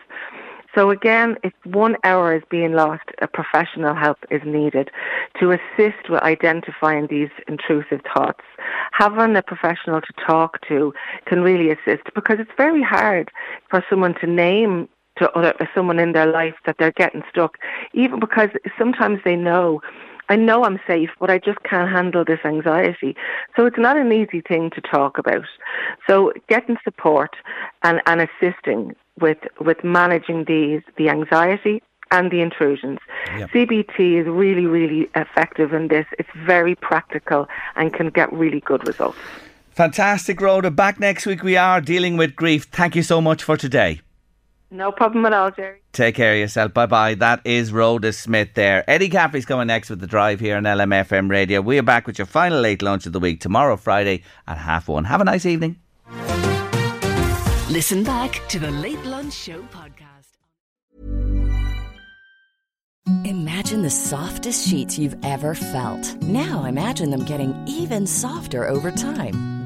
So 0.75 0.91
again, 0.91 1.37
if 1.43 1.53
one 1.65 1.97
hour 2.05 2.37
is 2.37 2.43
being 2.51 2.73
lost, 2.73 3.05
a 3.21 3.27
professional 3.27 3.95
help 3.95 4.19
is 4.31 4.43
needed 4.45 4.91
to 5.41 5.51
assist 5.53 6.09
with 6.11 6.23
identifying 6.23 7.07
these 7.09 7.31
intrusive 7.49 8.01
thoughts. 8.15 8.45
Having 8.93 9.35
a 9.35 9.43
professional 9.43 10.01
to 10.01 10.13
talk 10.25 10.61
to 10.69 10.93
can 11.25 11.41
really 11.41 11.71
assist 11.71 12.05
because 12.15 12.37
it's 12.39 12.51
very 12.57 12.83
hard 12.83 13.31
for 13.71 13.83
someone 13.89 14.15
to 14.21 14.27
name 14.27 14.89
to 15.19 15.31
other, 15.33 15.55
uh, 15.61 15.67
someone 15.75 15.99
in 15.99 16.13
their 16.13 16.27
life 16.27 16.55
that 16.67 16.77
they're 16.79 16.93
getting 16.93 17.23
stuck, 17.31 17.59
even 17.93 18.21
because 18.21 18.51
sometimes 18.79 19.21
they 19.25 19.37
know 19.37 19.81
I 20.31 20.37
know 20.37 20.65
I'm 20.65 20.79
safe, 20.87 21.11
but 21.19 21.31
I 21.31 21.39
just 21.39 21.63
can't 21.63 21.91
handle 21.91 22.25
this 22.25 22.41
anxiety. 22.45 23.17
So 23.57 23.65
it's 23.65 23.79
not 23.79 23.97
an 23.97 24.13
easy 24.13 24.43
thing 24.43 24.71
to 24.75 24.81
talk 24.83 25.17
about. 25.17 25.47
So 26.07 26.33
getting 26.49 26.77
support 26.85 27.35
and, 27.83 28.03
and 28.07 28.21
assisting 28.21 28.95
with 29.21 29.39
with 29.61 29.83
managing 29.83 30.45
these 30.45 30.83
the 30.97 31.09
anxiety 31.09 31.83
and 32.11 32.31
the 32.31 32.41
intrusions. 32.41 32.99
Yep. 33.37 33.51
CBT 33.51 34.21
is 34.21 34.27
really, 34.27 34.67
really 34.67 35.09
effective 35.15 35.73
in 35.73 35.89
this. 35.89 36.07
It's 36.19 36.29
very 36.47 36.75
practical 36.75 37.49
and 37.77 37.93
can 37.93 38.11
get 38.11 38.33
really 38.33 38.61
good 38.61 38.87
results. 38.87 39.19
Fantastic, 39.73 40.41
Rhoda. 40.41 40.71
Back 40.71 40.99
next 40.99 41.27
week 41.27 41.43
we 41.43 41.57
are 41.57 41.81
dealing 41.81 42.17
with 42.17 42.35
grief. 42.35 42.65
Thank 42.65 42.97
you 42.97 43.03
so 43.03 43.21
much 43.21 43.43
for 43.43 43.57
today. 43.57 44.01
No 44.71 44.93
problem 44.93 45.25
at 45.25 45.33
all, 45.33 45.51
Jerry. 45.51 45.81
Take 45.93 46.15
care 46.15 46.35
of 46.35 46.39
yourself. 46.39 46.75
Bye 46.75 46.87
bye. 46.87 47.15
That 47.15 47.41
is 47.45 47.73
Rhoda 47.73 48.13
Smith 48.13 48.51
there. 48.55 48.89
Eddie 48.89 49.09
Caffrey's 49.09 49.47
coming 49.47 49.67
next 49.69 49.89
with 49.89 50.01
the 50.01 50.07
drive 50.07 50.41
here 50.41 50.57
on 50.57 50.65
LMFM 50.65 51.31
radio. 51.31 51.61
We 51.63 51.79
are 51.79 51.83
back 51.83 52.07
with 52.07 52.19
your 52.19 52.27
final 52.27 52.61
late 52.61 52.83
lunch 52.83 53.07
of 53.07 53.13
the 53.13 53.21
week 53.21 53.41
tomorrow, 53.41 53.77
Friday 53.77 54.23
at 54.47 54.59
half 54.59 54.89
one. 54.89 55.05
Have 55.05 55.23
a 55.23 55.25
nice 55.25 55.47
evening. 55.47 55.77
Listen 57.71 58.03
back 58.05 58.41
to 58.49 58.59
the 58.59 58.71
Late 58.71 59.05
Lunch 59.05 59.35
Show 59.35 59.63
podcast. 59.63 60.09
Imagine 63.25 63.83
the 63.83 63.91
softest 63.91 64.69
sheets 64.69 64.99
you've 64.99 65.17
ever 65.23 65.55
felt. 65.55 66.15
Now 66.23 66.65
imagine 66.65 67.11
them 67.11 67.25
getting 67.25 67.55
even 67.67 68.07
softer 68.07 68.69
over 68.69 68.91
time. 68.91 69.58